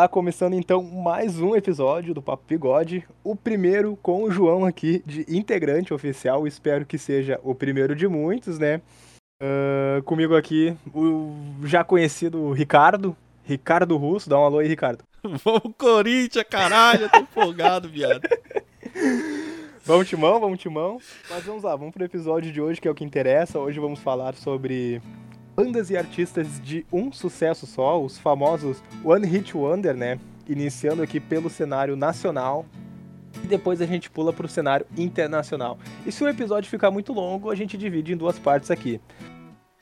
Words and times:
lá, 0.00 0.08
começando 0.08 0.54
então 0.54 0.82
mais 0.82 1.38
um 1.40 1.54
episódio 1.54 2.14
do 2.14 2.22
Papo 2.22 2.42
Bigode, 2.48 3.06
o 3.22 3.36
primeiro 3.36 3.98
com 4.00 4.22
o 4.22 4.30
João 4.30 4.64
aqui 4.64 5.02
de 5.04 5.26
integrante 5.28 5.92
oficial, 5.92 6.46
espero 6.46 6.86
que 6.86 6.96
seja 6.96 7.38
o 7.42 7.54
primeiro 7.54 7.94
de 7.94 8.08
muitos, 8.08 8.58
né? 8.58 8.80
Uh, 9.42 10.02
comigo 10.04 10.34
aqui 10.34 10.74
o 10.94 11.34
já 11.64 11.84
conhecido 11.84 12.50
Ricardo, 12.52 13.14
Ricardo 13.44 13.94
Russo, 13.98 14.30
dá 14.30 14.38
um 14.38 14.44
alô 14.44 14.60
aí, 14.60 14.68
Ricardo. 14.68 15.04
Vamos 15.44 15.74
Corinthians, 15.76 16.46
caralho, 16.48 17.02
eu 17.02 17.10
tô 17.10 17.18
empolgado, 17.18 17.86
viado. 17.86 18.22
Vamos 19.84 20.08
timão, 20.08 20.38
vamos 20.38 20.60
timão. 20.60 20.98
Mas 21.28 21.44
vamos 21.44 21.62
lá, 21.62 21.74
vamos 21.74 21.92
pro 21.92 22.04
episódio 22.04 22.52
de 22.52 22.60
hoje 22.60 22.80
que 22.80 22.86
é 22.86 22.90
o 22.90 22.94
que 22.94 23.04
interessa. 23.04 23.58
Hoje 23.58 23.80
vamos 23.80 23.98
falar 23.98 24.34
sobre 24.34 25.02
bandas 25.60 25.90
e 25.90 25.96
artistas 25.96 26.58
de 26.64 26.86
um 26.90 27.12
sucesso 27.12 27.66
só, 27.66 28.02
os 28.02 28.16
famosos 28.16 28.82
One 29.04 29.26
Hit 29.26 29.54
Wonder, 29.54 29.94
né? 29.94 30.18
Iniciando 30.48 31.02
aqui 31.02 31.20
pelo 31.20 31.50
cenário 31.50 31.94
nacional. 31.96 32.64
E 33.44 33.46
depois 33.46 33.82
a 33.82 33.86
gente 33.86 34.08
pula 34.08 34.32
para 34.32 34.46
o 34.46 34.48
cenário 34.48 34.86
internacional. 34.96 35.78
E 36.06 36.10
se 36.10 36.24
o 36.24 36.28
episódio 36.28 36.70
ficar 36.70 36.90
muito 36.90 37.12
longo, 37.12 37.50
a 37.50 37.54
gente 37.54 37.76
divide 37.76 38.14
em 38.14 38.16
duas 38.16 38.38
partes 38.38 38.70
aqui. 38.70 39.00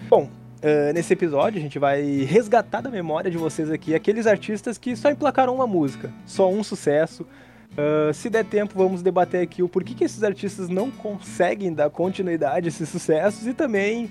Bom, 0.09 0.25
uh, 0.25 0.93
nesse 0.93 1.13
episódio 1.13 1.61
a 1.61 1.63
gente 1.63 1.79
vai 1.79 2.03
resgatar 2.25 2.81
da 2.81 2.91
memória 2.91 3.31
de 3.31 3.39
vocês 3.39 3.71
aqui 3.71 3.95
aqueles 3.95 4.27
artistas 4.27 4.79
que 4.79 4.97
só 4.97 5.11
emplacaram 5.11 5.55
uma 5.55 5.67
música, 5.67 6.13
só 6.27 6.51
um 6.51 6.65
sucesso. 6.65 7.23
Uh, 7.23 8.13
se 8.13 8.29
der 8.29 8.45
tempo, 8.45 8.75
vamos 8.77 9.01
debater 9.01 9.43
aqui 9.43 9.63
o 9.63 9.69
porquê 9.69 9.95
que 9.95 10.03
esses 10.03 10.25
artistas 10.25 10.69
não 10.69 10.91
conseguem 10.91 11.73
dar 11.73 11.89
continuidade 11.89 12.67
a 12.67 12.69
esses 12.69 12.89
sucessos 12.89 13.47
e 13.47 13.55
também 13.55 14.11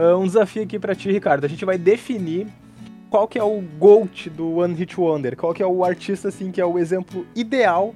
uh, 0.00 0.16
um 0.16 0.24
desafio 0.24 0.62
aqui 0.62 0.78
para 0.78 0.94
ti, 0.94 1.12
Ricardo. 1.12 1.44
A 1.44 1.48
gente 1.48 1.64
vai 1.64 1.76
definir 1.76 2.46
qual 3.10 3.28
que 3.28 3.38
é 3.38 3.44
o 3.44 3.60
GOAT 3.78 4.30
do 4.30 4.56
One 4.56 4.74
Hit 4.74 4.98
Wonder, 4.98 5.36
qual 5.36 5.52
que 5.52 5.62
é 5.62 5.66
o 5.66 5.84
artista 5.84 6.28
assim 6.28 6.50
que 6.50 6.60
é 6.60 6.64
o 6.64 6.78
exemplo 6.78 7.26
ideal 7.34 7.94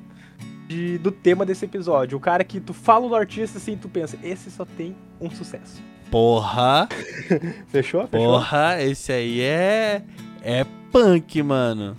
de, 0.68 0.98
do 0.98 1.10
tema 1.10 1.46
desse 1.46 1.64
episódio. 1.64 2.18
O 2.18 2.20
cara 2.20 2.44
que 2.44 2.60
tu 2.60 2.74
fala 2.74 3.08
do 3.08 3.14
artista 3.14 3.58
assim, 3.58 3.76
tu 3.76 3.88
pensa, 3.88 4.18
esse 4.22 4.50
só 4.50 4.64
tem 4.64 4.94
um 5.20 5.30
sucesso. 5.30 5.82
Porra! 6.10 6.88
Fechou? 7.68 8.06
Fechou? 8.06 8.08
Porra, 8.08 8.82
esse 8.82 9.12
aí 9.12 9.40
é 9.40 10.02
é 10.42 10.64
punk, 10.92 11.42
mano. 11.42 11.96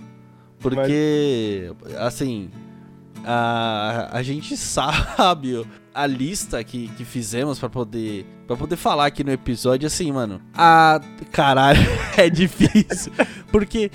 Porque 0.58 1.70
Mas... 1.82 1.96
assim, 1.96 2.50
a, 3.26 4.08
a 4.12 4.22
gente 4.22 4.56
sabe 4.56 5.66
a 5.92 6.06
lista 6.06 6.62
que, 6.62 6.88
que 6.88 7.04
fizemos 7.04 7.58
para 7.58 7.68
poder 7.68 8.24
para 8.46 8.56
poder 8.56 8.76
falar 8.76 9.06
aqui 9.06 9.24
no 9.24 9.32
episódio 9.32 9.88
assim, 9.88 10.12
mano. 10.12 10.40
A 10.54 11.00
caralho, 11.32 11.80
é 12.16 12.30
difícil, 12.30 13.12
porque 13.50 13.90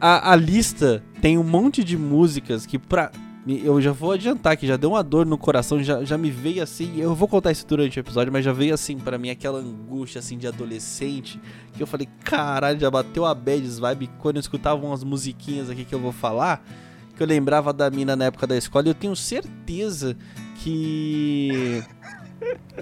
a, 0.00 0.32
a 0.32 0.36
lista 0.36 1.04
tem 1.20 1.38
um 1.38 1.44
monte 1.44 1.84
de 1.84 1.96
músicas 1.96 2.66
que 2.66 2.78
pra 2.78 3.12
eu 3.46 3.80
já 3.80 3.90
vou 3.90 4.12
adiantar 4.12 4.56
que 4.56 4.66
já 4.66 4.76
deu 4.76 4.90
uma 4.90 5.02
dor 5.02 5.24
no 5.24 5.38
coração, 5.38 5.82
já, 5.82 6.04
já 6.04 6.18
me 6.18 6.30
veio 6.30 6.62
assim. 6.62 7.00
Eu 7.00 7.14
vou 7.14 7.26
contar 7.26 7.50
isso 7.50 7.66
durante 7.66 7.98
o 7.98 8.00
episódio, 8.00 8.32
mas 8.32 8.44
já 8.44 8.52
veio 8.52 8.74
assim 8.74 8.98
para 8.98 9.16
mim 9.16 9.30
aquela 9.30 9.58
angústia 9.58 10.18
assim 10.18 10.36
de 10.36 10.46
adolescente. 10.46 11.40
Que 11.72 11.82
eu 11.82 11.86
falei, 11.86 12.06
caralho, 12.22 12.78
já 12.78 12.90
bateu 12.90 13.24
a 13.24 13.34
bad 13.34 13.66
vibe 13.66 14.10
quando 14.18 14.36
eu 14.36 14.40
escutava 14.40 14.84
umas 14.84 15.02
musiquinhas 15.02 15.70
aqui 15.70 15.84
que 15.84 15.94
eu 15.94 16.00
vou 16.00 16.12
falar 16.12 16.62
que 17.20 17.24
eu 17.24 17.28
lembrava 17.28 17.70
da 17.70 17.90
mina 17.90 18.16
na 18.16 18.24
época 18.24 18.46
da 18.46 18.56
escola. 18.56 18.86
E 18.86 18.88
eu 18.88 18.94
tenho 18.94 19.14
certeza 19.14 20.16
que 20.56 21.84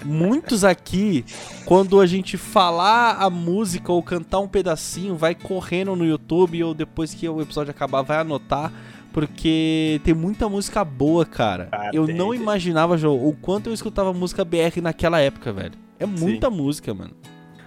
muitos 0.05 0.63
aqui, 0.63 1.25
quando 1.65 1.99
a 1.99 2.05
gente 2.05 2.37
falar 2.37 3.17
a 3.19 3.29
música 3.29 3.91
ou 3.91 4.01
cantar 4.01 4.39
um 4.39 4.47
pedacinho, 4.47 5.17
vai 5.17 5.35
correndo 5.35 5.93
no 5.93 6.05
YouTube 6.05 6.63
ou 6.63 6.73
depois 6.73 7.13
que 7.13 7.27
o 7.27 7.41
episódio 7.41 7.71
acabar, 7.71 8.01
vai 8.01 8.19
anotar. 8.19 8.71
Porque 9.11 9.99
tem 10.05 10.13
muita 10.13 10.47
música 10.47 10.85
boa, 10.85 11.25
cara. 11.25 11.67
Ah, 11.71 11.89
eu 11.91 12.07
não 12.07 12.33
imaginava, 12.33 12.97
João, 12.97 13.17
o 13.27 13.33
quanto 13.33 13.67
eu 13.67 13.73
escutava 13.73 14.13
música 14.13 14.45
BR 14.45 14.79
naquela 14.81 15.19
época, 15.19 15.51
velho. 15.51 15.73
É 15.99 16.05
muita 16.05 16.49
Sim. 16.49 16.55
música, 16.55 16.93
mano. 16.93 17.11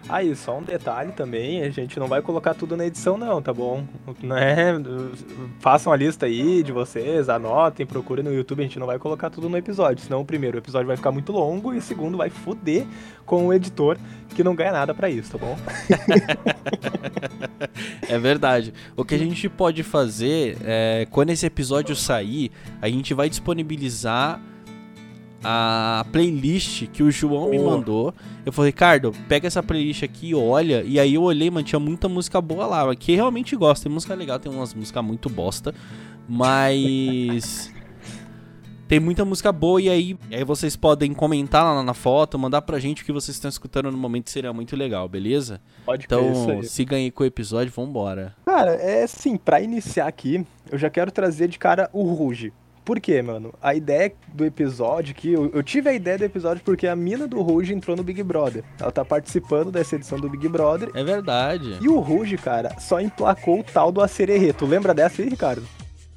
Aí, 0.09 0.35
só 0.35 0.59
um 0.59 0.63
detalhe 0.63 1.13
também, 1.13 1.63
a 1.63 1.71
gente 1.71 1.99
não 1.99 2.09
vai 2.09 2.21
colocar 2.21 2.55
tudo 2.55 2.77
na 2.77 2.87
edição 2.87 3.17
não, 3.17 3.41
tá 3.41 3.53
bom? 3.53 3.85
Né? 4.23 4.75
Façam 5.61 5.93
a 5.93 5.97
lista 5.97 6.27
aí 6.27 6.63
de 6.63 6.73
vocês, 6.73 7.29
anotem, 7.29 7.87
procurem 7.87 8.25
no 8.25 8.33
YouTube, 8.33 8.61
a 8.61 8.63
gente 8.65 8.79
não 8.79 8.87
vai 8.87 8.99
colocar 8.99 9.31
tudo 9.31 9.49
no 9.49 9.57
episódio, 9.57 10.05
senão 10.05 10.21
o 10.21 10.25
primeiro 10.25 10.59
episódio 10.59 10.87
vai 10.87 10.97
ficar 10.97 11.13
muito 11.13 11.33
longo 11.33 11.73
e 11.73 11.79
o 11.79 11.83
segundo 11.83 12.19
vai 12.19 12.31
foder 12.31 12.85
com 13.25 13.47
o 13.47 13.53
editor 13.53 13.97
que 14.35 14.43
não 14.43 14.55
ganha 14.55 14.73
nada 14.73 14.93
para 14.95 15.09
isso, 15.09 15.33
tá 15.33 15.39
bom? 15.39 15.57
é 18.09 18.19
verdade. 18.19 18.73
O 18.97 19.05
que 19.05 19.15
a 19.15 19.19
gente 19.19 19.49
pode 19.49 19.83
fazer 19.83 20.57
é, 20.65 21.07
quando 21.11 21.31
esse 21.31 21.47
episódio 21.47 21.95
sair, 21.95 22.51
a 22.81 22.89
gente 22.89 23.15
vai 23.15 23.29
disponibilizar 23.29 24.41
a 25.45 26.05
playlist 26.13 26.87
que 26.89 27.03
o 27.03 27.11
João 27.11 27.47
oh. 27.47 27.51
me 27.51 27.59
mandou. 27.59 28.15
Eu 28.45 28.53
falei, 28.53 28.71
Ricardo, 28.71 29.13
pega 29.29 29.47
essa 29.47 29.63
playlist 29.63 30.03
aqui, 30.03 30.35
olha. 30.35 30.83
E 30.83 30.99
aí 30.99 31.15
eu 31.15 31.23
olhei, 31.23 31.51
mano, 31.51 31.67
tinha 31.67 31.81
muita 31.81 32.09
música 32.09 32.41
boa 32.41 32.67
lá. 32.67 32.95
Que 32.95 33.15
realmente 33.15 33.57
gosto. 33.57 33.85
Tem 33.85 33.93
música 33.93 34.15
legal, 34.15 34.39
tem 34.39 34.51
umas 34.51 34.75
músicas 34.75 35.05
muito 35.05 35.29
bosta. 35.29 35.75
Mas. 36.29 37.73
tem 38.87 39.01
muita 39.01 39.25
música 39.25 39.51
boa 39.51 39.81
e 39.81 39.89
aí, 39.89 40.19
e 40.31 40.35
aí 40.37 40.45
vocês 40.45 40.77
podem 40.77 41.15
comentar 41.15 41.65
lá 41.65 41.83
na 41.83 41.95
foto, 41.95 42.39
mandar 42.39 42.61
pra 42.63 42.79
gente 42.79 43.03
o 43.03 43.07
que 43.07 43.13
vocês 43.13 43.37
estão 43.37 43.49
escutando 43.49 43.91
no 43.91 43.97
momento, 43.97 44.29
seria 44.29 44.53
muito 44.53 44.77
legal, 44.77 45.09
beleza? 45.09 45.63
Pode 45.85 46.05
Então, 46.05 46.63
siga 46.63 46.97
aí 46.97 47.11
com 47.11 47.23
o 47.23 47.27
episódio, 47.27 47.73
vambora. 47.75 48.35
Cara, 48.45 48.73
é 48.75 49.05
assim, 49.05 49.39
pra 49.39 49.63
iniciar 49.63 50.07
aqui, 50.07 50.47
eu 50.71 50.77
já 50.77 50.91
quero 50.91 51.11
trazer 51.11 51.49
de 51.49 51.59
cara 51.59 51.89
o 51.93 52.03
Ruge. 52.03 52.53
Por 52.85 53.01
quê, 53.01 53.23
mano? 53.23 53.55
A 53.63 53.75
ideia 53.75 54.13
do 54.29 54.45
episódio 54.45 55.15
que 55.15 55.33
eu, 55.33 55.51
eu, 55.55 55.63
tive 55.63 55.89
a 55.89 55.93
ideia 55.93 56.19
do 56.19 56.25
episódio 56.25 56.63
porque 56.65 56.89
a 56.89 56.97
mina 56.97 57.29
do 57.29 57.41
Ruge 57.41 57.73
entrou 57.73 57.97
no 57.97 58.03
Big 58.03 58.23
Brother. 58.23 58.65
Ela 58.81 58.91
tá 58.91 59.05
participando 59.05 59.71
dessa 59.71 59.95
edição 59.95 60.19
do 60.19 60.29
Big 60.29 60.49
Brother. 60.49 60.91
É 60.95 61.05
verdade. 61.05 61.79
E 61.81 61.89
o 61.89 62.01
Ruge, 62.01 62.37
cara, 62.37 62.79
só 62.81 63.01
emplacou 63.01 63.61
o 63.61 63.65
tal 63.65 63.93
do 63.93 64.01
Acererê. 64.01 64.53
Tu 64.53 64.67
lembra 64.67 64.93
dessa 64.93 65.23
aí, 65.23 65.29
Ricardo? 65.29 65.63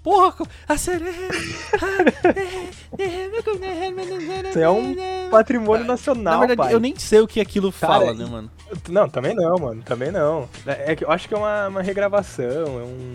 Porra, 0.01 0.45
Acererê. 0.67 1.11
Isso 4.49 4.59
é 4.59 4.69
um 4.69 4.95
patrimônio 5.29 5.85
nacional, 5.85 6.33
Na 6.33 6.47
verdade, 6.47 6.69
pai. 6.69 6.73
eu 6.73 6.79
nem 6.79 6.95
sei 6.95 7.19
o 7.19 7.27
que 7.27 7.39
aquilo 7.39 7.71
fala, 7.71 8.13
né, 8.13 8.25
mano? 8.25 8.49
Não, 8.89 9.07
também 9.07 9.35
não, 9.35 9.57
mano. 9.57 9.83
Também 9.83 10.11
não. 10.11 10.49
É, 10.65 10.93
é 10.93 10.97
eu 10.99 11.11
acho 11.11 11.27
que 11.27 11.33
é 11.33 11.37
uma, 11.37 11.67
uma 11.67 11.81
regravação, 11.81 12.79
é 12.79 12.83
um 12.83 13.13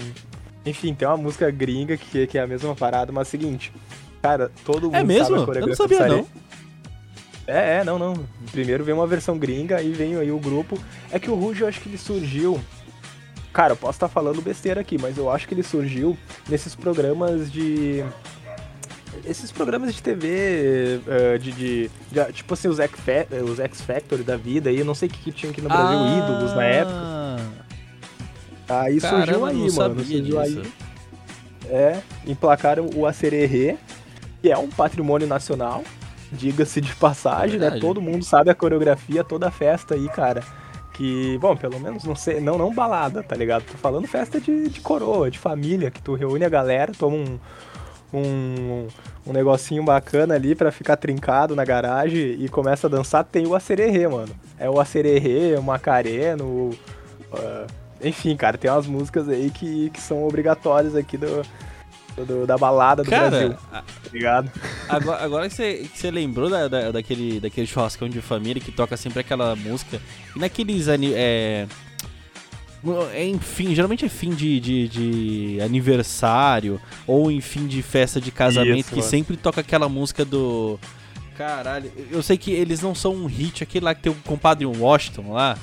enfim, 0.65 0.95
tem 0.95 1.09
uma 1.09 1.17
música 1.17 1.51
gringa 1.51 1.97
que, 1.97 2.27
que 2.27 2.39
é 2.39 2.43
a 2.43 2.47
mesma 2.47 2.75
parada, 2.75 3.11
mas 3.13 3.27
é 3.27 3.29
o 3.29 3.31
seguinte, 3.31 3.73
cara, 4.21 4.51
todo 4.65 4.85
mundo 4.85 4.97
é 4.97 5.05
mesmo? 5.05 5.27
sabe 5.27 5.43
a 5.43 5.47
coreografia. 5.47 5.61
Eu 5.63 5.89
não 5.89 5.99
sabia, 5.99 6.17
não. 6.17 6.51
É, 7.47 7.79
é, 7.79 7.85
não, 7.85 7.99
não. 7.99 8.15
Primeiro 8.53 8.85
vem 8.85 8.95
uma 8.95 9.07
versão 9.07 9.37
gringa 9.37 9.83
e 9.83 9.91
vem 9.91 10.17
aí 10.17 10.31
o 10.31 10.39
grupo. 10.39 10.79
É 11.11 11.19
que 11.19 11.31
o 11.31 11.35
Ruge, 11.35 11.63
eu 11.63 11.69
acho 11.69 11.81
que 11.81 11.89
ele 11.89 11.99
surgiu. 11.99 12.61
Cara, 13.53 13.73
eu 13.73 13.77
posso 13.77 13.97
estar 13.97 14.09
falando 14.09 14.41
besteira 14.41 14.81
aqui, 14.81 14.97
mas 15.01 15.19
eu 15.19 15.29
acho 15.29 15.49
que 15.49 15.55
ele 15.55 15.63
surgiu 15.63 16.17
nesses 16.49 16.75
programas 16.75 17.51
de. 17.51 18.05
Esses 19.25 19.51
programas 19.51 19.93
de 19.93 20.01
TV, 20.01 21.01
uh, 21.05 21.39
de, 21.41 21.51
de, 21.51 21.91
de, 22.13 22.33
Tipo 22.33 22.55
assim, 22.55 22.69
os 22.69 22.79
X, 22.79 22.93
os 23.51 23.59
X 23.59 23.81
Factor 23.81 24.23
da 24.23 24.37
vida 24.37 24.71
aí, 24.71 24.79
eu 24.79 24.85
não 24.85 24.95
sei 24.95 25.09
o 25.09 25.11
que, 25.11 25.19
que 25.19 25.33
tinha 25.33 25.51
aqui 25.51 25.61
no 25.61 25.69
Brasil, 25.69 25.99
ah. 25.99 26.19
ídolos 26.19 26.55
na 26.55 26.65
época. 26.65 27.70
Aí 28.71 29.01
Caramba, 29.01 29.25
surgiu 29.25 29.47
aí, 29.47 29.73
mano. 29.73 29.95
Surgiu 29.97 30.23
disso. 30.23 30.39
aí. 30.39 30.63
É, 31.69 32.01
emplacaram 32.27 32.89
o 32.95 33.07
Acererê, 33.07 33.77
que 34.41 34.51
é 34.51 34.57
um 34.57 34.69
patrimônio 34.69 35.27
nacional, 35.27 35.83
diga-se 36.33 36.81
de 36.81 36.95
passagem, 36.95 37.59
né? 37.59 37.79
Todo 37.81 38.01
mundo 38.01 38.25
sabe 38.25 38.51
a 38.51 38.55
coreografia, 38.55 39.25
toda 39.25 39.49
a 39.49 39.51
festa 39.51 39.95
aí, 39.95 40.09
cara. 40.09 40.43
Que, 40.95 41.39
bom, 41.39 41.57
pelo 41.57 41.81
menos 41.81 42.05
não 42.05 42.15
sei, 42.15 42.41
não, 42.41 42.59
não 42.59 42.75
balada, 42.75 43.23
tá 43.23 43.35
ligado? 43.35 43.65
Tô 43.65 43.79
falando 43.79 44.07
festa 44.07 44.41
de, 44.41 44.69
de 44.69 44.81
coroa, 44.81 45.31
de 45.31 45.39
família, 45.39 45.91
que 45.91 46.03
tu 46.03 46.15
reúne 46.15 46.45
a 46.45 46.49
galera, 46.49 46.93
toma 46.93 47.17
um, 47.17 47.39
um, 48.13 48.87
um 49.27 49.33
negocinho 49.33 49.83
bacana 49.83 50.35
ali 50.35 50.55
para 50.55 50.71
ficar 50.71 50.97
trincado 50.97 51.57
na 51.57 51.65
garagem 51.65 52.37
e 52.39 52.49
começa 52.49 52.87
a 52.87 52.91
dançar, 52.91 53.25
tem 53.25 53.47
o 53.47 53.55
acererê, 53.55 54.07
mano. 54.07 54.35
É 54.59 54.69
o 54.69 54.79
acererê, 54.79 55.57
o 55.57 55.63
macareno, 55.63 56.45
o, 56.45 56.71
uh, 57.33 57.67
enfim, 58.03 58.37
cara, 58.37 58.57
tem 58.57 58.71
umas 58.71 58.87
músicas 58.87 59.29
aí 59.29 59.51
que, 59.51 59.91
que 59.91 60.01
são 60.01 60.25
obrigatórias 60.25 60.95
aqui 60.95 61.17
do, 61.17 61.43
do 62.17 62.47
da 62.47 62.57
balada 62.57 63.03
do 63.03 63.11
cara, 63.11 63.31
Brasil. 63.31 63.55
Tá 63.71 63.85
ligado? 64.13 64.51
Agora, 64.89 65.25
agora 65.25 65.49
que, 65.49 65.55
você, 65.55 65.89
que 65.93 65.99
você 65.99 66.11
lembrou 66.11 66.49
da, 66.49 66.69
da, 66.69 66.91
daquele, 66.91 67.41
daquele 67.41 67.67
churrascão 67.67 68.09
de 68.09 68.21
família 68.21 68.63
que 68.63 68.73
toca 68.73 68.97
sempre 68.97 69.21
aquela 69.21 69.55
música. 69.57 70.01
E 70.35 70.39
naqueles. 70.39 70.89
É, 70.89 71.67
é, 73.13 73.27
enfim, 73.27 73.75
geralmente 73.75 74.07
é 74.07 74.09
fim 74.09 74.31
de, 74.31 74.59
de, 74.59 74.89
de, 74.89 75.61
aniversário 75.61 76.81
ou 77.07 77.31
em 77.31 77.41
fim 77.41 77.67
de 77.67 77.83
festa 77.83 78.21
de 78.21 78.31
casamento 78.31 78.81
Isso, 78.81 78.89
que 78.89 78.97
mano. 78.97 79.11
sempre 79.11 79.37
toca 79.37 79.61
aquela 79.61 79.89
música 79.89 80.25
do. 80.25 80.79
Caralho, 81.37 81.91
eu 82.11 82.23
sei 82.23 82.37
que 82.37 82.51
eles 82.51 82.83
não 82.83 82.95
são 82.95 83.15
um 83.15 83.27
hit, 83.27 83.63
aquele 83.63 83.85
lá 83.85 83.95
que 83.95 84.03
tem 84.03 84.13
o 84.13 84.17
compadre 84.27 84.67
Washington 84.67 85.33
lá. 85.33 85.57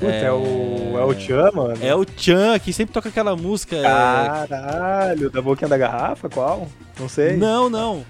Puta, 0.00 0.12
é, 0.12 0.32
o. 0.32 0.98
É 0.98 1.04
o 1.04 1.14
Chan, 1.18 1.50
mano. 1.54 1.78
É 1.82 1.94
o 1.94 2.04
Chan, 2.16 2.58
que 2.58 2.72
sempre 2.72 2.92
toca 2.92 3.08
aquela 3.10 3.36
música. 3.36 3.76
é- 3.76 3.82
Caralho, 3.82 5.30
da 5.30 5.40
boquinha 5.42 5.68
da 5.68 5.76
garrafa? 5.78 6.28
Qual? 6.28 6.66
Não 6.98 7.08
sei. 7.08 7.36
Não, 7.36 7.68
não. 7.70 8.04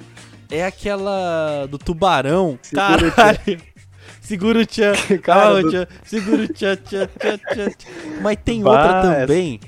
É 0.50 0.64
aquela 0.64 1.66
do 1.66 1.76
tubarão. 1.78 2.58
Segura 2.62 3.08
o 3.08 3.12
Caralho. 3.12 3.60
Segura 4.22 4.60
o 4.60 4.66
tchan. 4.66 4.92
Cara, 5.22 5.42
Ah, 5.48 5.52
o 5.54 5.62
do- 5.62 5.70
tchan. 5.70 5.86
Segura 6.04 6.42
o 6.44 6.48
tchan, 6.48 6.76
tchan, 6.76 7.06
tchan, 7.18 7.38
tchan, 7.38 7.70
tchan. 7.70 7.90
Mas 8.22 8.38
tem 8.44 8.62
Bah, 8.62 8.70
outra 8.70 9.02
também. 9.02 9.60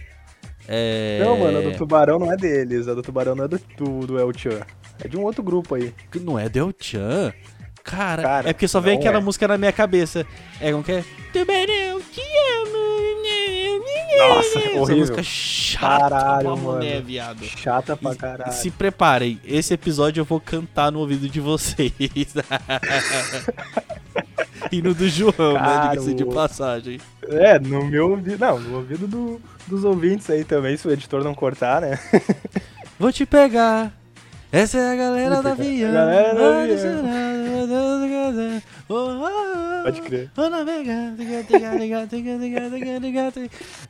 É... 0.68 1.20
Não, 1.24 1.36
mano, 1.38 1.58
a 1.58 1.60
do 1.62 1.72
tubarão 1.76 2.18
não 2.20 2.32
é 2.32 2.36
deles. 2.36 2.86
A 2.86 2.94
do 2.94 3.02
tubarão 3.02 3.34
não 3.34 3.44
é 3.44 3.48
do, 3.48 3.60
do, 3.76 4.06
do 4.06 4.18
El 4.18 4.32
Chan. 4.36 4.60
É 5.04 5.08
de 5.08 5.16
um 5.16 5.22
outro 5.24 5.42
grupo 5.42 5.74
aí. 5.74 5.92
Não 6.20 6.38
é 6.38 6.48
Del 6.48 6.72
Chan. 6.78 7.32
Cara, 7.84 8.22
Cara, 8.22 8.50
é 8.50 8.52
porque 8.52 8.68
só 8.68 8.80
vem 8.80 8.98
aquela 8.98 9.18
é. 9.18 9.20
música 9.20 9.46
na 9.48 9.58
minha 9.58 9.72
cabeça. 9.72 10.24
É 10.60 10.70
como 10.72 10.84
que 10.84 10.92
é? 10.92 11.04
Tubarão, 11.32 11.96
amo. 11.96 12.02
Nossa, 14.18 14.58
Essa 14.58 14.78
horrível. 14.78 14.96
música 14.98 15.22
chata 15.22 16.10
Caralho, 16.10 16.42
pra 16.42 16.50
mano. 16.56 16.72
mulher, 16.78 17.02
viado. 17.02 17.42
Chata 17.44 17.96
pra 17.96 18.12
E- 18.12 18.16
caralho. 18.16 18.52
Se 18.52 18.70
preparem, 18.70 19.40
esse 19.44 19.72
episódio 19.74 20.20
eu 20.20 20.24
vou 20.24 20.40
cantar 20.40 20.92
no 20.92 21.00
ouvido 21.00 21.28
de 21.28 21.40
vocês. 21.40 21.92
e 24.70 24.80
no 24.82 24.94
do 24.94 25.08
João, 25.08 25.54
né? 25.54 25.88
Diga-se 25.90 26.14
de 26.14 26.24
passagem. 26.26 27.00
É, 27.28 27.58
no 27.58 27.84
meu 27.86 28.10
ouvido. 28.10 28.38
Não, 28.38 28.60
no 28.60 28.76
ouvido 28.76 29.06
do- 29.08 29.40
dos 29.66 29.82
ouvintes 29.84 30.28
aí 30.30 30.44
também, 30.44 30.76
se 30.76 30.86
o 30.86 30.90
editor 30.92 31.24
não 31.24 31.34
cortar, 31.34 31.80
né? 31.80 31.98
Vou 32.98 33.10
te 33.12 33.24
pegar. 33.26 33.92
Essa 34.52 34.78
é 34.78 34.92
a 34.92 34.96
galera 34.96 35.42
da 35.42 35.52
avião. 35.52 35.92
galera 35.92 36.34
da 36.34 36.60
avião. 36.62 38.62
Oh, 38.88 38.94
oh, 38.94 39.24
oh. 39.24 39.82
Pode 39.84 40.00
crer. 40.02 40.30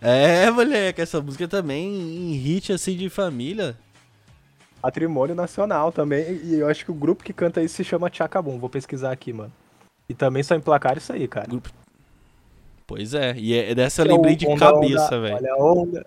É, 0.01 0.51
moleque, 0.51 1.01
essa 1.03 1.21
música 1.21 1.47
também 1.49 1.87
em 1.93 2.33
hit 2.35 2.73
assim 2.73 2.97
de 2.97 3.11
família. 3.11 3.77
Patrimônio 4.81 5.35
nacional 5.35 5.91
também. 5.93 6.41
E 6.45 6.55
eu 6.55 6.69
acho 6.69 6.85
que 6.85 6.91
o 6.91 6.95
grupo 6.95 7.23
que 7.25 7.33
canta 7.33 7.63
isso 7.63 7.75
se 7.77 7.85
chama 7.85 8.11
Chacabum. 8.13 8.59
Vou 8.59 8.71
pesquisar 8.71 9.13
aqui, 9.13 9.33
mano. 9.33 9.53
E 10.09 10.15
também 10.15 10.43
só 10.43 10.55
emplacaram 10.55 10.99
isso 10.99 11.13
aí, 11.13 11.27
cara. 11.27 11.47
Grupo- 11.49 11.71
Pois 12.87 13.15
é, 13.15 13.35
e 13.37 13.55
é 13.55 13.75
dessa 13.75 14.03
eu 14.03 14.07
É 14.07 14.13
lembrei 14.13 14.37
de 14.37 14.47
onda, 14.47 14.59
cabeça, 14.59 15.21
velho. 15.21 15.37
Olha 15.37 15.53
a 15.53 15.57
onda. 15.57 16.07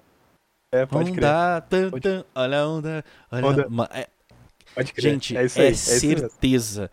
É, 0.73 0.85
pode 0.85 1.11
crer. 1.11 1.23
Onda, 1.25 1.61
tan, 1.61 1.89
Pode- 1.89 2.03
tan, 2.03 2.23
olha 2.35 2.59
a 2.59 2.67
onda, 2.67 3.05
olha 3.31 3.47
Onda. 3.47 3.67
a... 3.91 3.99
É- 3.99 4.07
Pode 4.75 4.93
crer. 4.93 5.13
Gente, 5.13 5.35
é 5.35 5.39
é, 5.39 5.43
aí. 5.43 5.49
É 5.55 5.61
mesmo. 5.61 5.77
certeza. 5.77 6.91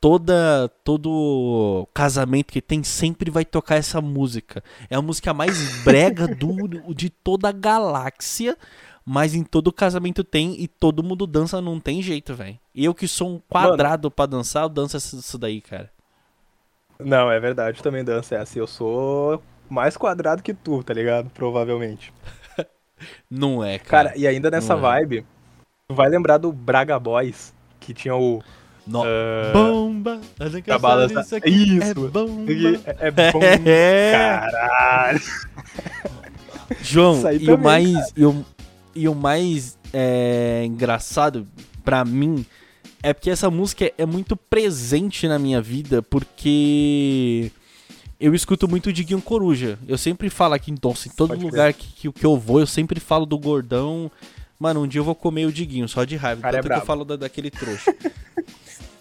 Toda, 0.00 0.70
todo 0.84 1.88
casamento 1.94 2.52
que 2.52 2.60
tem 2.60 2.82
sempre 2.82 3.30
vai 3.30 3.44
tocar 3.44 3.76
essa 3.76 4.00
música. 4.00 4.62
É 4.88 4.96
a 4.96 5.02
música 5.02 5.34
mais 5.34 5.82
brega 5.82 6.28
do, 6.28 6.54
de 6.94 7.08
toda 7.10 7.48
a 7.48 7.52
galáxia, 7.52 8.56
mas 9.04 9.34
em 9.34 9.42
todo 9.42 9.72
casamento 9.72 10.22
tem 10.22 10.60
e 10.60 10.68
todo 10.68 11.02
mundo 11.02 11.26
dança, 11.26 11.60
não 11.60 11.80
tem 11.80 12.02
jeito, 12.02 12.34
velho. 12.34 12.58
Eu 12.74 12.94
que 12.94 13.08
sou 13.08 13.30
um 13.30 13.40
quadrado 13.48 14.10
pra 14.10 14.26
dançar, 14.26 14.64
eu 14.64 14.68
danço 14.68 14.96
isso 14.96 15.38
daí, 15.38 15.60
cara. 15.60 15.90
Não, 16.98 17.30
é 17.30 17.40
verdade, 17.40 17.78
eu 17.78 17.82
também 17.82 18.04
danço 18.04 18.34
essa. 18.34 18.58
Eu 18.58 18.66
sou 18.66 19.42
mais 19.68 19.96
quadrado 19.96 20.42
que 20.42 20.54
tu, 20.54 20.82
tá 20.82 20.94
ligado? 20.94 21.30
Provavelmente. 21.30 22.12
Não 23.28 23.64
é, 23.64 23.78
cara. 23.78 24.10
Cara, 24.10 24.18
e 24.18 24.26
ainda 24.26 24.50
nessa 24.50 24.76
não 24.76 24.86
é. 24.86 25.00
vibe, 25.00 25.22
tu 25.22 25.33
vai 25.92 26.08
lembrar 26.08 26.38
do 26.38 26.50
Braga 26.52 26.98
Boys, 26.98 27.52
que 27.80 27.92
tinha 27.92 28.14
o. 28.16 28.42
No- 28.86 29.02
ah, 29.02 29.50
Bomba! 29.52 30.20
Olha 30.38 30.60
que 30.62 30.70
a 30.70 30.78
balança- 30.78 31.20
isso 31.20 31.36
aqui 31.36 31.48
Isso. 31.78 31.82
é 31.90 31.94
bomba. 31.94 32.20
É, 32.86 33.08
é 33.08 33.10
bom. 33.32 33.40
É. 33.64 34.12
Caralho. 34.12 35.20
João, 36.82 37.22
e 37.32 37.50
o 37.50 37.58
mais, 37.58 38.12
e 38.16 38.24
o, 38.26 38.44
e 38.94 39.08
o 39.08 39.14
mais 39.14 39.78
é, 39.92 40.64
engraçado 40.66 41.46
pra 41.82 42.04
mim 42.04 42.44
é 43.02 43.12
porque 43.12 43.30
essa 43.30 43.50
música 43.50 43.90
é 43.96 44.04
muito 44.06 44.36
presente 44.36 45.26
na 45.28 45.38
minha 45.38 45.60
vida, 45.62 46.02
porque 46.02 47.50
eu 48.20 48.34
escuto 48.34 48.66
muito 48.68 48.92
Diguinho 48.92 49.20
Coruja. 49.20 49.78
Eu 49.88 49.96
sempre 49.98 50.28
falo 50.30 50.54
aqui 50.54 50.70
em 50.70 50.74
Donça, 50.74 51.08
em 51.08 51.10
todo 51.10 51.30
Pode 51.30 51.44
lugar 51.44 51.72
que, 51.72 51.86
que, 51.86 52.12
que 52.12 52.24
eu 52.26 52.36
vou, 52.38 52.60
eu 52.60 52.66
sempre 52.66 53.00
falo 53.00 53.24
do 53.26 53.38
gordão. 53.38 54.10
Mano, 54.64 54.80
um 54.80 54.88
dia 54.88 54.98
eu 54.98 55.04
vou 55.04 55.14
comer 55.14 55.44
o 55.44 55.52
Diguinho, 55.52 55.86
só 55.86 56.04
de 56.04 56.16
raiva. 56.16 56.40
Cara, 56.40 56.56
é 56.56 56.62
tanto 56.62 56.72
que 56.72 56.80
eu 56.80 56.86
falo 56.86 57.04
da- 57.04 57.16
daquele 57.16 57.50
trouxa. 57.50 57.94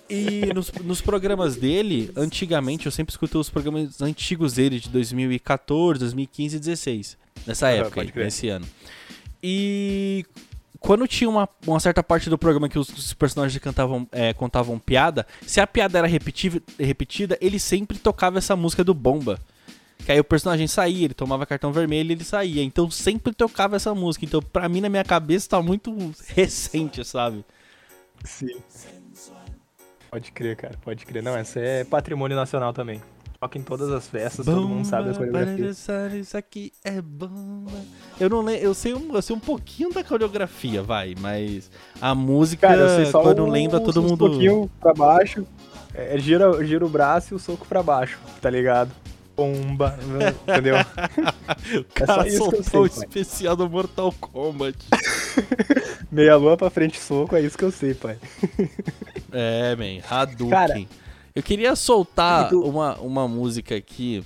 E 0.09 0.53
nos, 0.53 0.69
nos 0.83 0.99
programas 0.99 1.55
dele, 1.55 2.11
antigamente, 2.17 2.85
eu 2.85 2.91
sempre 2.91 3.13
escutei 3.13 3.39
os 3.39 3.49
programas 3.49 4.01
antigos 4.01 4.51
dele, 4.55 4.77
de 4.77 4.89
2014, 4.89 6.01
2015 6.01 6.57
e 6.57 6.59
2016. 6.59 7.17
Nessa 7.47 7.67
Aham, 7.67 7.75
época, 7.77 8.01
aí, 8.01 8.11
nesse 8.13 8.49
ano. 8.49 8.65
E 9.41 10.25
quando 10.81 11.07
tinha 11.07 11.29
uma, 11.29 11.47
uma 11.65 11.79
certa 11.79 12.03
parte 12.03 12.29
do 12.29 12.37
programa 12.37 12.67
que 12.67 12.77
os, 12.77 12.89
os 12.89 13.13
personagens 13.13 13.57
cantavam, 13.63 14.05
é, 14.11 14.33
contavam 14.33 14.77
piada, 14.77 15.25
se 15.47 15.61
a 15.61 15.65
piada 15.65 15.97
era 15.97 16.07
repetida, 16.07 17.37
ele 17.39 17.57
sempre 17.57 17.97
tocava 17.97 18.37
essa 18.37 18.53
música 18.53 18.83
do 18.83 18.93
Bomba. 18.93 19.39
Que 20.05 20.11
aí 20.11 20.19
o 20.19 20.23
personagem 20.23 20.67
saía, 20.67 21.05
ele 21.05 21.13
tomava 21.13 21.45
cartão 21.45 21.71
vermelho 21.71 22.09
e 22.09 22.13
ele 22.13 22.23
saía. 22.23 22.61
Então 22.63 22.89
sempre 22.91 23.33
tocava 23.33 23.75
essa 23.75 23.93
música. 23.95 24.25
Então, 24.25 24.41
pra 24.41 24.67
mim, 24.67 24.81
na 24.81 24.89
minha 24.89 25.03
cabeça, 25.03 25.49
tá 25.49 25.61
muito 25.61 25.95
recente, 26.27 27.03
sabe? 27.05 27.45
Sim. 28.23 28.57
Pode 30.11 30.31
crer, 30.31 30.55
cara, 30.55 30.75
pode 30.81 31.05
crer. 31.05 31.23
Não, 31.23 31.35
essa 31.35 31.59
é 31.59 31.83
patrimônio 31.83 32.35
nacional 32.37 32.71
também. 32.71 33.01
Toca 33.39 33.57
em 33.57 33.61
todas 33.61 33.89
as 33.91 34.07
festas, 34.07 34.45
todo 34.45 34.67
mundo 34.69 34.85
sabe 34.85 35.11
Bomba, 35.11 35.27
para 35.31 35.45
dançar, 35.57 36.15
Isso 36.15 36.37
aqui 36.37 36.71
é 36.81 37.01
bomba. 37.01 37.71
Eu 38.17 38.29
não 38.29 38.41
lembro, 38.41 38.63
eu 38.63 38.73
sei, 38.73 38.93
um, 38.93 39.13
eu 39.13 39.21
sei 39.21 39.35
um 39.35 39.39
pouquinho 39.39 39.91
da 39.91 40.01
coreografia, 40.01 40.81
vai, 40.81 41.13
mas 41.19 41.69
a 41.99 42.15
música, 42.15 42.67
Cara, 42.69 42.79
eu 42.79 42.89
sei 42.95 43.05
só 43.07 43.21
quando 43.21 43.43
um, 43.43 43.49
lembra, 43.49 43.81
todo 43.81 43.99
uns 44.01 44.11
mundo. 44.11 44.17
pouquinho 44.17 44.71
pra 44.79 44.93
baixo. 44.93 45.45
É, 45.93 46.17
gira, 46.19 46.63
gira 46.65 46.85
o 46.85 46.89
braço 46.89 47.33
e 47.33 47.35
o 47.35 47.39
soco 47.39 47.67
pra 47.67 47.83
baixo, 47.83 48.17
tá 48.41 48.49
ligado? 48.49 48.91
Bomba, 49.35 49.97
entendeu? 50.47 50.75
O 50.75 50.79
É 52.01 52.05
cara 52.05 52.27
eu 52.27 52.37
soltou 52.37 52.83
o 52.83 52.85
especial 52.85 53.55
do 53.55 53.69
Mortal 53.69 54.13
Kombat. 54.19 54.77
Meia 56.11 56.35
lua 56.35 56.55
pra 56.55 56.69
frente 56.69 56.99
soco, 56.99 57.35
é 57.35 57.41
isso 57.41 57.57
que 57.57 57.63
eu 57.63 57.71
sei, 57.71 57.93
pai. 57.93 58.17
é, 59.31 59.75
man, 59.75 60.03
Hadouken. 60.07 60.49
Cara, 60.49 60.85
eu 61.33 61.41
queria 61.41 61.75
soltar 61.75 62.49
tu- 62.49 62.61
uma, 62.63 62.95
uma 62.99 63.27
música 63.27 63.75
aqui. 63.75 64.23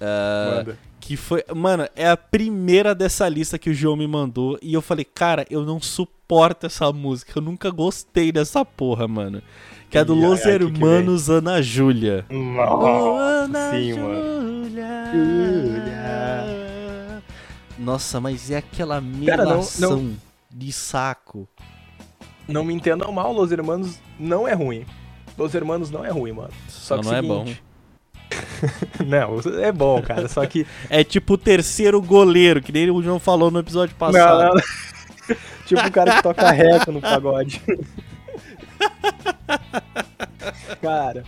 ah, 0.00 0.54
Manda. 0.58 0.78
Que 1.00 1.16
foi. 1.16 1.44
Mano, 1.54 1.88
é 1.94 2.08
a 2.08 2.16
primeira 2.16 2.92
dessa 2.94 3.28
lista 3.28 3.58
que 3.58 3.70
o 3.70 3.74
João 3.74 3.96
me 3.96 4.06
mandou. 4.08 4.58
E 4.60 4.74
eu 4.74 4.82
falei, 4.82 5.04
cara, 5.04 5.46
eu 5.48 5.64
não 5.64 5.80
suporto 5.80 6.66
essa 6.66 6.92
música. 6.92 7.32
Eu 7.36 7.42
nunca 7.42 7.70
gostei 7.70 8.32
dessa 8.32 8.64
porra, 8.64 9.06
mano. 9.06 9.40
Que 9.90 9.98
é 9.98 10.04
do 10.04 10.14
ai, 10.14 10.20
Los 10.20 10.40
ai, 10.44 10.52
que 10.52 10.58
que 10.58 10.64
Hermanos 10.64 11.30
Ana 11.30 11.62
Júlia. 11.62 12.24
Sim, 12.28 12.54
mano. 12.54 14.64
Júlia. 14.64 15.10
Júlia. 15.12 17.22
Nossa, 17.78 18.20
mas 18.20 18.50
é 18.50 18.56
aquela 18.58 19.02
Cara, 19.26 19.44
não- 19.44 19.50
melação 19.52 20.12
de 20.50 20.72
saco. 20.72 21.48
Não 22.48 22.64
me 22.64 22.72
entendam 22.74 23.10
mal, 23.12 23.32
Los 23.32 23.50
Hermanos 23.52 23.98
não 24.18 24.46
é 24.48 24.54
ruim. 24.54 24.84
Los 25.36 25.54
Hermanos 25.54 25.90
não 25.90 26.04
é 26.04 26.10
ruim, 26.10 26.32
mano. 26.32 26.50
Só 26.68 26.96
Só 26.96 27.02
que 27.02 27.06
não 27.08 27.14
é 27.16 27.22
bom. 27.22 27.40
seguinte- 27.46 27.62
não, 29.06 29.38
é 29.62 29.70
bom, 29.70 30.02
cara. 30.02 30.28
Só 30.28 30.44
que. 30.46 30.66
É 30.90 31.04
tipo 31.04 31.34
o 31.34 31.38
terceiro 31.38 32.00
goleiro, 32.02 32.60
que 32.62 32.72
nem 32.72 32.90
o 32.90 33.02
João 33.02 33.20
falou 33.20 33.50
no 33.50 33.58
episódio 33.60 33.94
passado. 33.94 34.38
Não, 34.42 34.54
não. 34.54 34.56
tipo 35.66 35.86
o 35.86 35.92
cara 35.92 36.16
que 36.16 36.22
toca 36.22 36.50
reco 36.50 36.90
no 36.90 37.00
pagode. 37.00 37.60
cara, 40.80 41.24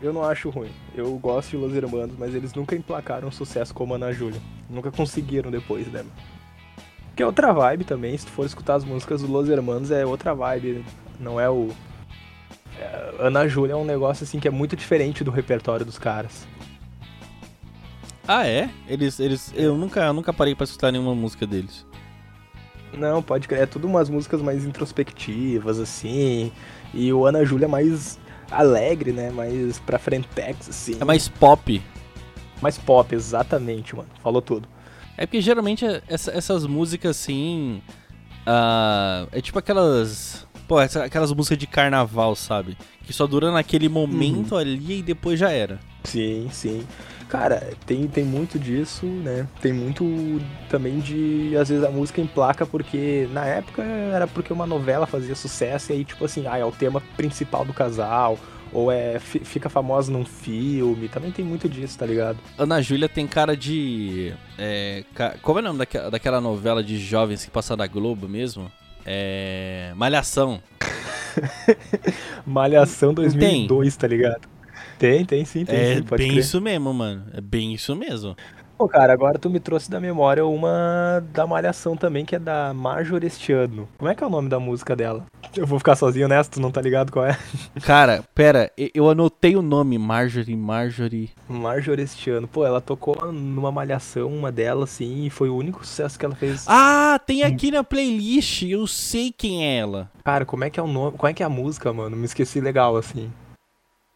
eu 0.00 0.12
não 0.12 0.24
acho 0.24 0.50
ruim. 0.50 0.70
Eu 0.94 1.16
gosto 1.18 1.50
de 1.50 1.56
Los 1.56 1.74
Hermanos, 1.74 2.16
mas 2.18 2.34
eles 2.34 2.52
nunca 2.54 2.74
emplacaram 2.74 3.30
sucesso 3.30 3.72
como 3.72 3.94
Ana 3.94 4.12
Júlia. 4.12 4.40
Nunca 4.68 4.90
conseguiram 4.90 5.50
depois, 5.50 5.86
né? 5.86 6.04
Que 7.14 7.22
é 7.22 7.26
outra 7.26 7.52
vibe 7.52 7.84
também. 7.84 8.16
Se 8.16 8.26
tu 8.26 8.32
for 8.32 8.46
escutar 8.46 8.74
as 8.74 8.84
músicas 8.84 9.22
do 9.22 9.30
Los 9.30 9.48
Hermanos, 9.48 9.90
é 9.90 10.04
outra 10.04 10.34
vibe. 10.34 10.84
Não 11.20 11.38
é 11.38 11.48
o. 11.48 11.70
é, 12.80 13.14
Ana 13.20 13.46
Júlia 13.46 13.74
é 13.74 13.76
um 13.76 13.84
negócio 13.84 14.24
assim 14.24 14.40
que 14.40 14.48
é 14.48 14.50
muito 14.50 14.74
diferente 14.74 15.22
do 15.22 15.30
repertório 15.30 15.86
dos 15.86 15.98
caras. 15.98 16.46
Ah, 18.26 18.46
é? 18.46 18.70
Eles, 18.88 19.20
eles, 19.20 19.52
eu 19.54 19.76
nunca, 19.76 20.00
eu 20.00 20.12
nunca 20.12 20.32
parei 20.32 20.54
pra 20.54 20.64
escutar 20.64 20.90
nenhuma 20.90 21.14
música 21.14 21.46
deles. 21.46 21.84
Não, 22.92 23.22
pode 23.22 23.48
crer. 23.48 23.62
É 23.62 23.66
tudo 23.66 23.86
umas 23.86 24.08
músicas 24.08 24.40
mais 24.42 24.64
introspectivas, 24.64 25.78
assim. 25.78 26.52
E 26.94 27.12
o 27.12 27.24
Ana 27.26 27.44
Júlia 27.44 27.64
é 27.66 27.68
mais 27.68 28.18
alegre, 28.50 29.12
né? 29.12 29.30
Mais 29.30 29.78
pra 29.80 29.98
frentex, 29.98 30.68
assim. 30.68 30.96
É 31.00 31.04
mais 31.04 31.28
pop. 31.28 31.82
mais 32.60 32.78
pop, 32.78 33.14
exatamente, 33.14 33.94
mano. 33.96 34.08
Falou 34.22 34.40
tudo. 34.42 34.68
É 35.16 35.26
porque 35.26 35.40
geralmente 35.40 35.84
essa- 36.08 36.30
essas 36.32 36.66
músicas 36.66 37.10
assim. 37.16 37.82
ah, 38.46 39.26
é 39.32 39.40
tipo 39.40 39.58
aquelas. 39.58 40.46
Pô, 40.68 40.80
essa- 40.80 41.04
aquelas 41.04 41.32
músicas 41.32 41.58
de 41.58 41.66
carnaval, 41.66 42.34
sabe? 42.34 42.76
Que 43.04 43.12
só 43.12 43.26
dura 43.26 43.50
naquele 43.50 43.88
momento 43.88 44.56
ali 44.56 44.98
e 45.00 45.02
depois 45.02 45.38
já 45.38 45.50
era. 45.50 45.78
Sim, 46.04 46.48
sim. 46.52 46.84
Cara, 47.32 47.72
tem, 47.86 48.06
tem 48.08 48.24
muito 48.24 48.58
disso, 48.58 49.06
né? 49.06 49.48
Tem 49.62 49.72
muito 49.72 50.04
também 50.68 51.00
de. 51.00 51.56
Às 51.56 51.70
vezes 51.70 51.82
a 51.82 51.90
música 51.90 52.20
emplaca 52.20 52.66
porque 52.66 53.26
na 53.32 53.46
época 53.46 53.82
era 53.82 54.26
porque 54.26 54.52
uma 54.52 54.66
novela 54.66 55.06
fazia 55.06 55.34
sucesso 55.34 55.90
e 55.90 55.94
aí, 55.94 56.04
tipo 56.04 56.22
assim, 56.26 56.46
ah, 56.46 56.58
é 56.58 56.64
o 56.66 56.70
tema 56.70 57.02
principal 57.16 57.64
do 57.64 57.72
casal. 57.72 58.38
Ou 58.70 58.92
é 58.92 59.18
fica 59.18 59.70
famosa 59.70 60.12
num 60.12 60.26
filme. 60.26 61.08
Também 61.08 61.32
tem 61.32 61.42
muito 61.42 61.70
disso, 61.70 61.98
tá 61.98 62.04
ligado? 62.04 62.36
Ana 62.58 62.82
Júlia 62.82 63.08
tem 63.08 63.26
cara 63.26 63.56
de. 63.56 64.34
É, 64.58 65.02
como 65.40 65.58
é 65.58 65.62
o 65.62 65.64
nome 65.64 65.78
daquela, 65.78 66.10
daquela 66.10 66.40
novela 66.40 66.84
de 66.84 66.98
jovens 66.98 67.46
que 67.46 67.50
passa 67.50 67.74
da 67.74 67.86
Globo 67.86 68.28
mesmo? 68.28 68.70
É. 69.06 69.92
Malhação. 69.96 70.62
Malhação 72.44 73.14
2002, 73.14 73.96
tem. 73.96 73.98
tá 73.98 74.06
ligado? 74.06 74.52
Tem, 75.02 75.24
tem 75.24 75.44
sim, 75.44 75.64
tem 75.64 75.76
é 75.76 75.94
sim, 75.96 76.02
bem 76.02 76.30
crer. 76.30 76.38
isso 76.38 76.60
mesmo, 76.60 76.94
mano. 76.94 77.24
É 77.34 77.40
bem 77.40 77.74
isso 77.74 77.96
mesmo. 77.96 78.36
Pô, 78.78 78.86
cara, 78.86 79.12
agora 79.12 79.36
tu 79.36 79.50
me 79.50 79.58
trouxe 79.58 79.90
da 79.90 79.98
memória 79.98 80.46
uma 80.46 81.20
da 81.32 81.44
Malhação 81.44 81.96
também, 81.96 82.24
que 82.24 82.36
é 82.36 82.38
da 82.38 82.72
Marjorie 82.72 83.26
este 83.26 83.52
ano. 83.52 83.88
Como 83.98 84.08
é 84.08 84.14
que 84.14 84.22
é 84.22 84.26
o 84.26 84.30
nome 84.30 84.48
da 84.48 84.60
música 84.60 84.94
dela? 84.94 85.26
Eu 85.56 85.66
vou 85.66 85.80
ficar 85.80 85.96
sozinho 85.96 86.28
nessa, 86.28 86.52
tu 86.52 86.60
não 86.60 86.70
tá 86.70 86.80
ligado 86.80 87.10
qual 87.10 87.26
é? 87.26 87.36
Cara, 87.82 88.22
pera, 88.32 88.70
eu 88.94 89.10
anotei 89.10 89.56
o 89.56 89.62
nome, 89.62 89.98
Marjorie, 89.98 90.56
Marjorie. 90.56 91.30
Marjorie 91.48 92.04
este 92.04 92.30
ano. 92.30 92.46
Pô, 92.46 92.64
ela 92.64 92.80
tocou 92.80 93.32
numa 93.32 93.72
Malhação, 93.72 94.28
uma 94.28 94.52
delas, 94.52 94.90
assim, 94.90 95.24
e 95.26 95.30
foi 95.30 95.48
o 95.48 95.56
único 95.56 95.84
sucesso 95.84 96.16
que 96.16 96.24
ela 96.24 96.36
fez. 96.36 96.64
Ah, 96.68 97.20
tem 97.26 97.42
aqui 97.42 97.72
na 97.72 97.82
playlist, 97.82 98.62
eu 98.62 98.86
sei 98.86 99.34
quem 99.36 99.64
é 99.64 99.78
ela. 99.78 100.08
Cara, 100.24 100.44
como 100.44 100.62
é 100.62 100.70
que 100.70 100.78
é 100.78 100.82
o 100.82 100.86
nome, 100.86 101.16
qual 101.18 101.28
é 101.28 101.34
que 101.34 101.42
é 101.42 101.46
a 101.46 101.50
música, 101.50 101.92
mano? 101.92 102.16
Me 102.16 102.24
esqueci 102.24 102.60
legal, 102.60 102.96
assim. 102.96 103.28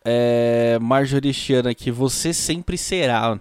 É, 0.09 0.79
ano 0.79 1.69
aqui, 1.69 1.91
Você 1.91 2.33
Sempre 2.33 2.79
Será. 2.79 3.37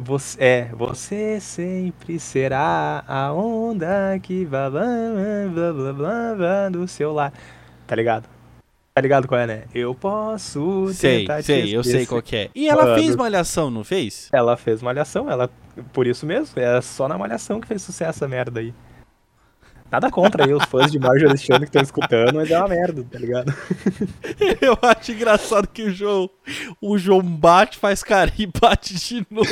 Você, 0.00 0.42
é, 0.42 0.68
você 0.72 1.38
sempre 1.40 2.18
será 2.18 3.02
a 3.06 3.32
onda 3.32 4.18
que 4.22 4.46
blá 4.46 4.70
blá 4.70 4.82
blá 5.52 5.72
blá 5.72 5.92
blá, 5.92 6.34
blá 6.34 6.68
do 6.68 6.86
seu 6.88 7.12
lar. 7.12 7.32
Tá 7.86 7.96
ligado? 7.96 8.28
Tá 8.94 9.00
ligado 9.00 9.26
qual 9.26 9.40
é, 9.40 9.46
né? 9.46 9.64
Eu 9.74 9.94
posso 9.94 10.88
sei, 10.92 11.20
tentar 11.20 11.42
Sei, 11.42 11.74
eu 11.74 11.82
sei 11.82 12.04
qual 12.04 12.22
é. 12.32 12.50
E 12.54 12.68
ela 12.68 12.84
Mano, 12.84 12.96
fez 12.96 13.16
Malhação, 13.16 13.70
não 13.70 13.84
fez? 13.84 14.28
Ela 14.30 14.56
fez 14.56 14.82
Malhação, 14.82 15.30
ela... 15.30 15.50
Por 15.92 16.06
isso 16.06 16.26
mesmo, 16.26 16.60
é 16.60 16.80
só 16.82 17.08
na 17.08 17.16
Malhação 17.16 17.60
que 17.60 17.66
fez 17.66 17.80
sucesso 17.80 18.10
essa 18.10 18.28
merda 18.28 18.60
aí. 18.60 18.74
Nada 19.92 20.10
contra 20.10 20.46
aí 20.46 20.54
os 20.54 20.64
fãs 20.64 20.90
de 20.90 20.98
Marjorie 20.98 21.34
este 21.34 21.52
ano 21.52 21.60
que 21.60 21.66
estão 21.66 21.82
escutando, 21.82 22.36
mas 22.36 22.50
é 22.50 22.58
uma 22.58 22.68
merda, 22.68 23.04
tá 23.04 23.18
ligado? 23.18 23.52
Eu 24.58 24.78
acho 24.80 25.12
engraçado 25.12 25.68
que 25.68 25.82
o 25.82 25.90
João, 25.90 26.30
o 26.80 26.96
João 26.96 27.20
bate, 27.20 27.76
faz 27.76 28.02
carinho 28.02 28.48
e 28.48 28.58
bate 28.58 28.94
de 28.94 29.26
novo. 29.30 29.50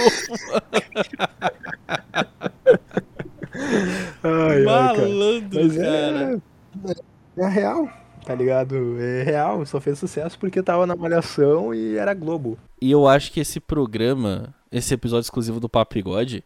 ai, 4.23 4.63
Malandro, 4.63 5.61
ai, 5.61 5.77
cara. 5.77 6.43
É, 7.37 7.43
é 7.43 7.49
real, 7.49 7.87
tá 8.25 8.35
ligado? 8.35 8.99
É 8.99 9.23
real, 9.23 9.67
só 9.67 9.79
fez 9.79 9.99
sucesso 9.99 10.39
porque 10.39 10.63
tava 10.63 10.87
na 10.87 10.97
Malhação 10.97 11.75
e 11.75 11.99
era 11.99 12.15
Globo. 12.15 12.57
E 12.81 12.91
eu 12.91 13.07
acho 13.07 13.31
que 13.31 13.41
esse 13.41 13.61
programa, 13.61 14.55
esse 14.73 14.95
episódio 14.95 15.27
exclusivo 15.27 15.61
do 15.61 15.69
Papo 15.69 15.93
Bigode, 15.97 16.43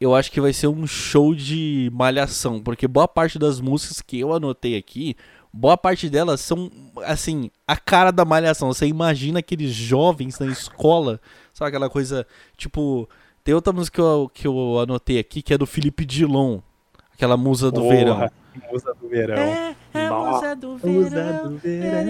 eu 0.00 0.14
acho 0.14 0.30
que 0.30 0.40
vai 0.40 0.52
ser 0.52 0.66
um 0.66 0.86
show 0.86 1.34
de 1.34 1.90
malhação, 1.92 2.60
porque 2.60 2.86
boa 2.86 3.08
parte 3.08 3.38
das 3.38 3.60
músicas 3.60 4.00
que 4.00 4.18
eu 4.20 4.32
anotei 4.32 4.76
aqui, 4.76 5.16
boa 5.52 5.76
parte 5.76 6.10
delas 6.10 6.40
são, 6.40 6.70
assim, 7.04 7.50
a 7.66 7.76
cara 7.76 8.10
da 8.10 8.24
malhação. 8.24 8.72
Você 8.72 8.86
imagina 8.86 9.38
aqueles 9.38 9.72
jovens 9.72 10.38
na 10.38 10.46
escola, 10.46 11.20
sabe 11.52 11.68
aquela 11.68 11.88
coisa, 11.88 12.26
tipo, 12.56 13.08
tem 13.44 13.54
outra 13.54 13.72
música 13.72 13.94
que 13.94 14.00
eu, 14.00 14.30
que 14.34 14.46
eu 14.46 14.78
anotei 14.80 15.18
aqui 15.18 15.42
que 15.42 15.54
é 15.54 15.58
do 15.58 15.66
Felipe 15.66 16.04
Dilon, 16.04 16.60
aquela 17.12 17.36
musa 17.36 17.70
do 17.70 17.82
Porra, 17.82 17.94
verão. 17.94 18.30
Musa 18.70 18.94
do 18.94 19.08
verão. 19.08 19.36
É, 19.36 19.76
é 19.94 20.06
a 20.06 20.12
musa 20.12 20.56
do 20.56 20.76
verão. 20.76 20.94
Musa 20.94 21.32
do 21.48 21.58
verão. 21.58 22.00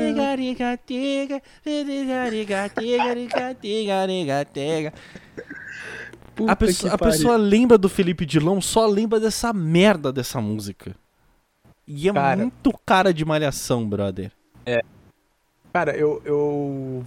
Puta 6.34 6.52
a, 6.52 6.56
pessoa, 6.56 6.92
a 6.92 6.98
pessoa 6.98 7.36
lembra 7.36 7.78
do 7.78 7.88
Felipe 7.88 8.26
Dilão, 8.26 8.60
só 8.60 8.86
lembra 8.86 9.20
dessa 9.20 9.52
merda 9.52 10.12
dessa 10.12 10.40
música. 10.40 10.94
E 11.86 12.08
é 12.08 12.12
cara, 12.12 12.36
muito 12.36 12.72
cara 12.84 13.14
de 13.14 13.24
malhação, 13.24 13.88
brother. 13.88 14.32
É. 14.66 14.82
Cara, 15.72 15.96
eu, 15.96 16.20
eu. 16.24 17.04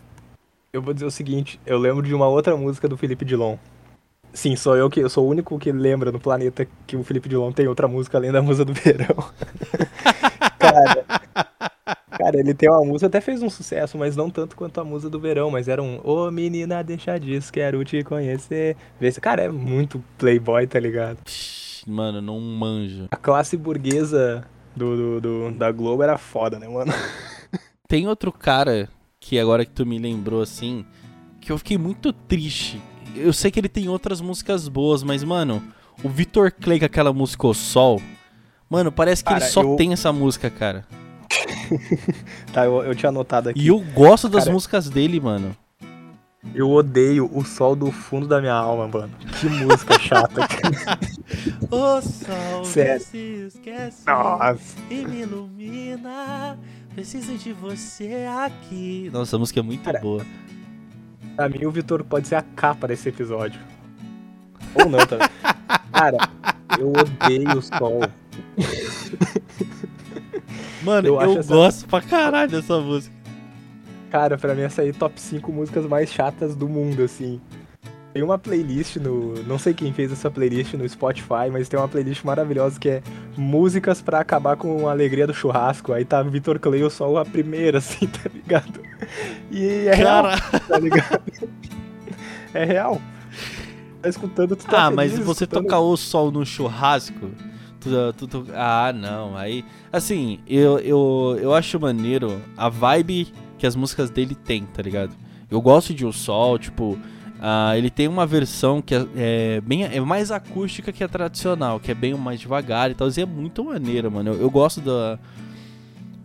Eu 0.72 0.82
vou 0.82 0.94
dizer 0.94 1.06
o 1.06 1.12
seguinte, 1.12 1.60
eu 1.66 1.78
lembro 1.78 2.04
de 2.04 2.14
uma 2.14 2.28
outra 2.28 2.56
música 2.56 2.88
do 2.88 2.98
Felipe 2.98 3.26
Dilon. 3.26 3.58
Sim, 4.34 4.56
sou 4.56 4.78
eu 4.78 4.90
que 4.90 5.00
eu 5.00 5.10
sou 5.10 5.26
o 5.26 5.30
único 5.30 5.58
que 5.58 5.72
lembra 5.72 6.12
no 6.12 6.20
planeta 6.20 6.68
que 6.86 6.96
o 6.96 7.04
Felipe 7.04 7.28
Dilon 7.28 7.52
tem 7.52 7.68
outra 7.68 7.88
música 7.88 8.18
além 8.18 8.32
da 8.32 8.42
música 8.42 8.66
do 8.66 8.74
verão. 8.74 9.16
cara, 10.60 11.06
Cara, 12.18 12.40
ele 12.40 12.52
tem 12.56 12.68
uma 12.68 12.84
música, 12.84 13.06
até 13.06 13.22
fez 13.22 13.44
um 13.44 13.50
sucesso, 13.50 13.96
mas 13.96 14.16
não 14.16 14.28
tanto 14.28 14.56
quanto 14.56 14.82
a 14.82 14.84
música 14.84 15.08
do 15.08 15.20
verão, 15.20 15.52
mas 15.52 15.68
era 15.68 15.84
um 15.84 15.98
Ô 16.04 16.26
oh, 16.26 16.32
menina, 16.32 16.84
deixa 16.84 17.20
disso, 17.20 17.54
quero 17.54 17.86
te 17.86 18.04
conhecer. 18.04 18.76
Cara, 19.22 19.44
é 19.44 19.50
muito 19.50 20.04
playboy, 20.18 20.66
tá 20.66 20.80
ligado? 20.80 21.20
Mano, 21.86 22.20
não 22.20 22.40
manjo. 22.40 23.06
A 23.12 23.16
classe 23.16 23.56
burguesa 23.56 24.44
do, 24.76 24.96
do, 24.96 25.22
do, 25.22 25.52
da 25.52 25.72
Globo 25.72 26.02
era 26.02 26.18
foda, 26.18 26.58
né, 26.58 26.68
mano? 26.68 26.92
Tem 27.88 28.08
outro 28.08 28.32
cara 28.32 28.90
que 29.20 29.40
agora 29.40 29.64
que 29.64 29.72
tu 29.72 29.86
me 29.86 30.00
lembrou 30.00 30.42
assim, 30.42 30.84
que 31.40 31.52
eu 31.52 31.58
fiquei 31.60 31.78
muito 31.78 32.12
triste. 32.12 32.82
Eu 33.16 33.32
sei 33.32 33.52
que 33.52 33.60
ele 33.60 33.70
tem 33.70 33.88
outras 33.90 34.20
músicas 34.22 34.68
boas, 34.68 35.04
mas, 35.04 35.24
mano, 35.24 35.64
o 36.04 36.10
Vitor 36.10 36.52
Clay 36.52 36.80
com 36.80 36.86
aquela 36.86 37.14
música 37.14 37.48
O 37.48 37.54
Sol, 37.54 38.02
mano, 38.70 38.92
parece 38.92 39.24
que 39.24 39.30
cara, 39.30 39.44
ele 39.44 39.52
só 39.52 39.62
eu... 39.62 39.76
tem 39.76 39.94
essa 39.94 40.12
música, 40.12 40.50
cara. 40.50 40.86
tá, 42.54 42.66
eu, 42.66 42.84
eu 42.84 42.96
tinha 42.96 43.10
anotado 43.10 43.50
aqui. 43.50 43.60
E 43.60 43.68
eu 43.68 43.80
gosto 43.94 44.30
das 44.30 44.46
Cara, 44.46 44.54
músicas 44.54 44.90
dele, 44.90 45.20
mano. 45.20 45.56
Eu 46.54 46.70
odeio 46.72 47.30
o 47.34 47.44
sol 47.44 47.76
do 47.76 47.92
fundo 47.92 48.28
da 48.28 48.40
minha 48.40 48.54
alma, 48.54 48.88
mano. 48.88 49.12
Que 49.40 49.50
música 49.50 49.98
chata. 50.00 50.48
o 51.70 52.02
sol 52.02 52.66
Sério. 52.66 53.06
se 53.06 53.18
esquece 53.48 54.06
Nossa. 54.06 54.76
e 54.90 55.06
me 55.06 55.22
ilumina. 55.22 56.58
Preciso 56.94 57.38
de 57.38 57.54
você 57.54 58.26
aqui. 58.44 59.10
Nossa, 59.12 59.36
a 59.36 59.40
música 59.40 59.60
é 59.60 59.64
muito 59.64 59.84
Cara, 59.84 60.00
boa. 60.00 60.26
Pra 61.36 61.48
mim, 61.50 61.66
o 61.66 61.72
Vitor 61.72 62.04
pode 62.04 62.28
ser 62.28 62.36
a 62.36 62.42
capa 62.42 62.88
desse 62.88 63.10
episódio. 63.10 63.60
Ou 64.74 64.90
não, 64.90 65.00
tá? 65.06 65.30
Cara, 65.92 66.18
eu 66.80 66.92
odeio 66.92 67.58
o 67.58 67.62
sol. 67.62 68.02
Mano, 70.88 71.08
eu, 71.08 71.22
eu 71.22 71.44
gosto 71.44 71.80
essa... 71.80 71.88
pra 71.88 72.02
caralho 72.02 72.50
dessa 72.50 72.80
música. 72.80 73.16
Cara, 74.10 74.38
pra 74.38 74.56
mim 74.56 74.62
essa 74.62 74.82
aí 74.82 74.94
top 74.94 75.20
5 75.20 75.52
músicas 75.52 75.86
mais 75.86 76.12
chatas 76.12 76.56
do 76.56 76.68
mundo, 76.68 77.04
assim. 77.04 77.42
Tem 78.14 78.24
uma 78.24 78.38
playlist 78.38 78.96
no. 78.96 79.34
Não 79.44 79.60
sei 79.60 79.74
quem 79.74 79.92
fez 79.94 80.12
essa 80.12 80.32
playlist 80.32 80.74
no 80.74 80.88
Spotify, 80.88 81.52
mas 81.52 81.68
tem 81.68 81.78
uma 81.78 81.90
playlist 81.90 82.24
maravilhosa 82.24 82.80
que 82.80 82.90
é 82.90 83.04
Músicas 83.36 84.02
para 84.02 84.20
acabar 84.20 84.56
com 84.56 84.88
a 84.88 84.92
alegria 84.92 85.28
do 85.28 85.34
churrasco. 85.34 85.92
Aí 85.94 86.06
tá 86.06 86.24
Vitor 86.24 86.58
Clay 86.58 86.90
só 86.90 87.18
a 87.18 87.26
primeira, 87.26 87.78
assim, 87.80 88.08
tá 88.08 88.30
ligado? 88.34 88.82
E 89.52 89.88
é 89.88 89.94
real, 89.94 90.24
tá 90.68 90.80
ligado? 90.80 91.22
é 92.54 92.64
real. 92.64 93.02
Tá 94.02 94.10
escutando, 94.10 94.56
tu 94.56 94.66
tá 94.66 94.88
Ah, 94.88 94.92
feliz, 94.92 94.96
mas 94.96 95.20
você 95.20 95.44
escutando... 95.44 95.66
tocar 95.66 95.80
o 95.80 95.98
sol 95.98 96.32
no 96.32 96.46
churrasco 96.46 97.30
Tu, 97.90 98.28
tu, 98.28 98.44
tu, 98.44 98.52
ah, 98.54 98.94
não. 98.94 99.38
Aí, 99.38 99.64
assim, 99.92 100.40
eu, 100.48 100.80
eu, 100.80 101.38
eu 101.42 101.54
acho 101.54 101.80
maneiro 101.80 102.42
a 102.56 102.70
vibe 102.70 103.34
que 103.58 103.66
as 103.66 103.76
músicas 103.76 104.10
dele 104.10 104.36
tem, 104.36 104.66
tá 104.66 104.82
ligado? 104.82 105.12
Eu 105.50 105.62
gosto 105.62 105.94
de 105.94 106.06
O 106.06 106.12
Sol, 106.12 106.60
tipo, 106.60 106.94
uh, 106.94 107.76
ele 107.76 107.90
tem 107.90 108.08
uma 108.08 108.26
versão 108.26 108.82
que 108.82 108.94
é, 108.94 109.06
é, 109.16 109.62
bem, 109.62 109.84
é 109.84 110.00
mais 110.00 110.32
acústica 110.32 110.92
que 110.92 111.04
a 111.04 111.08
tradicional, 111.08 111.80
que 111.80 111.92
é 111.92 111.96
bem 111.96 112.14
mais 112.16 112.40
devagar 112.40 112.92
e 112.92 112.96
tal. 112.96 113.08
E 113.10 113.22
é 113.22 113.26
muito 113.26 113.64
maneiro, 113.64 114.12
mano. 114.12 114.32
Eu, 114.32 114.42
eu 114.42 114.50
gosto 114.50 114.82
da, 114.82 115.18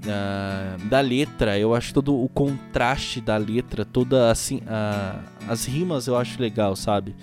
da, 0.00 0.76
da, 0.88 1.00
letra, 1.00 1.58
eu 1.58 1.74
acho 1.74 1.94
todo 1.94 2.20
o 2.20 2.28
contraste 2.28 3.20
da 3.20 3.36
letra, 3.36 3.84
toda 3.84 4.30
assim, 4.30 4.56
uh, 4.58 5.20
as 5.48 5.64
rimas 5.64 6.06
eu 6.06 6.16
acho 6.16 6.40
legal, 6.40 6.74
sabe? 6.74 7.14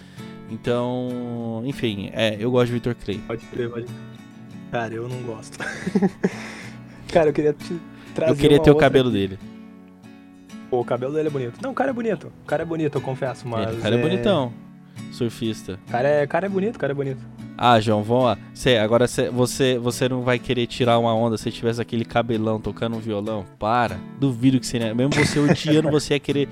Então, 0.50 1.62
enfim, 1.66 2.10
é, 2.14 2.38
eu 2.40 2.50
gosto 2.50 2.68
de 2.68 2.74
Victor 2.74 2.96
Clay. 2.96 3.20
Pode 3.28 3.46
crer, 3.46 3.70
pode 3.70 3.86
crer. 3.86 4.09
Cara, 4.72 4.94
eu 4.94 5.08
não 5.10 5.22
gosto. 5.24 5.58
cara, 7.12 7.30
eu 7.30 7.34
queria 7.34 7.54
te 7.54 7.80
trazer. 8.14 8.32
Eu 8.32 8.36
queria 8.36 8.62
ter 8.62 8.72
o 8.72 8.76
cabelo 8.76 9.10
dele. 9.10 9.40
Pô, 10.70 10.82
o 10.82 10.86
cabelo 10.86 11.14
dele 11.14 11.28
é 11.28 11.32
bonito. 11.32 11.60
Não, 11.62 11.72
o 11.72 11.74
cara 11.74 11.90
é 11.90 11.94
bonito. 11.94 12.32
O 12.44 12.46
cara 12.46 12.62
é 12.62 12.66
bonito, 12.66 12.96
eu 12.96 13.02
confesso, 13.02 13.48
mas. 13.48 13.78
o 13.78 13.82
cara 13.82 13.96
é, 13.96 14.00
é 14.00 14.02
bonitão. 14.02 14.54
Surfista. 15.12 15.80
O 15.88 15.92
cara 15.92 16.08
é, 16.08 16.28
cara 16.28 16.46
é 16.46 16.50
bonito, 16.50 16.76
o 16.76 16.80
cara 16.80 16.94
é 16.94 16.96
bonito. 16.96 17.26
Ah, 17.58 17.80
João, 17.80 18.04
vamos 18.04 18.26
lá. 18.26 18.38
Cê, 18.54 18.78
agora 18.78 19.08
cê, 19.08 19.30
você, 19.30 19.78
você 19.78 20.08
não 20.08 20.22
vai 20.22 20.38
querer 20.38 20.68
tirar 20.68 21.00
uma 21.00 21.14
onda 21.14 21.38
se 21.38 21.52
tivesse 21.52 21.82
aquele 21.82 22.06
cabelão 22.06 22.60
tocando 22.60 22.96
um 22.96 23.00
violão? 23.00 23.46
Para. 23.58 23.98
Duvido 24.20 24.60
que 24.60 24.68
você. 24.68 24.94
Mesmo 24.94 25.14
você 25.14 25.40
odiando, 25.40 25.90
você 25.92 26.14
ia 26.14 26.20
querer. 26.20 26.48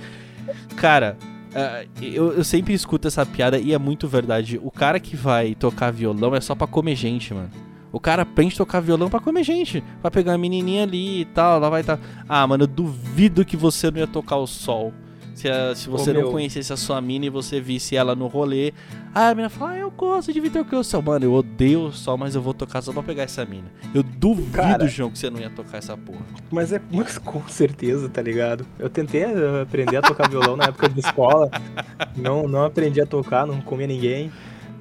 Cara, 0.76 1.18
Uh, 1.48 1.90
eu, 2.04 2.34
eu 2.34 2.44
sempre 2.44 2.74
escuto 2.74 3.08
essa 3.08 3.26
piada 3.26 3.58
e 3.58 3.74
é 3.74 3.80
muito 3.80 4.08
verdade. 4.08 4.60
O 4.62 4.70
cara 4.70 5.00
que 5.00 5.16
vai 5.16 5.56
tocar 5.56 5.90
violão 5.92 6.36
é 6.36 6.42
só 6.42 6.54
pra 6.54 6.68
comer 6.68 6.96
gente, 6.96 7.34
mano. 7.34 7.50
O 7.98 8.00
cara 8.00 8.22
aprende 8.22 8.54
a 8.54 8.58
tocar 8.60 8.80
violão 8.80 9.10
pra 9.10 9.20
comer 9.20 9.44
gente. 9.44 9.84
Pra 10.04 10.12
pegar 10.12 10.34
a 10.34 10.38
menininha 10.38 10.84
ali 10.84 11.22
e 11.22 11.26
tal. 11.26 11.58
Ela 11.58 11.68
vai 11.68 11.82
estar. 11.82 11.98
Tá... 11.98 12.04
Ah, 12.30 12.46
mano, 12.46 12.66
eu 12.66 12.68
duvido 12.68 13.44
que 13.44 13.58
você 13.58 13.90
não 13.90 13.98
ia 13.98 14.06
tocar 14.06 14.36
o 14.36 14.46
sol. 14.46 14.94
Se, 15.34 15.50
a, 15.50 15.74
se 15.74 15.90
você 15.90 16.12
Ô, 16.12 16.14
não 16.14 16.22
meu... 16.22 16.32
conhecesse 16.32 16.72
a 16.72 16.78
sua 16.78 17.02
mina 17.02 17.26
e 17.26 17.30
você 17.30 17.60
visse 17.60 17.96
ela 17.96 18.16
no 18.16 18.28
rolê. 18.28 18.72
Ah, 19.16 19.30
a 19.30 19.36
mina 19.36 19.50
fala, 19.50 19.72
ah, 19.72 19.78
eu 19.80 19.90
gosto 19.90 20.32
de 20.32 20.40
Vitor 20.40 20.64
o 20.72 20.84
sol. 20.84 21.02
Mano, 21.02 21.26
eu 21.26 21.34
odeio 21.34 21.86
o 21.86 21.92
sol, 21.92 22.20
mas 22.20 22.36
eu 22.36 22.42
vou 22.42 22.54
tocar 22.54 22.84
só 22.84 22.94
pra 22.94 23.02
pegar 23.02 23.24
essa 23.24 23.44
mina. 23.46 23.66
Eu 23.96 24.04
duvido, 24.04 24.52
Cara, 24.52 24.88
João, 24.88 25.10
que 25.10 25.18
você 25.18 25.32
não 25.32 25.40
ia 25.40 25.50
tocar 25.50 25.80
essa 25.80 25.98
porra. 25.98 26.22
Mas 26.52 26.72
é 26.72 26.80
mas 26.92 27.18
com 27.18 27.48
certeza, 27.48 28.08
tá 28.10 28.22
ligado? 28.22 28.64
Eu 28.78 28.92
tentei 28.92 29.24
eh, 29.24 29.62
aprender 29.64 29.98
a 29.98 30.04
tocar 30.04 30.30
violão 30.30 30.56
na 30.56 30.66
época 30.66 30.88
de 30.88 31.00
escola. 31.00 31.50
Não, 32.16 32.48
não 32.48 32.64
aprendi 32.64 33.00
a 33.00 33.06
tocar, 33.06 33.46
não 33.46 33.62
comia 33.62 33.86
ninguém. 33.86 34.32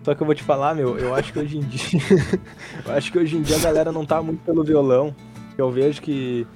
Só 0.06 0.14
que 0.14 0.22
eu 0.22 0.24
vou 0.24 0.36
te 0.36 0.44
falar, 0.44 0.72
meu, 0.72 0.96
eu 0.96 1.12
acho 1.16 1.32
que 1.32 1.38
hoje 1.40 1.58
em 1.58 1.62
dia. 1.62 2.00
eu 2.86 2.92
acho 2.92 3.10
que 3.10 3.18
hoje 3.18 3.36
em 3.36 3.42
dia 3.42 3.56
a 3.56 3.58
galera 3.58 3.90
não 3.90 4.06
tá 4.06 4.22
muito 4.22 4.38
pelo 4.44 4.62
violão. 4.62 5.12
Eu 5.58 5.68
vejo 5.68 6.00
que 6.00 6.46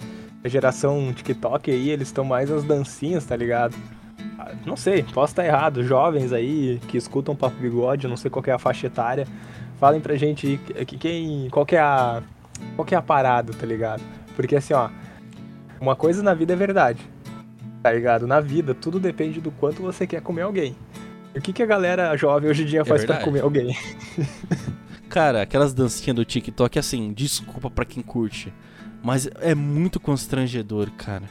a 0.44 0.48
geração 0.48 1.12
TikTok 1.12 1.68
aí, 1.68 1.90
eles 1.90 2.06
estão 2.06 2.22
mais 2.22 2.48
nas 2.48 2.62
dancinhas, 2.62 3.24
tá 3.24 3.34
ligado? 3.34 3.74
Ah, 4.38 4.52
não 4.64 4.76
sei, 4.76 5.02
posso 5.02 5.32
estar 5.32 5.44
errado. 5.44 5.82
Jovens 5.82 6.32
aí 6.32 6.78
que 6.86 6.96
escutam 6.96 7.34
Papo 7.34 7.56
Bigode, 7.56 8.06
não 8.06 8.16
sei 8.16 8.30
qual 8.30 8.44
é 8.46 8.52
a 8.52 8.58
faixa 8.58 8.86
etária, 8.86 9.26
falem 9.80 10.00
pra 10.00 10.14
gente 10.14 10.60
que 10.86 10.96
quem, 10.96 11.48
qual 11.50 11.66
que 11.66 11.74
é 11.74 11.80
a 11.80 12.22
qual 12.76 12.86
que 12.86 12.94
é 12.94 12.98
a 12.98 13.02
parada, 13.02 13.52
tá 13.52 13.66
ligado? 13.66 14.02
Porque 14.36 14.54
assim, 14.54 14.74
ó, 14.74 14.90
uma 15.80 15.96
coisa 15.96 16.22
na 16.22 16.34
vida 16.34 16.52
é 16.52 16.56
verdade. 16.56 17.02
Tá 17.82 17.90
ligado? 17.90 18.28
Na 18.28 18.38
vida 18.38 18.76
tudo 18.76 19.00
depende 19.00 19.40
do 19.40 19.50
quanto 19.50 19.82
você 19.82 20.06
quer 20.06 20.22
comer 20.22 20.42
alguém. 20.42 20.76
O 21.34 21.40
que 21.40 21.52
que 21.52 21.62
a 21.62 21.66
galera 21.66 22.16
jovem 22.16 22.50
hoje 22.50 22.64
em 22.64 22.66
dia 22.66 22.80
é 22.80 22.84
faz 22.84 23.04
para 23.04 23.22
comer 23.22 23.42
alguém? 23.42 23.76
Cara, 25.08 25.42
aquelas 25.42 25.72
dancinhas 25.72 26.16
do 26.16 26.24
TikTok 26.24 26.78
assim, 26.78 27.12
desculpa 27.12 27.68
para 27.68 27.84
quem 27.84 28.02
curte. 28.02 28.52
Mas 29.02 29.28
é 29.40 29.54
muito 29.54 29.98
constrangedor, 29.98 30.90
cara. 30.92 31.24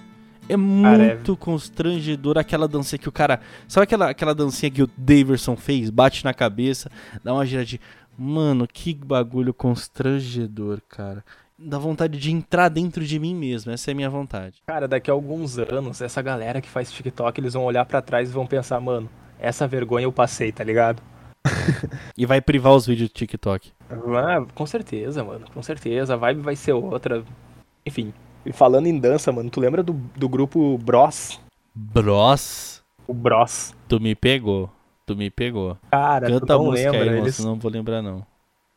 É 0.50 0.58
muito 0.58 1.38
constrangedor 1.38 2.38
aquela 2.38 2.68
dancinha 2.68 2.98
que 2.98 3.08
o 3.08 3.12
cara. 3.12 3.40
Sabe 3.68 3.84
aquela, 3.84 4.10
aquela 4.10 4.34
dancinha 4.34 4.72
que 4.72 4.82
o 4.82 4.90
Daverson 4.98 5.56
fez? 5.56 5.90
Bate 5.92 6.26
na 6.26 6.34
cabeça, 6.34 6.90
dá 7.24 7.34
uma 7.34 7.46
giradinha. 7.46 7.80
Mano, 8.18 8.68
que 8.68 8.94
bagulho 8.94 9.54
constrangedor, 9.54 10.82
cara. 10.90 11.24
Dá 11.58 11.78
vontade 11.78 12.18
de 12.18 12.32
entrar 12.32 12.68
dentro 12.70 13.06
de 13.06 13.20
mim 13.20 13.36
mesmo. 13.36 13.72
Essa 13.72 13.92
é 13.92 13.94
a 13.94 13.96
minha 13.96 14.10
vontade. 14.10 14.62
Cara, 14.66 14.88
daqui 14.88 15.12
a 15.12 15.14
alguns 15.14 15.60
anos, 15.60 16.02
essa 16.02 16.22
galera 16.22 16.60
que 16.60 16.68
faz 16.68 16.92
TikTok, 16.92 17.40
eles 17.40 17.54
vão 17.54 17.64
olhar 17.64 17.86
para 17.86 18.02
trás 18.02 18.30
e 18.30 18.34
vão 18.34 18.48
pensar, 18.48 18.80
mano, 18.80 19.10
essa 19.40 19.68
vergonha 19.68 20.06
eu 20.06 20.12
passei, 20.12 20.52
tá 20.52 20.64
ligado? 20.64 21.02
e 22.18 22.26
vai 22.26 22.42
privar 22.42 22.74
os 22.74 22.86
vídeos 22.86 23.10
do 23.10 23.14
TikTok. 23.14 23.72
Ah, 23.90 24.46
com 24.54 24.66
certeza, 24.66 25.24
mano. 25.24 25.46
Com 25.54 25.64
certeza. 25.64 26.14
A 26.14 26.18
vibe 26.18 26.42
vai 26.42 26.56
ser 26.56 26.74
outra. 26.74 27.24
Enfim. 27.86 28.14
E 28.46 28.52
falando 28.52 28.88
em 28.88 29.00
dança, 29.00 29.32
mano, 29.32 29.50
tu 29.50 29.60
lembra 29.60 29.82
do, 29.84 29.94
do 29.94 30.30
grupo 30.30 30.78
Bros? 30.78 31.40
Bros? 31.74 32.84
O 33.08 33.14
Bros. 33.14 33.74
Tu 33.88 34.00
me 34.00 34.16
pegou. 34.16 34.70
Tu 35.06 35.16
me 35.16 35.30
pegou. 35.30 35.78
Cara, 35.90 36.28
Canta 36.28 36.46
tu 36.46 36.50
não 36.50 36.62
a 36.62 36.64
música 36.66 36.92
lembra, 36.92 37.12
aí, 37.12 37.18
eles... 37.18 37.40
não 37.40 37.56
vou 37.56 37.72
lembrar 37.72 38.02
não. 38.02 38.26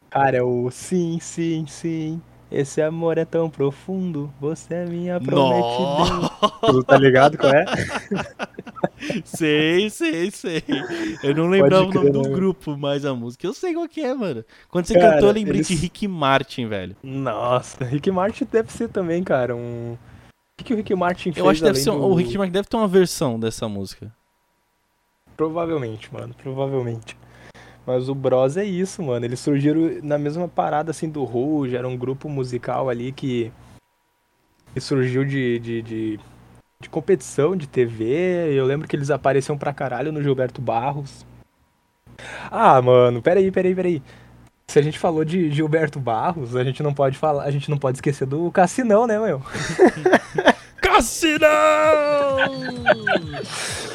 Cara, 0.08 0.38
é 0.38 0.42
o 0.42 0.70
sim, 0.70 1.18
sim, 1.20 1.66
sim. 1.66 2.20
Esse 2.52 2.82
amor 2.82 3.16
é 3.16 3.24
tão 3.24 3.48
profundo, 3.48 4.30
você 4.38 4.74
é 4.74 4.84
minha 4.84 5.18
prometida. 5.18 6.28
Tu 6.66 6.84
tá 6.84 6.98
ligado 6.98 7.38
qual 7.38 7.50
é? 7.50 7.64
sei, 9.24 9.88
sei, 9.88 10.30
sei. 10.30 10.62
Eu 11.22 11.34
não 11.34 11.46
lembrava 11.48 11.88
crer, 11.88 12.00
o 12.00 12.04
nome 12.04 12.10
do 12.10 12.28
né? 12.28 12.34
grupo, 12.34 12.76
mas 12.76 13.06
a 13.06 13.14
música 13.14 13.46
eu 13.46 13.54
sei 13.54 13.72
qual 13.72 13.88
que 13.88 14.02
é, 14.02 14.12
mano. 14.12 14.44
Quando 14.68 14.84
você 14.84 14.92
cara, 14.92 15.14
cantou, 15.14 15.30
eu 15.30 15.34
lembrei 15.34 15.56
eles... 15.56 15.68
de 15.68 15.74
Rick 15.76 16.06
Martin, 16.06 16.66
velho. 16.66 16.94
Nossa, 17.02 17.84
Rick 17.86 18.10
Martin 18.10 18.46
deve 18.52 18.70
ser 18.70 18.88
também, 18.88 19.24
cara, 19.24 19.56
um... 19.56 19.94
O 19.94 19.98
que, 20.58 20.64
que 20.64 20.74
o 20.74 20.76
Rick 20.76 20.94
Martin 20.94 21.32
fez 21.32 21.38
Eu 21.38 21.48
acho 21.48 21.60
que 21.60 21.66
deve 21.66 21.78
ser, 21.78 21.90
do... 21.90 22.04
o 22.04 22.14
Rick 22.14 22.36
Martin 22.36 22.52
deve 22.52 22.68
ter 22.68 22.76
uma 22.76 22.88
versão 22.88 23.40
dessa 23.40 23.66
música. 23.66 24.14
Provavelmente, 25.38 26.12
mano, 26.12 26.34
provavelmente. 26.34 27.16
Mas 27.86 28.08
o 28.08 28.14
Bros 28.14 28.56
é 28.56 28.64
isso, 28.64 29.02
mano. 29.02 29.24
Eles 29.24 29.40
surgiram 29.40 30.00
na 30.02 30.18
mesma 30.18 30.48
parada 30.48 30.90
assim 30.90 31.08
do 31.08 31.24
Rouge, 31.24 31.76
era 31.76 31.88
um 31.88 31.96
grupo 31.96 32.28
musical 32.28 32.88
ali 32.88 33.12
que, 33.12 33.50
que 34.72 34.80
surgiu 34.80 35.24
de, 35.24 35.58
de, 35.58 35.82
de, 35.82 36.20
de, 36.80 36.88
competição 36.88 37.56
de 37.56 37.66
TV. 37.66 38.54
Eu 38.54 38.64
lembro 38.64 38.86
que 38.86 38.94
eles 38.94 39.10
apareciam 39.10 39.58
pra 39.58 39.72
caralho 39.72 40.12
no 40.12 40.22
Gilberto 40.22 40.60
Barros. 40.60 41.26
Ah, 42.50 42.80
mano, 42.80 43.20
peraí, 43.20 43.50
peraí, 43.50 43.74
peraí. 43.74 44.02
Se 44.68 44.78
a 44.78 44.82
gente 44.82 44.98
falou 44.98 45.24
de 45.24 45.50
Gilberto 45.50 45.98
Barros, 45.98 46.54
a 46.54 46.62
gente 46.62 46.82
não 46.82 46.94
pode 46.94 47.18
falar, 47.18 47.42
a 47.44 47.50
gente 47.50 47.68
não 47.68 47.76
pode 47.76 47.98
esquecer 47.98 48.26
do 48.26 48.50
Cassinão, 48.50 49.06
né, 49.06 49.18
meu? 49.18 49.42
Cassinão! 51.02 52.38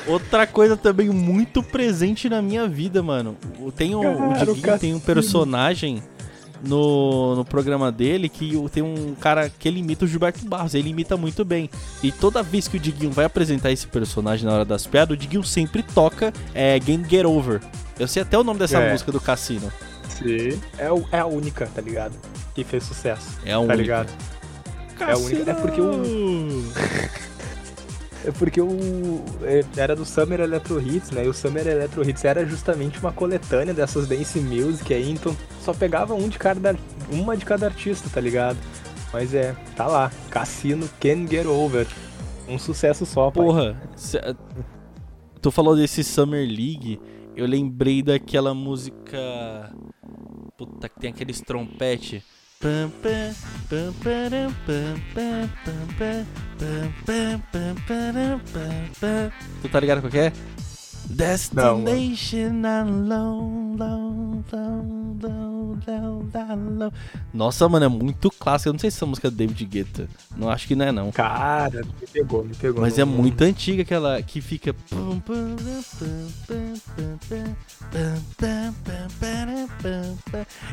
Outra 0.06 0.46
coisa 0.46 0.76
também 0.76 1.10
muito 1.10 1.63
presente 1.63 2.30
na 2.30 2.41
minha 2.41 2.67
vida, 2.67 3.02
mano. 3.02 3.38
Tem 3.76 3.96
o, 3.96 4.02
Cara, 4.34 4.52
o 4.52 4.80
tem 4.80 4.93
um 4.93 5.00
personagem 5.00 6.04
no, 6.62 7.36
no 7.36 7.46
programa 7.46 7.91
dele 7.91 8.28
que 8.28 8.54
tem 8.72 8.84
um 8.84 9.15
cara 9.15 9.50
que 9.50 9.67
ele 9.67 9.80
imita 9.80 10.04
o 10.04 10.08
Gilberto 10.08 10.46
Barros. 10.46 10.74
Ele 10.74 10.89
imita 10.89 11.15
muito 11.15 11.46
bem. 11.46 11.70
E 12.04 12.12
toda 12.12 12.43
vez 12.43 12.67
que 12.67 12.76
o 12.76 12.80
Diguinho 12.80 13.12
vai 13.12 13.26
apresentar 13.26 13.72
esse 13.72 13.88
personagem 13.88 14.46
na 14.46 14.54
hora 14.54 14.65
das 14.65 14.86
piadas, 14.86 15.15
o 15.15 15.17
Diguinho 15.17 15.43
sempre 15.43 15.84
toca 15.84 16.34
é, 16.54 16.78
Game 16.78 17.06
Get 17.10 17.26
Over. 17.26 17.62
Eu 17.98 18.08
sei 18.08 18.22
até 18.22 18.38
o 18.38 18.43
nome 18.43 18.60
dessa 18.60 18.80
é. 18.80 18.91
música 18.91 19.13
do 19.13 19.22
Cassino. 19.22 19.72
Sim. 20.10 20.60
É, 20.78 20.88
é 21.17 21.20
a 21.20 21.26
única, 21.26 21.67
tá 21.67 21.82
ligado? 21.82 22.15
Que 22.54 22.65
fez 22.65 22.84
sucesso. 22.84 23.39
É 23.46 23.52
a 23.52 23.56
tá 23.56 23.60
única. 23.60 23.76
ligado? 23.76 24.37
É 25.04 25.12
a 25.12 25.18
única. 25.18 25.52
É 25.52 25.54
porque 25.54 25.82
o. 25.82 26.64
É 28.26 28.32
porque 28.32 28.60
o 28.60 29.24
é, 29.44 29.64
era 29.78 29.96
do 29.96 30.04
Summer 30.04 30.42
Electro 30.42 30.82
Hits, 30.82 31.12
né? 31.12 31.26
E 31.26 31.30
o 31.30 31.34
Summer 31.34 31.66
Electro 31.66 32.08
Hits 32.08 32.26
era 32.26 32.46
justamente 32.46 33.00
uma 33.00 33.14
coletânea 33.14 33.74
dessas 33.74 34.08
dance 34.08 34.40
music 34.40 34.94
aí, 34.94 35.10
então 35.10 35.36
só 35.62 35.74
pegava 35.74 36.14
um 36.14 36.28
de 36.28 36.38
cada 36.38 36.76
uma 37.10 37.38
de 37.38 37.46
cada 37.46 37.68
artista, 37.68 38.10
tá 38.10 38.20
ligado? 38.20 38.58
Mas 39.14 39.34
é, 39.34 39.56
tá 39.76 39.88
lá, 39.88 40.12
Cassino 40.30 40.90
Can 41.00 41.26
Get 41.28 41.46
Over. 41.46 41.88
Um 42.50 42.60
sucesso 42.60 43.06
só, 43.06 43.32
pai. 43.32 43.46
Porra, 43.46 43.82
cê, 43.96 44.20
tu 45.42 45.50
falou 45.50 45.76
desse 45.76 46.04
Summer 46.04 46.46
League, 46.46 47.00
eu 47.36 47.46
lembrei 47.46 48.02
daquela 48.02 48.54
música 48.54 49.72
puta 50.58 50.90
que 50.90 51.00
tem 51.00 51.12
aqueles 51.12 51.40
trompete 51.40 52.24
Tu 59.62 59.70
tá 59.70 59.80
ligado 59.80 60.08
o 60.08 60.10
que 60.10 60.17
é? 60.17 60.34
Destination 61.10 62.65
alone, 62.65 63.78
low, 63.78 64.43
low, 65.24 65.78
Nossa, 67.34 67.70
mano, 67.70 67.86
é 67.86 67.88
muito 67.88 68.30
clássico. 68.30 68.70
Eu 68.70 68.74
não 68.74 68.80
sei 68.80 68.91
se 68.91 68.98
essa 68.98 69.06
música 69.06 69.30
é 69.30 69.32
David 69.32 69.65
Guetta. 69.65 70.10
Não 70.36 70.50
acho 70.50 70.67
que 70.67 70.76
não 70.76 70.86
é, 70.86 70.91
não. 70.91 71.12
Cara, 71.12 71.82
me 71.82 72.08
pegou, 72.12 72.43
me 72.43 72.54
pegou. 72.54 72.82
Mas 72.82 73.00
é 73.00 73.06
muito 73.06 73.41
antiga 73.43 73.84
aquela 73.84 74.22
que 74.22 74.41
fica. 74.41 74.76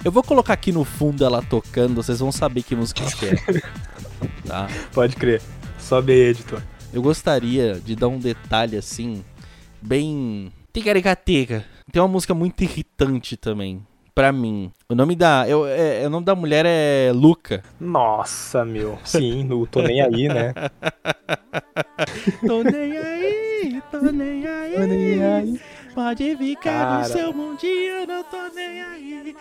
Eu 0.05 0.11
vou 0.11 0.23
colocar 0.23 0.55
aqui 0.55 0.73
no 0.73 0.85
fundo 0.85 1.25
ela 1.25 1.42
tocando, 1.42 1.94
vocês 1.94 2.18
vão 2.18 2.33
saber 2.33 2.62
que 2.64 2.75
música 2.75 3.03
é. 3.05 3.62
Tá? 4.47 4.68
Pode 4.92 5.14
crer. 5.14 5.40
Sobe 5.79 6.12
aí, 6.12 6.20
editor. 6.31 6.61
Eu 6.92 7.03
gostaria 7.03 7.81
de 7.85 7.94
dar 7.94 8.09
um 8.09 8.18
detalhe 8.18 8.77
assim 8.77 9.23
bem. 9.87 10.53
Ticaricatica. 10.73 11.64
Tem 11.92 12.01
uma 12.01 12.09
música 12.09 12.35
muito 12.35 12.62
irritante 12.64 13.37
também. 13.37 13.87
Pra 14.14 14.33
mim. 14.33 14.73
O 14.88 14.94
nome 14.94 15.14
da. 15.16 15.49
Eu, 15.49 15.66
é, 15.66 16.03
é, 16.03 16.07
o 16.07 16.11
nome 16.11 16.25
da 16.25 16.35
mulher 16.35 16.64
é 16.66 17.12
Luca. 17.12 17.62
Nossa, 17.81 18.64
meu. 18.64 18.99
Sim, 19.05 19.44
no 19.44 19.66
Tô 19.66 19.83
Nem 19.83 20.01
Aí, 20.01 20.29
né? 20.29 20.55
tô 22.47 22.62
nem 22.62 22.97
aí, 22.97 23.83
tô 23.90 24.01
nem 24.01 24.47
aí. 24.47 24.75
Tô 24.75 24.81
nem 24.87 25.25
aí. 25.25 25.61
Pode 25.94 26.37
ficar 26.37 26.62
Cara. 26.62 26.99
no 26.99 27.05
seu 27.05 27.33
mundinho, 27.33 28.07
não 28.07 28.25
tô 28.25 28.49
nem 28.55 28.83
aí. 28.83 29.37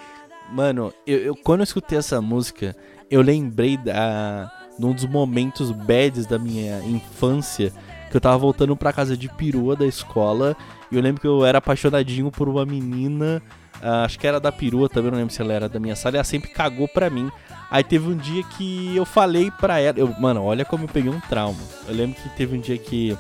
Mano, 0.52 0.94
eu, 1.06 1.18
eu, 1.20 1.36
quando 1.36 1.62
eu 1.62 1.66
escutei 1.66 1.98
essa 1.98 2.22
música, 2.22 2.76
eu 3.10 3.22
lembrei 3.22 3.78
da, 3.78 4.52
de 4.78 4.86
um 4.86 4.94
dos 4.94 5.06
momentos 5.06 5.72
bads 5.72 6.26
da 6.26 6.38
minha 6.38 6.80
infância 6.84 7.72
que 8.14 8.18
eu 8.18 8.22
tava 8.22 8.38
voltando 8.38 8.76
pra 8.78 8.94
casa 8.94 9.18
de 9.18 9.28
perua 9.28 9.76
da 9.76 9.88
escola 9.88 10.56
e 10.92 10.96
eu 10.96 11.02
lembro 11.02 11.20
que 11.20 11.26
eu 11.28 11.44
era 11.44 11.58
apaixonadinho 11.58 12.30
por 12.30 12.48
uma 12.48 12.64
menina, 12.64 13.42
uh, 13.82 14.06
acho 14.06 14.20
que 14.20 14.28
era 14.28 14.40
da 14.40 14.52
perua 14.52 14.88
também, 14.88 15.10
não 15.10 15.18
lembro 15.18 15.34
se 15.34 15.42
ela 15.42 15.52
era 15.52 15.68
da 15.68 15.80
minha 15.80 15.96
sala, 15.96 16.16
e 16.16 16.18
ela 16.18 16.24
sempre 16.24 16.52
cagou 16.52 16.88
pra 16.88 17.10
mim. 17.10 17.32
Aí 17.72 17.84
teve 17.84 18.08
um 18.08 18.16
dia 18.16 18.44
que 18.44 18.96
eu 18.96 19.04
falei 19.04 19.50
pra 19.50 19.80
ela, 19.80 19.98
eu, 19.98 20.14
mano, 20.20 20.44
olha 20.44 20.64
como 20.64 20.84
eu 20.84 20.88
peguei 20.88 21.10
um 21.10 21.20
trauma. 21.22 21.58
Eu 21.88 21.96
lembro 21.96 22.22
que 22.22 22.30
teve 22.38 22.56
um 22.56 22.62
dia 22.62 22.78
que 22.78 23.18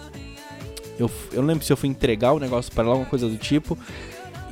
Eu, 0.99 1.09
eu 1.31 1.41
não 1.41 1.47
lembro 1.47 1.65
se 1.65 1.73
eu 1.73 1.77
fui 1.77 1.89
entregar 1.89 2.31
o 2.31 2.35
um 2.35 2.39
negócio 2.39 2.71
para 2.71 2.83
ela, 2.83 2.91
alguma 2.91 3.09
coisa 3.09 3.27
do 3.27 3.35
tipo. 3.35 3.75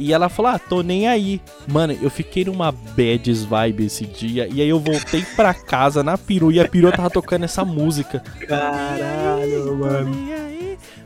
E 0.01 0.11
ela 0.11 0.29
falou, 0.29 0.51
ah, 0.51 0.57
tô 0.57 0.81
nem 0.81 1.07
aí. 1.07 1.39
Mano, 1.67 1.95
eu 2.01 2.09
fiquei 2.09 2.43
numa 2.43 2.71
bad 2.71 3.31
vibe 3.31 3.85
esse 3.85 4.03
dia. 4.07 4.47
E 4.51 4.59
aí 4.59 4.67
eu 4.67 4.79
voltei 4.79 5.23
pra 5.35 5.53
casa 5.53 6.01
na 6.01 6.17
peru 6.17 6.51
e 6.51 6.59
a 6.59 6.67
peru 6.67 6.91
tava 6.91 7.07
tocando 7.07 7.43
essa 7.45 7.63
música. 7.63 8.19
Caralho, 8.47 9.77
mano. 9.77 10.11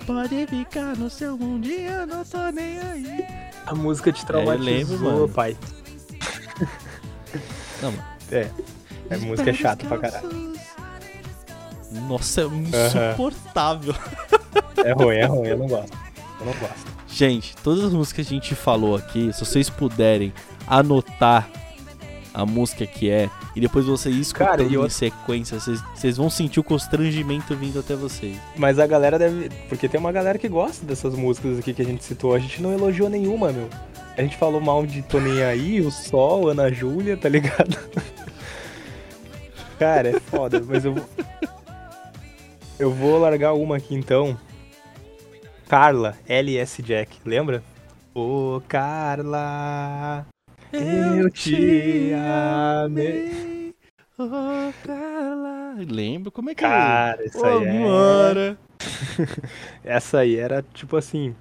Pode 0.07 0.47
ficar 0.47 0.95
no 0.95 1.09
seu 1.09 1.37
mundinho, 1.37 2.05
não 2.07 2.23
tô 2.23 2.49
nem 2.51 2.79
aí. 2.79 3.25
A 3.65 3.75
música 3.75 4.13
te 4.13 4.25
traumatizou, 4.25 4.69
é, 4.69 4.71
lembro, 4.77 4.99
mano. 5.01 5.27
pai. 5.27 5.57
Não, 7.81 7.91
mano. 7.91 8.03
É. 8.31 8.49
A 9.13 9.17
música 9.17 9.49
é 9.49 9.53
chata 9.53 9.85
pra 9.85 9.97
caralho. 9.97 10.55
Nossa, 12.07 12.43
é 12.43 12.45
insuportável. 12.45 13.93
É 14.77 14.93
ruim, 14.93 15.15
é 15.15 15.25
ruim, 15.25 15.47
eu 15.49 15.57
não 15.57 15.67
gosto. 15.67 15.97
Eu 16.39 16.45
não 16.45 16.53
gosto. 16.53 16.94
Gente, 17.15 17.55
todas 17.63 17.81
as 17.81 17.93
músicas 17.93 18.27
que 18.27 18.33
a 18.33 18.37
gente 18.37 18.55
falou 18.55 18.93
aqui, 18.93 19.31
se 19.31 19.39
vocês 19.39 19.69
puderem 19.69 20.33
anotar 20.67 21.49
a 22.33 22.45
música 22.45 22.85
que 22.85 23.09
é 23.09 23.29
e 23.55 23.61
depois 23.61 23.85
vocês 23.85 24.13
escutando 24.17 24.49
Cara, 24.49 24.63
eu... 24.63 24.85
em 24.85 24.89
sequência, 24.89 25.57
vocês, 25.57 25.81
vocês 25.95 26.17
vão 26.17 26.29
sentir 26.29 26.59
o 26.59 26.63
constrangimento 26.63 27.55
vindo 27.55 27.79
até 27.79 27.95
vocês. 27.95 28.35
Mas 28.57 28.79
a 28.79 28.85
galera 28.85 29.17
deve. 29.17 29.49
Porque 29.69 29.87
tem 29.87 29.97
uma 29.97 30.11
galera 30.11 30.37
que 30.37 30.49
gosta 30.49 30.85
dessas 30.85 31.15
músicas 31.15 31.57
aqui 31.57 31.73
que 31.73 31.81
a 31.81 31.85
gente 31.85 32.03
citou. 32.03 32.35
A 32.35 32.39
gente 32.39 32.61
não 32.61 32.73
elogiou 32.73 33.07
nenhuma, 33.07 33.49
meu. 33.49 33.69
A 34.17 34.21
gente 34.21 34.35
falou 34.35 34.59
mal 34.59 34.85
de 34.85 35.01
Toninho 35.01 35.47
aí, 35.47 35.79
o 35.79 35.91
Sol, 35.91 36.49
Ana 36.49 36.69
Júlia, 36.69 37.15
tá 37.15 37.29
ligado? 37.29 37.77
Cara, 39.79 40.09
é 40.09 40.19
foda, 40.19 40.61
mas 40.67 40.83
eu 40.83 40.95
vou. 40.95 41.05
Eu 42.77 42.91
vou 42.91 43.17
largar 43.17 43.53
uma 43.53 43.77
aqui 43.77 43.95
então. 43.95 44.37
Carla, 45.67 46.15
LS 46.27 46.81
Jack, 46.83 47.17
lembra? 47.25 47.63
Ô 48.13 48.61
Carla, 48.67 50.25
eu 50.71 51.29
te 51.31 52.11
amei. 52.83 53.73
Ô 54.17 54.71
Carla. 54.85 55.75
Lembro 55.89 56.31
como 56.31 56.51
é 56.51 56.55
que 56.55 56.61
Cara, 56.61 57.21
é? 57.21 57.25
essa 57.25 57.47
aí 57.47 57.83
era... 57.83 58.57
essa 59.83 60.19
aí 60.19 60.35
era 60.37 60.63
tipo 60.73 60.95
assim. 60.95 61.35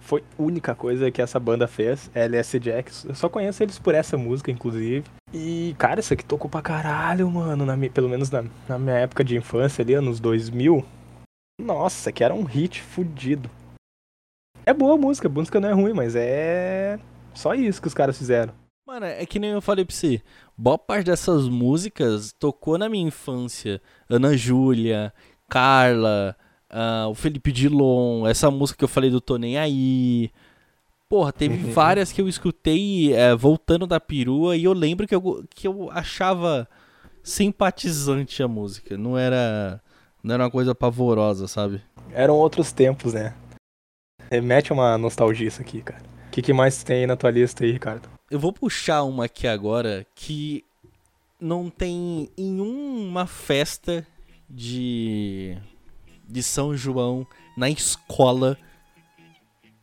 Foi 0.00 0.24
a 0.38 0.42
única 0.42 0.74
coisa 0.74 1.10
que 1.10 1.20
essa 1.20 1.38
banda 1.38 1.68
fez, 1.68 2.10
LS 2.14 2.58
Jack. 2.58 2.90
Eu 3.06 3.14
só 3.14 3.28
conheço 3.28 3.62
eles 3.62 3.78
por 3.78 3.94
essa 3.94 4.16
música, 4.16 4.50
inclusive. 4.50 5.04
E, 5.34 5.74
cara, 5.76 6.00
isso 6.00 6.14
aqui 6.14 6.24
tocou 6.24 6.50
pra 6.50 6.62
caralho, 6.62 7.30
mano. 7.30 7.66
Na, 7.66 7.76
pelo 7.92 8.08
menos 8.08 8.30
na, 8.30 8.44
na 8.66 8.78
minha 8.78 8.96
época 8.96 9.22
de 9.22 9.36
infância 9.36 9.82
ali, 9.82 9.92
anos 9.92 10.18
2000. 10.18 10.82
Nossa, 11.58 12.12
que 12.12 12.22
era 12.22 12.34
um 12.34 12.44
hit 12.44 12.80
fudido. 12.80 13.50
É 14.64 14.72
boa 14.72 14.94
a 14.94 14.98
música, 14.98 15.28
a 15.28 15.30
música 15.30 15.58
não 15.58 15.68
é 15.68 15.72
ruim, 15.72 15.92
mas 15.92 16.14
é 16.14 16.98
só 17.34 17.54
isso 17.54 17.80
que 17.80 17.88
os 17.88 17.94
caras 17.94 18.16
fizeram. 18.16 18.52
Mano, 18.86 19.06
é 19.06 19.26
que 19.26 19.38
nem 19.38 19.50
eu 19.50 19.60
falei 19.60 19.84
pra 19.84 19.94
você. 19.94 20.22
Boa 20.56 20.78
parte 20.78 21.06
dessas 21.06 21.48
músicas 21.48 22.32
tocou 22.38 22.78
na 22.78 22.88
minha 22.88 23.06
infância. 23.06 23.82
Ana 24.08 24.36
Júlia, 24.36 25.12
Carla, 25.48 26.36
uh, 26.70 27.08
o 27.08 27.14
Felipe 27.14 27.52
Dilon, 27.52 28.26
essa 28.26 28.50
música 28.50 28.78
que 28.78 28.84
eu 28.84 28.88
falei 28.88 29.10
do 29.10 29.20
Tô 29.20 29.36
Nem 29.36 29.58
Aí. 29.58 30.30
Porra, 31.08 31.32
teve 31.32 31.64
uhum. 31.64 31.72
várias 31.72 32.12
que 32.12 32.20
eu 32.20 32.28
escutei 32.28 33.14
é, 33.14 33.34
voltando 33.34 33.86
da 33.86 33.98
perua 33.98 34.56
e 34.56 34.64
eu 34.64 34.72
lembro 34.72 35.06
que 35.06 35.14
eu, 35.14 35.44
que 35.48 35.66
eu 35.66 35.90
achava 35.90 36.68
simpatizante 37.22 38.42
a 38.42 38.48
música. 38.48 38.96
Não 38.96 39.16
era, 39.16 39.82
não 40.22 40.34
era 40.34 40.44
uma 40.44 40.50
coisa 40.50 40.74
pavorosa, 40.74 41.46
sabe? 41.46 41.82
Eram 42.12 42.34
outros 42.34 42.72
tempos, 42.72 43.14
né? 43.14 43.34
Remete 44.30 44.72
uma 44.72 44.98
nostalgia 44.98 45.48
isso 45.48 45.60
aqui, 45.60 45.80
cara. 45.82 46.02
O 46.26 46.30
que, 46.30 46.42
que 46.42 46.52
mais 46.52 46.82
tem 46.82 47.06
na 47.06 47.16
tua 47.16 47.30
lista 47.30 47.64
aí, 47.64 47.72
Ricardo? 47.72 48.08
Eu 48.30 48.38
vou 48.38 48.52
puxar 48.52 49.02
uma 49.04 49.24
aqui 49.24 49.46
agora 49.46 50.06
que 50.14 50.64
não 51.40 51.70
tem 51.70 52.28
em 52.36 52.60
uma 52.60 53.26
festa 53.26 54.06
de, 54.48 55.56
de 56.28 56.42
São 56.42 56.76
João 56.76 57.26
na 57.56 57.70
escola 57.70 58.58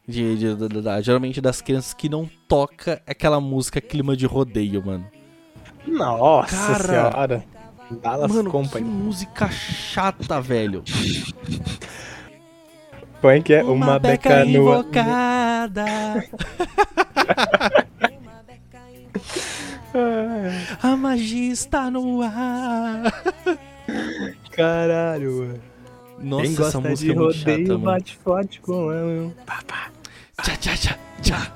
de, 0.08 0.38
de, 0.38 0.56
de, 0.56 0.68
de, 0.68 1.02
geralmente 1.02 1.42
das 1.42 1.62
crianças 1.62 1.94
que 1.94 2.08
não 2.08 2.30
toca 2.48 3.02
aquela 3.08 3.40
música 3.42 3.82
clima 3.82 4.16
de 4.16 4.26
rodeio, 4.26 4.86
mano. 4.86 5.10
Nossa 5.88 6.56
Cara, 6.56 6.84
senhora. 6.84 7.46
Dallas 7.92 8.32
mano, 8.32 8.52
Company. 8.52 8.86
que 8.86 8.92
música 8.92 9.50
chata, 9.50 10.42
velho. 10.42 10.84
Põe 13.22 13.42
que 13.42 13.54
é 13.54 13.64
uma, 13.64 13.74
uma 13.74 14.00
beca, 14.00 14.30
beca 14.30 14.46
invocada. 14.46 15.86
A 20.84 20.98
magia 20.98 21.54
está 21.54 21.90
no 21.90 22.22
ar. 22.22 23.04
Caralho, 24.52 25.32
mano. 25.40 25.62
Nossa, 26.20 26.44
Quem 26.44 26.56
gosta 26.56 26.78
essa 26.78 26.90
música 26.90 27.14
de 27.14 27.20
é 27.20 27.22
rodeio 27.22 27.68
chata, 27.68 27.78
bate 27.78 28.18
forte 28.18 28.62
com 28.62 28.92
ela. 28.92 29.32
Papá. 29.46 29.90
Tchá, 30.44 30.56
tchá, 30.58 30.76
tchá, 30.76 30.98
tchá. 31.22 31.52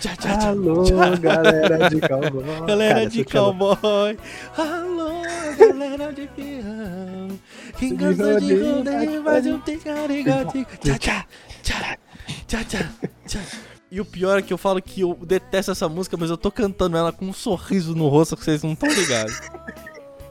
Tchá, 0.00 0.16
tchá, 0.16 0.48
Alô, 0.48 0.84
tchá. 0.84 1.16
galera 1.16 1.90
de 1.90 2.00
cowboy. 2.00 2.66
Galera 2.66 2.94
Cara, 2.94 3.06
de 3.10 3.24
cowboy. 3.24 4.18
Alô, 4.56 5.10
galera 5.58 6.12
de 6.12 6.26
peão. 6.28 7.28
Quem 7.78 7.96
gosta 7.96 8.40
de 8.40 8.54
rodeio 8.54 9.22
faz 9.22 9.46
um 9.46 9.58
ticarigote. 9.60 10.66
Tchá, 10.80 10.98
tchá, 10.98 11.26
tchá, 11.62 11.98
tchá, 12.46 12.64
tchá, 12.64 12.90
tchá. 13.26 13.40
E 13.90 14.00
o 14.00 14.04
pior 14.04 14.38
é 14.38 14.42
que 14.42 14.52
eu 14.52 14.58
falo 14.58 14.80
que 14.82 15.02
eu 15.02 15.14
detesto 15.22 15.70
essa 15.70 15.88
música, 15.88 16.16
mas 16.16 16.30
eu 16.30 16.36
tô 16.36 16.50
cantando 16.50 16.96
ela 16.96 17.12
com 17.12 17.26
um 17.26 17.32
sorriso 17.32 17.94
no 17.94 18.08
rosto 18.08 18.36
que 18.36 18.44
vocês 18.44 18.62
não 18.62 18.72
estão 18.72 18.88
ligados. 18.88 19.38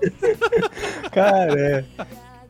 Cara, 1.14 1.60
é. 1.60 1.86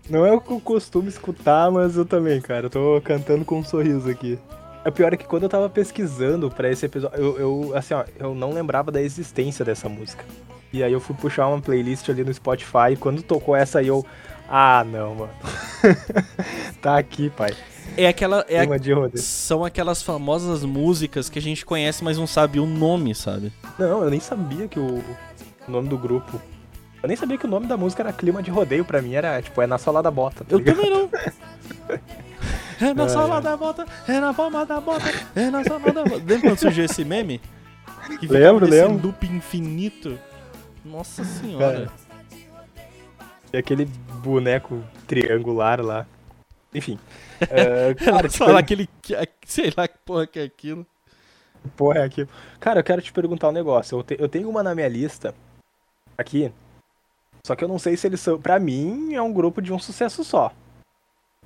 Não 0.09 0.25
é 0.25 0.31
o 0.31 0.41
que 0.41 0.51
eu 0.51 0.59
costumo 0.59 1.07
escutar, 1.07 1.69
mas 1.71 1.95
eu 1.95 2.05
também, 2.05 2.41
cara. 2.41 2.65
Eu 2.65 2.69
tô 2.69 3.01
cantando 3.01 3.45
com 3.45 3.59
um 3.59 3.63
sorriso 3.63 4.09
aqui. 4.09 4.37
O 4.85 4.91
pior 4.91 5.13
é 5.13 5.17
que 5.17 5.25
quando 5.25 5.43
eu 5.43 5.49
tava 5.49 5.69
pesquisando 5.69 6.49
para 6.49 6.69
esse 6.69 6.85
episódio, 6.85 7.17
eu, 7.17 7.39
eu, 7.39 7.77
assim, 7.77 7.93
ó, 7.93 8.03
eu 8.19 8.35
não 8.35 8.51
lembrava 8.51 8.91
da 8.91 9.01
existência 9.01 9.63
dessa 9.63 9.87
música. 9.87 10.25
E 10.73 10.83
aí 10.83 10.91
eu 10.91 10.99
fui 10.99 11.15
puxar 11.15 11.47
uma 11.47 11.61
playlist 11.61 12.09
ali 12.09 12.23
no 12.23 12.33
Spotify 12.33 12.93
e 12.93 12.95
quando 12.97 13.21
tocou 13.21 13.55
essa 13.55 13.79
aí 13.79 13.87
eu. 13.87 14.05
Ah, 14.49 14.83
não, 14.83 15.15
mano. 15.15 15.31
tá 16.81 16.97
aqui, 16.97 17.29
pai. 17.29 17.51
É 17.95 18.07
aquela. 18.07 18.43
É 18.49 18.59
a, 18.59 18.65
são 19.15 19.63
aquelas 19.63 20.01
famosas 20.01 20.63
músicas 20.63 21.29
que 21.29 21.39
a 21.39 21.41
gente 21.41 21.65
conhece, 21.65 22.03
mas 22.03 22.17
não 22.17 22.27
sabe 22.27 22.59
o 22.59 22.65
nome, 22.65 23.13
sabe? 23.13 23.53
Não, 23.77 24.03
eu 24.03 24.09
nem 24.09 24.19
sabia 24.19 24.67
que 24.67 24.79
o, 24.79 25.03
o 25.67 25.71
nome 25.71 25.87
do 25.87 25.97
grupo. 25.97 26.41
Eu 27.01 27.07
nem 27.07 27.15
sabia 27.15 27.37
que 27.37 27.45
o 27.45 27.49
nome 27.49 27.67
da 27.67 27.77
música 27.77 28.01
era 28.01 28.13
Clima 28.13 28.41
de 28.41 28.49
Rodeio, 28.49 28.83
pra 28.83 29.01
mim 29.01 29.13
era, 29.13 29.41
tipo, 29.41 29.61
é 29.61 29.67
na 29.67 29.77
sola 29.77 30.01
da 30.01 30.09
bota. 30.09 30.43
Tá 30.43 30.55
eu 30.55 30.63
também 30.63 30.89
não. 30.89 31.09
É 32.83 32.93
na 32.93 33.07
sola 33.07 33.39
da 33.39 33.55
bota, 33.55 33.85
é 34.07 34.19
na 34.19 34.33
palma 34.33 34.65
da 34.65 34.81
bota, 34.81 35.05
é 35.33 35.49
na 35.49 35.63
sola 35.63 35.91
da 35.91 36.03
bota. 36.03 36.17
Lembra 36.17 36.41
quando 36.41 36.57
surgiu 36.57 36.83
esse 36.83 37.05
meme? 37.05 37.39
Que 38.19 38.27
lembro, 38.27 38.67
lembro. 38.67 39.07
loop 39.07 39.25
infinito. 39.25 40.19
Nossa 40.83 41.23
senhora. 41.23 41.89
E 43.53 43.57
aquele 43.57 43.85
boneco 44.21 44.83
triangular 45.07 45.79
lá. 45.81 46.05
Enfim. 46.73 46.99
Uh, 47.43 47.93
cara, 48.05 48.29
tipo, 48.29 48.45
falar 48.45 48.59
aquele. 48.59 48.87
Sei 49.45 49.73
lá 49.75 49.85
que 49.85 49.97
porra 50.05 50.25
que 50.25 50.39
é 50.39 50.43
aquilo. 50.43 50.87
Porra 51.75 51.99
é 51.99 52.03
aquilo. 52.05 52.29
Cara, 52.57 52.79
eu 52.79 52.83
quero 52.85 53.01
te 53.01 53.11
perguntar 53.11 53.49
um 53.49 53.51
negócio. 53.51 53.97
Eu, 53.99 54.03
te, 54.03 54.15
eu 54.17 54.29
tenho 54.29 54.49
uma 54.49 54.63
na 54.63 54.73
minha 54.73 54.87
lista 54.87 55.35
aqui. 56.17 56.53
Só 57.45 57.53
que 57.53 57.61
eu 57.61 57.67
não 57.67 57.77
sei 57.77 57.97
se 57.97 58.07
eles 58.07 58.21
são. 58.21 58.39
Pra 58.39 58.59
mim, 58.59 59.13
é 59.13 59.21
um 59.21 59.33
grupo 59.33 59.61
de 59.61 59.73
um 59.73 59.79
sucesso 59.79 60.23
só. 60.23 60.53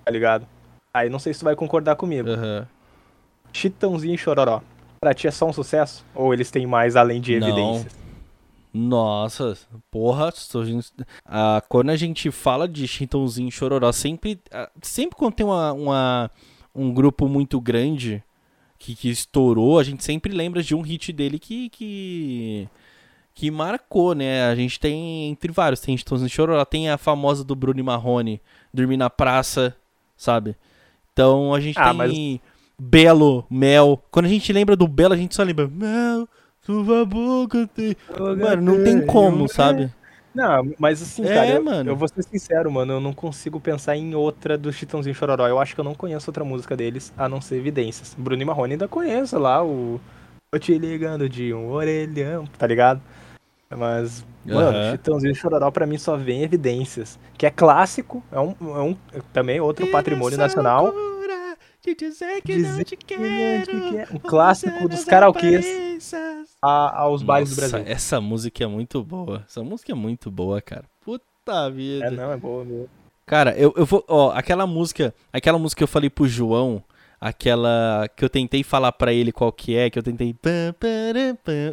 Tá 0.05 0.11
ligado? 0.11 0.47
Aí 0.97 1.09
não 1.09 1.19
sei 1.19 1.33
se 1.33 1.39
tu 1.39 1.45
vai 1.45 1.55
concordar 1.55 1.95
comigo. 1.95 2.29
Uhum. 2.29 2.65
Chitãozinho 3.53 4.15
e 4.15 4.17
Chororó. 4.17 4.61
Pra 4.99 5.13
ti 5.13 5.27
é 5.27 5.31
só 5.31 5.45
um 5.45 5.53
sucesso? 5.53 6.03
Ou 6.15 6.33
eles 6.33 6.49
têm 6.49 6.65
mais 6.65 6.95
além 6.95 7.21
de 7.21 7.33
evidências? 7.33 7.95
Nossa, 8.73 9.57
porra, 9.89 10.31
ah, 11.25 11.63
quando 11.67 11.89
a 11.89 11.95
gente 11.95 12.29
fala 12.29 12.67
de 12.67 12.87
Chitãozinho 12.87 13.47
e 13.47 13.51
Chororó, 13.51 13.91
sempre, 13.91 14.39
sempre 14.81 15.15
quando 15.15 15.33
tem 15.33 15.45
uma, 15.45 15.73
uma, 15.73 16.31
um 16.75 16.93
grupo 16.93 17.27
muito 17.27 17.59
grande 17.59 18.23
que, 18.77 18.95
que 18.95 19.09
estourou, 19.09 19.79
a 19.79 19.83
gente 19.83 20.03
sempre 20.03 20.31
lembra 20.31 20.61
de 20.61 20.75
um 20.75 20.81
hit 20.81 21.11
dele 21.11 21.39
que, 21.39 21.69
que, 21.69 22.69
que 23.33 23.49
marcou, 23.49 24.13
né? 24.13 24.47
A 24.47 24.55
gente 24.55 24.79
tem, 24.79 25.29
entre 25.29 25.51
vários, 25.51 25.79
tem 25.79 25.97
Chitãozinho 25.97 26.27
e 26.27 26.31
Chororó, 26.31 26.63
tem 26.65 26.89
a 26.89 26.97
famosa 26.97 27.43
do 27.43 27.55
Bruno 27.55 27.83
Marrone, 27.83 28.41
Dormir 28.71 28.97
na 28.97 29.09
Praça, 29.09 29.75
sabe? 30.15 30.55
Então 31.17 31.51
a 31.51 31.59
gente 31.59 31.79
ah, 31.79 31.85
tem 31.85 31.97
mas... 31.97 32.39
Belo, 32.79 33.43
Mel. 33.49 33.99
Quando 34.11 34.27
a 34.27 34.29
gente 34.29 34.53
lembra 34.53 34.75
do 34.75 34.87
Belo, 34.87 35.15
a 35.15 35.17
gente 35.17 35.33
só 35.33 35.41
lembra 35.41 35.67
Mel, 35.67 36.29
sua 36.61 37.03
boca 37.05 37.67
tem. 37.73 37.97
Mano, 38.19 38.61
não 38.61 38.83
tem 38.83 39.03
como, 39.03 39.47
sabe? 39.47 39.91
Não, 40.31 40.71
mas 40.77 41.01
assim, 41.01 41.25
É, 41.25 41.33
cara, 41.33 41.47
eu, 41.47 41.63
mano. 41.63 41.89
eu 41.89 41.95
vou 41.95 42.07
ser 42.07 42.21
sincero, 42.21 42.71
mano, 42.71 42.93
eu 42.93 42.99
não 42.99 43.11
consigo 43.11 43.59
pensar 43.59 43.95
em 43.97 44.13
outra 44.13 44.55
do 44.55 44.71
Chitãozinho 44.71 45.15
Chororó. 45.15 45.47
Eu 45.47 45.57
acho 45.57 45.73
que 45.73 45.81
eu 45.81 45.83
não 45.83 45.95
conheço 45.95 46.29
outra 46.29 46.43
música 46.43 46.77
deles, 46.77 47.11
a 47.17 47.27
não 47.27 47.41
ser 47.41 47.55
Evidências. 47.55 48.15
Bruno 48.15 48.43
e 48.43 48.45
Marrone 48.45 48.73
ainda 48.73 48.87
conheço 48.87 49.39
lá, 49.39 49.65
o... 49.65 49.99
Tô 50.51 50.59
te 50.59 50.77
ligando 50.77 51.27
de 51.27 51.51
um 51.51 51.71
orelhão, 51.71 52.45
tá 52.59 52.67
ligado? 52.67 53.01
Mas, 53.69 54.25
mano, 54.45 54.77
Aham. 54.77 54.91
Chitãozinho 54.91 55.35
Chororó 55.35 55.69
pra 55.71 55.85
mim 55.85 55.97
só 55.97 56.15
vem 56.15 56.41
Evidências, 56.41 57.19
que 57.37 57.45
é 57.45 57.49
clássico, 57.49 58.23
é 58.31 58.39
um, 58.39 58.55
é 58.61 58.79
um 58.81 58.95
também 59.33 59.59
outro 59.59 59.87
patrimônio 59.87 60.37
nacional. 60.37 60.93
De 61.83 61.95
dizer 61.95 62.41
que 62.41 62.53
Dizer 62.55 62.77
não 62.77 62.83
te 62.83 62.97
que 62.97 63.05
quero, 63.17 63.91
quero. 63.91 64.15
Um 64.15 64.19
clássico 64.19 64.89
dos 64.89 65.05
karaokês. 65.05 66.11
a- 66.61 67.01
aos 67.01 67.21
bares 67.23 67.49
do 67.51 67.55
Brasil. 67.55 67.83
essa 67.85 68.19
música 68.19 68.63
é 68.63 68.67
muito 68.67 69.01
boa. 69.03 69.43
Essa 69.47 69.63
música 69.63 69.91
é 69.91 69.95
muito 69.95 70.29
boa, 70.31 70.59
cara. 70.61 70.83
Puta 71.05 71.69
vida. 71.69 72.05
É, 72.07 72.11
não, 72.11 72.31
é 72.31 72.37
boa 72.37 72.65
mesmo. 72.65 72.89
Cara, 73.25 73.55
eu, 73.57 73.73
eu 73.77 73.85
vou. 73.85 74.03
Ó, 74.07 74.31
aquela 74.31 74.65
música. 74.67 75.13
Aquela 75.31 75.57
música 75.59 75.77
que 75.79 75.83
eu 75.83 75.87
falei 75.87 76.09
pro 76.09 76.27
João. 76.27 76.83
Aquela 77.19 78.07
que 78.15 78.23
eu 78.23 78.29
tentei 78.29 78.63
falar 78.63 78.91
pra 78.91 79.11
ele 79.11 79.31
qual 79.31 79.51
que 79.51 79.75
é, 79.75 79.89
que 79.89 79.97
eu 79.97 80.03
tentei. 80.03 80.35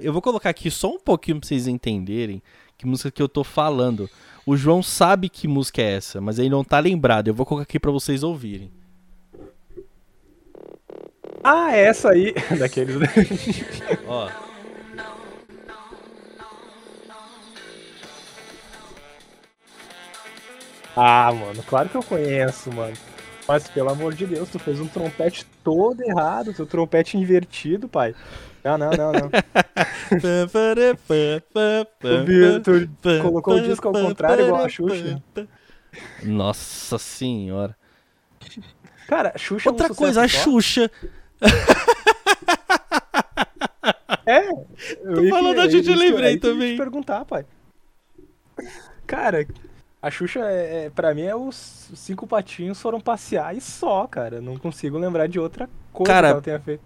Eu 0.03 0.13
vou 0.13 0.23
colocar 0.23 0.51
aqui 0.51 0.71
só 0.71 0.91
um 0.91 0.99
pouquinho 0.99 1.39
pra 1.39 1.47
vocês 1.47 1.67
entenderem 1.67 2.43
que 2.79 2.87
música 2.87 3.11
que 3.11 3.23
eu 3.23 3.29
tô 3.29 3.45
falando. 3.45 4.09
O 4.47 4.57
João 4.57 4.83
sabe 4.83 5.29
que 5.29 5.49
música 5.49 5.81
é 5.81 5.97
essa, 5.97 6.21
mas 6.21 6.39
ele 6.39 6.51
não 6.51 6.65
tá 6.65 6.79
lembrado. 6.79 7.29
Eu 7.29 7.35
vou 7.35 7.47
colocar 7.47 7.65
aqui 7.65 7.79
pra 7.79 7.91
vocês 7.91 8.23
ouvirem. 8.23 8.71
Ah, 11.43 11.77
é 11.77 11.85
essa 11.87 12.11
aí, 12.11 12.35
daqueles... 12.59 12.97
Ó. 14.07 14.31
Ah, 20.97 21.33
mano, 21.33 21.63
claro 21.65 21.89
que 21.89 21.97
eu 21.97 22.03
conheço, 22.03 22.73
mano. 22.73 22.97
Mas 23.47 23.69
pelo 23.69 23.91
amor 23.91 24.15
de 24.15 24.27
Deus, 24.27 24.49
tu 24.49 24.59
fez 24.59 24.81
um 24.81 24.87
trompete 24.87 25.47
todo 25.63 26.03
errado, 26.03 26.55
teu 26.55 26.67
trompete 26.67 27.19
invertido, 27.19 27.89
pai. 27.89 28.15
Não, 28.65 28.79
não, 28.79 28.91
não, 28.91 29.13
não. 29.13 29.31
Pam, 31.53 31.85
Tu 32.63 32.89
tu 32.89 33.23
colocou 33.23 33.57
o 33.57 33.61
disco 33.63 33.89
ao 33.89 33.95
contrário, 33.95 34.47
igual 34.47 34.65
a 34.65 34.69
Xuxa. 34.69 35.23
Nossa 36.23 36.99
senhora. 36.99 37.77
Cara, 39.07 39.37
Xuxa 39.37 39.69
é 39.69 39.71
um 39.71 39.75
Outra 39.75 39.95
coisa, 39.95 40.23
a. 40.23 40.29
Xuxa. 40.29 40.91
É, 44.27 44.49
eu 45.03 45.23
ia 45.23 45.31
falando 45.31 45.57
da 45.57 45.67
ia 45.67 45.71
Xuxa, 45.71 45.91
eu 45.91 45.97
lembrei 45.97 46.39
que 46.39 46.47
eu 46.47 46.53
também. 46.53 46.73
te 46.73 46.79
perguntar, 46.79 47.27
pai. 47.27 47.45
Cara, 49.07 49.47
a 50.05 50.11
Xuxa, 50.11 50.41
é, 50.41 50.85
é, 50.85 50.91
pra 50.91 51.15
mim, 51.15 51.23
é 51.23 51.35
os 51.35 51.91
cinco 51.95 52.27
patinhos 52.27 52.79
foram 52.79 53.01
passear 53.01 53.57
e 53.57 53.61
só, 53.63 54.07
cara. 54.07 54.39
Não 54.39 54.59
consigo 54.59 54.99
lembrar 54.99 55.27
de 55.27 55.41
outra 55.41 55.67
coisa 55.95 56.13
Cara, 56.13 56.27
que 56.27 56.33
ela 56.33 56.43
tenha 56.43 56.61
feito. 56.61 56.83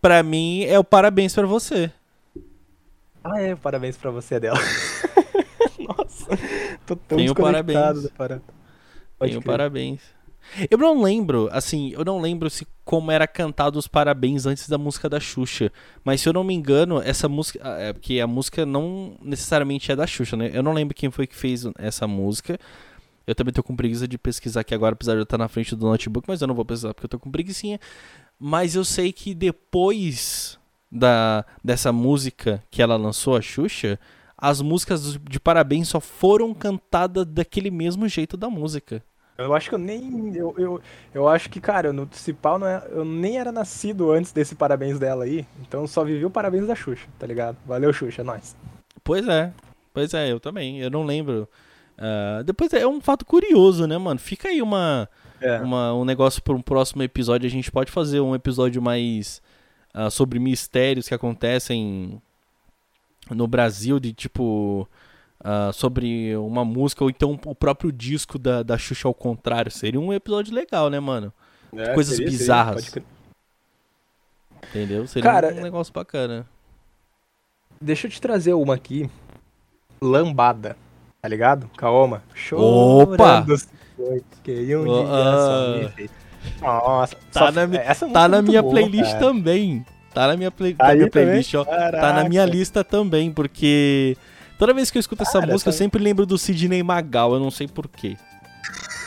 Pra 0.00 0.22
mim 0.22 0.64
é 0.64 0.78
o 0.78 0.84
parabéns 0.84 1.34
pra 1.34 1.46
você. 1.46 1.92
Ah, 3.22 3.42
é, 3.42 3.54
parabéns 3.54 3.98
pra 3.98 4.10
você 4.10 4.40
dela. 4.40 4.58
Nossa, 5.78 6.30
tô 6.86 6.96
tão 6.96 7.18
Tenho 7.18 7.34
parabéns. 7.34 7.76
Pode 8.16 8.40
Tenho 9.18 9.42
crer. 9.42 9.42
parabéns. 9.42 10.00
Eu 10.70 10.78
não 10.78 11.02
lembro, 11.02 11.48
assim, 11.52 11.92
eu 11.92 12.04
não 12.04 12.20
lembro 12.20 12.50
se 12.50 12.66
como 12.84 13.10
era 13.10 13.26
cantado 13.26 13.78
os 13.78 13.86
parabéns 13.86 14.44
antes 14.46 14.68
da 14.68 14.76
música 14.76 15.08
da 15.08 15.20
Xuxa. 15.20 15.72
Mas 16.04 16.20
se 16.20 16.28
eu 16.28 16.32
não 16.32 16.44
me 16.44 16.54
engano, 16.54 17.00
essa 17.00 17.28
música. 17.28 17.60
ah, 17.62 17.78
É 17.80 17.92
porque 17.92 18.20
a 18.20 18.26
música 18.26 18.66
não 18.66 19.16
necessariamente 19.22 19.90
é 19.90 19.96
da 19.96 20.06
Xuxa, 20.06 20.36
né? 20.36 20.50
Eu 20.52 20.62
não 20.62 20.72
lembro 20.72 20.94
quem 20.94 21.10
foi 21.10 21.26
que 21.26 21.36
fez 21.36 21.64
essa 21.78 22.06
música. 22.06 22.58
Eu 23.26 23.34
também 23.34 23.52
tô 23.52 23.62
com 23.62 23.76
preguiça 23.76 24.06
de 24.08 24.18
pesquisar 24.18 24.60
aqui 24.60 24.74
agora, 24.74 24.94
apesar 24.94 25.12
de 25.12 25.20
eu 25.20 25.24
estar 25.24 25.38
na 25.38 25.48
frente 25.48 25.76
do 25.76 25.86
notebook, 25.86 26.26
mas 26.28 26.40
eu 26.40 26.48
não 26.48 26.54
vou 26.54 26.64
pesquisar 26.64 26.92
porque 26.92 27.06
eu 27.06 27.10
tô 27.10 27.18
com 27.18 27.30
preguiçinha. 27.30 27.78
Mas 28.38 28.74
eu 28.74 28.84
sei 28.84 29.12
que 29.12 29.32
depois 29.34 30.58
da, 30.90 31.44
dessa 31.62 31.92
música 31.92 32.62
que 32.70 32.82
ela 32.82 32.96
lançou, 32.96 33.36
a 33.36 33.40
Xuxa, 33.40 33.98
as 34.36 34.60
músicas 34.60 35.16
de 35.30 35.38
parabéns 35.38 35.88
só 35.88 36.00
foram 36.00 36.52
cantadas 36.52 37.24
daquele 37.24 37.70
mesmo 37.70 38.08
jeito 38.08 38.36
da 38.36 38.50
música. 38.50 39.02
Eu 39.38 39.54
acho 39.54 39.68
que 39.68 39.74
eu 39.74 39.78
nem. 39.78 40.34
Eu, 40.36 40.54
eu, 40.58 40.80
eu 41.14 41.28
acho 41.28 41.48
que, 41.50 41.60
cara, 41.60 41.92
no 41.92 42.06
principal 42.06 42.58
não 42.58 42.66
é, 42.66 42.82
eu 42.90 43.04
nem 43.04 43.38
era 43.38 43.50
nascido 43.50 44.12
antes 44.12 44.30
desse 44.32 44.54
parabéns 44.54 44.98
dela 44.98 45.24
aí. 45.24 45.46
Então 45.60 45.80
eu 45.82 45.88
só 45.88 46.04
vivi 46.04 46.24
o 46.24 46.30
parabéns 46.30 46.66
da 46.66 46.74
Xuxa, 46.74 47.06
tá 47.18 47.26
ligado? 47.26 47.56
Valeu, 47.66 47.92
Xuxa, 47.92 48.20
é 48.22 48.24
nóis. 48.24 48.54
Pois 49.02 49.26
é, 49.26 49.52
pois 49.92 50.12
é, 50.14 50.30
eu 50.30 50.38
também. 50.38 50.78
Eu 50.80 50.90
não 50.90 51.02
lembro. 51.04 51.48
Ah, 51.98 52.42
depois 52.44 52.72
é 52.72 52.86
um 52.86 53.00
fato 53.00 53.24
curioso, 53.24 53.86
né, 53.86 53.96
mano? 53.98 54.20
Fica 54.20 54.48
aí 54.48 54.60
uma, 54.62 55.08
É. 55.40 55.58
uma- 55.60 55.94
um 55.94 56.04
negócio 56.04 56.42
para 56.42 56.54
um 56.54 56.62
próximo 56.62 57.02
episódio. 57.02 57.46
A 57.46 57.50
gente 57.50 57.70
pode 57.72 57.90
fazer 57.90 58.20
um 58.20 58.34
episódio 58.34 58.80
mais 58.82 59.40
ah, 59.94 60.10
sobre 60.10 60.38
mistérios 60.38 61.08
que 61.08 61.14
acontecem 61.14 62.20
no 63.30 63.46
Brasil, 63.46 63.98
de 63.98 64.12
tipo. 64.12 64.88
Ah, 65.42 65.70
sobre 65.72 66.36
uma 66.36 66.64
música, 66.64 67.04
ou 67.04 67.10
então 67.10 67.38
o 67.46 67.54
próprio 67.54 67.90
disco 67.92 68.38
da, 68.38 68.62
da 68.62 68.78
Xuxa 68.78 69.08
ao 69.08 69.14
contrário. 69.14 69.70
Seria 69.70 70.00
um 70.00 70.12
episódio 70.12 70.54
legal, 70.54 70.88
né, 70.88 71.00
mano? 71.00 71.32
É, 71.74 71.94
coisas 71.94 72.16
seria, 72.16 72.30
seria, 72.30 72.38
bizarras. 72.38 72.74
pode 72.76 72.90
crer. 72.90 73.04
Entendeu? 74.70 75.06
Seria 75.06 75.30
Cara, 75.30 75.48
um 75.54 75.60
negócio 75.62 75.92
bacana. 75.92 76.46
Deixa 77.80 78.06
eu 78.06 78.10
te 78.10 78.20
trazer 78.20 78.54
uma 78.54 78.74
aqui. 78.74 79.10
Lambada. 80.00 80.76
Tá 81.20 81.28
ligado? 81.28 81.68
Kaoma. 81.76 82.22
Opa! 82.52 83.44
Chorando 83.46 83.62
que 84.42 84.76
um 84.76 84.88
Oh, 84.88 85.04
dia 85.04 85.08
ah. 85.08 86.60
Nossa, 86.60 87.16
Tá 87.32 87.46
só- 87.46 87.52
na 87.52 87.66
mi- 87.66 87.76
essa 87.76 88.08
Tá 88.08 88.24
é 88.24 88.28
na 88.28 88.42
minha 88.42 88.62
boa, 88.62 88.74
playlist 88.74 89.12
cara. 89.12 89.20
também. 89.20 89.86
Tá 90.12 90.26
na 90.26 90.36
minha, 90.36 90.50
play... 90.50 90.74
Tá 90.74 90.94
minha 90.94 91.08
também? 91.08 91.10
playlist, 91.26 91.54
ó. 91.54 91.64
Tá 91.64 92.12
na 92.12 92.28
minha 92.28 92.44
lista 92.44 92.82
também, 92.84 93.32
porque 93.32 94.16
toda 94.62 94.72
vez 94.74 94.92
que 94.92 94.96
eu 94.98 95.00
escuto 95.00 95.24
essa 95.24 95.40
Cara, 95.40 95.50
música, 95.52 95.68
eu 95.68 95.72
essa- 95.72 95.78
sempre 95.78 96.00
lembro 96.00 96.24
do 96.24 96.38
Sidney 96.38 96.84
Magal, 96.84 97.34
eu 97.34 97.40
não 97.40 97.50
sei 97.50 97.66
porquê. 97.66 98.16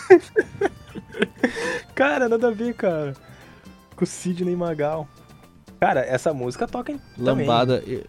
Cara, 1.95 2.27
nada 2.27 2.47
a 2.49 2.51
ver, 2.51 2.73
cara. 2.73 3.13
Com 3.95 4.03
o 4.03 4.07
Sidney 4.07 4.53
Magal. 4.55 5.07
Cara, 5.79 6.01
essa 6.01 6.33
música 6.33 6.67
toca 6.67 6.91
em. 6.91 6.99
Lambada. 7.17 7.81
e- 7.87 8.03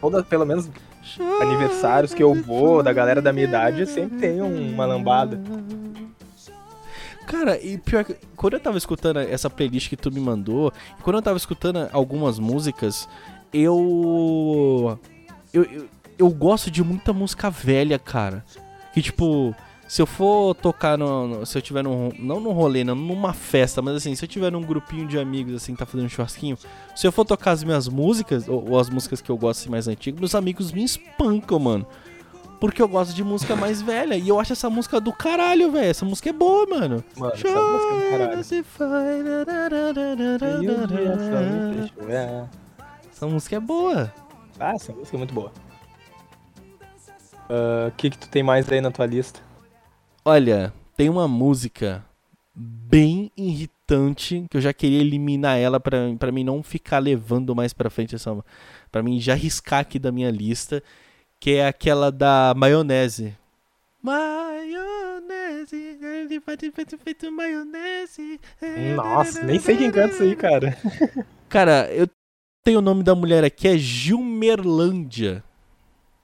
Toda, 0.00 0.22
pelo 0.22 0.44
menos 0.44 0.68
aniversários 1.40 2.12
que 2.12 2.22
eu 2.22 2.34
vou, 2.34 2.82
da 2.82 2.92
galera 2.92 3.20
da 3.22 3.32
minha 3.32 3.46
idade, 3.46 3.86
sempre 3.86 4.18
tem 4.18 4.42
um- 4.42 4.72
uma 4.74 4.84
lambada. 4.84 5.40
Cara, 7.26 7.58
e 7.62 7.78
pior 7.78 8.04
que 8.04 8.16
quando 8.36 8.54
eu 8.54 8.60
tava 8.60 8.76
escutando 8.76 9.20
essa 9.20 9.48
playlist 9.48 9.88
que 9.88 9.96
tu 9.96 10.10
me 10.12 10.20
mandou, 10.20 10.70
quando 11.02 11.16
eu 11.16 11.22
tava 11.22 11.36
escutando 11.38 11.88
algumas 11.92 12.38
músicas, 12.38 13.08
eu. 13.52 14.98
Eu, 15.52 15.62
eu, 15.64 15.88
eu 16.20 16.30
gosto 16.30 16.70
de 16.70 16.82
muita 16.84 17.12
música 17.12 17.50
velha, 17.50 17.98
cara. 17.98 18.44
Que 18.92 19.00
tipo, 19.02 19.54
se 19.88 20.00
eu 20.02 20.06
for 20.06 20.54
tocar 20.54 20.96
no. 20.98 21.26
no- 21.26 21.46
se 21.46 21.56
eu 21.56 21.62
tiver 21.62 21.82
num. 21.82 22.10
Não 22.18 22.40
num 22.40 22.52
rolê, 22.52 22.82
não, 22.84 22.94
numa 22.94 23.32
festa, 23.32 23.80
mas 23.82 23.96
assim, 23.96 24.14
se 24.14 24.24
eu 24.24 24.28
tiver 24.28 24.50
num 24.52 24.62
grupinho 24.62 25.06
de 25.06 25.18
amigos 25.18 25.54
assim, 25.54 25.74
tá 25.74 25.84
fazendo 25.86 26.06
um 26.06 26.08
churrasquinho, 26.08 26.56
se 26.94 27.06
eu 27.06 27.12
for 27.12 27.24
tocar 27.24 27.52
as 27.52 27.62
minhas 27.64 27.88
músicas, 27.88 28.48
ou, 28.48 28.70
ou 28.70 28.78
as 28.78 28.88
músicas 28.90 29.20
que 29.20 29.30
eu 29.30 29.36
gosto 29.36 29.60
assim, 29.60 29.70
mais 29.70 29.86
antigas, 29.88 30.18
meus 30.20 30.34
amigos 30.34 30.72
me 30.72 30.82
espancam, 30.84 31.58
mano. 31.58 31.86
Porque 32.60 32.82
eu 32.82 32.88
gosto 32.88 33.14
de 33.14 33.24
música 33.24 33.56
mais 33.56 33.80
velha. 33.82 34.16
E 34.16 34.28
eu 34.28 34.38
acho 34.38 34.52
essa 34.52 34.68
música 34.68 35.00
do 35.00 35.12
caralho, 35.14 35.72
velho. 35.72 35.86
Essa 35.90 36.04
música 36.04 36.28
é 36.28 36.32
boa, 36.32 36.66
mano. 36.66 37.02
Mano, 37.16 37.32
essa 37.32 37.60
música 37.62 37.94
é 37.94 37.94
do 37.94 38.10
caralho. 38.10 38.32
Essa 43.10 43.26
música 43.26 43.56
é 43.56 43.60
boa. 43.60 44.12
Ah, 44.58 44.72
essa 44.74 44.92
música 44.92 45.16
é 45.16 45.18
muito 45.18 45.32
boa. 45.32 45.50
Ah, 47.50 47.88
O 47.88 47.92
que 47.96 48.10
que 48.10 48.18
tu 48.18 48.28
tem 48.28 48.42
mais 48.42 48.70
aí 48.70 48.80
na 48.80 48.90
tua 48.92 49.06
lista? 49.06 49.40
Olha, 50.24 50.72
tem 50.96 51.08
uma 51.08 51.26
música 51.26 52.04
bem 52.54 53.32
irritante 53.36 54.46
que 54.48 54.56
eu 54.56 54.60
já 54.60 54.72
queria 54.72 55.00
eliminar 55.00 55.58
ela 55.58 55.80
pra, 55.80 55.98
pra 56.18 56.30
mim 56.30 56.44
não 56.44 56.62
ficar 56.62 56.98
levando 56.98 57.54
mais 57.54 57.72
pra 57.72 57.90
frente 57.90 58.14
essa. 58.14 58.36
Pra 58.92 59.02
mim 59.02 59.18
já 59.18 59.34
riscar 59.34 59.80
aqui 59.80 59.98
da 59.98 60.12
minha 60.12 60.30
lista. 60.30 60.82
Que 61.40 61.56
é 61.56 61.66
aquela 61.66 62.12
da 62.12 62.52
maionese. 62.54 63.34
Maionese, 64.02 65.76
ele 66.02 66.40
feito, 66.40 66.98
feito 66.98 67.32
maionese. 67.32 68.38
Nossa, 68.94 69.42
nem 69.42 69.58
sei 69.58 69.76
quem 69.76 69.90
canta 69.90 70.14
isso 70.14 70.22
aí, 70.22 70.36
cara. 70.36 70.76
Cara, 71.48 71.90
eu 71.92 72.06
tenho 72.62 72.78
o 72.78 72.82
nome 72.82 73.02
da 73.02 73.14
mulher 73.14 73.42
aqui, 73.42 73.68
é 73.68 73.76
Gilmerlândia. 73.78 75.42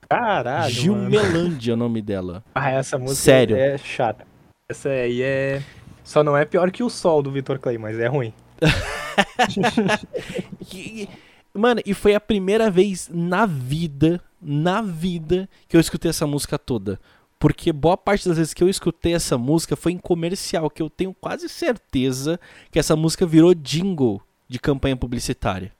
Caralho. 0.08 0.70
Gilmelândia 0.70 1.72
é 1.72 1.74
o 1.74 1.76
nome 1.76 2.02
dela. 2.02 2.44
Ah, 2.54 2.70
essa 2.70 2.98
música 2.98 3.16
Sério. 3.16 3.56
é 3.56 3.78
chata. 3.78 4.26
Essa 4.68 4.88
aí 4.88 5.22
é... 5.22 5.62
Só 6.02 6.22
não 6.22 6.36
é 6.36 6.44
pior 6.44 6.70
que 6.70 6.82
o 6.82 6.90
Sol 6.90 7.22
do 7.22 7.30
Vitor 7.30 7.58
Clay, 7.58 7.78
mas 7.78 7.98
é 7.98 8.06
ruim. 8.06 8.32
Mano, 11.52 11.80
e 11.84 11.94
foi 11.94 12.14
a 12.14 12.20
primeira 12.20 12.70
vez 12.70 13.08
na 13.12 13.46
vida, 13.46 14.20
na 14.40 14.82
vida, 14.82 15.48
que 15.68 15.76
eu 15.76 15.80
escutei 15.80 16.10
essa 16.10 16.26
música 16.26 16.58
toda. 16.58 17.00
Porque 17.38 17.72
boa 17.72 17.96
parte 17.96 18.28
das 18.28 18.38
vezes 18.38 18.54
que 18.54 18.62
eu 18.62 18.68
escutei 18.68 19.14
essa 19.14 19.36
música 19.36 19.76
foi 19.76 19.92
em 19.92 19.98
comercial, 19.98 20.70
que 20.70 20.82
eu 20.82 20.88
tenho 20.88 21.14
quase 21.14 21.48
certeza 21.48 22.40
que 22.70 22.78
essa 22.78 22.96
música 22.96 23.26
virou 23.26 23.54
jingle 23.54 24.22
de 24.48 24.58
campanha 24.58 24.96
publicitária. 24.96 25.72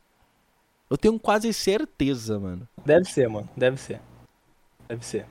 Eu 0.89 0.97
tenho 0.97 1.19
quase 1.19 1.53
certeza, 1.53 2.39
mano. 2.39 2.69
Deve 2.85 3.07
ser, 3.07 3.29
mano. 3.29 3.49
Deve 3.57 3.77
ser. 3.77 4.01
Deve 4.89 5.05
ser. 5.05 5.27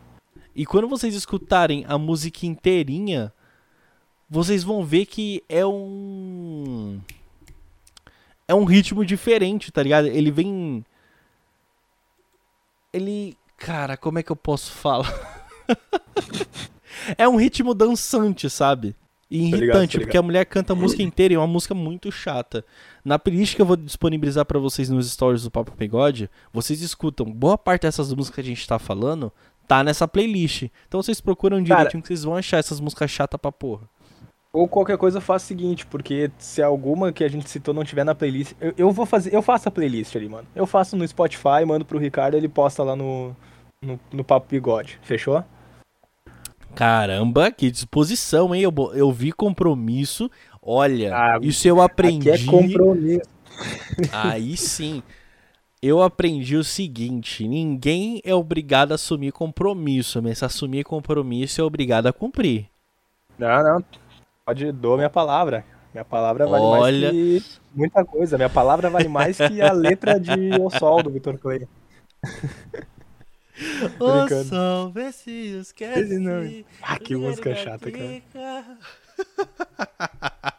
E 0.56 0.66
quando 0.66 0.88
vocês 0.88 1.14
escutarem 1.14 1.86
a 1.88 1.98
música 1.98 2.46
inteirinha, 2.46 3.34
vocês 4.30 4.64
vão 4.64 4.84
ver 4.84 5.06
que 5.06 5.44
é 5.50 5.66
um. 5.66 7.00
É 8.48 8.54
um 8.54 8.64
ritmo 8.64 9.06
diferente, 9.06 9.72
tá 9.72 9.84
ligado? 9.84 10.08
Ele 10.08 10.32
vem. 10.32 10.86
Ele. 12.94 13.38
Cara, 13.58 13.98
como 13.98 14.20
é 14.20 14.24
que 14.24 14.32
eu 14.32 14.36
posso 14.36 14.72
falar? 14.72 15.48
é 17.18 17.28
um 17.28 17.36
ritmo 17.36 17.74
dançante, 17.74 18.50
sabe? 18.50 18.96
E 19.30 19.48
irritante, 19.48 19.98
ligado, 19.98 20.06
porque 20.06 20.18
a 20.18 20.22
mulher 20.22 20.46
canta 20.46 20.74
a 20.74 20.76
música 20.76 21.02
inteira 21.02 21.34
e 21.34 21.36
é 21.36 21.40
uma 21.40 21.48
música 21.48 21.74
muito 21.74 22.12
chata. 22.12 22.64
Na 23.06 23.20
playlist 23.20 23.56
que 23.56 23.62
eu 23.62 23.68
vou 23.68 23.76
disponibilizar 23.76 24.44
para 24.46 24.58
vocês 24.58 24.90
nos 24.90 25.12
stories 25.12 25.44
do 25.44 25.52
Papo 25.52 25.72
Pegode, 25.74 26.28
vocês 26.52 26.82
escutam. 26.82 27.32
Boa 27.32 27.56
parte 27.56 27.84
dessas 27.84 28.12
músicas 28.12 28.34
que 28.34 28.42
a 28.42 28.44
gente 28.44 28.68
tá 28.68 28.80
falando 28.80 29.32
tá 29.68 29.84
nessa 29.84 30.08
playlist. 30.08 30.70
Então 30.88 31.04
vocês 31.04 31.22
procuram 31.22 31.62
direitinho 31.62 31.92
Cara, 31.92 32.02
que 32.02 32.08
vocês 32.08 32.24
vão 32.24 32.36
achar 32.36 32.58
essas 32.58 32.80
músicas 32.80 33.12
chatas 33.12 33.40
pra 33.40 33.52
porra. 33.52 33.88
Ou 34.52 34.68
qualquer 34.68 34.98
coisa 34.98 35.22
faz 35.22 35.44
o 35.44 35.46
seguinte, 35.46 35.86
porque 35.86 36.32
se 36.40 36.64
alguma 36.64 37.12
que 37.12 37.24
a 37.24 37.28
gente 37.28 37.48
citou 37.48 37.76
não 37.76 37.84
tiver 37.84 38.04
na 38.04 38.16
playlist, 38.16 38.54
eu, 38.60 38.74
eu 38.76 38.92
vou 38.92 39.06
fazer, 39.06 39.36
eu 39.36 39.42
faço 39.44 39.70
a 39.70 39.72
playlist 39.72 40.16
ali, 40.16 40.28
mano. 40.28 40.48
Eu 40.56 40.66
faço 40.66 40.96
no 40.96 41.08
Spotify, 41.08 41.64
mando 41.64 41.86
pro 41.86 42.00
Ricardo, 42.00 42.36
ele 42.36 42.50
posta 42.50 42.82
lá 42.82 42.96
no, 42.96 43.36
no, 43.84 44.00
no 44.12 44.24
Papo 44.24 44.48
Bigode. 44.50 45.00
Fechou? 45.04 45.44
Caramba, 46.76 47.50
que 47.52 47.72
disposição, 47.72 48.54
hein? 48.54 48.62
Eu, 48.62 48.74
eu 48.94 49.10
vi 49.12 49.32
compromisso. 49.32 50.30
Olha, 50.68 51.16
ah, 51.16 51.40
isso 51.44 51.68
eu 51.68 51.80
aprendi. 51.80 52.32
Aqui 52.32 52.44
é 52.44 52.52
compromisso. 52.52 53.30
Aí 54.12 54.58
sim. 54.58 55.04
Eu 55.80 56.02
aprendi 56.02 56.58
o 56.58 56.64
seguinte: 56.64 57.48
ninguém 57.48 58.20
é 58.26 58.34
obrigado 58.34 58.92
a 58.92 58.96
assumir 58.96 59.32
compromisso, 59.32 60.24
mas 60.24 60.40
se 60.40 60.46
assumir 60.46 60.84
compromisso 60.84 61.62
é 61.62 61.64
obrigado 61.64 62.08
a 62.08 62.14
cumprir. 62.14 62.68
Não, 63.38 63.64
não. 63.64 63.86
Pode 64.44 64.72
dou 64.72 64.98
minha 64.98 65.10
palavra. 65.10 65.64
Minha 65.94 66.04
palavra 66.04 66.48
vale 66.48 66.64
Olha... 66.66 67.14
mais 67.14 67.48
que 67.48 67.62
muita 67.74 68.04
coisa. 68.04 68.36
Minha 68.36 68.50
palavra 68.50 68.90
vale 68.90 69.08
mais 69.08 69.38
que 69.38 69.62
a 69.62 69.72
letra 69.72 70.20
de 70.20 70.60
O 70.60 70.70
Sol 70.72 71.04
do 71.04 71.12
Vitor 71.12 71.38
Clay. 71.38 71.68
o 74.00 74.44
sol 74.44 74.90
vê 74.90 75.12
se 75.12 75.60
esquece. 75.60 76.66
Ah, 76.82 76.98
que 76.98 77.16
música 77.16 77.54
chata, 77.56 77.92
cara. 77.92 78.24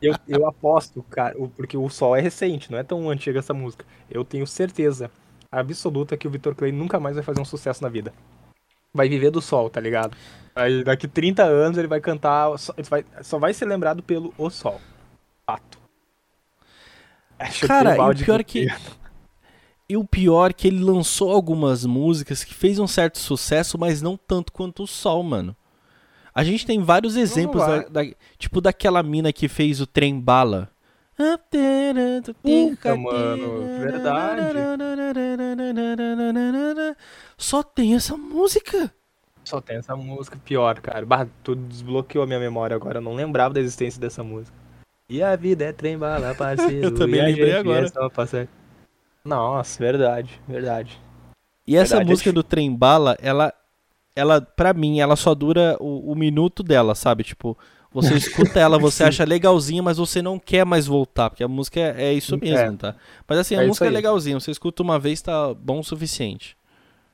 Eu, 0.00 0.14
eu 0.28 0.46
aposto, 0.46 1.02
cara, 1.10 1.34
porque 1.56 1.76
o 1.76 1.88
Sol 1.88 2.14
é 2.14 2.20
recente, 2.20 2.70
não 2.70 2.78
é 2.78 2.82
tão 2.82 3.10
antiga 3.10 3.40
essa 3.40 3.52
música. 3.52 3.84
Eu 4.10 4.24
tenho 4.24 4.46
certeza 4.46 5.10
absoluta 5.50 6.16
que 6.16 6.26
o 6.26 6.30
Vitor 6.30 6.54
Clay 6.54 6.70
nunca 6.70 7.00
mais 7.00 7.16
vai 7.16 7.24
fazer 7.24 7.40
um 7.40 7.44
sucesso 7.44 7.82
na 7.82 7.88
vida. 7.88 8.12
Vai 8.94 9.08
viver 9.08 9.30
do 9.30 9.42
Sol, 9.42 9.68
tá 9.68 9.80
ligado? 9.80 10.16
Aí 10.54 10.82
daqui 10.82 11.06
30 11.06 11.44
anos 11.44 11.78
ele 11.78 11.88
vai 11.88 12.00
cantar. 12.00 12.56
Só 12.58 12.74
vai, 12.88 13.04
só 13.22 13.38
vai 13.38 13.52
ser 13.52 13.66
lembrado 13.66 14.02
pelo 14.02 14.32
O 14.38 14.50
Sol. 14.50 14.80
Fato. 15.46 15.78
Cara, 17.66 18.10
o 18.10 18.14
pior 18.14 18.42
que. 18.44 18.66
E 19.90 19.96
o 19.96 20.04
pior 20.04 20.52
que 20.52 20.68
ele 20.68 20.84
lançou 20.84 21.32
algumas 21.32 21.86
músicas 21.86 22.44
que 22.44 22.52
fez 22.52 22.78
um 22.78 22.86
certo 22.86 23.18
sucesso, 23.18 23.78
mas 23.78 24.02
não 24.02 24.18
tanto 24.18 24.52
quanto 24.52 24.82
o 24.82 24.86
Sol, 24.86 25.22
mano. 25.22 25.56
A 26.38 26.44
gente 26.44 26.64
tem 26.64 26.80
vários 26.80 27.16
exemplos, 27.16 27.66
da, 27.66 27.78
da, 27.88 28.02
tipo 28.38 28.60
daquela 28.60 29.02
mina 29.02 29.32
que 29.32 29.48
fez 29.48 29.80
o 29.80 29.86
Trem 29.88 30.20
Bala. 30.20 30.70
Puta, 32.40 32.94
mano, 32.94 33.80
verdade. 33.80 34.56
Só 37.36 37.60
tem 37.60 37.96
essa 37.96 38.16
música. 38.16 38.88
Só 39.44 39.60
tem 39.60 39.78
essa 39.78 39.96
música, 39.96 40.38
pior, 40.44 40.78
cara. 40.78 41.04
Bah, 41.04 41.26
tu 41.42 41.56
desbloqueou 41.56 42.22
a 42.22 42.26
minha 42.28 42.38
memória 42.38 42.76
agora, 42.76 42.98
eu 42.98 43.02
não 43.02 43.16
lembrava 43.16 43.54
da 43.54 43.60
existência 43.60 44.00
dessa 44.00 44.22
música. 44.22 44.56
E 45.08 45.20
a 45.20 45.34
vida 45.34 45.64
é 45.64 45.72
trem 45.72 45.98
bala, 45.98 46.32
parceiro. 46.38 46.86
eu 46.86 46.94
também 46.94 47.20
lembrei 47.20 47.56
agora. 47.56 47.84
É 47.84 48.48
Nossa, 49.24 49.76
verdade, 49.76 50.40
verdade. 50.46 51.00
E 51.66 51.76
essa 51.76 51.96
verdade, 51.96 52.10
música 52.12 52.30
é 52.30 52.32
do 52.32 52.44
trem 52.44 52.72
bala, 52.72 53.16
ela, 53.20 53.52
ela, 54.18 54.40
pra 54.40 54.74
mim, 54.74 54.98
ela 54.98 55.14
só 55.14 55.34
dura 55.34 55.76
o, 55.78 56.12
o 56.12 56.14
minuto 56.16 56.62
dela, 56.62 56.94
sabe? 56.94 57.22
Tipo, 57.22 57.56
você 57.92 58.14
escuta 58.14 58.58
ela, 58.58 58.76
você 58.80 59.04
acha 59.04 59.24
legalzinha, 59.24 59.80
mas 59.82 59.96
você 59.96 60.20
não 60.20 60.38
quer 60.38 60.66
mais 60.66 60.86
voltar, 60.86 61.30
porque 61.30 61.44
a 61.44 61.48
música 61.48 61.78
é, 61.78 62.06
é 62.06 62.12
isso 62.12 62.34
é. 62.34 62.38
mesmo, 62.38 62.74
é. 62.74 62.76
tá? 62.76 62.94
Mas 63.26 63.38
assim, 63.38 63.54
a 63.54 63.62
é 63.62 63.66
música 63.66 63.86
é 63.86 63.90
legalzinha, 63.90 64.38
você 64.38 64.50
escuta 64.50 64.82
uma 64.82 64.98
vez, 64.98 65.22
tá 65.22 65.54
bom 65.54 65.78
o 65.78 65.84
suficiente. 65.84 66.56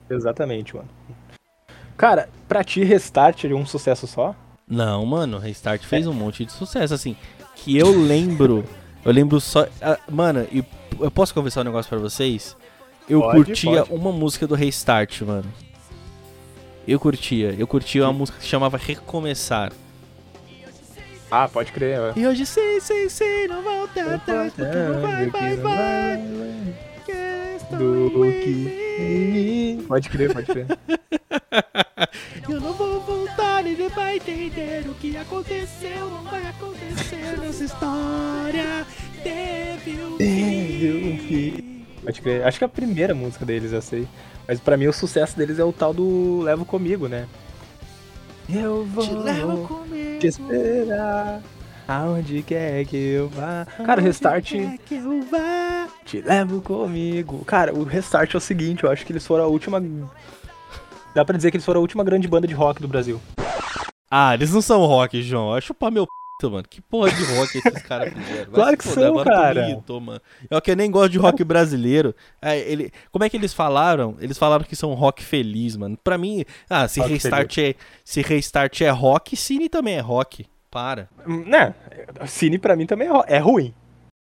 Exatamente, 0.09 0.75
mano. 0.75 0.88
Cara, 1.97 2.29
pra 2.49 2.64
ti, 2.64 2.83
Restart 2.83 3.45
é 3.45 3.55
um 3.55 3.67
sucesso 3.67 4.07
só? 4.07 4.35
Não, 4.67 5.05
mano, 5.05 5.38
Restart 5.38 5.85
fez 5.85 6.07
um 6.07 6.12
monte 6.14 6.45
de 6.45 6.53
sucesso, 6.53 6.95
assim. 6.95 7.17
Que 7.55 7.77
eu 7.77 7.90
lembro. 7.90 8.64
Eu 9.05 9.12
lembro 9.12 9.40
só. 9.40 9.67
Ah, 9.81 9.99
mano, 10.11 10.47
e 10.51 10.64
eu 10.99 11.11
posso 11.11 11.35
conversar 11.35 11.61
um 11.61 11.64
negócio 11.64 11.88
pra 11.88 11.99
vocês? 11.99 12.57
Eu 13.09 13.21
pode, 13.21 13.45
curtia 13.45 13.85
pode. 13.85 13.93
uma 13.93 14.11
música 14.11 14.47
do 14.47 14.55
Restart, 14.55 15.21
mano. 15.23 15.53
Eu 16.87 17.01
curtia. 17.01 17.55
Eu 17.59 17.66
curtia 17.66 18.05
uma 18.05 18.12
música 18.12 18.38
que 18.38 18.44
se 18.44 18.51
chamava 18.51 18.77
Recomeçar. 18.77 19.73
Ah, 21.31 21.49
pode 21.49 21.73
crer. 21.73 21.99
Ó. 21.99 22.12
E 22.14 22.27
hoje 22.27 22.47
sim, 22.47 22.79
sim, 22.81 23.09
sim, 23.09 23.49
não 23.49 23.62
volta 23.62 24.14
atrás, 24.14 24.53
não 24.57 25.01
vai, 25.01 25.27
vai, 25.31 25.57
vai. 25.57 26.16
Do 27.70 28.11
que... 28.42 29.85
Pode 29.88 30.09
crer, 30.09 30.33
pode 30.33 30.47
crer. 30.47 30.66
Eu 32.49 32.61
não 32.61 32.73
vou 32.75 33.01
voltar, 33.01 33.66
ele 33.66 33.88
vai 33.88 34.16
entender 34.16 34.85
o 34.88 34.94
que 34.94 35.16
aconteceu, 35.16 36.11
não 36.11 36.23
vai 36.25 36.47
acontecer 36.47 37.38
nessa 37.40 37.64
história. 37.64 38.87
Teve 39.23 40.05
um 40.05 40.16
fim. 40.18 41.74
Pode 42.05 42.21
crer. 42.21 42.47
Acho 42.47 42.59
que 42.59 42.64
é 42.64 42.67
a 42.67 42.71
primeira 42.71 43.14
música 43.14 43.45
deles, 43.45 43.73
eu 43.73 43.83
sei. 43.83 44.07
Mas 44.47 44.61
pra 44.61 44.77
mim 44.77 44.87
o 44.87 44.93
sucesso 44.93 45.37
deles 45.37 45.59
é 45.59 45.64
o 45.64 45.73
tal 45.73 45.95
do 45.95 46.40
Levo 46.43 46.64
Comigo, 46.64 47.09
né? 47.09 47.27
Eu 48.49 48.85
vou 48.85 49.05
te, 49.05 49.14
levo 49.14 49.67
comigo. 49.67 50.19
te 50.21 50.27
esperar. 50.27 51.40
Aonde 51.88 52.43
quer 52.43 52.85
que 52.85 52.97
eu 52.97 53.29
vá. 53.29 53.67
Cara, 53.85 54.01
o 54.01 54.05
Restart. 54.05 54.53
Que 54.85 54.95
eu 54.95 55.23
vá. 55.23 55.88
Te 56.05 56.21
levo 56.21 56.61
comigo. 56.61 57.43
Cara, 57.45 57.75
o 57.75 57.85
Restart 57.85 58.35
é 58.35 58.37
o 58.37 58.40
seguinte, 58.40 58.85
eu 58.85 58.90
acho 58.90 59.05
que 59.07 59.12
eles 59.12 59.27
foram 59.27 59.45
a 59.45 59.47
última 59.47 59.81
Dá 61.14 61.25
pra 61.25 61.37
dizer 61.37 61.51
que 61.51 61.57
eles 61.57 61.64
foram 61.64 61.79
a 61.79 61.83
última 61.83 62.05
grande 62.05 62.27
banda 62.29 62.47
de 62.47 62.55
rock 62.55 62.83
do 62.83 62.88
Brasil. 62.88 63.21
Ah, 64.11 64.35
eles 64.35 64.53
não 64.53 64.61
são 64.61 64.85
rock, 64.85 65.23
João. 65.23 65.51
Vai 65.51 65.61
chupar 65.61 65.90
meu 65.90 66.07
p, 66.07 66.12
mano. 66.50 66.64
Que 66.68 66.80
porra 66.80 67.11
de 67.11 67.24
rock 67.35 67.59
esses 67.59 67.83
caras 67.83 68.12
fizeram? 68.12 68.50
Vai 68.50 68.54
claro 68.54 68.76
que 68.76 68.85
foder, 68.85 69.04
são, 69.04 69.24
cara. 69.24 69.68
Irritou, 69.68 70.00
mano. 70.00 70.20
Eu 70.50 70.61
que 70.61 70.74
nem 70.74 70.90
gosto 70.90 71.12
de 71.12 71.18
rock 71.18 71.42
brasileiro. 71.44 72.14
É, 72.40 72.59
ele... 72.59 72.92
Como 73.11 73.24
é 73.24 73.28
que 73.28 73.37
eles 73.37 73.52
falaram? 73.52 74.16
Eles 74.20 74.38
falaram 74.38 74.64
que 74.64 74.76
são 74.76 74.94
rock 74.94 75.22
feliz, 75.22 75.76
mano. 75.76 75.96
Pra 76.02 76.18
mim, 76.18 76.44
ah, 76.68 76.87
se 76.88 77.00
restart 77.00 77.59
é, 77.59 77.74
se 78.05 78.22
restart 78.22 78.80
é 78.80 78.90
rock, 78.90 79.36
Cine 79.36 79.68
também 79.68 79.97
é 79.97 80.01
rock. 80.01 80.47
Para. 80.70 81.09
Né? 81.26 81.74
Cine 82.26 82.59
pra 82.59 82.74
mim 82.74 82.86
também 82.86 83.09
é, 83.09 83.36
é 83.36 83.38
ruim. 83.38 83.72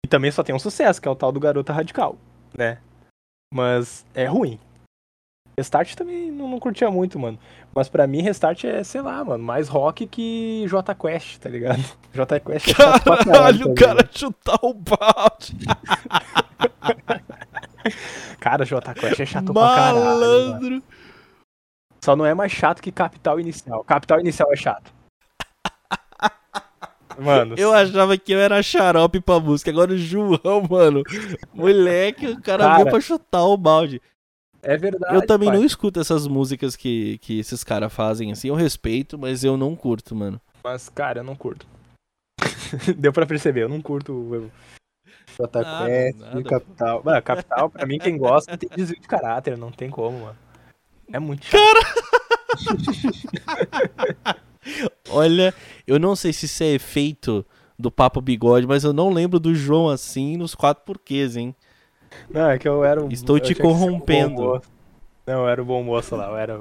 E 0.05 0.09
também 0.09 0.31
só 0.31 0.43
tem 0.43 0.55
um 0.55 0.59
sucesso, 0.59 1.01
que 1.01 1.07
é 1.07 1.11
o 1.11 1.17
tal 1.17 1.31
do 1.31 1.41
Garota 1.41 1.73
Radical, 1.73 2.17
né? 2.57 2.79
Mas 3.53 4.07
é 4.15 4.27
ruim. 4.27 4.59
Restart 5.59 5.95
também 5.97 6.31
não, 6.31 6.49
não, 6.49 6.61
curtia 6.61 6.89
muito, 6.89 7.19
mano. 7.19 7.37
Mas 7.75 7.89
pra 7.89 8.07
mim, 8.07 8.23
Restart 8.23 8.63
é, 8.63 8.85
sei 8.85 9.01
lá, 9.01 9.25
mano, 9.25 9.43
mais 9.43 9.69
rock 9.69 10.07
que 10.07 10.65
J 10.69 10.95
Quest, 10.95 11.39
tá 11.39 11.49
ligado? 11.49 11.83
J 12.15 12.41
Quest 12.41 12.69
é 12.69 12.75
caralho, 12.75 13.65
tá 13.65 13.71
o 13.71 13.75
cara 13.75 14.09
chutar 14.13 14.59
o 14.63 14.73
balde. 14.73 15.57
cara, 18.39 18.65
J 18.65 18.95
Quest 18.95 19.21
é 19.21 19.27
chato 19.27 19.53
Malandro. 19.53 19.53
pra 19.53 19.77
caralho. 19.77 20.63
Mano. 20.63 20.83
Só 22.05 22.15
não 22.15 22.25
é 22.25 22.35
mais 22.35 22.53
chato 22.53 22.81
que 22.81 22.93
Capital 22.93 23.41
Inicial. 23.41 23.83
Capital 23.83 24.21
Inicial 24.21 24.53
é 24.53 24.57
chato. 24.57 24.93
Mano. 27.19 27.57
Eu 27.59 27.75
achava 27.75 28.17
que 28.17 28.31
eu 28.31 28.39
era 28.39 28.63
xarope 28.63 29.21
pra 29.21 29.41
música. 29.41 29.73
Agora 29.73 29.93
o 29.93 29.99
João, 29.99 30.63
mano. 30.71 31.03
Moleque, 31.53 32.29
o 32.29 32.41
cara, 32.41 32.63
cara 32.63 32.77
veio 32.77 32.91
pra 32.91 33.01
chutar 33.01 33.43
o 33.43 33.57
balde. 33.57 34.01
É 34.63 34.77
verdade. 34.77 35.15
Eu 35.15 35.27
também 35.27 35.49
pai. 35.49 35.59
não 35.59 35.65
escuto 35.65 36.01
essas 36.01 36.27
músicas 36.27 36.75
que, 36.75 37.19
que 37.19 37.39
esses 37.39 37.63
caras 37.63 37.93
fazem 37.93 38.33
assim. 38.33 38.49
Eu 38.49 38.55
respeito, 38.55 39.19
mas 39.19 39.45
eu 39.45 39.57
não 39.57 39.77
curto, 39.77 40.15
mano. 40.15 40.41
Mas, 40.63 40.89
cara, 40.89 41.21
eu 41.21 41.25
não 41.25 41.37
curto. 41.37 41.67
Deu 42.97 43.13
pra 43.13 43.27
perceber, 43.27 43.63
eu 43.63 43.69
não 43.69 43.81
curto 43.81 44.13
o 44.13 44.51
JQuest, 45.39 46.45
Capital. 46.49 47.03
Mano, 47.05 47.23
Capital, 47.23 47.71
pra 47.71 47.87
mim, 47.87 47.99
quem 47.99 48.19
gosta 48.19 48.57
tem 48.59 48.69
desvio 48.75 49.01
de 49.01 49.07
caráter, 49.07 49.57
não 49.57 49.71
tem 49.71 49.89
como, 49.89 50.21
mano. 50.21 50.37
É 51.13 51.19
muito 51.19 51.47
chato. 51.47 51.61
Cara! 53.45 54.37
Olha, 55.11 55.55
eu 55.87 55.99
não 55.99 56.17
sei 56.17 56.33
se 56.33 56.47
isso 56.47 56.63
é 56.63 56.75
efeito 56.75 57.47
do 57.79 57.91
Papo 57.91 58.21
Bigode, 58.21 58.67
mas 58.67 58.85
eu 58.85 58.93
não 58.93 59.11
lembro 59.11 59.39
do 59.39 59.55
João 59.55 59.89
assim 59.89 60.37
nos 60.37 60.55
quatro 60.55 60.85
porquês, 60.85 61.37
hein? 61.37 61.55
Não, 62.31 62.51
é 62.51 62.59
que 62.59 62.69
eu 62.69 62.85
era 62.85 63.03
um. 63.03 63.09
Estou 63.09 63.39
te 63.39 63.55
corrompendo. 63.55 64.63
Não, 65.27 65.41
eu 65.41 65.49
era 65.49 65.61
o 65.61 65.65
bom 65.65 65.83
moço 65.83 66.17
lá, 66.17 66.29
eu 66.29 66.37
era 66.37 66.61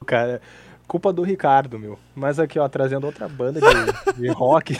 o 0.00 0.04
cara. 0.04 0.40
Culpa 0.86 1.12
do 1.12 1.22
Ricardo, 1.22 1.78
meu. 1.78 1.98
Mas 2.14 2.40
aqui, 2.40 2.58
ó, 2.58 2.66
trazendo 2.66 3.04
outra 3.04 3.28
banda 3.28 3.60
de, 3.60 4.14
de 4.14 4.28
rock, 4.32 4.74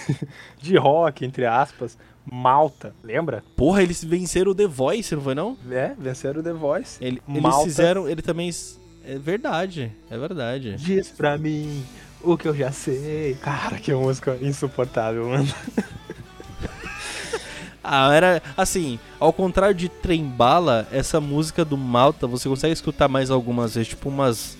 de 0.56 0.76
rock, 0.78 1.26
entre 1.26 1.44
aspas, 1.44 1.98
Malta, 2.24 2.94
lembra? 3.04 3.44
Porra, 3.54 3.82
eles 3.82 4.02
venceram 4.02 4.52
o 4.52 4.54
The 4.54 4.66
Voice, 4.66 5.14
não 5.14 5.22
foi 5.22 5.34
não? 5.34 5.56
É, 5.70 5.92
venceram 5.98 6.40
o 6.40 6.42
The 6.42 6.54
Voice. 6.54 7.04
Ele, 7.04 7.22
eles 7.28 7.56
fizeram, 7.62 8.08
ele 8.08 8.22
também... 8.22 8.50
É 9.04 9.18
verdade, 9.18 9.92
é 10.10 10.18
verdade. 10.18 10.76
Diz 10.76 11.10
pra 11.10 11.36
mim 11.36 11.82
o 12.22 12.36
que 12.36 12.48
eu 12.48 12.54
já 12.54 12.72
sei. 12.72 13.34
Cara, 13.42 13.78
que 13.78 13.92
música 13.94 14.36
insuportável, 14.40 15.28
mano. 15.28 15.48
Ah, 17.90 18.14
era 18.14 18.42
assim, 18.54 18.98
ao 19.18 19.32
contrário 19.32 19.74
de 19.74 19.88
Trembala, 19.88 20.86
essa 20.92 21.22
música 21.22 21.64
do 21.64 21.74
Malta 21.74 22.26
você 22.26 22.46
consegue 22.46 22.74
escutar 22.74 23.08
mais 23.08 23.30
algumas 23.30 23.76
vezes, 23.76 23.88
tipo 23.88 24.10
umas 24.10 24.58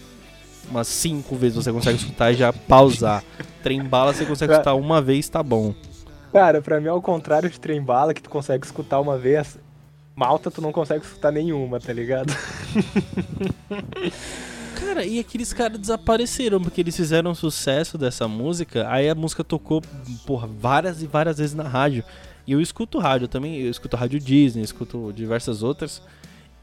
umas 0.70 0.88
cinco 0.88 1.36
vezes 1.36 1.56
você 1.56 1.70
consegue 1.70 1.98
escutar 1.98 2.32
e 2.32 2.36
já 2.36 2.54
pausar. 2.54 3.22
Trembala 3.62 4.14
você 4.14 4.24
consegue 4.24 4.54
escutar 4.54 4.74
uma 4.74 5.02
vez, 5.02 5.28
tá 5.28 5.42
bom. 5.42 5.74
Cara, 6.32 6.62
pra 6.62 6.80
mim, 6.80 6.88
ao 6.88 7.02
contrário 7.02 7.50
de 7.50 7.60
Trembala, 7.60 8.14
que 8.14 8.22
tu 8.22 8.30
consegue 8.30 8.64
escutar 8.64 8.98
uma 8.98 9.18
vez, 9.18 9.58
Malta 10.16 10.50
tu 10.50 10.62
não 10.62 10.72
consegue 10.72 11.04
escutar 11.04 11.30
nenhuma, 11.30 11.78
tá 11.78 11.92
ligado? 11.92 12.32
Cara, 14.74 15.04
e 15.04 15.18
aqueles 15.18 15.52
caras 15.52 15.78
desapareceram 15.78 16.62
porque 16.62 16.80
eles 16.80 16.96
fizeram 16.96 17.34
sucesso 17.34 17.98
dessa 17.98 18.26
música, 18.26 18.88
aí 18.88 19.08
a 19.08 19.14
música 19.14 19.44
tocou, 19.44 19.82
porra, 20.26 20.46
várias 20.46 21.02
e 21.02 21.06
várias 21.06 21.36
vezes 21.36 21.54
na 21.54 21.64
rádio. 21.64 22.02
E 22.48 22.52
eu 22.52 22.62
escuto 22.62 22.98
rádio 22.98 23.28
também, 23.28 23.60
eu 23.60 23.70
escuto 23.70 23.94
rádio 23.94 24.18
Disney, 24.18 24.62
escuto 24.62 25.12
diversas 25.12 25.62
outras. 25.62 26.00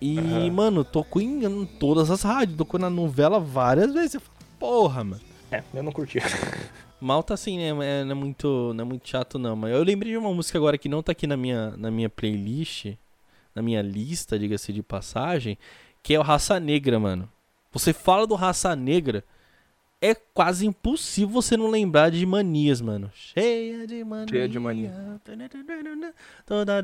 E, 0.01 0.17
uhum. 0.17 0.51
mano, 0.51 0.83
tocou 0.83 1.21
em, 1.21 1.45
em, 1.45 1.63
todas 1.63 2.09
as 2.09 2.23
rádios, 2.23 2.57
tocou 2.57 2.79
na 2.79 2.89
novela 2.89 3.39
várias 3.39 3.93
vezes. 3.93 4.15
Eu 4.15 4.21
falo, 4.21 4.37
porra, 4.59 5.03
mano. 5.03 5.21
É, 5.51 5.61
eu 5.71 5.83
não 5.83 5.91
curti. 5.91 6.17
Malta 6.99 7.35
assim, 7.35 7.59
né? 7.59 7.69
É, 7.85 8.03
não 8.03 8.13
é 8.13 8.15
muito, 8.15 8.73
não 8.73 8.83
é 8.83 8.87
muito 8.87 9.07
chato 9.07 9.37
não, 9.37 9.55
mas 9.55 9.73
eu 9.73 9.83
lembrei 9.83 10.13
de 10.13 10.17
uma 10.17 10.33
música 10.33 10.57
agora 10.57 10.75
que 10.75 10.89
não 10.89 11.03
tá 11.03 11.11
aqui 11.11 11.27
na 11.27 11.37
minha, 11.37 11.77
na 11.77 11.91
minha 11.91 12.09
playlist, 12.09 12.87
na 13.53 13.61
minha 13.61 13.83
lista, 13.83 14.39
diga-se 14.39 14.73
de 14.73 14.81
passagem, 14.81 15.55
que 16.01 16.15
é 16.15 16.19
o 16.19 16.23
Raça 16.23 16.59
Negra, 16.59 16.99
mano. 16.99 17.29
Você 17.71 17.93
fala 17.93 18.25
do 18.25 18.33
Raça 18.33 18.75
Negra, 18.75 19.23
é 20.01 20.13
quase 20.13 20.65
impossível 20.65 21.29
você 21.29 21.57
não 21.57 21.69
lembrar 21.69 22.11
de 22.11 22.25
manias, 22.25 22.81
mano. 22.81 23.09
Cheia 23.13 23.87
de 23.87 24.03
mania. 24.03 24.27
Cheia 24.27 24.49
de 24.49 24.59
mania. 24.59 24.93
Toda 26.45 26.81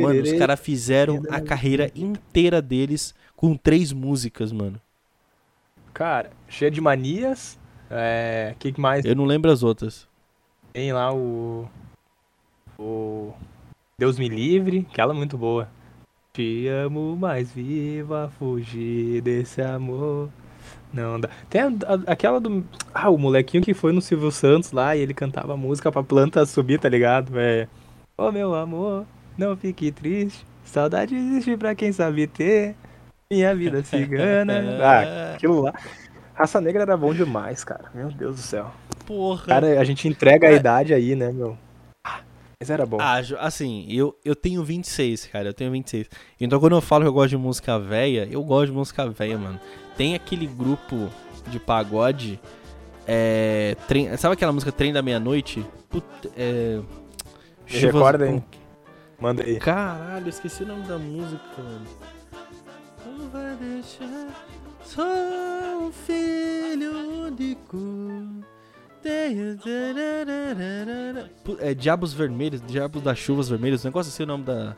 Mano, 0.00 0.22
os 0.22 0.32
caras 0.32 0.58
fizeram 0.60 1.22
a 1.30 1.40
carreira 1.40 1.90
inteira 1.94 2.60
deles 2.60 3.14
com 3.36 3.56
três 3.56 3.92
músicas, 3.92 4.50
mano. 4.50 4.80
Cara, 5.92 6.30
cheia 6.48 6.70
de 6.70 6.80
manias. 6.80 7.58
É. 7.90 8.54
que 8.58 8.80
mais? 8.80 9.04
Eu 9.04 9.14
não 9.14 9.24
lembro 9.24 9.50
as 9.50 9.62
outras. 9.62 10.08
Tem 10.72 10.92
lá 10.92 11.14
o. 11.14 11.68
O. 12.76 13.32
Deus 13.96 14.18
me 14.18 14.28
livre, 14.28 14.86
aquela 14.90 15.14
é 15.14 15.16
muito 15.16 15.38
boa. 15.38 15.68
Te 16.32 16.66
amo 16.66 17.14
mais 17.14 17.52
viva, 17.52 18.28
fugir 18.36 19.20
desse 19.22 19.62
amor. 19.62 20.28
Não 20.94 21.18
dá. 21.18 21.28
Tem 21.50 21.60
a, 21.60 21.66
a, 21.66 22.12
aquela 22.12 22.40
do. 22.40 22.64
Ah, 22.94 23.10
o 23.10 23.18
molequinho 23.18 23.64
que 23.64 23.74
foi 23.74 23.92
no 23.92 24.00
Silvio 24.00 24.30
Santos 24.30 24.70
lá 24.70 24.94
e 24.94 25.00
ele 25.00 25.12
cantava 25.12 25.56
música 25.56 25.90
pra 25.90 26.04
planta 26.04 26.46
subir, 26.46 26.78
tá 26.78 26.88
ligado? 26.88 27.38
É. 27.38 27.66
Ô 28.16 28.28
oh, 28.28 28.32
meu 28.32 28.54
amor, 28.54 29.04
não 29.36 29.56
fique 29.56 29.90
triste. 29.90 30.46
Saudade 30.64 31.16
existe 31.16 31.56
pra 31.56 31.74
quem 31.74 31.90
sabe 31.90 32.28
ter. 32.28 32.76
Minha 33.28 33.54
vida 33.56 33.82
cigana. 33.84 34.54
ah, 34.80 35.34
aquilo 35.34 35.62
lá. 35.62 35.74
Raça 36.32 36.60
Negra 36.60 36.82
era 36.82 36.96
bom 36.96 37.12
demais, 37.12 37.64
cara. 37.64 37.90
Meu 37.92 38.10
Deus 38.10 38.36
do 38.36 38.42
céu. 38.42 38.70
Porra. 39.04 39.46
Cara, 39.46 39.80
a 39.80 39.84
gente 39.84 40.06
entrega 40.06 40.46
a 40.46 40.52
é. 40.52 40.54
idade 40.54 40.94
aí, 40.94 41.16
né, 41.16 41.32
meu? 41.32 41.58
Ah, 42.06 42.20
mas 42.60 42.70
era 42.70 42.86
bom. 42.86 42.98
Ah, 43.00 43.20
assim, 43.40 43.86
eu, 43.88 44.16
eu 44.24 44.36
tenho 44.36 44.62
26, 44.62 45.26
cara. 45.26 45.48
Eu 45.48 45.54
tenho 45.54 45.72
26. 45.72 46.08
Então 46.40 46.60
quando 46.60 46.76
eu 46.76 46.80
falo 46.80 47.02
que 47.02 47.08
eu 47.08 47.12
gosto 47.12 47.30
de 47.30 47.36
música 47.36 47.78
velha, 47.78 48.28
eu 48.30 48.42
gosto 48.44 48.66
de 48.66 48.72
música 48.72 49.08
velha, 49.08 49.36
mano 49.36 49.60
tem 49.96 50.14
aquele 50.14 50.46
grupo 50.46 51.10
de 51.48 51.58
pagode. 51.58 52.40
É, 53.06 53.76
trem, 53.86 54.16
sabe 54.16 54.34
aquela 54.34 54.52
música 54.52 54.72
Trem 54.72 54.92
da 54.92 55.02
Meia-Noite? 55.02 55.64
É, 56.36 56.80
Me 57.70 57.78
recorda, 57.78 58.26
hein? 58.28 58.44
Manda 59.20 59.42
aí. 59.42 59.58
Caralho, 59.58 60.28
esqueci 60.28 60.62
o 60.62 60.66
nome 60.66 60.86
da 60.86 60.98
música, 60.98 61.42
mano. 61.58 61.86
Não 63.06 63.28
vai 63.28 63.54
deixar 63.56 64.28
só 64.84 65.02
um 65.80 65.92
filho 65.92 67.26
único. 67.26 68.44
É 71.58 71.74
Diabos 71.74 72.14
Vermelhos, 72.14 72.62
Diabos 72.66 73.02
das 73.02 73.18
Chuvas 73.18 73.50
Vermelhas, 73.50 73.84
um 73.84 73.88
negócio 73.88 74.10
assim 74.10 74.22
o 74.22 74.26
nome 74.26 74.44
da. 74.44 74.74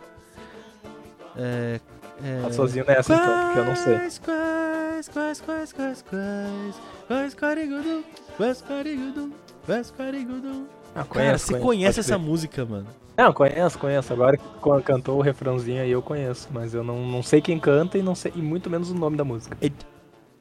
É. 1.37 1.81
é... 2.23 2.43
Tá 2.43 2.53
sozinho 2.53 2.85
nessa 2.87 3.15
então, 3.15 3.45
porque 3.47 3.59
eu 3.59 3.65
não 3.65 3.77
sei. 3.77 3.95
Quais, 3.95 4.19
quais, 4.19 5.09
quais, 5.09 5.41
quais, 5.41 5.73
quais, 6.03 6.05
quais, 7.07 7.35
carigudu, 7.35 8.05
quais, 8.37 8.63
carigudu, 8.63 9.33
quais, 9.65 9.91
carigudu. 9.91 10.67
Ah, 10.95 11.05
conheço, 11.05 11.27
Cara, 11.27 11.39
você 11.39 11.53
conheço, 11.53 11.67
conhece 11.67 12.01
essa 12.01 12.19
música, 12.19 12.65
mano? 12.65 12.87
Não, 13.17 13.33
conheço, 13.33 13.79
conheço. 13.79 14.13
Agora 14.13 14.37
que 14.37 14.45
cantou 14.85 15.19
o 15.19 15.23
refrãozinho 15.23 15.83
aí 15.83 15.91
eu 15.91 16.03
conheço, 16.03 16.49
mas 16.51 16.75
eu 16.75 16.85
não, 16.85 17.07
não 17.07 17.23
sei 17.23 17.41
quem 17.41 17.59
canta 17.59 17.97
e 17.99 18.03
não 18.03 18.15
sei 18.15 18.33
e 18.35 18.43
muito 18.43 18.69
menos 18.69 18.91
o 18.91 18.95
nome 18.95 19.17
da 19.17 19.25
música. 19.25 19.57
É, 19.61 19.71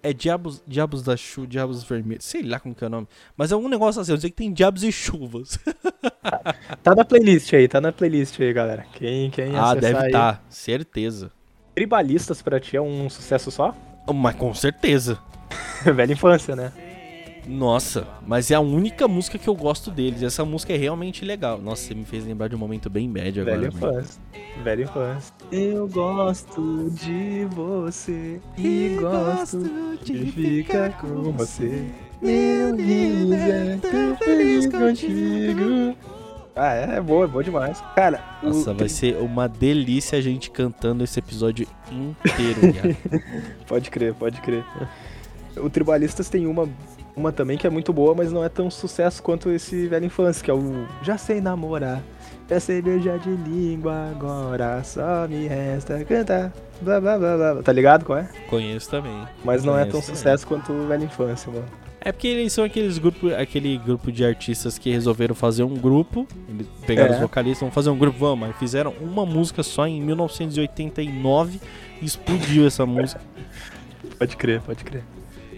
é 0.04 0.14
Diabos, 0.14 0.62
Diabos 0.68 1.02
da 1.02 1.18
Chuva, 1.18 1.48
Diabos 1.48 1.84
Vermelhos, 1.84 2.26
sei 2.26 2.44
lá 2.44 2.60
como 2.60 2.76
que 2.76 2.84
é 2.84 2.88
o 2.88 2.90
nome. 2.90 3.08
Mas 3.36 3.52
é 3.52 3.56
um 3.56 3.68
negócio 3.68 4.02
assim, 4.02 4.12
eu 4.12 4.18
sei 4.18 4.30
que 4.30 4.36
tem 4.36 4.52
Diabos 4.52 4.84
e 4.84 4.92
Chuvas. 4.92 5.58
tá, 6.22 6.56
tá 6.84 6.96
na 6.96 7.06
playlist 7.06 7.54
aí, 7.54 7.68
tá 7.68 7.80
na 7.80 7.92
playlist 7.92 8.40
aí, 8.40 8.54
galera. 8.54 8.86
Quem, 8.94 9.30
quem 9.30 9.56
Ah, 9.58 9.74
deve 9.74 10.08
estar, 10.08 10.36
tá, 10.36 10.42
certeza. 10.50 11.32
Tribalistas 11.76 12.42
pra 12.42 12.60
ti 12.60 12.78
é 12.78 12.82
um 12.82 13.10
sucesso 13.10 13.52
só? 13.52 13.76
Mas 14.14 14.36
com 14.36 14.54
certeza. 14.54 15.20
Velha 15.84 16.14
infância, 16.14 16.56
né? 16.56 16.72
Nossa, 17.48 18.08
mas 18.26 18.50
é 18.50 18.56
a 18.56 18.60
única 18.60 19.08
música 19.08 19.38
que 19.38 19.48
eu 19.48 19.54
gosto 19.54 19.92
deles. 19.92 20.24
Essa 20.24 20.44
música 20.44 20.74
é 20.74 20.78
realmente 20.78 21.24
legal. 21.24 21.62
Nossa, 21.62 21.84
você 21.84 21.94
me 21.94 22.06
fez 22.06 22.26
lembrar 22.26 22.48
de 22.48 22.56
um 22.56 22.58
momento 22.58 22.90
bem 22.90 23.08
médio 23.08 23.44
agora. 23.44 23.58
Velha 23.58 23.68
infância. 23.68 24.22
Velha 24.64 24.84
infância. 24.84 25.34
Eu 25.52 25.88
gosto 25.88 26.90
de 26.92 27.46
você 27.52 28.42
e, 28.58 28.98
gosto 29.00 29.60
de 30.04 30.32
ficar 30.32 30.98
com 31.00 31.32
você. 31.34 31.86
Meu 32.22 32.76
Deus, 32.76 33.32
é 33.34 33.78
tão 33.82 34.18
feliz 34.18 34.66
contigo. 34.68 35.96
Ah, 36.56 36.74
é, 36.74 36.98
é 36.98 37.02
boa, 37.02 37.26
é 37.26 37.28
boa 37.28 37.44
demais. 37.44 37.84
Cara, 37.96 38.24
nossa, 38.42 38.72
o... 38.72 38.76
vai 38.76 38.88
ser 38.88 39.18
uma 39.18 39.48
delícia 39.48 40.18
a 40.18 40.22
gente 40.22 40.50
cantando 40.50 41.04
esse 41.04 41.20
episódio 41.20 41.68
inteiro, 41.92 42.62
Pode 43.68 43.90
crer, 43.90 44.14
pode 44.14 44.40
crer. 44.42 44.64
O 45.58 45.70
Tribalistas 45.70 46.30
tem 46.30 46.48
uma, 46.48 46.68
uma 47.16 47.32
também 47.32 47.58
que 47.58 47.68
é 47.68 47.70
muito 47.70 47.92
boa, 47.92 48.16
mas 48.16 48.32
não 48.32 48.44
é 48.44 48.48
tão 48.50 48.70
sucesso 48.72 49.22
quanto 49.22 49.50
esse 49.50 49.88
Velho 49.88 50.06
Infância, 50.06 50.44
que 50.44 50.50
é 50.50 50.54
o 50.54 50.86
Já 51.02 51.18
Sei 51.18 51.42
Namorar, 51.42 52.02
Já 52.50 52.60
Sei 52.60 52.82
Beijar 52.82 53.20
de 53.20 53.30
Língua 53.30 54.12
Agora, 54.12 54.82
só 54.84 55.28
me 55.28 55.48
resta 55.48 56.04
cantar, 56.06 56.54
blá 56.82 57.02
blá 57.02 57.18
blá 57.18 57.38
blá. 57.54 57.64
Tá 57.64 57.72
ligado 57.74 58.06
qual 58.06 58.20
é? 58.20 58.30
Conheço 58.50 58.90
também. 58.90 59.28
Mas 59.44 59.64
não 59.64 59.74
Conheço 59.74 59.90
é 59.90 59.92
tão 59.92 60.02
também. 60.02 60.16
sucesso 60.16 60.48
quanto 60.48 60.72
o 60.72 60.88
Velho 60.88 61.04
Infância, 61.04 61.52
mano. 61.52 61.66
É 62.06 62.12
porque 62.12 62.28
eles 62.28 62.54
são 62.54 62.64
aqueles 62.64 63.00
grupo, 63.00 63.34
aquele 63.34 63.80
grupo 63.80 64.12
de 64.12 64.24
artistas 64.24 64.78
que 64.78 64.92
resolveram 64.92 65.34
fazer 65.34 65.64
um 65.64 65.74
grupo. 65.74 66.28
Eles 66.48 66.68
pegaram 66.86 67.14
é. 67.14 67.16
os 67.16 67.20
vocalistas, 67.20 67.62
vão 67.62 67.72
fazer 67.72 67.90
um 67.90 67.98
grupo, 67.98 68.20
vamos. 68.20 68.48
Mas 68.48 68.60
fizeram 68.60 68.94
uma 69.02 69.26
música 69.26 69.64
só 69.64 69.88
em 69.88 70.00
1989 70.04 71.60
e 72.00 72.06
explodiu 72.06 72.68
essa 72.68 72.86
música. 72.88 73.20
Pode 74.20 74.38
crer, 74.38 74.62
pode 74.62 74.84
crer. 74.84 75.04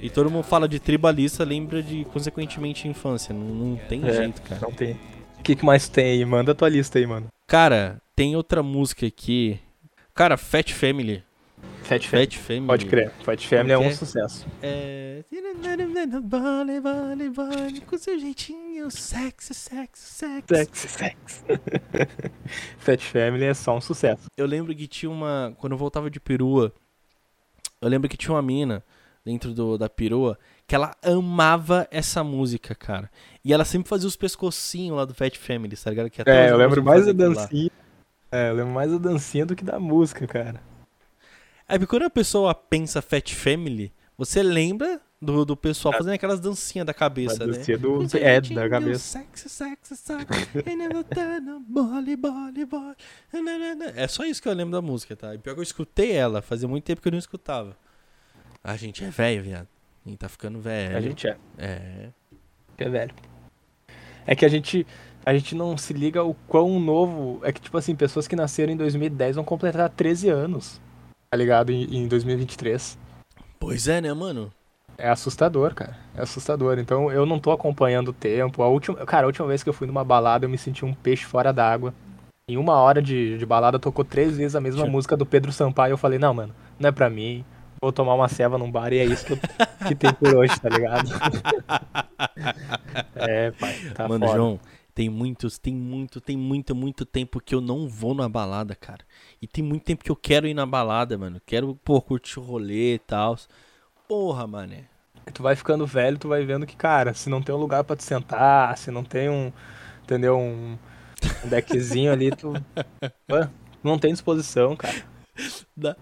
E 0.02 0.10
todo 0.10 0.32
mundo 0.32 0.46
fala 0.46 0.70
de 0.70 0.80
tribalista, 0.80 1.44
lembra 1.44 1.84
de, 1.84 2.06
consequentemente, 2.06 2.88
infância. 2.88 3.36
Não, 3.36 3.44
não 3.44 3.76
tem 3.76 4.08
é, 4.08 4.14
jeito, 4.14 4.42
cara. 4.42 4.62
Não 4.62 4.72
tem. 4.72 4.94
O 5.38 5.44
que, 5.44 5.54
que 5.54 5.66
mais 5.66 5.90
tem 5.90 6.12
aí? 6.12 6.26
Manda 6.26 6.54
a 6.54 6.56
tua 6.56 6.70
lista 6.70 6.98
aí, 6.98 7.06
mano. 7.06 7.28
Cara, 7.46 8.02
tem 8.16 8.38
outra 8.38 8.64
música 8.64 9.06
aqui. 9.06 9.60
Cara, 10.16 10.38
Fat 10.38 10.72
Family. 10.72 11.24
Fat, 11.88 12.06
Fat 12.06 12.38
Family. 12.38 12.68
Pode 12.68 12.86
crer. 12.86 13.12
Fat 13.24 13.48
Family 13.48 13.72
é 13.72 13.78
um 13.78 13.92
sucesso. 13.94 14.46
É. 14.62 15.24
Com 17.86 17.98
seu 17.98 18.20
jeitinho 18.20 18.92
sexy, 18.92 19.54
sexy, 19.54 20.06
sexy. 20.06 20.44
Sexy, 20.50 20.88
sexy. 20.90 21.44
Fat 22.78 23.02
Family 23.02 23.46
é 23.46 23.54
só 23.54 23.78
um 23.78 23.80
sucesso. 23.80 24.26
Eu 24.36 24.46
lembro 24.46 24.76
que 24.76 24.86
tinha 24.86 25.10
uma. 25.10 25.54
Quando 25.58 25.72
eu 25.72 25.78
voltava 25.78 26.10
de 26.10 26.20
perua, 26.20 26.74
eu 27.82 27.88
lembro 27.88 28.10
que 28.10 28.18
tinha 28.18 28.36
uma 28.36 28.42
mina 28.42 28.84
dentro 29.24 29.54
do, 29.54 29.78
da 29.78 29.88
perua, 29.88 30.38
que 30.68 30.76
ela 30.76 30.94
amava 31.02 31.88
essa 31.90 32.22
música, 32.22 32.76
cara. 32.76 33.10
E 33.46 33.54
ela 33.54 33.64
sempre 33.64 33.88
fazia 33.88 34.08
os 34.08 34.16
pescocinhos 34.18 34.98
lá 34.98 35.06
do 35.06 35.14
Fat 35.14 35.38
Family, 35.38 35.76
tá 35.78 35.90
ligado? 35.90 36.10
Que 36.10 36.22
é, 36.26 36.52
eu 36.52 36.58
lembro 36.58 36.84
mais 36.84 37.06
da 37.06 37.14
dancinha. 37.14 37.72
É, 38.30 38.50
eu 38.50 38.56
lembro 38.56 38.74
mais 38.74 38.92
da 38.92 38.98
dancinha 38.98 39.46
do 39.46 39.56
que 39.56 39.64
da 39.64 39.80
música, 39.80 40.28
cara. 40.28 40.62
Aí 41.68 41.86
quando 41.86 42.04
a 42.04 42.10
pessoa 42.10 42.56
pensa 42.56 43.02
Fat 43.02 43.34
Family, 43.34 43.92
você 44.18 44.42
lembra 44.42 45.02
do, 45.22 45.44
do 45.44 45.58
pessoal 45.58 45.94
fazendo 45.94 46.14
aquelas 46.14 46.40
dancinhas 46.40 46.86
da 46.86 46.94
cabeça, 46.94 47.44
a 47.44 47.48
dancinha 47.48 47.78
né? 47.78 47.84
do 47.84 48.18
é, 48.18 48.40
da 48.40 48.70
cabeça. 48.70 49.20
Sexy, 49.20 49.50
sexy, 49.50 49.98
sexy, 49.98 50.26
é 53.96 54.08
só 54.08 54.24
isso 54.24 54.42
que 54.42 54.48
eu 54.48 54.54
lembro 54.54 54.72
da 54.72 54.82
música, 54.82 55.16
tá? 55.16 55.36
E 55.36 55.38
pior 55.38 55.54
que 55.56 55.60
eu 55.60 55.64
escutei 55.64 56.12
ela, 56.12 56.42
fazia 56.42 56.68
muito 56.68 56.86
tempo 56.86 57.02
que 57.02 57.08
eu 57.08 57.12
não 57.12 57.20
escutava. 57.20 57.76
A 58.64 58.78
gente 58.78 59.04
é 59.04 59.10
velho, 59.10 59.44
viado. 59.44 59.68
A 60.06 60.10
gente 60.10 60.20
tá 60.20 60.30
ficando 60.30 60.60
velho. 60.60 60.96
A 60.96 61.02
gente 61.02 61.28
é. 61.28 61.38
É. 61.58 62.10
É 62.78 62.90
velho. 62.90 63.14
É 64.26 64.36
que 64.36 64.46
a 64.46 64.50
gente 64.50 64.86
a 65.26 65.34
gente 65.34 65.54
não 65.56 65.78
se 65.78 65.92
liga 65.92 66.24
o 66.24 66.34
quão 66.34 66.80
novo. 66.80 67.42
É 67.44 67.52
que, 67.52 67.60
tipo 67.60 67.78
assim, 67.78 67.94
pessoas 67.94 68.28
que 68.28 68.36
nasceram 68.36 68.72
em 68.72 68.78
2010 68.78 69.36
vão 69.36 69.44
completar 69.44 69.90
13 69.90 70.30
anos. 70.30 70.80
Tá 71.30 71.38
ligado? 71.38 71.72
Em, 71.72 71.84
em 71.96 72.08
2023. 72.08 72.98
Pois 73.60 73.88
é, 73.88 74.02
né, 74.02 74.14
mano? 74.14 74.52
É 74.98 75.10
assustador, 75.10 75.76
cara. 75.76 75.96
É 76.16 76.22
assustador. 76.22 76.80
Então 76.80 77.12
eu 77.12 77.26
não 77.26 77.40
tô 77.40 77.52
acompanhando 77.52 78.10
o 78.10 78.14
tempo. 78.14 78.64
A 78.64 78.68
última, 78.68 79.06
cara, 79.06 79.26
a 79.26 79.28
última 79.28 79.48
vez 79.48 79.62
que 79.64 79.70
eu 79.70 79.74
fui 79.74 79.86
numa 79.86 80.04
balada 80.04 80.46
eu 80.46 80.50
me 80.50 80.58
senti 80.58 80.84
um 80.84 80.94
peixe 80.94 81.26
fora 81.26 81.54
d'água. 81.54 81.94
Em 82.50 82.58
uma 82.58 82.76
hora 82.76 83.02
de, 83.02 83.38
de 83.38 83.46
balada 83.46 83.78
tocou 83.78 84.06
três 84.06 84.38
vezes 84.38 84.56
a 84.56 84.62
mesma 84.62 84.86
música 84.86 85.18
do 85.18 85.26
Pedro 85.26 85.52
Sampaio. 85.52 85.94
Eu 85.94 85.98
falei, 85.98 86.18
não, 86.18 86.34
mano, 86.34 86.56
não 86.80 86.90
é 86.90 86.92
pra 86.92 87.10
mim. 87.10 87.44
Vou 87.82 87.92
tomar 87.92 88.16
uma 88.16 88.28
ceva 88.28 88.58
num 88.58 88.72
bar 88.72 88.92
e 88.92 88.98
é 88.98 89.06
isso 89.06 89.26
que, 89.26 89.34
eu, 89.34 89.40
que 89.88 89.94
tem 89.94 90.12
por 90.14 90.34
hoje, 90.34 90.60
tá 90.60 90.70
ligado? 90.70 91.10
é, 93.16 93.52
pai, 93.52 93.76
tá 93.94 94.08
Mano, 94.08 94.26
foda. 94.26 94.38
João, 94.38 94.60
tem 94.98 95.10
muitos, 95.10 95.60
tem 95.60 95.76
muito, 95.76 96.20
tem 96.20 96.36
muito, 96.36 96.74
muito 96.74 97.06
tempo 97.06 97.40
que 97.40 97.54
eu 97.54 97.62
não 97.62 97.88
vou 97.88 98.16
na 98.16 98.28
balada, 98.28 98.74
cara. 98.74 99.06
E 99.40 99.46
tem 99.46 99.64
muito 99.64 99.84
tempo 99.84 100.04
que 100.04 100.10
eu 100.10 100.16
quero 100.16 100.48
ir 100.48 100.56
na 100.56 100.66
balada, 100.66 101.16
mano. 101.20 101.40
Quero, 101.46 101.76
pô, 101.86 102.02
curtir 102.02 102.40
o 102.40 102.42
rolê 102.42 102.96
e 102.96 103.00
tal 103.00 103.38
porra, 104.08 104.48
mané. 104.48 104.86
Tu 105.32 105.44
vai 105.44 105.56
ficando 105.56 105.86
velho, 105.86 106.18
tu 106.18 106.30
vai 106.30 106.44
vendo 106.44 106.66
que, 106.66 106.76
cara, 106.76 107.14
se 107.14 107.30
não 107.30 107.44
tem 107.44 107.54
um 107.54 107.60
lugar 107.60 107.84
para 107.84 107.96
te 107.96 108.04
sentar, 108.04 108.76
se 108.76 108.90
não 108.90 109.04
tem 109.04 109.30
um, 109.30 109.54
entendeu, 110.02 110.36
um, 110.36 110.76
um 111.46 111.48
deckzinho 111.48 112.12
ali, 112.12 112.32
tu 112.32 112.54
não 113.84 114.00
tem 114.00 114.14
disposição, 114.14 114.76
cara. 114.76 114.96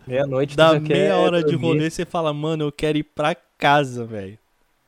Meia-noite 0.07 0.55
Da 0.55 0.79
meia 0.79 1.17
hora 1.17 1.41
dormir. 1.41 1.57
de 1.57 1.61
rolê, 1.61 1.89
você 1.89 2.05
fala, 2.05 2.31
mano, 2.33 2.63
eu 2.63 2.71
quero 2.71 2.97
ir 2.97 3.03
pra 3.03 3.35
casa, 3.57 4.05
velho. 4.05 4.39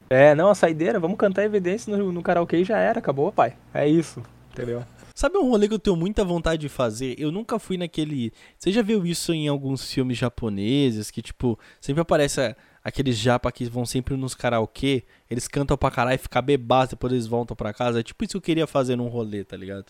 É, 0.10 0.34
não, 0.34 0.50
a 0.50 0.56
saideira, 0.56 1.00
vamos 1.00 1.18
cantar 1.18 1.44
evidência 1.44 1.96
no, 1.96 2.12
no 2.12 2.22
karaokê 2.22 2.58
e 2.58 2.64
já 2.64 2.78
era, 2.78 3.00
acabou, 3.00 3.32
pai. 3.32 3.56
É 3.74 3.88
isso, 3.88 4.24
entendeu? 4.52 4.84
Sabe 5.14 5.38
um 5.38 5.50
rolê 5.50 5.68
que 5.68 5.74
eu 5.74 5.80
tenho 5.80 5.96
muita 5.96 6.24
vontade 6.24 6.62
de 6.62 6.70
fazer? 6.70 7.16
Eu 7.18 7.32
nunca 7.32 7.58
fui 7.58 7.76
naquele. 7.76 8.32
Você 8.58 8.72
já 8.72 8.84
viu 8.84 9.06
isso 9.06 9.34
em 9.34 9.48
alguns 9.48 9.92
filmes 9.92 10.18
japoneses? 10.18 11.10
Que, 11.10 11.24
tipo, 11.24 11.58
sempre 11.82 12.02
aparece 12.02 12.56
aqueles 12.84 13.18
japa 13.18 13.52
que 13.52 13.66
vão 13.66 13.86
sempre 13.86 14.16
nos 14.16 14.34
karaokê, 14.34 15.04
eles 15.30 15.46
cantam 15.48 15.76
pra 15.76 15.92
caralho 15.92 16.16
e 16.16 16.20
ficam 16.20 16.42
bebados, 16.42 16.92
depois 16.92 17.12
eles 17.12 17.28
voltam 17.28 17.58
pra 17.58 17.74
casa. 17.74 18.00
É 18.00 18.04
tipo 18.04 18.24
isso 18.24 18.32
que 18.32 18.38
eu 18.38 18.42
queria 18.42 18.68
fazer 18.68 18.96
num 18.96 19.08
rolê, 19.08 19.44
tá 19.44 19.58
ligado? 19.58 19.88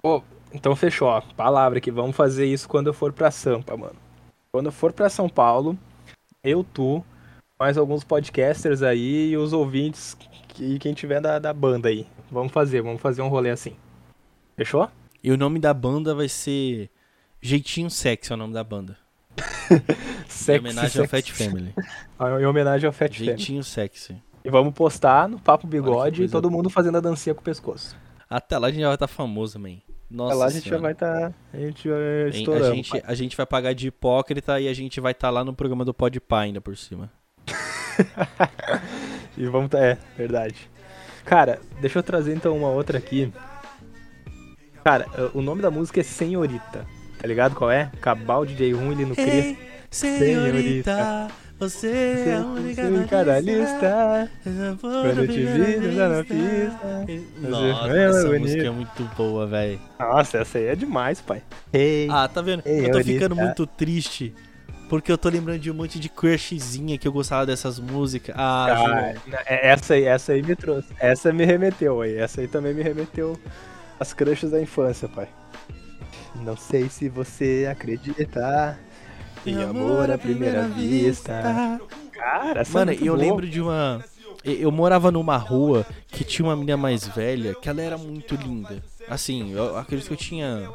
Pô, 0.00 0.22
então 0.52 0.74
fechou, 0.74 1.08
ó. 1.08 1.20
Palavra 1.20 1.80
que 1.80 1.90
vamos 1.90 2.16
fazer 2.16 2.46
isso 2.46 2.66
quando 2.68 2.86
eu 2.86 2.94
for 2.94 3.12
pra 3.12 3.30
Sampa, 3.30 3.76
mano. 3.76 3.96
Quando 4.50 4.66
eu 4.66 4.72
for 4.72 4.92
pra 4.92 5.10
São 5.10 5.28
Paulo, 5.28 5.78
eu, 6.42 6.64
tu, 6.64 7.04
mais 7.60 7.76
alguns 7.76 8.02
podcasters 8.02 8.82
aí 8.82 9.32
e 9.32 9.36
os 9.36 9.52
ouvintes 9.52 10.16
e 10.58 10.78
quem 10.78 10.94
tiver 10.94 11.20
da, 11.20 11.38
da 11.38 11.52
banda 11.52 11.90
aí. 11.90 12.06
Vamos 12.30 12.50
fazer, 12.52 12.80
vamos 12.80 13.02
fazer 13.02 13.20
um 13.20 13.28
rolê 13.28 13.50
assim. 13.50 13.76
Fechou? 14.56 14.88
E 15.22 15.30
o 15.30 15.36
nome 15.36 15.58
da 15.58 15.74
banda 15.74 16.14
vai 16.14 16.26
ser 16.26 16.88
Jeitinho 17.38 17.90
Sexy, 17.90 18.32
é 18.32 18.34
o 18.34 18.38
nome 18.38 18.54
da 18.54 18.64
banda. 18.64 18.96
sexy, 20.26 20.52
em 20.52 20.58
homenagem 20.58 20.90
sexy. 20.90 21.00
ao 21.00 21.06
Fat 21.06 21.32
Family. 21.32 21.74
em 22.40 22.46
homenagem 22.46 22.86
ao 22.86 22.92
Fat 22.94 23.12
Jeitinho 23.12 23.62
Family. 23.62 23.64
sexy. 23.64 24.16
E 24.42 24.48
vamos 24.48 24.72
postar 24.72 25.28
no 25.28 25.38
Papo 25.38 25.66
Bigode 25.66 26.22
e 26.22 26.28
todo 26.30 26.50
mundo 26.50 26.70
fazendo 26.70 26.96
a 26.96 27.00
dancinha 27.00 27.34
com 27.34 27.42
o 27.42 27.44
pescoço. 27.44 27.94
Até 28.28 28.56
lá 28.56 28.68
a 28.68 28.70
gente 28.70 28.80
já 28.80 28.86
vai 28.86 28.96
estar 28.96 29.06
tá 29.06 29.12
famoso, 29.12 29.58
man. 29.58 29.76
Nossa 30.10 30.32
Até 30.32 30.38
lá 30.38 30.46
a 30.46 30.50
gente 30.50 30.68
já 30.68 30.78
vai 30.78 30.92
estar. 30.92 31.30
Tá, 31.30 31.34
a 31.52 31.58
gente 31.58 31.88
vai 31.88 32.28
estourando. 32.30 32.64
A 32.64 32.74
gente, 32.74 33.02
a 33.04 33.14
gente 33.14 33.36
vai 33.36 33.44
pagar 33.44 33.74
de 33.74 33.88
hipócrita 33.88 34.58
e 34.58 34.66
a 34.66 34.72
gente 34.72 34.98
vai 34.98 35.12
estar 35.12 35.28
tá 35.28 35.30
lá 35.30 35.44
no 35.44 35.52
programa 35.52 35.84
do 35.84 35.92
Podpah 35.92 36.40
ainda 36.40 36.60
por 36.60 36.74
cima. 36.74 37.12
e 39.36 39.46
vamos. 39.46 39.70
Tá, 39.70 39.78
é, 39.78 39.98
verdade. 40.16 40.70
Cara, 41.24 41.60
deixa 41.80 41.98
eu 41.98 42.02
trazer 42.02 42.34
então 42.34 42.56
uma 42.56 42.68
outra 42.68 42.98
aqui. 42.98 43.32
Cara, 44.84 45.06
o 45.34 45.42
nome 45.42 45.62
da 45.62 45.70
música 45.70 46.00
é 46.00 46.02
Senhorita. 46.02 46.86
Tá 47.18 47.28
ligado 47.28 47.54
qual 47.54 47.70
é? 47.70 47.90
Cabal 48.00 48.46
DJ1 48.46 48.92
ele 48.92 49.04
no 49.04 49.14
Cris. 49.14 49.56
senhorita, 49.90 51.28
você 51.58 52.24
é 52.26 52.36
a 52.36 52.40
única 52.40 53.22
da 53.22 53.38
lista. 53.38 54.30
Quando 54.80 55.18
eu 55.18 55.28
te 55.28 55.44
vi 55.44 55.94
na 55.94 56.24
pista. 56.24 57.48
Nossa, 57.48 57.98
essa 57.98 58.24
bonito. 58.24 58.40
música 58.40 58.62
é 58.62 58.70
muito 58.70 59.04
boa, 59.14 59.46
velho. 59.46 59.78
Nossa, 59.98 60.38
essa 60.38 60.56
aí 60.56 60.68
é 60.68 60.74
demais, 60.74 61.20
pai. 61.20 61.42
Hey, 61.70 62.08
ah, 62.10 62.26
tá 62.26 62.40
vendo? 62.40 62.62
Eu 62.64 62.90
tô 62.92 63.04
ficando 63.04 63.36
muito 63.36 63.66
triste. 63.66 64.32
Porque 64.90 65.12
eu 65.12 65.16
tô 65.16 65.28
lembrando 65.28 65.60
de 65.60 65.70
um 65.70 65.74
monte 65.74 66.00
de 66.00 66.08
crushzinha 66.08 66.98
que 66.98 67.06
eu 67.06 67.12
gostava 67.12 67.46
dessas 67.46 67.78
músicas. 67.78 68.34
Ah, 68.36 68.66
Cara, 68.68 69.14
é, 69.46 69.68
essa 69.68 69.94
aí, 69.94 70.02
essa 70.02 70.32
aí 70.32 70.42
me 70.42 70.56
trouxe. 70.56 70.88
Essa 70.98 71.32
me 71.32 71.44
remeteu 71.44 72.00
aí. 72.00 72.16
Essa 72.16 72.40
aí 72.40 72.48
também 72.48 72.74
me 72.74 72.82
remeteu 72.82 73.38
às 74.00 74.12
crushes 74.12 74.50
da 74.50 74.60
infância, 74.60 75.08
pai. 75.08 75.28
Não 76.42 76.56
sei 76.56 76.88
se 76.88 77.08
você 77.08 77.68
acredita 77.70 78.76
em 79.46 79.62
amor 79.62 80.10
à 80.10 80.18
primeira 80.18 80.66
vista. 80.66 81.80
Cara, 82.10 82.60
essa 82.62 82.72
Mano, 82.76 82.90
é 82.90 82.96
eu 83.00 83.14
lembro 83.14 83.48
de 83.48 83.60
uma. 83.60 84.04
Eu 84.44 84.72
morava 84.72 85.12
numa 85.12 85.36
rua 85.36 85.86
que 86.08 86.24
tinha 86.24 86.48
uma 86.48 86.56
menina 86.56 86.76
mais 86.76 87.06
velha 87.06 87.54
que 87.54 87.68
ela 87.68 87.80
era 87.80 87.96
muito 87.96 88.34
linda. 88.34 88.82
Assim, 89.08 89.52
eu 89.52 89.78
acredito 89.78 90.08
que 90.08 90.14
eu 90.14 90.18
tinha 90.18 90.68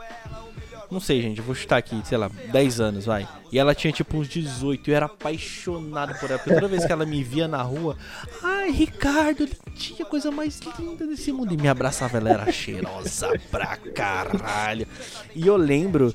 não 0.92 1.00
sei, 1.00 1.22
gente, 1.22 1.42
vou 1.42 1.56
chutar 1.56 1.78
aqui, 1.78 2.02
sei 2.06 2.18
lá, 2.18 2.30
10 2.52 2.80
anos, 2.80 3.06
vai. 3.06 3.28
E 3.52 3.60
ela 3.60 3.74
tinha 3.74 3.92
tipo 3.92 4.18
uns 4.18 4.28
18, 4.28 4.90
eu 4.90 4.96
era 4.96 5.06
apaixonado 5.06 6.18
por 6.20 6.30
ela. 6.30 6.40
Porque 6.40 6.54
toda 6.54 6.68
vez 6.68 6.86
que 6.86 6.92
ela 6.92 7.06
me 7.06 7.24
via 7.24 7.48
na 7.48 7.62
rua, 7.62 7.98
ai, 8.44 8.72
Ricardo, 8.72 9.48
tinha 9.76 10.06
coisa 10.06 10.32
mais 10.32 10.60
linda 10.80 11.06
desse 11.06 11.32
mundo. 11.32 11.54
E 11.54 11.58
me 11.58 11.68
abraçava, 11.68 12.18
ela 12.18 12.30
era 12.30 12.52
cheirosa 12.52 13.40
pra 13.50 13.78
caralho. 13.78 14.88
E 15.34 15.48
eu 15.48 15.58
lembro 15.58 16.14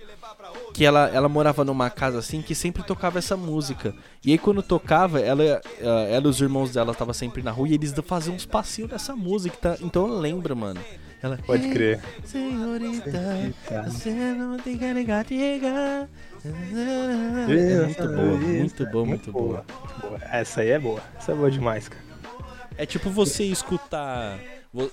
que 0.73 0.85
ela, 0.85 1.09
ela 1.09 1.29
morava 1.29 1.65
numa 1.65 1.91
casa 1.91 2.19
assim 2.19 2.43
que 2.43 2.55
sempre 2.55 2.83
tocava 2.83 3.19
essa 3.19 3.37
música. 3.37 3.95
E 4.25 4.33
aí 4.33 4.39
quando 4.39 4.63
tocava, 4.63 5.21
ela, 5.21 5.43
ela 5.81 6.27
e 6.27 6.29
os 6.29 6.41
irmãos 6.41 6.73
dela 6.73 6.93
estavam 6.93 7.15
sempre 7.15 7.43
na 7.43 7.51
rua 7.51 7.69
e 7.69 7.75
eles 7.75 7.95
faziam 8.07 8.37
uns 8.37 8.47
passinhos 8.47 8.91
dessa 8.91 9.15
música. 9.17 9.57
Tá? 9.57 9.77
Então 9.81 10.07
eu 10.07 10.19
lembro, 10.19 10.57
mano. 10.57 10.81
Ela, 11.23 11.39
Pode 11.47 11.69
crer. 11.69 12.01
Senhorita, 12.25 13.11
Senhorita, 13.11 13.83
você 13.83 14.11
não 14.11 14.57
tem 14.57 14.79
que 14.79 14.93
ligar, 14.93 15.27
ligar. 15.27 16.09
É 16.45 16.49
muito 17.87 18.07
boa, 18.07 18.37
muito 18.39 18.87
boa, 18.87 19.07
muito 19.07 19.33
boa. 19.33 19.65
boa. 20.01 20.21
Essa 20.31 20.63
aí 20.63 20.71
é 20.71 20.79
boa. 20.79 21.03
Essa 21.19 21.33
é 21.33 21.35
boa 21.35 21.51
demais, 21.51 21.89
cara. 21.89 22.03
É 22.79 22.87
tipo 22.87 23.11
você 23.11 23.45
escutar. 23.45 24.39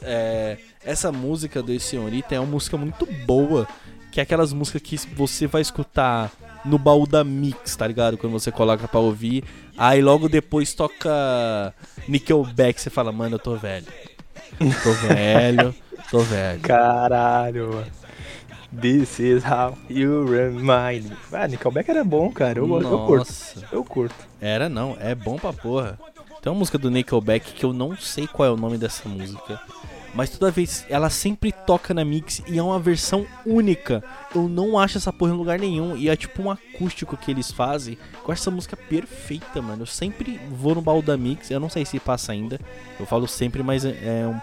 É, 0.02 0.58
essa 0.84 1.12
música 1.12 1.64
do 1.64 1.80
Senhorita 1.80 2.36
é 2.36 2.40
uma 2.40 2.52
música 2.52 2.76
muito 2.78 3.06
boa. 3.26 3.66
Que 4.12 4.20
é 4.20 4.24
aquelas 4.24 4.52
músicas 4.52 4.82
que 4.82 4.98
você 5.16 5.48
vai 5.48 5.62
escutar 5.62 6.32
no 6.66 6.78
baú 6.78 7.06
da 7.08 7.24
Mix, 7.24 7.76
tá 7.76 7.88
ligado? 7.88 8.18
Quando 8.18 8.34
você 8.34 8.52
coloca 8.52 8.88
pra 8.88 9.00
ouvir. 9.00 9.44
Aí 9.78 10.02
logo 10.02 10.28
depois 10.28 10.74
toca 10.74 11.74
Nickelback. 12.08 12.82
Você 12.82 12.90
fala, 12.90 13.12
mano, 13.12 13.36
eu 13.36 13.40
tô 13.40 13.56
velho. 13.56 13.86
Tô 14.84 14.92
velho. 15.08 15.76
Tô 16.10 16.20
velho. 16.20 16.62
Caralho, 16.62 17.70
mano. 17.74 17.88
This 18.80 19.20
is 19.20 19.44
how 19.44 19.78
you 19.90 20.26
remind 20.26 21.06
me. 21.10 21.18
Ah, 21.32 21.48
Nickelback 21.48 21.90
era 21.90 22.04
bom, 22.04 22.32
cara. 22.32 22.60
Eu, 22.60 22.68
Nossa. 22.68 22.88
eu 22.88 23.06
curto. 23.06 23.34
Eu 23.72 23.84
curto. 23.84 24.16
Era 24.42 24.68
não, 24.68 24.98
é 25.00 25.16
bom 25.16 25.38
pra 25.38 25.54
porra. 25.54 25.98
Tem 26.42 26.52
uma 26.52 26.60
música 26.60 26.78
do 26.78 26.92
Nickelback 26.92 27.54
que 27.54 27.66
eu 27.66 27.74
não 27.74 27.96
sei 27.98 28.28
qual 28.28 28.48
é 28.48 28.52
o 28.52 28.58
nome 28.58 28.78
dessa 28.78 29.08
música. 29.08 29.60
Mas 30.18 30.32
toda 30.32 30.50
vez 30.50 30.84
ela 30.90 31.12
sempre 31.12 31.52
toca 31.52 31.94
na 31.94 32.04
mix 32.04 32.42
e 32.48 32.58
é 32.58 32.64
uma 32.64 32.80
versão 32.80 33.24
única. 33.46 34.04
Eu 34.34 34.50
não 34.50 34.80
acho 34.80 34.98
essa 34.98 35.14
porra 35.14 35.32
em 35.32 35.38
lugar 35.38 35.60
nenhum. 35.60 35.96
E 35.96 36.10
é 36.10 36.16
tipo 36.16 36.42
um 36.42 36.50
acústico 36.50 37.16
que 37.16 37.30
eles 37.30 37.52
fazem. 37.52 38.00
Com 38.24 38.34
essa 38.34 38.50
música 38.50 38.76
perfeita, 38.76 39.62
mano. 39.62 39.84
Eu 39.84 39.86
sempre 39.86 40.40
vou 40.50 40.74
no 40.74 40.82
baú 40.82 41.04
da 41.04 41.16
mix. 41.16 41.52
Eu 41.52 41.60
não 41.60 41.70
sei 41.70 41.86
se 41.86 42.00
passa 42.00 42.32
ainda. 42.32 42.60
Eu 43.00 43.06
falo 43.06 43.28
sempre, 43.28 43.62
mas 43.62 43.86
é, 43.86 44.24
é 44.24 44.28
um 44.28 44.42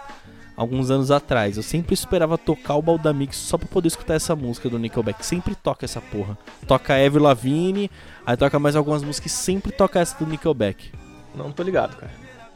alguns 0.57 0.93
anos 0.93 1.11
atrás. 1.11 1.57
Eu 1.57 1.63
sempre 1.65 1.93
esperava 1.93 2.39
tocar 2.39 2.77
o 2.77 2.83
Baldamix 2.83 3.37
só 3.37 3.59
pra 3.59 3.67
poder 3.67 3.89
escutar 3.89 4.15
essa 4.15 4.37
música 4.37 4.71
do 4.71 4.79
Nickelback. 4.79 5.27
Sempre 5.27 5.57
toca 5.57 5.85
essa 5.85 6.01
porra. 6.01 6.39
Toca 6.69 6.97
Ever 6.97 7.21
Lavigne, 7.21 7.91
aí 8.25 8.37
toca 8.37 8.61
mais 8.61 8.77
algumas 8.77 9.03
músicas 9.03 9.33
e 9.33 9.35
sempre 9.35 9.73
toca 9.73 9.99
essa 9.99 10.17
do 10.17 10.31
Nickelback. 10.31 10.93
Não 11.35 11.51
tô 11.51 11.65
ligado, 11.65 11.97
cara. 11.97 12.13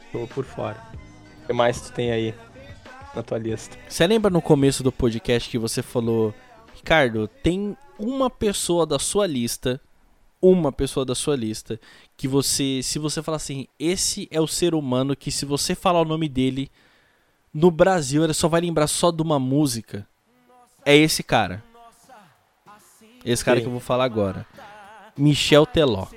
Tô 0.09 0.25
por 0.25 0.45
fora. 0.45 0.77
O 1.43 1.47
que 1.47 1.51
mais 1.51 1.81
tu 1.81 1.91
tem 1.91 2.11
aí 2.11 2.33
na 3.15 3.23
tua 3.23 3.37
lista? 3.37 3.77
Você 3.87 4.05
lembra 4.05 4.29
no 4.29 4.41
começo 4.41 4.83
do 4.83 4.91
podcast 4.91 5.49
que 5.49 5.57
você 5.57 5.81
falou, 5.81 6.33
Ricardo, 6.75 7.27
tem 7.27 7.75
uma 7.97 8.29
pessoa 8.29 8.85
da 8.85 8.99
sua 8.99 9.27
lista, 9.27 9.81
uma 10.41 10.71
pessoa 10.71 11.05
da 11.05 11.15
sua 11.15 11.35
lista, 11.35 11.79
que 12.15 12.27
você, 12.27 12.81
se 12.81 12.99
você 12.99 13.21
falar 13.21 13.37
assim, 13.37 13.67
esse 13.77 14.27
é 14.31 14.39
o 14.39 14.47
ser 14.47 14.73
humano 14.73 15.15
que 15.15 15.31
se 15.31 15.45
você 15.45 15.75
falar 15.75 16.01
o 16.01 16.05
nome 16.05 16.29
dele, 16.29 16.71
no 17.53 17.71
Brasil 17.71 18.23
ele 18.23 18.33
só 18.33 18.47
vai 18.47 18.61
lembrar 18.61 18.87
só 18.87 19.11
de 19.11 19.21
uma 19.21 19.39
música, 19.39 20.07
é 20.85 20.95
esse 20.95 21.23
cara. 21.23 21.63
Esse 23.25 23.43
cara 23.43 23.57
Quem? 23.57 23.63
que 23.63 23.67
eu 23.67 23.71
vou 23.71 23.81
falar 23.81 24.05
agora. 24.05 24.45
Michel 25.17 25.65
Teló. 25.65 26.07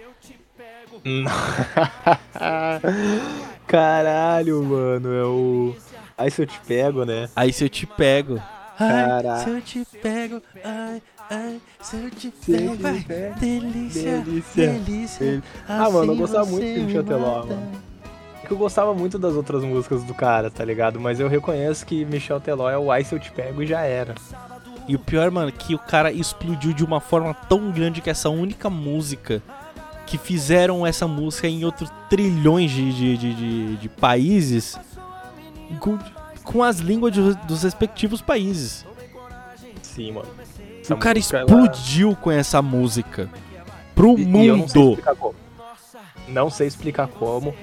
Caralho, 3.66 4.62
mano, 4.62 5.12
é 5.12 5.24
o. 5.24 5.74
Aí 6.23 6.31
se 6.31 6.43
eu 6.43 6.47
te 6.47 6.61
pego, 6.66 7.05
né? 7.05 7.29
Aí 7.35 7.53
se 7.53 7.64
eu 7.64 7.68
te 7.68 7.87
pego. 7.87 8.41
Ai, 8.79 8.89
Caraca. 9.07 9.45
se 9.45 9.51
eu 9.51 9.61
te 9.61 9.87
pego. 10.01 10.43
Ai, 10.64 11.03
ai, 11.31 11.61
se 11.81 11.97
eu 11.97 12.11
te 12.11 12.33
pego. 12.47 12.77
te 12.77 12.87
Ai, 12.87 13.05
pego. 13.07 13.41
delícia, 13.41 14.18
Delícia. 14.18 14.66
delícia. 14.73 15.43
Ah, 15.68 15.91
mano, 15.91 15.99
eu 15.99 16.03
assim 16.11 16.16
gostava 16.16 16.47
muito 16.47 16.64
me 16.64 16.81
Michel 16.85 17.05
Teló, 17.05 17.45
mano. 17.47 17.83
É 18.43 18.47
que 18.47 18.53
eu 18.53 18.57
gostava 18.57 18.93
muito 18.95 19.18
das 19.18 19.35
outras 19.35 19.62
músicas 19.62 20.03
do 20.05 20.14
cara, 20.14 20.51
tá 20.51 20.64
ligado? 20.64 20.99
Mas 21.01 21.20
eu 21.20 21.29
reconheço 21.29 21.85
que 21.87 22.05
Michel 22.05 22.41
Teló 22.41 22.68
é 22.70 22.77
o 22.79 22.91
Ai 22.91 23.05
se 23.05 23.14
eu 23.14 23.18
te 23.18 23.31
pego 23.31 23.62
e 23.62 23.66
já 23.66 23.83
era. 23.83 24.14
E 24.89 24.97
o 24.97 24.99
pior, 24.99 25.31
mano, 25.31 25.53
que 25.53 25.75
o 25.75 25.79
cara 25.79 26.11
explodiu 26.11 26.73
de 26.73 26.85
uma 26.85 26.99
forma 27.01 27.33
tão 27.35 27.70
grande 27.70 28.01
que 28.01 28.11
essa 28.11 28.29
única 28.31 28.68
música 28.68 29.41
que 30.07 30.18
fizeram 30.18 30.85
essa 30.85 31.07
música 31.07 31.47
em 31.47 31.64
outros 31.64 31.89
trilhões 32.11 32.70
de, 32.70 32.93
de, 32.93 33.16
de, 33.16 33.35
de- 33.35 33.77
de 33.77 33.89
países 33.89 34.77
com, 35.79 35.99
com 36.45 36.62
as 36.62 36.79
línguas 36.79 37.12
de- 37.12 37.35
dos 37.47 37.62
respectivos 37.62 38.20
países. 38.20 38.85
Sim, 39.83 40.12
mano. 40.12 40.29
Essa 40.81 40.95
o 40.95 40.99
cara 40.99 41.18
música, 41.18 41.37
ela- 41.39 41.45
explodiu 41.47 42.16
com 42.16 42.31
essa 42.31 42.61
música 42.62 43.29
pro 43.95 44.18
E- 44.18 44.23
e 44.23 44.47
eu 44.47 44.57
não 44.57 44.68
sei 44.68 44.81
mundo. 44.83 44.91
explicar 44.93 45.16
como. 45.16 45.35
Não 46.29 46.51
sei 46.51 46.66
explicar 46.66 47.09
como, 47.09 47.55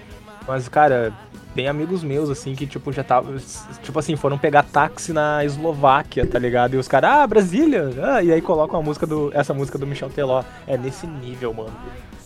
mas, 0.48 0.68
cara, 0.70 1.12
tem 1.56 1.68
amigos 1.68 2.04
meus, 2.04 2.30
assim, 2.30 2.54
que, 2.56 2.68
tipo, 2.68 2.92
já 2.92 3.04
tava. 3.04 3.36
Tipo 3.82 3.98
assim, 4.00 4.16
foram 4.16 4.38
pegar 4.38 4.64
táxi 4.64 5.12
na 5.12 5.44
Eslováquia, 5.44 6.26
tá 6.28 6.38
ligado? 6.38 6.76
E 6.76 6.78
os 6.78 6.88
caras, 6.88 7.10
ah, 7.12 7.28
Brasília! 7.28 7.90
Ah, 8.04 8.22
e 8.24 8.32
aí 8.32 8.42
colocam 8.42 8.80
a 8.80 8.84
música 8.84 9.08
do. 9.08 9.32
Essa 9.34 9.54
música 9.54 9.78
do 9.78 9.88
Michel 9.88 10.10
Teló. 10.10 10.44
É 10.68 10.78
nesse 10.78 11.08
nível, 11.08 11.54
mano. 11.54 11.74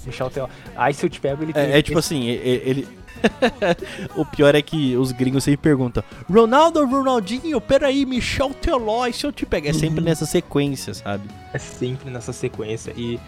Michel 0.06 0.30
Teló. 0.30 0.48
Aí 0.76 0.94
se 0.94 1.06
eu 1.06 1.10
te 1.10 1.20
pego, 1.20 1.44
ele 1.44 1.54
tem. 1.54 1.64
É, 1.64 1.80
é 1.80 1.82
tipo 1.82 2.00
assim, 2.00 2.28
ele. 2.28 2.88
o 4.16 4.26
pior 4.26 4.54
é 4.54 4.62
que 4.62 4.96
os 4.98 5.12
gringos 5.12 5.44
sempre 5.44 5.62
perguntam: 5.62 6.04
Ronaldo, 6.30 6.86
Ronaldinho, 6.86 7.60
peraí, 7.62 8.06
Michel 8.06 8.50
Teló, 8.54 9.06
e 9.08 9.14
se 9.14 9.26
eu 9.26 9.32
te 9.32 9.46
pegar? 9.46 9.70
É 9.70 9.74
sempre 9.74 10.00
Uhum. 10.00 10.06
nessa 10.06 10.26
sequência, 10.26 10.94
sabe? 10.94 11.30
É 11.54 11.58
sempre 11.58 12.10
nessa 12.10 12.34
sequência. 12.34 12.94
E. 12.98 13.20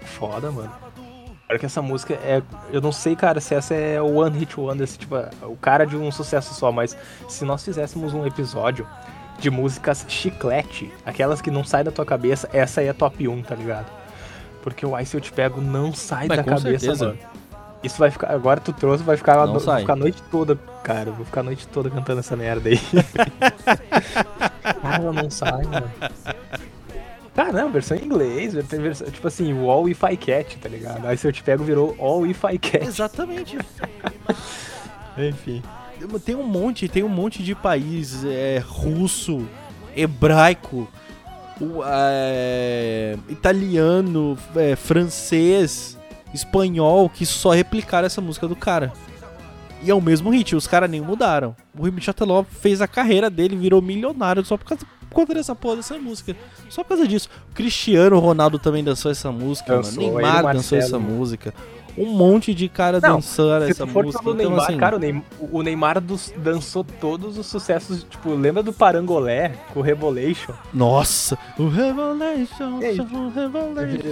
Foda, 0.00 0.50
mano. 0.50 0.72
Olha 1.48 1.58
que 1.60 1.66
essa 1.66 1.80
música 1.80 2.14
é. 2.14 2.42
Eu 2.72 2.80
não 2.80 2.90
sei, 2.90 3.14
cara, 3.14 3.40
se 3.40 3.54
essa 3.54 3.74
é 3.74 4.00
o 4.02 4.16
One 4.16 4.36
Hit 4.38 4.58
Wonder, 4.58 4.82
esse, 4.82 4.98
tipo, 4.98 5.14
o 5.42 5.56
cara 5.56 5.84
de 5.84 5.96
um 5.96 6.10
sucesso 6.10 6.54
só, 6.54 6.72
mas 6.72 6.96
se 7.28 7.44
nós 7.44 7.64
fizéssemos 7.64 8.14
um 8.14 8.26
episódio 8.26 8.86
de 9.38 9.48
músicas 9.50 10.04
chiclete, 10.08 10.90
aquelas 11.04 11.40
que 11.40 11.50
não 11.50 11.62
saem 11.62 11.84
da 11.84 11.92
tua 11.92 12.04
cabeça, 12.06 12.48
essa 12.52 12.80
aí 12.80 12.88
é 12.88 12.92
top 12.92 13.28
1, 13.28 13.42
tá 13.42 13.54
ligado? 13.54 13.86
Porque 14.66 14.84
o 14.84 14.96
Ai 14.96 15.04
Se 15.04 15.16
Eu 15.16 15.20
Te 15.20 15.32
Pego 15.32 15.60
não 15.60 15.94
sai 15.94 16.26
Mas 16.26 16.38
da 16.38 16.42
cabeça, 16.42 16.80
certeza. 16.80 17.06
mano. 17.06 17.18
Isso 17.84 18.00
vai 18.00 18.10
ficar. 18.10 18.32
Agora 18.32 18.60
tu 18.60 18.72
trouxe, 18.72 19.04
vai 19.04 19.16
ficar, 19.16 19.36
Não 19.46 19.52
vou 19.52 19.60
sai. 19.60 19.82
ficar 19.82 19.92
a 19.92 19.96
noite 19.96 20.20
toda, 20.28 20.56
cara. 20.82 21.12
Vou 21.12 21.24
ficar 21.24 21.42
a 21.42 21.44
noite 21.44 21.68
toda 21.68 21.88
cantando 21.88 22.18
essa 22.18 22.34
merda 22.34 22.68
aí. 22.68 22.80
cara, 24.82 25.12
não 25.12 25.30
sai, 25.30 25.62
mano. 25.66 25.88
Cara, 27.32 27.52
não, 27.52 27.70
versão 27.70 27.96
em 27.96 28.06
inglês, 28.06 28.54
tem 28.68 28.80
versão, 28.80 29.08
tipo 29.08 29.28
assim, 29.28 29.52
o 29.52 29.70
All 29.70 29.88
If 29.88 30.02
I 30.02 30.16
Cat, 30.16 30.58
tá 30.58 30.68
ligado? 30.68 31.06
Aí 31.06 31.16
se 31.16 31.28
eu 31.28 31.32
te 31.32 31.44
pego, 31.44 31.62
virou 31.62 31.94
All 32.00 32.26
If 32.26 32.42
I 32.42 32.58
Cat. 32.58 32.88
Exatamente. 32.88 33.56
Enfim. 35.16 35.62
Tem 36.24 36.34
um 36.34 36.42
monte, 36.42 36.88
tem 36.88 37.04
um 37.04 37.08
monte 37.08 37.40
de 37.40 37.54
país 37.54 38.24
é, 38.24 38.60
russo, 38.66 39.46
hebraico, 39.94 40.88
o, 41.60 41.82
é, 41.84 43.16
italiano, 43.28 44.36
é, 44.54 44.76
francês, 44.76 45.96
espanhol 46.32 47.08
que 47.08 47.24
só 47.24 47.50
replicaram 47.50 48.06
essa 48.06 48.20
música 48.20 48.46
do 48.46 48.56
cara. 48.56 48.92
E 49.82 49.90
é 49.90 49.94
o 49.94 50.00
mesmo 50.00 50.30
hit, 50.30 50.56
os 50.56 50.66
caras 50.66 50.90
nem 50.90 51.00
mudaram. 51.00 51.54
O 51.78 51.86
Michel 51.86 52.14
Teló 52.14 52.42
fez 52.44 52.80
a 52.80 52.88
carreira 52.88 53.30
dele, 53.30 53.56
virou 53.56 53.82
milionário 53.82 54.44
só 54.44 54.56
por 54.56 54.64
causa, 54.64 54.86
por 55.10 55.26
dessa 55.28 55.54
porra 55.54 55.76
dessa 55.76 55.98
música. 55.98 56.36
Só 56.68 56.82
por 56.82 56.90
causa 56.90 57.06
disso. 57.06 57.28
O 57.50 57.54
Cristiano 57.54 58.18
Ronaldo 58.18 58.58
também 58.58 58.82
dançou 58.82 59.10
essa 59.10 59.30
música, 59.30 59.76
Dançou, 59.76 60.12
mano. 60.12 60.16
Neymar 60.16 60.54
dançou 60.54 60.78
essa 60.78 60.98
música. 60.98 61.54
Um 61.98 62.06
monte 62.10 62.54
de 62.54 62.68
cara 62.68 63.00
Não, 63.00 63.14
dançando 63.16 63.64
Se 63.64 63.70
essa 63.70 63.86
for 63.86 64.04
música. 64.04 64.22
pelo 64.22 64.34
Então, 64.34 64.50
Neymar, 64.50 64.64
assim, 64.68 64.76
cara, 64.78 64.96
o 64.96 64.98
Neymar, 64.98 65.22
o 65.50 65.62
Neymar 65.62 66.00
dos- 66.00 66.32
dançou 66.36 66.84
todos 66.84 67.38
os 67.38 67.46
sucessos, 67.46 68.04
tipo, 68.04 68.34
lembra 68.34 68.62
do 68.62 68.72
Parangolé 68.72 69.54
com 69.72 69.80
o 69.80 69.82
Revolution? 69.82 70.52
Nossa! 70.74 71.38
O 71.58 71.68
Revelation, 71.68 72.80
Ei, 72.82 73.00
o 73.00 73.28
Revelation, 73.30 74.08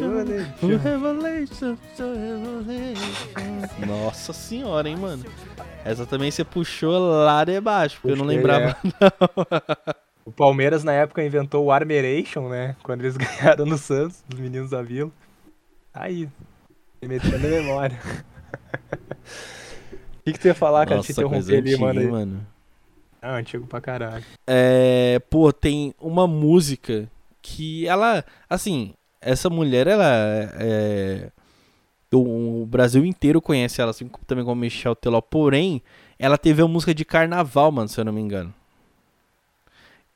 o 0.63 0.67
Revelation, 0.79 1.77
o 2.01 2.63
Revelation. 2.65 3.87
Nossa 3.87 4.33
senhora, 4.33 4.89
hein, 4.89 4.97
mano. 4.97 5.25
Essa 5.85 6.07
também 6.07 6.31
você 6.31 6.45
puxou 6.45 6.99
lá 6.99 7.45
de 7.45 7.61
baixo, 7.61 7.99
porque 8.01 8.13
eu 8.13 8.17
não 8.17 8.25
lembrava. 8.25 8.77
O 10.27 10.33
Palmeiras 10.33 10.83
na 10.83 10.93
época 10.95 11.23
inventou 11.23 11.67
o 11.67 11.71
Armeration, 11.71 12.49
né? 12.49 12.77
Quando 12.83 13.03
eles 13.03 13.15
ganharam 13.19 13.67
no 13.67 13.77
Santos, 13.77 14.25
dos 14.27 14.41
meninos 14.41 14.71
da 14.71 14.81
Vila. 14.81 15.11
Aí, 15.93 16.27
me 17.09 17.15
metendo 17.15 17.39
na 17.39 17.49
memória. 17.49 17.99
O 20.17 20.25
que, 20.25 20.33
que 20.33 20.39
tu 20.39 20.47
ia 20.47 20.55
falar, 20.55 20.87
cara? 20.87 21.03
Te 21.03 21.11
Nossa, 21.11 21.29
coisa 21.29 21.55
interromper 21.55 21.59
ali, 21.59 21.75
antiga, 21.75 21.87
mano. 21.87 22.11
mano. 22.11 22.47
Ah, 23.21 23.35
antigo 23.37 23.67
pra 23.67 23.79
caralho. 23.79 24.25
É, 24.47 25.21
pô, 25.29 25.53
tem 25.53 25.95
uma 26.01 26.27
música 26.27 27.07
que 27.43 27.87
ela, 27.87 28.25
assim, 28.49 28.95
essa 29.21 29.51
mulher, 29.51 29.87
ela 29.87 30.07
é, 30.59 31.31
o, 32.11 32.63
o 32.63 32.67
Brasil 32.67 33.05
inteiro 33.05 33.43
conhece 33.43 33.83
ela, 33.83 33.91
assim 33.91 34.09
também 34.27 34.47
como 34.47 34.63
Michel 34.63 34.97
Teló, 34.97 35.21
porém, 35.21 35.83
ela 36.19 36.39
teve 36.39 36.63
a 36.63 36.67
música 36.69 36.95
de 36.95 37.05
carnaval, 37.05 37.71
mano, 37.71 37.89
se 37.89 38.01
eu 38.01 38.05
não 38.07 38.13
me 38.13 38.23
engano. 38.23 38.55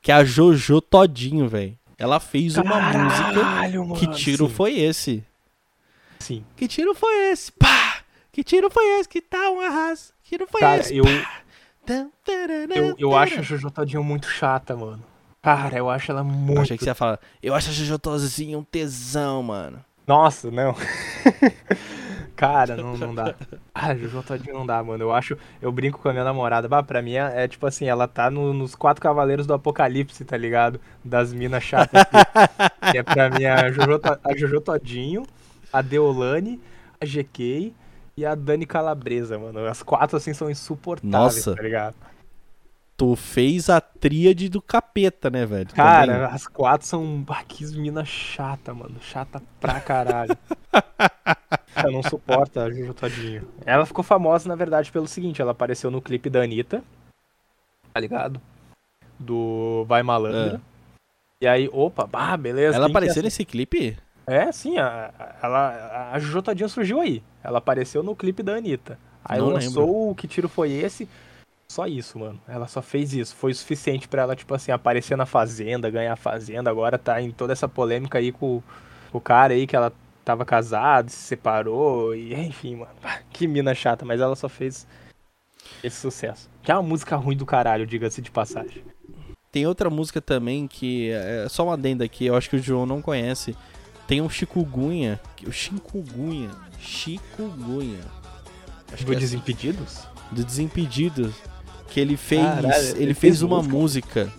Que 0.01 0.11
é 0.11 0.15
a 0.15 0.23
Jojo 0.23 0.81
Todinho, 0.81 1.47
velho. 1.47 1.77
Ela 1.99 2.19
fez 2.19 2.57
uma 2.57 2.81
música. 2.81 3.33
Caralho, 3.33 3.85
mano. 3.85 3.95
Que 3.95 4.07
tiro 4.07 4.47
sim, 4.47 4.53
foi 4.53 4.79
esse? 4.79 5.23
Sim. 6.19 6.43
Que 6.55 6.67
tiro 6.67 6.93
foi 6.93 7.31
esse? 7.31 7.51
Pá! 7.51 7.97
Que 8.31 8.43
tiro 8.43 8.69
foi 8.69 8.85
esse? 8.99 9.09
Que 9.09 9.21
tá 9.21 9.49
um 9.49 9.59
arraso? 9.59 10.13
Que 10.23 10.29
tiro 10.31 10.47
foi 10.47 10.61
Cara, 10.61 10.79
esse? 10.81 10.95
eu, 10.95 11.03
Tan, 11.85 12.09
eu, 12.75 12.95
eu 12.99 13.17
acho 13.17 13.39
a 13.39 13.41
Jojo 13.41 13.71
Todinho 13.71 14.03
muito 14.03 14.27
chata, 14.27 14.75
mano. 14.75 15.03
Cara, 15.41 15.77
eu 15.77 15.89
acho 15.89 16.11
ela 16.11 16.23
muito. 16.23 16.57
Eu 16.57 16.61
achei 16.61 16.77
que 16.77 16.83
você 16.83 16.89
ia 16.89 16.95
falar. 16.95 17.19
Eu 17.41 17.55
acho 17.55 17.69
a 17.69 17.73
Jojo 17.73 17.97
Todinho 17.97 18.59
um 18.59 18.63
tesão, 18.63 19.41
mano. 19.41 19.83
Nossa, 20.05 20.51
não. 20.51 20.75
Cara, 22.35 22.75
não, 22.77 22.95
não 22.95 23.13
dá. 23.13 23.35
Ah, 23.73 23.93
Jojo 23.95 24.23
Todinho 24.23 24.53
não 24.55 24.65
dá, 24.65 24.81
mano. 24.83 25.03
Eu 25.03 25.13
acho. 25.13 25.37
Eu 25.61 25.71
brinco 25.71 25.99
com 25.99 26.07
a 26.09 26.11
minha 26.13 26.23
namorada. 26.23 26.67
Bah, 26.69 26.81
pra 26.83 27.01
mim 27.01 27.13
é, 27.15 27.43
é 27.43 27.47
tipo 27.47 27.65
assim, 27.67 27.85
ela 27.85 28.07
tá 28.07 28.29
no- 28.29 28.53
nos 28.53 28.75
quatro 28.75 29.01
cavaleiros 29.01 29.45
do 29.45 29.53
apocalipse, 29.53 30.23
tá 30.23 30.37
ligado? 30.37 30.79
Das 31.03 31.33
minas 31.33 31.63
chatas. 31.63 32.01
Que, 32.91 32.97
é 32.97 33.03
pra 33.03 33.29
mim 33.29 33.45
a 33.45 33.71
Jojo, 33.71 33.99
a 34.23 34.35
Jojo 34.37 34.61
Todinho, 34.61 35.23
a 35.71 35.81
Deolane, 35.81 36.59
a 36.99 37.05
GK 37.05 37.73
e 38.17 38.25
a 38.25 38.35
Dani 38.35 38.65
Calabresa, 38.65 39.37
mano. 39.37 39.65
As 39.65 39.81
quatro 39.81 40.17
assim 40.17 40.33
são 40.33 40.49
insuportáveis, 40.49 41.11
Nossa. 41.11 41.55
tá 41.55 41.61
ligado? 41.61 41.95
Tu 42.97 43.15
fez 43.15 43.69
a 43.69 43.79
tríade 43.79 44.49
do 44.49 44.61
capeta, 44.61 45.29
né, 45.29 45.45
velho? 45.45 45.69
Cara, 45.73 46.13
Também. 46.13 46.35
as 46.35 46.45
quatro 46.47 46.85
são. 46.85 47.23
Ah, 47.29 47.43
que 47.45 47.65
mina 47.77 48.03
chata, 48.03 48.73
mano. 48.73 48.97
Chata 48.99 49.41
pra 49.61 49.79
caralho. 49.79 50.37
Eu 51.81 51.93
não 51.93 52.03
suporto 52.03 52.59
a 52.59 52.69
Juju 52.69 52.93
Todinho. 52.93 53.47
Ela 53.65 53.85
ficou 53.85 54.03
famosa, 54.03 54.49
na 54.49 54.55
verdade, 54.55 54.91
pelo 54.91 55.07
seguinte: 55.07 55.41
ela 55.41 55.51
apareceu 55.51 55.89
no 55.89 56.01
clipe 56.01 56.29
da 56.29 56.41
Anitta. 56.41 56.83
Tá 57.93 58.01
ligado? 58.01 58.41
Do 59.17 59.85
Vai 59.87 60.03
Malandra. 60.03 60.59
E 61.39 61.47
aí, 61.47 61.69
opa, 61.71 62.05
bah, 62.05 62.35
beleza. 62.35 62.75
Ela 62.75 62.87
que 62.87 62.91
é 62.91 62.93
apareceu 62.93 63.23
nesse 63.23 63.45
clipe? 63.45 63.97
É, 64.31 64.51
sim, 64.51 64.77
a, 64.77 65.11
a- 65.17 65.35
ela, 65.41 66.11
a 66.13 66.19
Juju 66.19 66.41
Todinho 66.41 66.69
surgiu 66.69 66.99
aí. 67.01 67.23
Ela 67.43 67.57
apareceu 67.57 68.03
no 68.03 68.15
clipe 68.15 68.43
da 68.43 68.53
Anitta. 68.55 68.97
Aí 69.23 69.39
Não 69.39 69.49
lançou 69.49 70.11
o 70.11 70.15
Que 70.15 70.27
Tiro 70.27 70.47
Foi 70.49 70.71
Esse. 70.71 71.07
Só 71.71 71.85
isso, 71.85 72.17
mano. 72.17 72.39
Ela 72.47 72.67
só 72.67 72.81
fez 72.81 73.13
isso. 73.13 73.35
Foi 73.35 73.51
o 73.51 73.55
suficiente 73.55 74.07
pra 74.07 74.23
ela, 74.23 74.35
tipo 74.35 74.53
assim, 74.53 74.71
aparecer 74.71 75.15
na 75.15 75.25
Fazenda, 75.25 75.89
ganhar 75.89 76.13
a 76.13 76.17
Fazenda. 76.17 76.69
Agora 76.69 76.97
tá 76.97 77.21
em 77.21 77.31
toda 77.31 77.53
essa 77.53 77.67
polêmica 77.67 78.17
aí 78.17 78.31
com, 78.31 78.61
com 79.11 79.17
o 79.17 79.21
cara 79.21 79.53
aí, 79.53 79.67
que 79.67 79.75
ela 79.75 79.91
tava 80.25 80.45
casado, 80.45 81.09
se 81.09 81.17
separou, 81.17 82.15
e 82.15 82.33
enfim, 82.33 82.75
mano. 82.77 82.91
Que 83.31 83.47
mina 83.47 83.73
chata, 83.75 84.03
mas 84.03 84.19
ela 84.19 84.35
só 84.35 84.49
fez 84.49 84.85
esse 85.83 85.95
sucesso. 85.95 86.49
Que 86.63 86.71
é 86.71 86.75
uma 86.75 86.83
música 86.83 87.15
ruim 87.15 87.37
do 87.37 87.45
caralho, 87.45 87.85
diga-se 87.87 88.21
de 88.21 88.29
passagem. 88.31 88.83
Tem 89.51 89.65
outra 89.65 89.89
música 89.89 90.19
também 90.21 90.67
que 90.67 91.09
é 91.11 91.47
só 91.49 91.63
uma 91.63 91.73
adenda 91.73 92.03
aqui, 92.03 92.25
eu 92.25 92.35
acho 92.35 92.49
que 92.49 92.55
o 92.57 92.61
João 92.61 92.85
não 92.85 93.01
conhece. 93.01 93.55
Tem 94.09 94.21
um 94.21 94.27
Chikungunya, 94.27 95.21
o 95.45 95.51
Chikungunya, 95.51 96.49
Chikungunya. 96.81 97.99
Acho 98.91 99.05
do 99.05 99.13
é 99.13 99.15
Desimpedidos? 99.15 99.99
Do 100.31 100.43
Desimpedidos, 100.43 101.35
que 101.89 101.99
ele 101.99 102.17
fez, 102.17 102.41
Caralho, 102.41 102.73
ele, 102.73 103.03
ele 103.03 103.13
fez, 103.13 103.19
fez 103.19 103.41
uma 103.43 103.61
música. 103.61 104.25
música. 104.25 104.33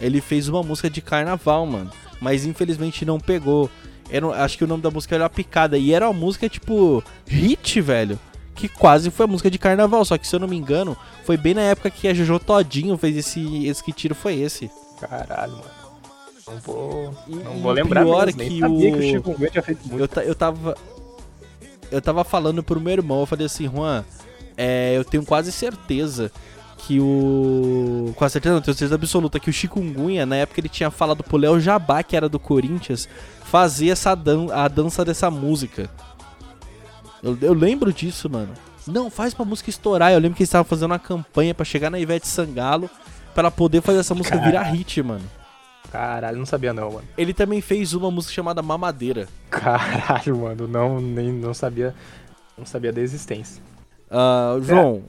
Ele 0.00 0.20
fez 0.20 0.48
uma 0.48 0.64
música 0.64 0.90
de 0.90 1.00
carnaval, 1.00 1.64
mano, 1.64 1.92
mas 2.20 2.44
infelizmente 2.44 3.04
não 3.04 3.20
pegou. 3.20 3.70
Era, 4.10 4.26
acho 4.42 4.58
que 4.58 4.64
o 4.64 4.66
nome 4.66 4.82
da 4.82 4.90
música 4.90 5.14
era 5.14 5.30
Picada 5.30 5.78
e 5.78 5.92
era 5.92 6.10
uma 6.10 6.18
música 6.18 6.48
tipo 6.48 7.00
hit, 7.24 7.80
velho 7.80 8.18
que 8.56 8.66
quase 8.68 9.08
foi 9.08 9.24
a 9.24 9.28
música 9.28 9.48
de 9.48 9.56
carnaval. 9.56 10.04
Só 10.04 10.18
que 10.18 10.26
se 10.26 10.34
eu 10.34 10.40
não 10.40 10.48
me 10.48 10.56
engano, 10.56 10.96
foi 11.22 11.36
bem 11.36 11.54
na 11.54 11.60
época 11.60 11.90
que 11.90 12.08
a 12.08 12.12
Jojo 12.12 12.40
Todinho 12.40 12.98
fez 12.98 13.16
esse, 13.16 13.64
esse 13.68 13.84
que 13.84 13.92
tiro 13.92 14.16
foi 14.16 14.34
esse. 14.34 14.68
Caralho, 15.00 15.52
mano. 15.52 15.77
Não 16.48 16.58
vou, 16.60 17.14
não 17.26 17.58
vou 17.58 17.72
lembrar 17.72 18.04
pior 18.04 18.26
mesmo, 18.26 18.40
que 18.40 18.64
o... 18.64 18.78
que 18.78 18.98
o 18.98 19.02
Chico 19.02 19.50
tinha 19.50 19.62
feito 19.62 19.88
muito. 19.88 20.20
Eu, 20.20 20.24
eu 20.24 20.34
tava 20.34 20.74
eu 21.90 22.00
tava 22.00 22.24
falando 22.24 22.62
pro 22.62 22.80
meu 22.80 22.92
irmão, 22.92 23.20
eu 23.20 23.26
falei 23.26 23.46
assim, 23.46 23.68
Juan, 23.68 24.04
é, 24.56 24.96
eu 24.96 25.04
tenho 25.04 25.24
quase 25.24 25.50
certeza 25.50 26.30
que 26.78 27.00
o. 27.00 28.12
Com 28.14 28.28
certeza 28.28 28.54
não, 28.54 28.62
tenho 28.62 28.74
certeza 28.74 28.94
absoluta 28.94 29.40
que 29.40 29.50
o 29.50 29.52
Chikungunya, 29.52 30.26
na 30.26 30.36
época 30.36 30.60
ele 30.60 30.68
tinha 30.68 30.90
falado 30.90 31.24
pro 31.24 31.36
Léo 31.36 31.58
Jabá, 31.60 32.02
que 32.02 32.16
era 32.16 32.28
do 32.28 32.38
Corinthians, 32.38 33.08
fazer 33.44 33.88
essa 33.88 34.14
dan 34.14 34.52
a 34.52 34.68
dança 34.68 35.04
dessa 35.04 35.30
música. 35.30 35.90
Eu, 37.22 37.36
eu 37.40 37.52
lembro 37.52 37.92
disso, 37.92 38.30
mano. 38.30 38.52
Não, 38.86 39.10
faz 39.10 39.34
pra 39.34 39.44
música 39.44 39.68
estourar. 39.68 40.12
Eu 40.12 40.18
lembro 40.18 40.36
que 40.36 40.42
eles 40.42 40.48
estavam 40.48 40.64
fazendo 40.64 40.90
uma 40.92 40.98
campanha 40.98 41.54
para 41.54 41.64
chegar 41.64 41.90
na 41.90 41.98
Ivete 41.98 42.26
Sangalo 42.26 42.88
para 43.34 43.50
poder 43.50 43.82
fazer 43.82 43.98
essa 43.98 44.14
música 44.14 44.38
virar 44.38 44.62
hit, 44.62 45.02
mano. 45.02 45.24
Caralho, 45.90 46.38
não 46.38 46.46
sabia 46.46 46.72
não, 46.72 46.92
mano. 46.92 47.08
Ele 47.16 47.32
também 47.32 47.60
fez 47.60 47.94
uma 47.94 48.10
música 48.10 48.34
chamada 48.34 48.62
Mamadeira. 48.62 49.28
Caralho, 49.50 50.38
mano, 50.38 50.68
não, 50.68 51.00
nem, 51.00 51.32
não 51.32 51.54
sabia. 51.54 51.94
Não 52.56 52.66
sabia 52.66 52.92
da 52.92 53.00
existência. 53.00 53.62
Uh, 54.10 54.62
João, 54.62 55.04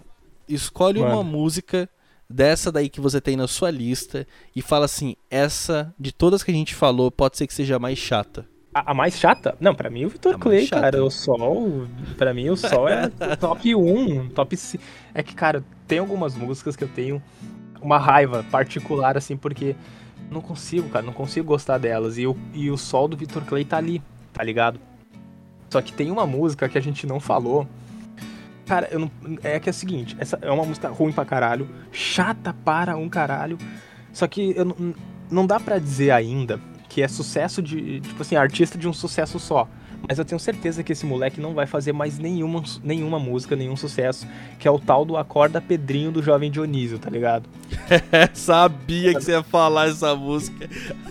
é. 0.48 0.54
escolhe 0.54 1.00
mano. 1.00 1.16
uma 1.16 1.24
música 1.24 1.90
dessa 2.30 2.72
daí 2.72 2.90
que 2.90 3.02
você 3.02 3.20
tem 3.20 3.36
na 3.36 3.48
sua 3.48 3.72
lista 3.72 4.28
e 4.56 4.62
fala 4.62 4.86
assim: 4.86 5.16
essa 5.30 5.94
de 6.00 6.12
todas 6.12 6.44
que 6.44 6.52
a 6.52 6.54
gente 6.54 6.76
falou 6.76 7.12
pode 7.12 7.38
ser 7.38 7.48
que 7.48 7.54
seja 7.54 7.78
a 7.78 7.80
mais 7.80 7.98
chata. 7.98 8.46
A, 8.74 8.92
a, 8.92 8.94
mais 8.94 9.18
chata? 9.18 9.56
Não, 9.60 9.74
pra 9.74 9.90
mim 9.90 10.06
o 10.06 10.10
Vitor 10.10 10.38
Clay, 10.38 10.68
cara. 10.68 11.04
O 11.04 11.10
Sol, 11.10 11.88
pra 12.18 12.34
mim 12.34 12.50
o 12.50 12.56
Sol 12.56 12.88
é 12.88 13.10
top 13.40 13.74
1, 13.74 14.30
top 14.30 14.56
5. 14.56 14.84
É 15.14 15.24
que, 15.24 15.34
cara, 15.34 15.64
tem 15.88 15.98
algumas 15.98 16.36
músicas 16.36 16.76
que 16.76 16.84
eu 16.84 16.88
tenho 16.88 17.22
uma 17.82 17.98
raiva 17.98 18.46
particular, 18.52 19.18
assim, 19.18 19.36
porque 19.36 19.76
não 20.30 20.42
consigo, 20.42 20.90
cara, 20.90 21.06
não 21.06 21.14
consigo 21.14 21.48
gostar 21.48 21.78
delas. 21.78 22.18
E 22.18 22.28
o, 22.28 22.38
e 22.54 22.70
o 22.70 22.78
Sol 22.78 23.08
do 23.08 23.18
Vitor 23.18 23.44
Clay 23.46 23.66
tá 23.66 23.78
ali, 23.78 24.02
tá 24.34 24.44
ligado? 24.44 24.80
Só 25.70 25.82
que 25.82 25.94
tem 25.94 26.12
uma 26.12 26.26
música 26.26 26.68
que 26.68 26.78
a 26.78 26.82
gente 26.82 27.06
não 27.06 27.20
falou. 27.20 27.68
Cara, 28.66 28.88
eu 28.92 29.00
não, 29.00 29.12
é 29.44 29.60
que 29.60 29.70
é 29.70 29.72
o 29.72 29.74
seguinte, 29.74 30.16
essa 30.20 30.38
é 30.42 30.52
uma 30.52 30.64
música 30.64 30.90
ruim 30.90 31.12
pra 31.12 31.26
caralho, 31.26 31.68
chata 31.92 32.54
para 32.54 32.96
um 32.96 33.10
caralho. 33.10 33.58
Só 34.14 34.28
que 34.28 34.54
eu 34.56 34.66
não, 34.66 34.94
não 35.30 35.48
dá 35.48 35.60
para 35.60 35.80
dizer 35.80 36.12
ainda 36.12 36.60
que 36.88 37.02
é 37.02 37.08
sucesso 37.08 37.62
de. 37.62 38.02
Tipo 38.02 38.22
assim, 38.22 38.36
artista 38.36 38.78
de 38.78 38.88
um 38.88 38.94
sucesso 38.94 39.40
só. 39.40 39.68
Mas 40.08 40.18
eu 40.18 40.26
tenho 40.26 40.40
certeza 40.40 40.84
que 40.84 40.92
esse 40.92 41.06
moleque 41.06 41.40
não 41.40 41.54
vai 41.54 41.68
fazer 41.68 41.94
mais 41.94 42.18
nenhuma, 42.18 42.64
nenhuma 42.84 43.20
música, 43.20 43.56
nenhum 43.56 43.76
sucesso, 43.76 44.28
que 44.58 44.68
é 44.68 44.72
o 44.72 44.80
tal 44.80 45.06
do 45.06 45.18
Acorda 45.18 45.62
Pedrinho 45.62 46.12
do 46.12 46.24
Jovem 46.24 46.50
Dionísio, 46.50 46.98
tá 46.98 47.10
ligado? 47.10 47.48
Sabia 48.34 49.14
que 49.14 49.22
você 49.22 49.32
ia 49.32 49.44
falar 49.44 49.90
essa 49.90 50.16
música. 50.16 50.70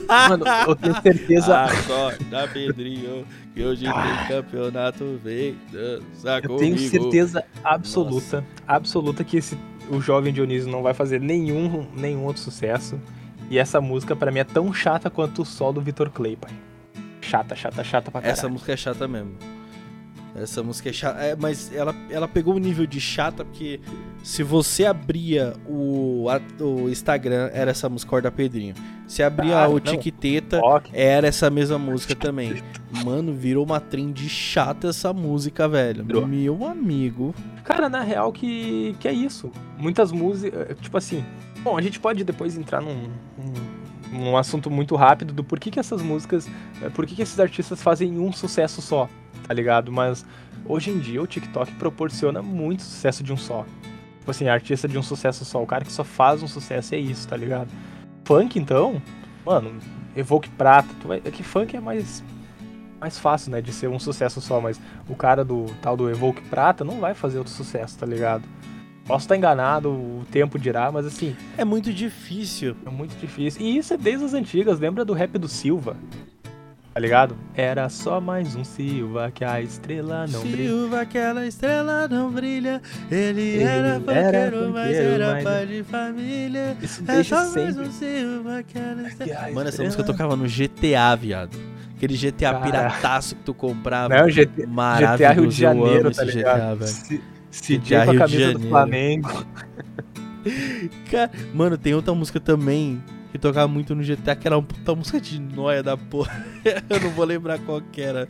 Mano, 0.08 0.44
eu 0.66 0.74
tenho 0.74 1.00
certeza. 1.00 1.64
Acorda 1.64 2.48
Pedrinho, 2.48 3.24
que 3.54 3.62
hoje 3.62 3.86
ah. 3.86 4.26
tem 4.26 4.36
campeonato, 4.36 5.20
vem 5.22 5.56
dançar 5.70 6.44
Eu 6.44 6.56
tenho 6.56 6.78
certeza 6.78 7.44
absoluta, 7.62 8.40
Nossa. 8.40 8.44
absoluta 8.66 9.22
que 9.22 9.36
esse, 9.36 9.56
o 9.90 10.00
Jovem 10.00 10.32
Dionísio 10.32 10.70
não 10.70 10.82
vai 10.82 10.94
fazer 10.94 11.20
nenhum, 11.20 11.86
nenhum 11.94 12.24
outro 12.24 12.42
sucesso. 12.42 12.98
E 13.50 13.58
essa 13.58 13.80
música 13.80 14.14
para 14.14 14.30
mim 14.30 14.40
é 14.40 14.44
tão 14.44 14.72
chata 14.74 15.08
quanto 15.08 15.42
o 15.42 15.44
sol 15.44 15.72
do 15.72 15.80
Vitor 15.80 16.10
Clay, 16.10 16.36
pai. 16.36 16.50
Chata, 17.28 17.54
chata, 17.54 17.84
chata 17.84 18.10
pra 18.10 18.22
caralho. 18.22 18.38
Essa 18.38 18.48
música 18.48 18.72
é 18.72 18.76
chata 18.76 19.06
mesmo. 19.06 19.36
Essa 20.34 20.62
música 20.62 20.88
é 20.88 20.92
chata, 20.92 21.20
é, 21.20 21.36
mas 21.36 21.70
ela, 21.74 21.94
ela 22.08 22.26
pegou 22.26 22.54
o 22.54 22.58
nível 22.58 22.86
de 22.86 23.00
chata 23.00 23.44
porque 23.44 23.80
se 24.22 24.42
você 24.42 24.86
abria 24.86 25.54
o, 25.66 26.26
a, 26.30 26.40
o 26.62 26.88
Instagram, 26.88 27.50
era 27.52 27.70
essa 27.70 27.86
música 27.88 28.08
Corda 28.08 28.30
Pedrinho. 28.30 28.74
Se 29.06 29.22
abria 29.22 29.58
ah, 29.58 29.68
o 29.68 29.78
Tiquiteta, 29.78 30.60
era 30.92 31.26
essa 31.26 31.50
mesma 31.50 31.78
música 31.78 32.14
também. 32.14 32.62
Mano, 33.04 33.34
virou 33.34 33.64
uma 33.64 33.80
trend 33.80 34.26
chata 34.28 34.88
essa 34.88 35.12
música, 35.12 35.68
velho. 35.68 36.04
Virou. 36.04 36.26
Meu 36.26 36.64
amigo. 36.64 37.34
Cara, 37.62 37.90
na 37.90 38.00
real 38.00 38.32
que, 38.32 38.96
que 39.00 39.06
é 39.06 39.12
isso. 39.12 39.50
Muitas 39.76 40.12
músicas, 40.12 40.78
tipo 40.80 40.96
assim, 40.96 41.24
Bom, 41.62 41.76
a 41.76 41.82
gente 41.82 41.98
pode 41.98 42.24
depois 42.24 42.56
entrar 42.56 42.80
num, 42.80 43.10
num, 43.36 43.52
num 44.12 44.36
assunto 44.36 44.70
muito 44.70 44.96
rápido 44.96 45.32
do 45.32 45.44
porquê 45.44 45.70
que 45.70 45.78
essas 45.78 46.02
músicas, 46.02 46.48
é, 46.82 46.88
por 46.88 47.06
que 47.06 47.20
esses 47.20 47.38
artistas 47.38 47.82
fazem 47.82 48.18
um 48.18 48.32
sucesso 48.32 48.80
só, 48.80 49.08
tá 49.46 49.54
ligado? 49.54 49.92
Mas 49.92 50.24
hoje 50.64 50.90
em 50.90 50.98
dia 50.98 51.22
o 51.22 51.26
TikTok 51.26 51.72
proporciona 51.74 52.42
muito 52.42 52.82
sucesso 52.82 53.22
de 53.22 53.32
um 53.32 53.36
só. 53.36 53.64
Tipo 54.18 54.30
assim, 54.30 54.48
artista 54.48 54.86
de 54.86 54.98
um 54.98 55.02
sucesso 55.02 55.44
só, 55.44 55.62
o 55.62 55.66
cara 55.66 55.84
que 55.84 55.92
só 55.92 56.04
faz 56.04 56.42
um 56.42 56.48
sucesso 56.48 56.94
é 56.94 56.98
isso, 56.98 57.26
tá 57.26 57.36
ligado? 57.36 57.68
Funk 58.24 58.58
então, 58.58 59.00
mano, 59.44 59.78
Evoque 60.14 60.50
Prata, 60.50 60.88
vai... 61.04 61.22
é 61.24 61.30
que 61.30 61.42
funk 61.42 61.76
é 61.76 61.80
mais 61.80 62.22
mais 63.00 63.16
fácil, 63.16 63.52
né, 63.52 63.62
de 63.62 63.72
ser 63.72 63.88
um 63.88 63.98
sucesso 63.98 64.40
só, 64.40 64.60
mas 64.60 64.80
o 65.08 65.14
cara 65.14 65.44
do 65.44 65.66
tal 65.80 65.96
do 65.96 66.10
Evoque 66.10 66.42
Prata 66.42 66.84
não 66.84 66.98
vai 66.98 67.14
fazer 67.14 67.38
outro 67.38 67.52
sucesso, 67.52 67.96
tá 67.96 68.04
ligado? 68.04 68.42
Posso 69.08 69.24
estar 69.24 69.38
enganado, 69.38 69.88
o 69.88 70.26
tempo 70.30 70.58
dirá, 70.58 70.92
mas 70.92 71.06
assim. 71.06 71.34
É 71.56 71.64
muito 71.64 71.90
difícil. 71.94 72.76
É 72.84 72.90
muito 72.90 73.18
difícil. 73.18 73.62
E 73.62 73.78
isso 73.78 73.94
é 73.94 73.96
desde 73.96 74.22
as 74.26 74.34
antigas, 74.34 74.78
lembra 74.78 75.02
do 75.02 75.14
rap 75.14 75.38
do 75.38 75.48
Silva? 75.48 75.96
Tá 76.92 77.00
ligado? 77.00 77.34
Era 77.54 77.88
só 77.88 78.20
mais 78.20 78.54
um 78.54 78.64
Silva 78.64 79.30
que 79.30 79.42
a 79.46 79.62
estrela 79.62 80.26
não 80.26 80.42
Silva, 80.42 80.48
brilha. 80.48 80.68
Silva, 80.68 81.00
aquela 81.00 81.46
estrela 81.46 82.06
não 82.06 82.30
brilha. 82.30 82.82
Ele, 83.10 83.40
Ele 83.40 83.62
era 83.62 83.98
funkeiro, 83.98 84.72
mas 84.74 84.96
era 84.96 85.32
mas... 85.32 85.44
pai 85.44 85.66
de 85.66 85.82
família. 85.84 86.76
Isso 86.82 87.02
é 87.08 87.22
só 87.22 87.44
sempre. 87.44 87.62
mais 87.62 87.78
um 87.78 87.90
Silva, 87.90 88.58
aquela 88.58 89.08
estrela. 89.08 89.50
Mano, 89.52 89.68
essa 89.70 89.82
música 89.82 90.04
tocava 90.04 90.36
no 90.36 90.44
GTA, 90.44 91.16
viado. 91.16 91.56
Aquele 91.96 92.14
GTA 92.14 92.52
Cara... 92.52 92.58
pirataço 92.60 93.36
que 93.36 93.42
tu 93.42 93.54
comprava. 93.54 94.14
Não, 94.14 94.26
GTA, 94.26 95.16
GTA 95.16 95.32
Rio 95.32 95.46
de 95.46 95.56
Janeiro, 95.56 96.10
tá 96.10 96.24
ligado? 96.24 96.56
GTA, 96.56 96.74
velho. 96.74 96.90
Se... 96.90 97.37
CJ 97.50 98.04
com 98.04 98.10
a 98.10 98.16
camisa 98.16 98.52
do 98.54 98.68
Flamengo. 98.68 99.46
Cara, 101.10 101.30
mano, 101.52 101.76
tem 101.76 101.94
outra 101.94 102.14
música 102.14 102.40
também 102.40 103.02
que 103.30 103.38
tocava 103.38 103.68
muito 103.68 103.94
no 103.94 104.02
GTA, 104.02 104.34
que 104.34 104.46
era 104.46 104.56
uma 104.56 104.62
puta 104.62 104.94
música 104.94 105.20
de 105.20 105.40
noia 105.40 105.82
da 105.82 105.96
porra. 105.96 106.44
Eu 106.88 107.00
não 107.00 107.10
vou 107.10 107.24
lembrar 107.24 107.58
qual 107.60 107.80
que 107.80 108.00
era. 108.00 108.28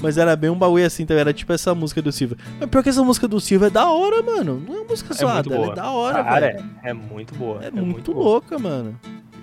Mas 0.00 0.16
era 0.16 0.36
bem 0.36 0.48
um 0.48 0.56
bagulho 0.56 0.86
assim 0.86 1.04
também, 1.04 1.22
era 1.22 1.32
tipo 1.32 1.52
essa 1.52 1.74
música 1.74 2.00
do 2.00 2.12
Silva. 2.12 2.36
Mas 2.60 2.68
pior 2.68 2.82
que 2.82 2.88
essa 2.88 3.02
música 3.02 3.26
do 3.26 3.40
Silva 3.40 3.66
é 3.66 3.70
da 3.70 3.90
hora, 3.90 4.22
mano. 4.22 4.62
Não 4.64 4.74
é 4.74 4.78
uma 4.78 4.88
música 4.88 5.12
zoada, 5.12 5.52
é, 5.52 5.62
é 5.62 5.74
da 5.74 5.90
hora, 5.90 6.24
cara, 6.24 6.40
velho. 6.52 6.64
É, 6.82 6.90
é 6.90 6.92
muito 6.92 7.34
boa. 7.34 7.64
É, 7.64 7.66
é 7.66 7.70
muito, 7.72 7.86
muito 7.86 8.12
louca, 8.12 8.58
mano. 8.58 8.98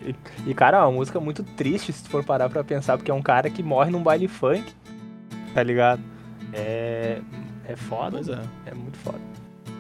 E, 0.06 0.16
e, 0.48 0.54
cara, 0.54 0.78
é 0.78 0.82
uma 0.82 0.92
música 0.92 1.20
muito 1.20 1.44
triste 1.44 1.92
se 1.92 2.08
for 2.08 2.24
parar 2.24 2.50
pra 2.50 2.64
pensar, 2.64 2.98
porque 2.98 3.12
é 3.12 3.14
um 3.14 3.22
cara 3.22 3.50
que 3.50 3.62
morre 3.62 3.92
num 3.92 4.02
baile 4.02 4.28
funk, 4.28 4.64
tá 5.54 5.62
ligado? 5.62 6.02
É, 6.54 7.20
é 7.68 7.76
foda, 7.76 8.18
pois 8.18 8.30
é. 8.30 8.42
é 8.66 8.74
muito 8.74 8.98
foda. 8.98 9.20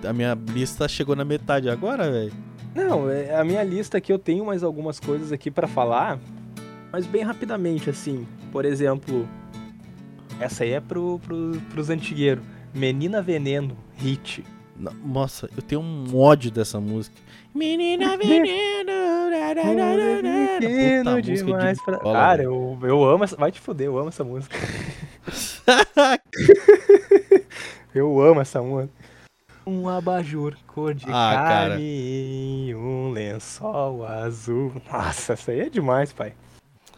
A 0.08 0.14
minha 0.14 0.34
lista 0.34 0.88
chegou 0.88 1.16
na 1.16 1.26
metade 1.26 1.70
agora, 1.70 2.12
velho. 2.12 2.34
Não, 2.74 3.10
é, 3.10 3.36
a 3.36 3.44
minha 3.44 3.64
lista 3.64 3.98
aqui 3.98 4.12
eu 4.12 4.20
tenho 4.20 4.46
mais 4.46 4.64
algumas 4.64 5.00
coisas 5.00 5.32
aqui 5.32 5.50
para 5.50 5.68
falar, 5.68 6.20
mas 6.92 7.06
bem 7.06 7.24
rapidamente, 7.24 7.90
assim. 7.90 8.28
Por 8.52 8.66
exemplo, 8.66 9.28
essa 10.40 10.64
aí 10.64 10.72
é 10.72 10.82
pro, 10.82 11.20
pro, 11.20 11.62
pros 11.72 11.90
antigueiros. 11.90 12.44
Menina 12.74 13.22
Veneno, 13.22 13.78
hit. 13.96 14.44
Nossa, 15.06 15.50
eu 15.56 15.62
tenho 15.62 15.80
um 15.80 16.18
ódio 16.18 16.52
dessa 16.52 16.82
música. 16.82 17.16
Menina 17.54 18.16
Veneno. 18.20 18.92
Puta, 21.04 21.22
demais 21.22 21.78
de 21.78 21.86
pra... 21.86 22.00
Cara, 22.00 22.44
eu, 22.44 22.78
eu 22.84 23.06
amo 23.06 23.24
essa. 23.24 23.38
Vai 23.38 23.54
te 23.54 23.62
fuder, 23.62 23.88
eu 23.88 23.98
amo 23.98 24.10
essa 24.10 24.26
música. 24.26 24.58
Eu 27.96 28.22
amo 28.22 28.42
essa 28.42 28.62
música. 28.62 28.94
Um 29.66 29.88
abajur 29.88 30.54
cor 30.68 30.94
de 30.94 31.06
ah, 31.08 31.32
carne 31.34 32.68
cara. 32.74 32.78
um 32.78 33.10
lençol 33.12 34.06
azul. 34.06 34.74
Nossa, 34.92 35.32
essa 35.32 35.52
aí 35.52 35.62
é 35.62 35.70
demais, 35.70 36.12
pai. 36.12 36.34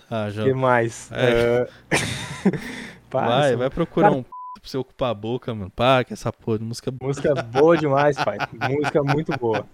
Ah, 0.10 0.32
já. 0.32 0.44
que 0.44 0.54
mais? 0.54 1.12
É. 1.12 1.70
Uh... 3.08 3.12
vai, 3.12 3.56
vai 3.56 3.70
procurar 3.70 4.10
Cara... 4.10 4.20
um 4.20 4.24
p 4.24 4.30
pra 4.62 4.70
você 4.70 4.78
ocupar 4.78 5.12
a 5.12 5.14
boca, 5.14 5.54
mano. 5.54 5.70
Pá, 5.70 6.04
que 6.04 6.14
essa 6.14 6.32
porra 6.32 6.60
de 6.60 6.66
música. 6.66 6.94
Música 7.02 7.34
boa 7.36 7.78
demais, 7.78 8.16
pai. 8.16 8.38
música 8.70 9.04
muito 9.04 9.38
boa. 9.38 9.66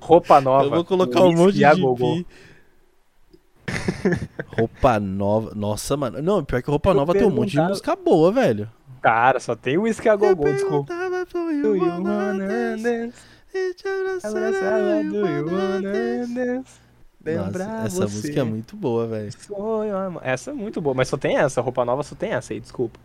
Roupa 0.00 0.40
nova. 0.40 0.64
Eu 0.64 0.70
vou 0.70 0.84
colocar 0.84 1.22
um 1.22 1.32
monte 1.32 1.54
de 1.54 1.64
pi. 1.64 2.26
roupa 4.56 4.98
nova. 4.98 5.52
Nossa, 5.54 5.96
mano. 5.96 6.22
Não, 6.22 6.44
pior 6.44 6.62
que 6.62 6.70
roupa 6.70 6.90
eu 6.90 6.94
nova 6.94 7.12
tem 7.12 7.26
um 7.26 7.30
monte 7.30 7.50
de 7.50 7.60
música 7.60 7.94
boa, 7.94 8.32
velho. 8.32 8.70
Cara, 9.00 9.40
só 9.40 9.54
tem 9.54 9.78
o 9.78 9.82
Whisky 9.82 10.08
a 10.08 10.16
Gogô, 10.16 10.44
desculpa. 10.44 10.92
Do 10.92 11.76
you 11.76 12.02
wanna 12.02 12.76
dance? 12.76 13.18
Do 13.52 15.26
you 15.26 15.46
wanna 15.46 16.24
dance? 16.34 16.88
Nossa, 17.36 17.62
essa 17.84 18.06
você. 18.06 18.16
música 18.16 18.40
é 18.40 18.44
muito 18.44 18.76
boa, 18.76 19.06
velho. 19.06 19.30
Essa 20.22 20.50
é 20.50 20.54
muito 20.54 20.80
boa, 20.80 20.94
mas 20.94 21.08
só 21.08 21.16
tem 21.16 21.36
essa. 21.36 21.60
Roupa 21.60 21.84
nova 21.84 22.02
só 22.02 22.14
tem 22.14 22.30
essa 22.30 22.52
aí, 22.52 22.60
desculpa. 22.60 22.98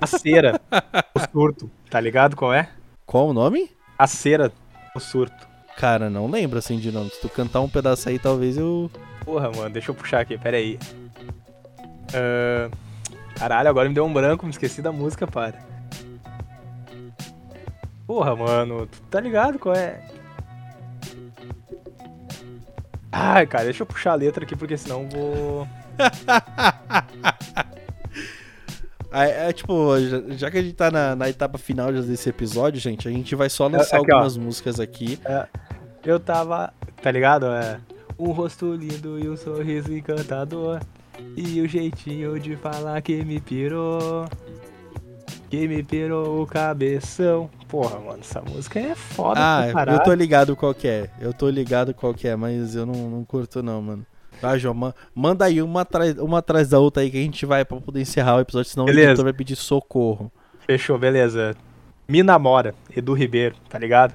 A 0.00 0.06
cera, 0.06 0.60
o 1.14 1.20
surto, 1.32 1.70
tá 1.90 1.98
ligado 2.00 2.36
qual 2.36 2.52
é? 2.52 2.68
Qual 3.06 3.28
o 3.28 3.32
nome? 3.32 3.70
A 3.98 4.06
cera, 4.06 4.52
o 4.94 5.00
surto. 5.00 5.48
Cara, 5.76 6.10
não 6.10 6.30
lembro 6.30 6.58
assim 6.58 6.78
de 6.78 6.92
nome. 6.92 7.10
Se 7.10 7.20
tu 7.20 7.28
cantar 7.28 7.60
um 7.60 7.68
pedaço 7.68 8.08
aí, 8.08 8.18
talvez 8.18 8.56
eu. 8.56 8.90
Porra, 9.24 9.50
mano, 9.50 9.70
deixa 9.70 9.90
eu 9.90 9.94
puxar 9.94 10.20
aqui, 10.20 10.36
pera 10.36 10.56
aí. 10.56 10.78
Uh... 12.12 12.87
Caralho, 13.38 13.68
agora 13.68 13.88
me 13.88 13.94
deu 13.94 14.04
um 14.04 14.12
branco, 14.12 14.44
me 14.44 14.50
esqueci 14.50 14.82
da 14.82 14.90
música, 14.90 15.26
para. 15.26 15.58
Porra, 18.06 18.34
mano, 18.34 18.86
tu 18.86 19.00
tá 19.02 19.20
ligado 19.20 19.58
qual 19.58 19.74
é? 19.74 20.00
Ai, 23.12 23.46
cara, 23.46 23.64
deixa 23.64 23.82
eu 23.82 23.86
puxar 23.86 24.12
a 24.12 24.16
letra 24.16 24.44
aqui, 24.44 24.56
porque 24.56 24.76
senão 24.76 25.08
vou. 25.08 25.68
É, 29.10 29.48
é, 29.48 29.52
tipo, 29.54 29.98
já, 30.00 30.20
já, 30.36 30.50
que 30.50 30.58
a 30.58 30.62
gente 30.62 30.74
tá 30.74 30.90
na, 30.90 31.16
na, 31.16 31.30
etapa 31.30 31.56
final 31.56 31.90
desse 31.90 32.28
episódio, 32.28 32.78
gente, 32.78 33.08
a 33.08 33.10
gente 33.10 33.34
vai 33.34 33.48
só 33.48 33.66
lançar 33.66 33.96
é, 33.96 34.00
aqui, 34.00 34.12
algumas 34.12 34.36
ó. 34.36 34.40
músicas 34.40 34.78
aqui. 34.78 35.18
É, 35.24 35.46
eu 36.04 36.20
tava, 36.20 36.74
tá 37.02 37.10
ligado? 37.10 37.46
É, 37.46 37.80
um 38.18 38.32
rosto 38.32 38.74
lindo 38.74 39.18
e 39.18 39.26
um 39.26 39.34
sorriso 39.34 39.96
encantador. 39.96 40.80
E 41.36 41.60
o 41.60 41.68
jeitinho 41.68 42.38
de 42.38 42.56
falar 42.56 43.00
que 43.02 43.24
me 43.24 43.40
pirou. 43.40 44.26
Que 45.48 45.66
me 45.66 45.82
pirou 45.82 46.42
o 46.42 46.46
cabeção. 46.46 47.48
Porra, 47.68 47.98
mano, 48.00 48.18
essa 48.20 48.40
música 48.40 48.78
é 48.80 48.94
foda. 48.94 49.40
Ah, 49.40 49.66
eu 49.92 50.02
tô 50.02 50.12
ligado 50.12 50.56
qual 50.56 50.74
que 50.74 50.88
é. 50.88 51.10
Eu 51.20 51.32
tô 51.32 51.48
ligado 51.48 51.94
qual 51.94 52.12
que 52.12 52.28
é, 52.28 52.36
mas 52.36 52.74
eu 52.74 52.84
não, 52.84 53.10
não 53.10 53.24
curto 53.24 53.62
não, 53.62 53.80
mano. 53.80 54.06
Tá, 54.40 54.56
João? 54.56 54.94
Manda 55.14 55.44
aí 55.44 55.60
uma 55.60 55.82
atrás, 55.82 56.16
uma 56.18 56.38
atrás 56.38 56.68
da 56.68 56.78
outra 56.78 57.02
aí 57.02 57.10
que 57.10 57.18
a 57.18 57.22
gente 57.22 57.44
vai 57.44 57.64
pra 57.64 57.80
poder 57.80 58.00
encerrar 58.00 58.36
o 58.36 58.40
episódio, 58.40 58.70
senão 58.70 58.86
beleza. 58.86 59.08
o 59.08 59.10
editor 59.10 59.24
vai 59.24 59.32
pedir 59.32 59.56
socorro. 59.56 60.30
Fechou, 60.66 60.98
beleza. 60.98 61.56
Me 62.06 62.22
namora, 62.22 62.74
Edu 62.96 63.12
Ribeiro, 63.12 63.56
tá 63.68 63.78
ligado? 63.78 64.14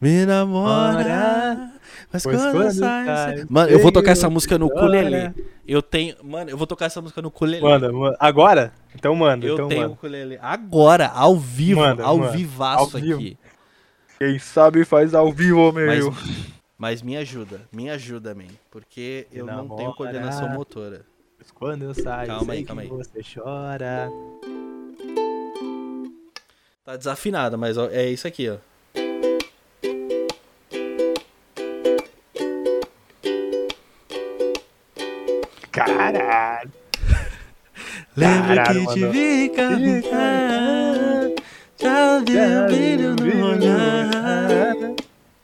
Me 0.00 0.24
namora. 0.24 1.72
Mas 2.12 2.22
quando, 2.22 2.52
quando 2.52 2.70
sai. 2.72 3.44
Mano, 3.48 3.70
eu 3.70 3.78
vou 3.78 3.92
tocar 3.92 4.12
essa 4.12 4.30
música 4.30 4.58
no 4.58 4.66
ukulele. 4.66 5.34
Eu 5.66 5.82
tenho. 5.82 6.16
Mano, 6.22 6.50
eu 6.50 6.56
vou 6.56 6.66
tocar 6.66 6.86
essa 6.86 7.00
música 7.00 7.20
no 7.20 7.28
ukulele. 7.28 7.62
Manda, 7.62 7.92
manda. 7.92 8.16
Agora? 8.18 8.72
Então 8.94 9.14
manda. 9.14 9.46
Eu 9.46 9.54
então 9.54 9.68
tenho 9.68 9.82
manda. 9.82 9.92
ukulele. 9.92 10.38
Agora, 10.40 11.08
ao 11.08 11.36
vivo. 11.36 11.80
Manda, 11.80 12.04
ao 12.04 12.18
manda. 12.18 12.32
vivaço 12.32 12.96
ao 12.96 13.02
vivo. 13.02 13.18
aqui. 13.18 13.38
Quem 14.18 14.38
sabe 14.38 14.84
faz 14.84 15.14
ao 15.14 15.30
vivo, 15.30 15.70
meu. 15.70 16.10
Mas, 16.10 16.52
mas 16.78 17.02
me 17.02 17.16
ajuda, 17.16 17.60
me 17.70 17.90
ajuda, 17.90 18.34
man. 18.34 18.44
Porque 18.70 19.26
eu 19.30 19.44
não, 19.44 19.64
não 19.64 19.76
tenho 19.76 19.94
coordenação 19.94 20.48
motora. 20.48 21.04
Quando 21.54 21.82
eu 21.82 21.94
saio, 21.94 22.26
calma 22.26 22.52
aí, 22.52 22.64
calma 22.64 22.82
aí. 22.82 22.88
você 22.88 23.20
chora. 23.22 24.10
Tá 26.84 26.96
desafinada, 26.96 27.56
mas 27.56 27.76
é 27.76 28.08
isso 28.08 28.26
aqui, 28.26 28.48
ó. 28.48 28.56
Caralho. 35.84 36.70
Lembro 38.16 38.54
Caralho, 38.54 38.86
que 38.86 38.94
te 38.94 39.06
vi 39.06 39.48
caminhar, 39.50 41.30
já 41.80 42.18
vi 42.18 42.36
o 42.36 42.66
brilho 42.66 43.16
no 43.16 43.46
olhar. 43.46 44.74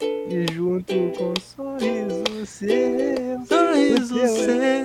E 0.00 0.52
junto 0.52 0.94
com 1.16 1.30
um 1.30 1.34
sorriso 1.40 2.46
seu, 2.46 3.46
sorriso 3.46 4.26
seu. 4.26 4.84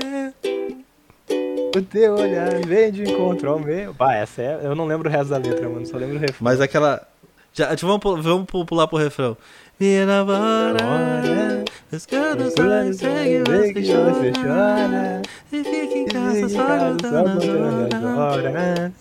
O 1.76 1.82
teu 1.82 2.16
olhar 2.16 2.54
vem 2.66 2.92
de 2.92 3.04
encontro 3.04 3.50
ao 3.50 3.60
meu. 3.60 3.94
Bah, 3.94 4.16
essa 4.16 4.42
é. 4.42 4.60
Eu 4.64 4.76
não 4.76 4.86
lembro 4.86 5.08
o 5.08 5.12
resto 5.12 5.30
da 5.30 5.38
letra, 5.38 5.70
mano. 5.70 5.86
Só 5.86 5.98
lembro 5.98 6.18
o 6.18 6.20
refrão. 6.20 6.38
Mas 6.42 6.62
aquela. 6.62 7.08
Já, 7.54 7.76
vamos, 7.82 8.24
vamos 8.24 8.46
pular 8.66 8.88
pro 8.88 8.98
refrão. 8.98 9.38
Me 9.80 10.04
namora, 10.04 11.64
os 11.90 12.06
canos 12.06 12.54
segue 12.98 13.44
você 13.48 14.34
chora, 14.34 15.22
e 15.54 15.64
fica 15.64 15.98
em 15.98 16.06
casa 16.06 16.50
só 16.50 16.66
contando 16.78 18.20
horas. 18.20 18.92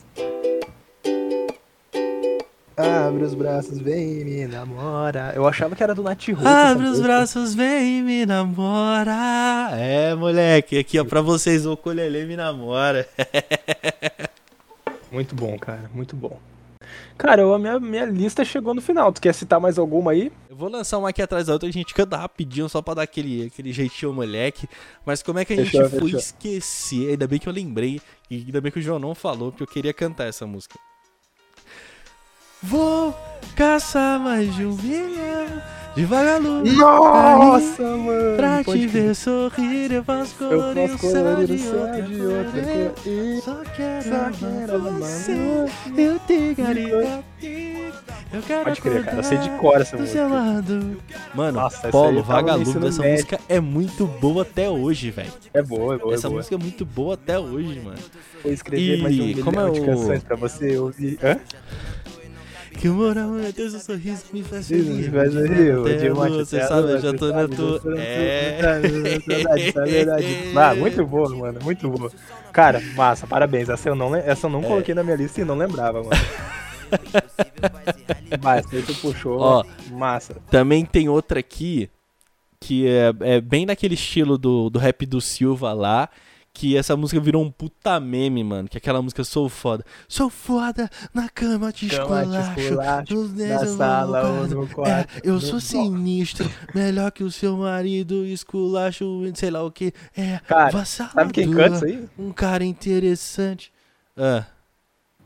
Abre 2.76 3.24
os 3.24 3.34
braços, 3.34 3.80
vem 3.80 4.24
me 4.24 4.46
namora. 4.46 5.32
Eu 5.34 5.48
achava 5.48 5.74
que 5.74 5.82
era 5.82 5.96
do 5.96 6.02
Nat 6.04 6.28
Roots. 6.28 6.46
Abre 6.46 6.86
os 6.86 7.00
braços, 7.00 7.56
vem 7.56 8.04
me 8.04 8.24
namora. 8.24 9.70
É, 9.72 10.14
moleque, 10.14 10.78
aqui 10.78 11.00
ó, 11.00 11.04
pra 11.04 11.20
vocês, 11.20 11.66
o 11.66 11.76
Colelê 11.76 12.24
me 12.24 12.36
namora. 12.36 13.08
muito 15.10 15.34
bom, 15.34 15.58
cara, 15.58 15.90
muito 15.92 16.14
bom. 16.14 16.38
Cara, 17.18 17.42
a 17.42 17.58
minha, 17.58 17.80
minha 17.80 18.04
lista 18.04 18.44
chegou 18.44 18.72
no 18.72 18.80
final. 18.80 19.12
Tu 19.12 19.20
quer 19.20 19.34
citar 19.34 19.58
mais 19.60 19.76
alguma 19.76 20.12
aí? 20.12 20.30
Eu 20.48 20.54
vou 20.54 20.70
lançar 20.70 20.98
uma 20.98 21.08
aqui 21.08 21.20
atrás 21.20 21.48
da 21.48 21.52
outra, 21.52 21.68
a 21.68 21.72
gente 21.72 21.92
canta 21.92 22.16
rapidinho 22.16 22.68
só 22.68 22.80
pra 22.80 22.94
dar 22.94 23.02
aquele, 23.02 23.46
aquele 23.46 23.72
jeitinho 23.72 24.12
moleque. 24.12 24.68
Mas 25.04 25.20
como 25.20 25.40
é 25.40 25.44
que 25.44 25.52
a 25.52 25.56
gente 25.56 25.70
fechou, 25.70 25.90
foi 25.90 26.00
fechou. 26.02 26.18
esquecer? 26.20 27.10
Ainda 27.10 27.26
bem 27.26 27.40
que 27.40 27.48
eu 27.48 27.52
lembrei, 27.52 28.00
e 28.30 28.36
ainda 28.36 28.60
bem 28.60 28.70
que 28.70 28.78
o 28.78 28.82
João 28.82 29.00
não 29.00 29.16
falou, 29.16 29.50
que 29.50 29.60
eu 29.60 29.66
queria 29.66 29.92
cantar 29.92 30.28
essa 30.28 30.46
música. 30.46 30.78
Vou 32.62 33.12
caçar 33.56 34.20
mais 34.20 34.54
de 34.54 34.64
um 34.64 34.76
milhão 34.76 35.62
de 35.98 36.04
vagalumes. 36.04 36.78
Nossa, 36.78 37.82
mano! 37.82 38.36
Pra 38.36 38.62
te 38.62 38.86
ver 38.86 39.14
sorrir, 39.16 39.90
eu 39.90 40.04
faço 40.04 40.34
colorir 40.36 40.94
o 40.94 40.98
céu 40.98 41.44
de 41.44 42.22
outra 42.22 42.94
cor. 43.02 43.42
Só 43.42 43.56
quero 43.76 44.76
amar 44.76 44.92
você, 45.00 45.32
eu 45.96 46.18
te 46.20 46.54
quero 46.54 47.28
eu 48.30 48.42
quero 48.42 48.64
Pode 48.64 48.80
crer, 48.82 49.04
cara. 49.06 49.16
Eu 49.16 49.22
sei 49.22 49.38
de 49.38 49.50
cor 49.52 49.80
essa 49.80 49.96
música. 49.96 50.28
Mano, 51.34 51.60
Nossa, 51.60 51.88
Polo, 51.88 52.22
Vagalume, 52.22 52.86
essa 52.86 53.02
música 53.02 53.40
é 53.48 53.58
muito 53.58 54.06
boa 54.06 54.42
até 54.42 54.68
hoje, 54.68 55.10
velho. 55.10 55.32
É 55.54 55.62
boa, 55.62 55.94
é 55.94 55.98
boa. 55.98 56.14
Essa 56.14 56.26
é 56.26 56.30
música 56.30 56.54
é 56.54 56.58
muito 56.58 56.84
boa 56.84 57.14
até 57.14 57.38
hoje, 57.38 57.80
mano. 57.80 57.98
Vou 58.42 58.52
escrever 58.52 58.98
e... 58.98 59.02
mais 59.02 59.18
um 59.18 59.42
como 59.42 59.58
é 59.58 59.64
o... 59.64 59.72
de 59.72 59.80
canções 59.80 60.22
pra 60.22 60.36
você 60.36 60.76
ouvir. 60.76 61.18
Hã? 61.22 61.38
Que 62.78 62.88
moral 62.88 63.36
é 63.40 63.50
Deus, 63.50 63.74
o 63.74 63.80
sorriso 63.80 64.26
me 64.32 64.44
faz 64.44 64.70
rir. 64.70 64.84
Me 64.84 65.10
faz 65.10 65.34
rir. 65.34 65.74
Você 66.30 66.60
sabe, 66.60 66.92
eu 66.92 67.00
já 67.00 67.12
tô 67.12 67.32
na 67.32 67.48
tua. 67.48 67.82
É. 67.96 68.60
Ah, 70.56 70.76
muito 70.76 71.04
boa, 71.04 71.28
mano. 71.34 71.58
Muito 71.62 71.90
boa. 71.90 72.12
Cara, 72.52 72.80
massa, 72.94 73.26
parabéns. 73.26 73.68
Essa 73.68 73.88
eu 73.88 73.96
não, 73.96 74.14
essa 74.14 74.46
eu 74.46 74.50
não 74.50 74.60
é. 74.60 74.66
coloquei 74.66 74.94
na 74.94 75.02
minha 75.02 75.16
lista 75.16 75.40
e 75.40 75.44
não 75.44 75.56
lembrava, 75.56 76.04
mano. 76.04 76.10
Mas 78.40 78.72
aí 78.72 78.82
tu 78.82 78.94
puxou. 78.94 79.40
Ó, 79.40 79.64
massa. 79.90 80.36
Também 80.48 80.84
tem 80.84 81.08
outra 81.08 81.40
aqui 81.40 81.90
que 82.60 82.86
é, 82.86 83.12
é 83.20 83.40
bem 83.40 83.66
naquele 83.66 83.94
estilo 83.94 84.38
do, 84.38 84.70
do 84.70 84.78
rap 84.78 85.04
do 85.04 85.20
Silva 85.20 85.72
lá 85.72 86.08
que 86.58 86.76
essa 86.76 86.96
música 86.96 87.20
virou 87.20 87.40
um 87.40 87.52
puta 87.52 88.00
meme, 88.00 88.42
mano. 88.42 88.68
Que 88.68 88.76
é 88.76 88.80
aquela 88.80 89.00
música 89.00 89.22
Sou 89.22 89.48
Foda. 89.48 89.84
Sou 90.08 90.28
foda, 90.28 90.90
na 91.14 91.28
cama 91.28 91.70
te 91.70 91.86
esculacho, 91.86 93.14
nos 93.14 93.32
na 93.32 93.66
sala 93.66 94.28
ou 94.28 94.48
no 94.48 94.66
quarto. 94.66 95.18
É, 95.18 95.20
eu 95.22 95.40
sou 95.40 95.60
sinistro, 95.60 96.50
melhor 96.74 97.12
que 97.12 97.22
o 97.22 97.30
seu 97.30 97.56
marido, 97.56 98.26
esculacho, 98.26 99.22
sei 99.34 99.50
lá 99.50 99.62
o 99.62 99.70
que. 99.70 99.92
É, 100.16 100.40
cara, 100.48 100.84
sabe 100.84 101.32
quem 101.32 101.48
canta 101.48 101.76
isso 101.76 101.84
aí? 101.84 102.08
Um 102.18 102.32
cara 102.32 102.64
interessante. 102.64 103.72
Ah. 104.16 104.44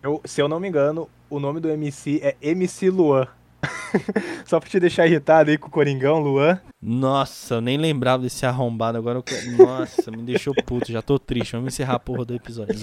Eu, 0.02 0.20
se 0.26 0.42
eu 0.42 0.48
não 0.48 0.60
me 0.60 0.68
engano, 0.68 1.08
o 1.30 1.40
nome 1.40 1.60
do 1.60 1.70
MC 1.70 2.20
é 2.22 2.36
MC 2.42 2.90
Luan. 2.90 3.26
Só 4.44 4.58
pra 4.58 4.68
te 4.68 4.80
deixar 4.80 5.06
irritado 5.06 5.50
aí 5.50 5.58
com 5.58 5.68
o 5.68 5.70
Coringão, 5.70 6.20
Luan. 6.20 6.60
Nossa, 6.80 7.54
eu 7.54 7.60
nem 7.60 7.76
lembrava 7.76 8.22
desse 8.22 8.44
arrombado. 8.44 8.98
Agora 8.98 9.18
eu... 9.18 9.56
Nossa, 9.56 10.10
me 10.10 10.22
deixou 10.22 10.54
puto. 10.64 10.90
Já 10.90 11.02
tô 11.02 11.18
triste. 11.18 11.52
Vamos 11.52 11.74
encerrar 11.74 11.94
a 11.94 12.00
porra 12.00 12.24
do 12.24 12.34
episódio. 12.34 12.74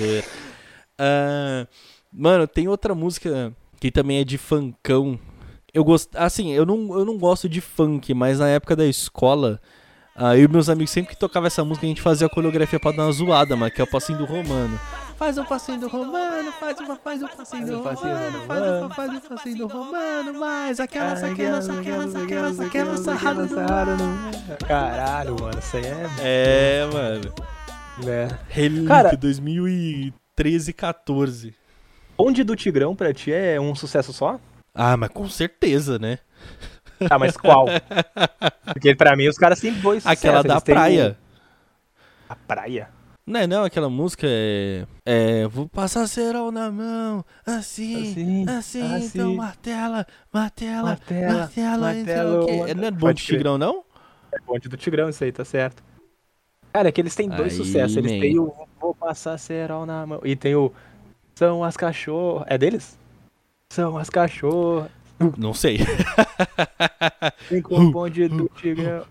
Uh, 1.00 1.68
mano, 2.12 2.48
tem 2.48 2.68
outra 2.68 2.96
música 2.96 3.54
que 3.80 3.92
também 3.92 4.20
é 4.20 4.24
de 4.24 4.38
funkão. 4.38 5.20
Eu 5.74 5.84
gosto. 5.84 6.16
Assim, 6.16 6.52
eu 6.52 6.66
não, 6.66 6.98
eu 6.98 7.06
não 7.06 7.18
gosto 7.18 7.48
de 7.48 7.62
funk, 7.62 8.14
mas 8.14 8.40
na 8.40 8.48
época 8.48 8.76
da 8.76 8.86
escola. 8.86 9.62
Eu 10.36 10.44
e 10.44 10.48
meus 10.48 10.68
amigos, 10.70 10.92
sempre 10.92 11.14
que 11.14 11.20
tocava 11.20 11.48
essa 11.48 11.64
música, 11.64 11.86
a 11.86 11.90
gente 11.90 12.02
fazia 12.02 12.28
a 12.28 12.30
coreografia 12.30 12.80
pra 12.80 12.92
dar 12.92 13.04
uma 13.04 13.12
zoada, 13.12 13.56
mas 13.56 13.72
que 13.74 13.80
é 13.80 13.84
o 13.84 13.88
passinho 13.88 14.18
do 14.18 14.26
romano. 14.26 14.78
Faz 15.16 15.38
um 15.38 15.46
passinho 15.46 15.80
do 15.80 15.88
romano, 15.88 16.52
faz 16.54 16.80
um, 16.80 16.96
faz 16.96 17.24
um 17.24 17.28
passinho 17.28 17.66
do 17.68 17.78
romano, 17.78 18.46
faz 18.48 18.84
um, 18.84 18.90
faz 18.90 19.12
um 19.14 19.20
passinho 19.20 19.58
do 19.58 19.68
romano, 19.68 20.40
mas 20.40 20.80
aquela, 20.80 21.12
aquela, 21.14 21.58
aquela, 21.60 22.24
aquela, 22.24 22.66
aquela 22.66 22.98
sarrada 22.98 23.46
no 23.46 24.66
Caralho, 24.66 25.36
mano, 25.40 25.60
isso 25.60 25.78
aí 25.78 25.86
é. 25.86 26.06
É, 26.20 26.90
mano. 26.92 27.34
É. 28.08 28.30
Relíquia 28.48 28.88
Cara- 28.88 29.18
2013, 29.18 30.74
14. 30.74 31.54
Onde 32.18 32.44
do 32.44 32.56
Tigrão 32.56 32.96
pra 32.96 33.14
ti 33.14 33.32
é 33.32 33.60
um 33.60 33.74
sucesso 33.76 34.12
só? 34.14 34.40
Ah, 34.74 34.96
mas 34.96 35.10
com 35.10 35.28
certeza, 35.28 35.98
né? 36.00 36.20
Tá, 37.08 37.18
mas 37.20 37.38
qual? 37.38 37.66
Porque 38.74 38.94
pra 38.96 39.16
mim 39.16 39.28
os 39.28 39.38
caras 39.38 39.60
têm 39.60 39.74
dois. 39.74 40.06
Aquela 40.06 40.44
da 40.44 40.60
praia. 40.60 41.18
o- 42.30 42.34
A 42.34 42.36
praia? 42.36 42.90
Não, 43.26 43.40
é 43.42 43.48
não, 43.48 43.64
aquela 43.64 43.90
música 43.90 44.26
é. 44.28 44.86
É. 45.06 45.48
Vou 45.48 45.70
passar 45.70 46.08
cerol 46.08 46.52
na 46.52 46.72
mão, 46.72 47.24
assim, 47.46 48.12
Assim, 48.12 48.46
assim, 48.50 48.96
assim. 48.96 49.06
então 49.06 49.36
martela, 49.36 50.06
martela, 50.34 50.84
Martela, 50.90 51.34
martela, 51.40 51.96
então 51.96 52.16
martelo. 52.48 52.76
Não 52.76 52.88
é 52.88 52.92
bom 52.92 53.00
Pode 53.00 53.22
de 53.22 53.28
crer. 53.28 53.38
Tigrão, 53.38 53.58
não? 53.58 53.84
É 54.32 54.40
bonde 54.42 54.68
do 54.68 54.78
Tigrão, 54.78 55.10
isso 55.10 55.24
aí, 55.24 55.32
tá 55.32 55.46
certo. 55.46 55.84
Cara, 56.74 56.90
é 56.90 56.92
que 56.92 57.02
eles 57.02 57.16
têm 57.16 57.30
dois 57.30 57.52
Aí, 57.54 57.58
sucessos. 57.58 57.98
Eles 57.98 58.12
man. 58.12 58.20
têm 58.20 58.40
o 58.40 58.54
Vou 58.80 58.94
Passar 58.96 59.38
Cerol 59.40 59.86
na 59.86 60.06
mão. 60.06 60.22
E 60.24 60.36
tem 60.36 60.56
o 60.56 60.72
São 61.36 61.64
as 61.64 61.76
Cachorras. 61.78 62.46
É 62.48 62.58
deles? 62.58 62.98
São 63.72 63.98
as 63.98 64.10
Cachorras. 64.10 64.90
Não 65.38 65.54
sei. 65.54 65.80
Vem 67.50 67.62
com 67.62 67.76
o 67.76 67.92
bonde 67.92 68.28
do 68.28 68.50
Tigrão. 68.56 69.06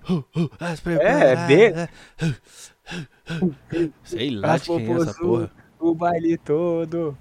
As 0.59 0.85
É, 0.87 1.33
é 1.33 1.47
dele. 1.47 1.89
Sei 4.03 4.31
lá 4.31 4.55
As 4.55 4.63
de 4.63 4.69
quem 4.69 4.93
é 4.93 4.93
essa 4.93 5.15
porra. 5.15 5.51
O 5.79 5.95
baile 5.95 6.37
todo. 6.39 7.17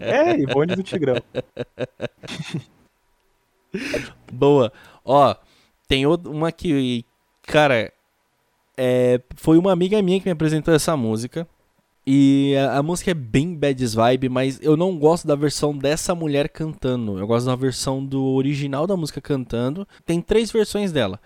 É, 0.00 0.36
e 0.36 0.46
bonde 0.46 0.74
do 0.74 0.82
Tigrão. 0.82 1.16
Boa. 4.32 4.72
Ó, 5.04 5.34
tem 5.86 6.06
uma 6.06 6.50
que, 6.50 7.04
cara, 7.42 7.92
é, 8.76 9.20
foi 9.36 9.58
uma 9.58 9.72
amiga 9.72 10.00
minha 10.02 10.18
que 10.18 10.26
me 10.26 10.32
apresentou 10.32 10.74
essa 10.74 10.96
música. 10.96 11.46
E 12.06 12.54
a, 12.56 12.78
a 12.78 12.82
música 12.82 13.10
é 13.10 13.14
bem 13.14 13.54
bad 13.54 13.84
vibe, 13.84 14.28
mas 14.28 14.60
eu 14.62 14.76
não 14.76 14.96
gosto 14.96 15.26
da 15.26 15.34
versão 15.34 15.76
dessa 15.76 16.14
mulher 16.14 16.48
cantando. 16.48 17.18
Eu 17.18 17.26
gosto 17.26 17.46
da 17.46 17.56
versão 17.56 18.04
do 18.04 18.22
original 18.22 18.86
da 18.86 18.96
música 18.96 19.20
cantando. 19.20 19.86
Tem 20.04 20.20
três 20.20 20.52
versões 20.52 20.92
dela. 20.92 21.20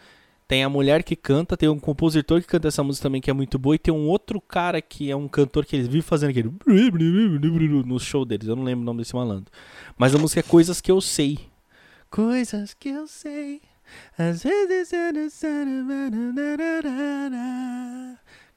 Tem 0.48 0.64
a 0.64 0.68
mulher 0.68 1.04
que 1.04 1.14
canta, 1.14 1.56
tem 1.56 1.68
um 1.68 1.78
compositor 1.78 2.40
que 2.40 2.46
canta 2.46 2.66
essa 2.66 2.82
música 2.82 3.04
também 3.04 3.20
que 3.20 3.30
é 3.30 3.32
muito 3.32 3.56
boa, 3.56 3.76
e 3.76 3.78
tem 3.78 3.94
um 3.94 4.08
outro 4.08 4.40
cara 4.40 4.82
que 4.82 5.08
é 5.08 5.14
um 5.14 5.28
cantor 5.28 5.64
que 5.64 5.76
eles 5.76 5.86
vivem 5.86 6.02
fazendo 6.02 6.30
aquele 6.30 6.50
no 7.86 8.00
show 8.00 8.24
deles. 8.24 8.48
Eu 8.48 8.56
não 8.56 8.64
lembro 8.64 8.82
o 8.82 8.84
nome 8.84 8.98
desse 8.98 9.14
malandro. 9.14 9.52
Mas 9.96 10.12
a 10.12 10.18
música 10.18 10.40
é 10.40 10.42
Coisas 10.42 10.80
que 10.80 10.90
eu 10.90 11.00
sei. 11.00 11.38
Coisas 12.10 12.74
que 12.74 12.88
eu 12.88 13.06
sei. 13.06 13.60
Às 14.18 14.42
vezes 14.42 14.92
eu 14.92 15.12
não 15.12 15.30
sei. 15.30 15.50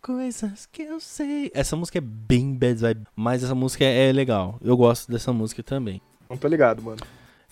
Coisas 0.04 0.68
que 0.70 0.82
eu 0.82 1.00
sei. 1.00 1.50
Essa 1.54 1.78
música 1.78 1.98
é 1.98 2.02
bem 2.02 2.54
bad 2.54 2.76
vibe, 2.76 3.08
mas 3.16 3.42
essa 3.42 3.56
música 3.56 3.86
é 3.86 4.12
legal. 4.12 4.60
Eu 4.62 4.76
gosto 4.76 5.10
dessa 5.10 5.32
música 5.32 5.64
também. 5.64 6.02
Não 6.30 6.36
tô 6.36 6.46
ligado, 6.50 6.84
mano. 6.84 6.98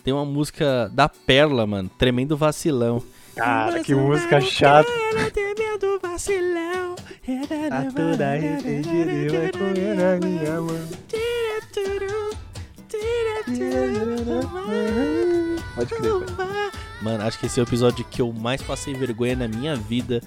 Tem 0.03 0.13
uma 0.13 0.25
música 0.25 0.91
da 0.93 1.07
Perla, 1.07 1.65
mano. 1.65 1.89
Tremendo 1.97 2.35
vacilão. 2.35 3.01
Cara, 3.37 3.81
que 3.81 3.95
música 3.95 4.41
chata. 4.41 4.91
Tremendo 5.31 5.97
vacilão. 6.01 6.93
Toda 7.95 8.31
arrependida 8.33 9.11
e 9.13 9.29
vai 9.29 9.51
comer 9.53 9.95
na 9.95 10.17
minha 10.17 10.59
mão. 10.59 10.89
Pode 15.73 15.95
crer. 15.95 16.11
Mano, 17.01 17.23
acho 17.23 17.39
que 17.39 17.45
esse 17.45 17.59
é 17.59 17.63
o 17.63 17.65
episódio 17.65 18.05
que 18.05 18.21
eu 18.21 18.31
mais 18.31 18.61
passei 18.61 18.93
vergonha 18.93 19.35
na 19.35 19.47
minha 19.47 19.75
vida. 19.75 20.21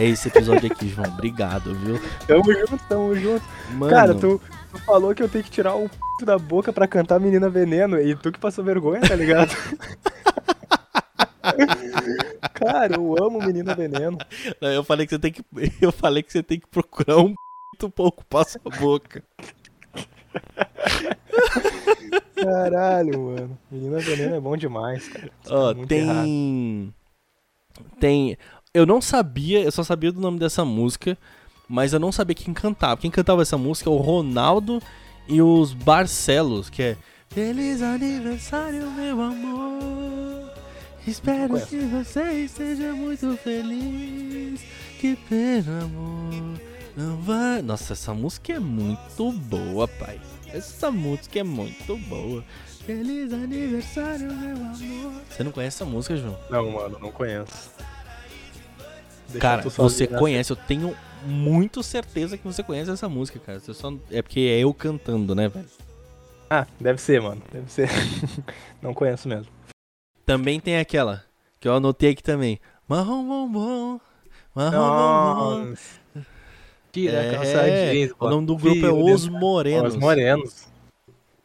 É 0.00 0.06
esse 0.06 0.28
episódio 0.28 0.72
aqui, 0.72 0.88
João. 0.88 1.06
Obrigado, 1.12 1.74
viu? 1.74 2.00
Tamo 2.26 2.50
junto, 2.54 2.78
tamo 2.88 3.14
junto. 3.14 3.44
Mano, 3.72 3.92
Cara, 3.92 4.14
tu, 4.14 4.40
tu 4.72 4.78
falou 4.78 5.14
que 5.14 5.22
eu 5.22 5.28
tenho 5.28 5.44
que 5.44 5.50
tirar 5.50 5.74
o 5.74 5.90
p 5.90 6.24
da 6.24 6.38
boca 6.38 6.72
pra 6.72 6.88
cantar 6.88 7.20
Menina 7.20 7.50
Veneno 7.50 8.00
e 8.00 8.16
tu 8.16 8.32
que 8.32 8.38
passou 8.38 8.64
vergonha, 8.64 9.02
tá 9.02 9.14
ligado? 9.14 9.50
Cara, 12.54 12.94
eu 12.94 13.14
amo 13.22 13.44
Menina 13.44 13.74
Veneno. 13.74 14.16
Não, 14.58 14.70
eu 14.70 14.82
falei 14.82 15.04
que 15.06 15.10
você 15.10 15.18
tem 15.18 15.32
que. 15.32 15.44
Eu 15.82 15.92
falei 15.92 16.22
que 16.22 16.32
você 16.32 16.42
tem 16.42 16.58
que 16.58 16.66
procurar 16.66 17.18
um 17.18 17.34
muito 17.74 17.90
pouco 17.94 18.24
passa 18.24 18.58
a 18.64 18.70
boca. 18.78 19.22
Caralho, 22.36 23.20
mano. 23.20 23.58
Menina 23.70 23.98
Veneno 23.98 24.34
é 24.36 24.40
bom 24.40 24.56
demais, 24.56 25.06
cara. 25.10 25.30
Ó, 25.46 25.68
tá 25.72 25.76
muito 25.76 25.92
errado. 25.92 26.94
tem. 27.98 28.38
Eu 28.72 28.86
não 28.86 29.00
sabia, 29.00 29.60
eu 29.62 29.72
só 29.72 29.82
sabia 29.82 30.12
do 30.12 30.20
nome 30.20 30.38
dessa 30.38 30.64
música, 30.64 31.18
mas 31.68 31.92
eu 31.92 31.98
não 31.98 32.12
sabia 32.12 32.36
quem 32.36 32.54
cantava. 32.54 33.00
Quem 33.00 33.10
cantava 33.10 33.42
essa 33.42 33.58
música 33.58 33.90
é 33.90 33.92
o 33.92 33.96
Ronaldo 33.96 34.80
e 35.26 35.42
os 35.42 35.74
Barcelos, 35.74 36.70
que 36.70 36.80
é. 36.80 36.96
Feliz 37.30 37.82
aniversário, 37.82 38.88
meu 38.92 39.20
amor. 39.20 40.52
Espero 41.04 41.60
que 41.66 41.78
você 41.78 42.44
esteja 42.44 42.92
muito 42.92 43.36
feliz. 43.38 44.60
Que 45.00 45.16
pena, 45.28 45.82
amor. 45.82 46.60
Não 46.96 47.16
vai. 47.22 47.62
Nossa, 47.62 47.94
essa 47.94 48.14
música 48.14 48.52
é 48.52 48.60
muito 48.60 49.32
boa, 49.32 49.88
pai. 49.88 50.20
Essa 50.46 50.92
música 50.92 51.40
é 51.40 51.42
muito 51.42 51.96
boa. 52.08 52.44
Feliz 52.86 53.32
aniversário, 53.32 54.32
meu 54.32 54.54
amor. 54.54 55.22
Você 55.28 55.42
não 55.42 55.50
conhece 55.50 55.82
essa 55.82 55.90
música, 55.90 56.16
João? 56.16 56.38
Não, 56.48 56.70
mano, 56.70 57.00
não 57.00 57.10
conheço. 57.10 57.70
Deixa 59.32 59.38
Cara, 59.40 59.62
você 59.62 60.04
nessa. 60.04 60.18
conhece, 60.18 60.52
eu 60.52 60.56
tenho 60.56 60.96
muito 61.24 61.82
certeza 61.82 62.36
que 62.36 62.44
você 62.44 62.62
conhece 62.62 62.90
essa 62.90 63.08
música, 63.08 63.38
cara. 63.38 63.60
Você 63.60 63.72
só... 63.74 63.92
É 64.10 64.22
porque 64.22 64.40
é 64.40 64.60
eu 64.60 64.72
cantando, 64.74 65.34
né, 65.34 65.48
velho? 65.48 65.66
Ah, 66.48 66.66
deve 66.80 67.00
ser, 67.00 67.20
mano. 67.22 67.40
Deve 67.52 67.70
ser. 67.70 67.88
não 68.82 68.92
conheço 68.92 69.28
mesmo. 69.28 69.46
Também 70.26 70.58
tem 70.60 70.78
aquela, 70.78 71.24
que 71.60 71.68
eu 71.68 71.74
anotei 71.74 72.10
aqui 72.10 72.22
também. 72.22 72.58
Marrom 72.88 73.24
bombom, 73.26 74.00
marrom 74.54 75.60
bombom. 75.60 75.74
Tira 76.92 77.18
É, 77.22 77.30
calça 77.34 77.70
jeans. 77.92 78.12
o 78.18 78.28
nome 78.28 78.46
do 78.46 78.56
grupo 78.56 78.84
é 78.84 78.92
Os 78.92 79.28
Morenos. 79.28 79.94
Os 79.94 80.00
Morenos. 80.00 80.69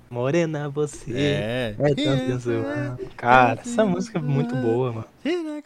Morena 0.09 0.69
você. 0.69 1.11
É. 1.13 1.75
É 1.79 1.95
tão 1.95 2.17
sensual. 2.39 2.99
Cara, 3.17 3.61
essa 3.61 3.85
música 3.85 4.19
é 4.19 4.21
muito 4.21 4.55
boa, 4.55 4.91
mano. 4.91 5.05
Tira 5.21 5.57
a 5.57 5.61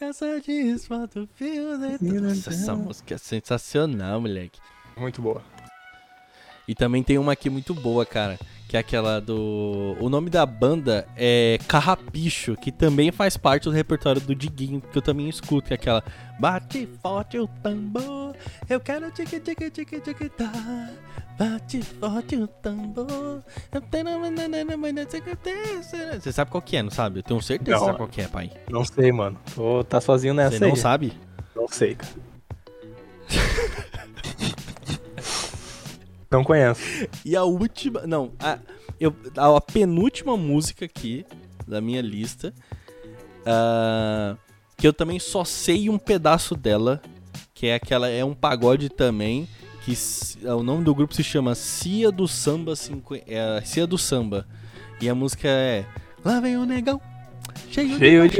fio. 1.97 2.21
Nossa, 2.21 2.49
essa 2.49 2.75
música 2.75 3.15
é 3.15 3.17
sensacional, 3.17 4.21
moleque. 4.21 4.59
Muito 4.97 5.21
boa. 5.21 5.41
E 6.67 6.75
também 6.75 7.01
tem 7.03 7.17
uma 7.17 7.33
aqui 7.33 7.49
muito 7.49 7.73
boa, 7.73 8.05
cara. 8.05 8.39
Que 8.69 8.77
é 8.77 8.81
aquela 8.81 9.19
do. 9.19 9.97
O 9.99 10.09
nome 10.09 10.29
da 10.29 10.45
banda 10.45 11.07
é 11.17 11.57
Carrapicho, 11.67 12.55
que 12.55 12.71
também 12.71 13.11
faz 13.11 13.35
parte 13.35 13.63
do 13.63 13.71
repertório 13.71 14.21
do 14.21 14.35
Diguinho, 14.35 14.79
que 14.79 14.95
eu 14.95 15.01
também 15.01 15.27
escuto, 15.27 15.69
que 15.69 15.73
é 15.73 15.75
aquela. 15.75 16.03
Bate 16.39 16.87
forte 17.01 17.39
o 17.39 17.47
tambor, 17.63 18.35
eu 18.69 18.79
quero 18.79 19.09
tique 19.11 19.39
tique 19.39 19.71
tique 19.71 19.99
tique 19.99 20.29
tá. 20.29 20.51
Bate 21.35 21.81
forte 21.81 22.35
o 22.35 22.45
tambor. 22.47 23.41
eu 23.71 23.81
tenho- 23.81 24.19
Você 26.21 26.31
sabe 26.31 26.51
qual 26.51 26.61
que 26.61 26.77
é, 26.77 26.83
não 26.83 26.91
sabe? 26.91 27.19
Eu 27.19 27.23
tenho 27.23 27.41
certeza 27.41 27.63
que 27.65 27.79
Não. 27.79 27.85
sabe 27.87 27.97
qual 27.97 28.07
que 28.09 28.21
é, 28.21 28.27
pai. 28.27 28.51
Não 28.69 28.85
sei, 28.85 29.11
mano. 29.11 29.35
Tô, 29.55 29.83
tá 29.83 29.99
sozinho 29.99 30.35
nessa 30.35 30.57
Você 30.59 30.63
não 30.65 30.73
aí. 30.73 30.77
sabe? 30.77 31.13
Não 31.55 31.67
sei, 31.67 31.95
cara. 31.95 32.13
não 36.31 36.43
conheço. 36.43 36.81
E 37.25 37.35
a 37.35 37.43
última. 37.43 38.05
Não, 38.05 38.31
a, 38.39 38.59
eu, 38.99 39.15
a, 39.37 39.57
a 39.57 39.61
penúltima 39.61 40.35
música 40.37 40.85
aqui 40.85 41.25
da 41.67 41.79
minha 41.81 42.01
lista. 42.01 42.53
ah, 43.45 44.35
que 44.77 44.87
eu 44.87 44.93
também 44.93 45.19
só 45.19 45.43
sei 45.43 45.89
um 45.89 45.97
pedaço 45.97 46.55
dela. 46.55 47.01
Que 47.53 47.67
é 47.67 47.75
aquela. 47.75 48.07
É 48.09 48.23
um 48.23 48.33
pagode 48.33 48.89
também. 48.89 49.47
Que 49.83 49.91
s- 49.91 50.37
o 50.45 50.63
nome 50.63 50.83
do 50.83 50.93
grupo 50.95 51.13
se 51.13 51.23
chama 51.23 51.55
Cia 51.55 52.11
do 52.11 52.27
Samba. 52.27 52.75
Cinqu- 52.75 53.21
É, 53.27 53.57
a 53.57 53.61
Cia 53.61 53.85
do 53.85 53.97
Samba. 53.97 54.47
E 55.01 55.09
a 55.09 55.15
música 55.15 55.47
é. 55.47 55.85
Lá 56.23 56.39
vem 56.39 56.57
o 56.57 56.65
negão. 56.65 57.01
Cheio, 57.69 57.97
Cheio 57.97 58.23
de 58.23 58.29
de 58.29 58.35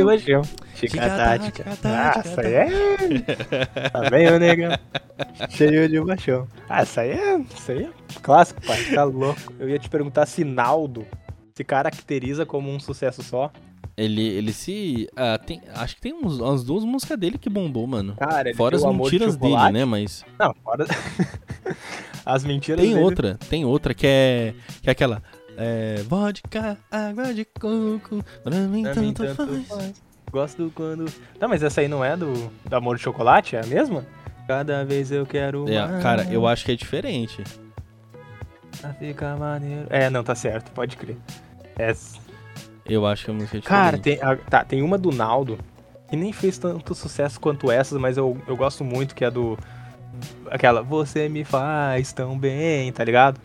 Chica 0.80 1.02
tática, 1.10 1.66
Ah, 1.84 2.14
essa 2.24 2.42
aí 2.42 2.54
é. 2.54 3.90
Tá 3.90 4.10
bem, 4.10 4.28
ô 4.32 4.40
negão. 4.40 4.72
Cheio 5.50 5.90
de 5.90 6.02
paixão. 6.06 6.48
Ah, 6.70 6.82
essa 6.82 7.02
aí 7.02 7.12
é. 7.12 7.40
Isso 7.40 7.72
aí 7.72 7.84
é 7.84 7.90
clássico, 8.22 8.62
pai. 8.66 8.84
Tá 8.94 9.04
louco. 9.04 9.54
Eu 9.60 9.70
ia 9.70 9.78
te 9.80 9.90
perguntar 9.90 10.26
se 10.26 10.44
Naldo 10.44 11.06
se 11.54 11.64
caracteriza 11.64 12.46
como 12.46 12.70
um 12.72 12.80
sucesso 12.80 13.22
só. 13.22 13.52
Ele, 13.98 14.22
ele 14.26 14.54
se. 14.54 15.10
ah, 15.16 15.38
tem, 15.38 15.62
acho 15.76 15.96
que 15.96 16.02
tem 16.02 16.14
uns, 16.14 16.40
umas 16.40 16.64
duas 16.64 16.86
músicas 16.86 17.18
dele 17.18 17.38
que 17.38 17.50
bombou, 17.50 17.86
mano. 17.86 18.16
Cara, 18.18 18.48
ele 18.50 18.58
Fora 18.58 18.78
as 18.78 18.82
tem 18.82 18.90
Amor 18.90 19.10
de 19.12 19.20
mentiras 19.20 19.36
dele, 19.36 19.72
né? 19.74 19.84
Mas. 19.86 20.24
Não, 20.40 20.54
fora. 20.64 20.86
As 22.26 22.44
mentiras 22.44 22.80
Tem 22.82 22.92
dele- 22.94 23.04
outra, 23.04 23.38
tem 23.50 23.66
outra 23.66 23.94
que 23.94 24.06
é. 24.06 24.54
Que 24.82 24.90
é 24.90 24.92
aquela. 24.92 25.22
É. 25.58 26.04
Vodka, 26.08 26.78
água 26.92 27.34
de 27.34 27.44
coco. 27.44 28.24
Pra 28.44 28.56
mim 28.56 28.84
Pra 28.84 28.96
mim 28.96 29.14
tanto 29.14 29.36
tanto 29.36 29.48
faz. 29.66 29.68
faz. 29.68 30.09
Gosto 30.32 30.72
quando. 30.76 31.06
Não, 31.40 31.50
mas 31.50 31.64
essa 31.64 31.82
aí 31.82 31.88
não 31.88 32.04
é 32.04 32.16
do, 32.16 32.34
do 32.66 32.76
Amor 32.76 32.98
de 32.98 33.02
Chocolate? 33.04 33.56
É 33.56 33.62
a 33.62 33.66
mesma? 33.66 34.06
Cada 34.48 34.84
vez 34.86 35.12
eu 35.12 35.26
quero. 35.26 35.66
É, 35.70 36.02
cara, 36.02 36.28
eu 36.32 36.48
acho 36.48 36.66
que 36.66 36.72
é 36.72 36.76
diferente. 36.76 37.44
Pra 38.82 38.94
ficar 38.94 39.38
maneiro. 39.38 39.88
É, 39.90 40.10
não, 40.10 40.24
tá 40.24 40.36
certo, 40.36 40.72
pode 40.72 40.96
crer. 40.98 41.18
Essa. 41.78 42.18
Eu 42.86 43.06
acho 43.06 43.26
que 43.26 43.32
a 43.32 43.34
música 43.34 43.58
é 43.58 43.60
diferente. 43.60 43.84
Cara, 43.84 43.98
tem, 43.98 44.20
a- 44.22 44.36
tá, 44.36 44.64
tem 44.64 44.82
uma 44.82 44.98
do 44.98 45.12
Naldo 45.12 45.58
que 46.10 46.16
nem 46.16 46.34
fez 46.34 46.58
tanto 46.58 46.96
sucesso 46.96 47.40
quanto 47.40 47.70
essas, 47.72 48.00
mas 48.00 48.18
eu, 48.18 48.36
eu 48.48 48.56
gosto 48.58 48.84
muito, 48.84 49.14
que 49.14 49.24
é 49.24 49.30
do. 49.30 49.58
Aquela, 50.50 50.82
você 50.82 51.30
me 51.30 51.44
faz 51.44 52.12
tão 52.12 52.38
bem, 52.38 52.92
tá 52.92 53.04
ligado? 53.04 53.40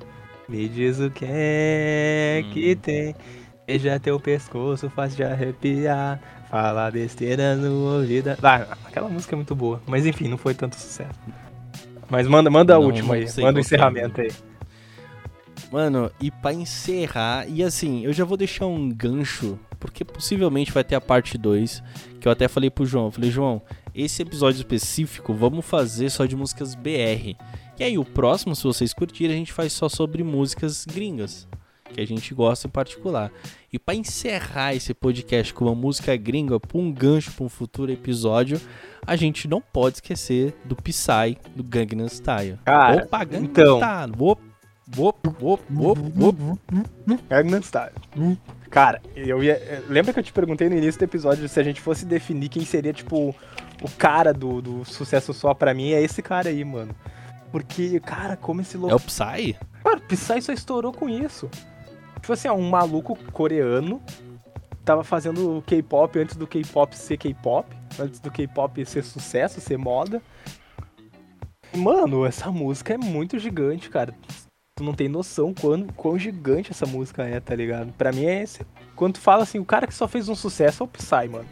Me 0.48 0.68
diz 0.68 0.98
o 1.00 1.10
que 1.10 1.24
é 1.28 2.42
que 2.52 2.72
Hum. 2.72 2.76
tem. 2.80 3.16
Beija 3.66 3.98
teu 3.98 4.18
pescoço, 4.20 4.90
faz 4.90 5.14
de 5.16 5.22
arrepiar. 5.24 6.20
Fala 6.54 6.88
besteira 6.88 7.56
no 7.56 7.96
ouvido. 7.96 8.30
Ah, 8.40 8.78
aquela 8.84 9.08
música 9.08 9.34
é 9.34 9.36
muito 9.36 9.56
boa. 9.56 9.82
Mas 9.88 10.06
enfim, 10.06 10.28
não 10.28 10.38
foi 10.38 10.54
tanto 10.54 10.76
sucesso. 10.76 11.18
Mas 12.08 12.28
manda, 12.28 12.48
manda 12.48 12.76
a 12.76 12.78
Não, 12.78 12.86
última 12.86 13.14
aí. 13.14 13.26
Manda 13.38 13.56
o 13.56 13.58
é. 13.58 13.60
encerramento 13.60 14.20
aí. 14.20 14.30
Mano, 15.72 16.12
e 16.20 16.30
pra 16.30 16.52
encerrar, 16.52 17.44
e 17.48 17.60
assim, 17.60 18.04
eu 18.04 18.12
já 18.12 18.24
vou 18.24 18.36
deixar 18.36 18.66
um 18.66 18.88
gancho, 18.88 19.58
porque 19.80 20.04
possivelmente 20.04 20.70
vai 20.70 20.84
ter 20.84 20.94
a 20.94 21.00
parte 21.00 21.36
2, 21.36 21.82
que 22.20 22.28
eu 22.28 22.30
até 22.30 22.46
falei 22.46 22.70
pro 22.70 22.86
João, 22.86 23.06
eu 23.06 23.10
falei, 23.10 23.32
João, 23.32 23.60
esse 23.92 24.22
episódio 24.22 24.58
específico 24.58 25.34
vamos 25.34 25.66
fazer 25.66 26.08
só 26.08 26.24
de 26.24 26.36
músicas 26.36 26.76
BR. 26.76 27.34
E 27.76 27.82
aí 27.82 27.98
o 27.98 28.04
próximo, 28.04 28.54
se 28.54 28.62
vocês 28.62 28.94
curtirem, 28.94 29.34
a 29.34 29.38
gente 29.40 29.52
faz 29.52 29.72
só 29.72 29.88
sobre 29.88 30.22
músicas 30.22 30.86
gringas, 30.86 31.48
que 31.92 32.00
a 32.00 32.06
gente 32.06 32.32
gosta 32.32 32.68
em 32.68 32.70
particular. 32.70 33.32
E 33.74 33.78
pra 33.80 33.92
encerrar 33.92 34.72
esse 34.72 34.94
podcast 34.94 35.52
com 35.52 35.64
uma 35.64 35.74
música 35.74 36.14
gringa, 36.16 36.60
pra 36.60 36.78
um 36.78 36.92
gancho 36.92 37.32
pra 37.32 37.44
um 37.44 37.48
futuro 37.48 37.90
episódio, 37.90 38.60
a 39.04 39.16
gente 39.16 39.48
não 39.48 39.60
pode 39.60 39.96
esquecer 39.96 40.54
do 40.64 40.76
Psy, 40.76 41.36
do 41.56 41.64
Gangnam 41.64 42.06
Style. 42.06 42.56
Cara, 42.64 43.02
Opa, 43.02 43.24
Gangnam 43.24 43.50
então. 43.50 43.78
Style. 43.78 44.12
Op, 44.20 44.40
op, 44.96 45.28
op, 45.42 45.62
op, 45.76 46.22
op. 46.22 47.18
Gangnam 47.28 47.60
Style. 47.62 47.90
Cara, 48.70 49.02
eu 49.16 49.42
ia. 49.42 49.82
Lembra 49.88 50.12
que 50.12 50.20
eu 50.20 50.24
te 50.24 50.32
perguntei 50.32 50.68
no 50.68 50.76
início 50.76 51.00
do 51.00 51.04
episódio 51.04 51.48
se 51.48 51.58
a 51.58 51.64
gente 51.64 51.80
fosse 51.80 52.06
definir 52.06 52.50
quem 52.50 52.64
seria, 52.64 52.92
tipo, 52.92 53.34
o 53.82 53.90
cara 53.98 54.32
do, 54.32 54.62
do 54.62 54.84
sucesso 54.84 55.34
só 55.34 55.52
pra 55.52 55.74
mim? 55.74 55.90
É 55.90 56.00
esse 56.00 56.22
cara 56.22 56.48
aí, 56.48 56.64
mano. 56.64 56.94
Porque, 57.50 57.98
cara, 57.98 58.36
como 58.36 58.60
esse 58.60 58.76
É 58.76 58.78
louco. 58.78 58.94
o 58.94 59.00
Psy? 59.00 59.56
Cara, 59.82 59.96
o 59.96 60.00
Psy 60.02 60.40
só 60.42 60.52
estourou 60.52 60.92
com 60.92 61.08
isso. 61.08 61.50
Tipo 62.24 62.32
assim, 62.32 62.48
ó, 62.48 62.54
um 62.54 62.70
maluco 62.70 63.14
coreano 63.32 64.00
tava 64.82 65.04
fazendo 65.04 65.62
K-pop 65.66 66.18
antes 66.18 66.36
do 66.36 66.46
K-pop 66.46 66.96
ser 66.96 67.18
K-pop, 67.18 67.68
antes 68.00 68.18
do 68.18 68.30
K-pop 68.30 68.82
ser 68.86 69.04
sucesso, 69.04 69.60
ser 69.60 69.76
moda. 69.76 70.22
Mano, 71.76 72.24
essa 72.24 72.50
música 72.50 72.94
é 72.94 72.96
muito 72.96 73.38
gigante, 73.38 73.90
cara. 73.90 74.14
Tu 74.74 74.82
não 74.82 74.94
tem 74.94 75.06
noção 75.06 75.52
quão, 75.52 75.86
quão 75.88 76.18
gigante 76.18 76.70
essa 76.70 76.86
música 76.86 77.24
é, 77.24 77.38
tá 77.40 77.54
ligado? 77.54 77.92
Pra 77.92 78.10
mim 78.10 78.24
é 78.24 78.42
esse. 78.42 78.64
Quando 78.96 79.16
tu 79.16 79.20
fala 79.20 79.42
assim, 79.42 79.58
o 79.58 79.64
cara 79.66 79.86
que 79.86 79.92
só 79.92 80.08
fez 80.08 80.26
um 80.26 80.34
sucesso 80.34 80.82
é 80.82 80.86
o 80.86 80.88
Psy, 80.88 81.28
mano. 81.30 81.48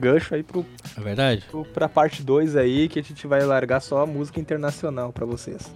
Gancho 0.00 0.34
aí 0.34 0.42
pro, 0.42 0.66
É 0.96 1.00
verdade? 1.00 1.44
pro, 1.48 1.64
pra 1.64 1.88
parte 1.88 2.24
2 2.24 2.56
aí, 2.56 2.88
que 2.88 2.98
a 2.98 3.02
gente 3.04 3.24
vai 3.28 3.44
largar 3.44 3.78
só 3.78 4.02
a 4.02 4.06
música 4.06 4.40
internacional 4.40 5.12
pra 5.12 5.24
vocês. 5.24 5.72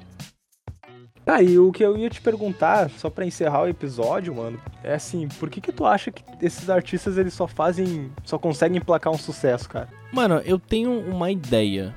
Tá, 1.31 1.41
e 1.41 1.57
o 1.61 1.71
que 1.71 1.85
eu 1.85 1.97
ia 1.97 2.11
te 2.11 2.21
perguntar, 2.21 2.91
só 2.91 3.09
pra 3.09 3.25
encerrar 3.25 3.63
o 3.63 3.69
episódio, 3.69 4.35
mano, 4.35 4.61
é 4.83 4.95
assim, 4.95 5.29
por 5.29 5.49
que 5.49 5.61
que 5.61 5.71
tu 5.71 5.87
acha 5.87 6.11
que 6.11 6.25
esses 6.45 6.69
artistas 6.69 7.17
eles 7.17 7.33
só 7.33 7.47
fazem, 7.47 8.11
só 8.25 8.37
conseguem 8.37 8.79
emplacar 8.79 9.13
um 9.13 9.17
sucesso, 9.17 9.69
cara? 9.69 9.89
Mano, 10.13 10.43
eu 10.45 10.59
tenho 10.59 10.91
uma 10.91 11.31
ideia. 11.31 11.95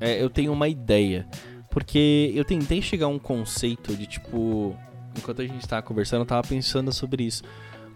É, 0.00 0.22
eu 0.22 0.30
tenho 0.30 0.50
uma 0.50 0.66
ideia. 0.66 1.28
Porque 1.68 2.32
eu 2.34 2.42
tentei 2.42 2.80
chegar 2.80 3.04
a 3.04 3.10
um 3.10 3.18
conceito 3.18 3.94
de 3.94 4.06
tipo. 4.06 4.74
Enquanto 5.14 5.42
a 5.42 5.46
gente 5.46 5.68
tava 5.68 5.82
conversando, 5.82 6.22
eu 6.22 6.26
tava 6.26 6.48
pensando 6.48 6.90
sobre 6.90 7.24
isso. 7.24 7.42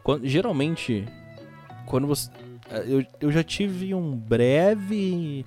Quando, 0.03 0.27
geralmente, 0.27 1.07
quando 1.87 2.07
você. 2.07 2.31
é, 2.71 2.85
Eu, 2.87 3.07
eu 3.23 3.33
já 3.33 3.43
tive 3.43 3.95
um 3.95 4.15
breve 4.15 5.47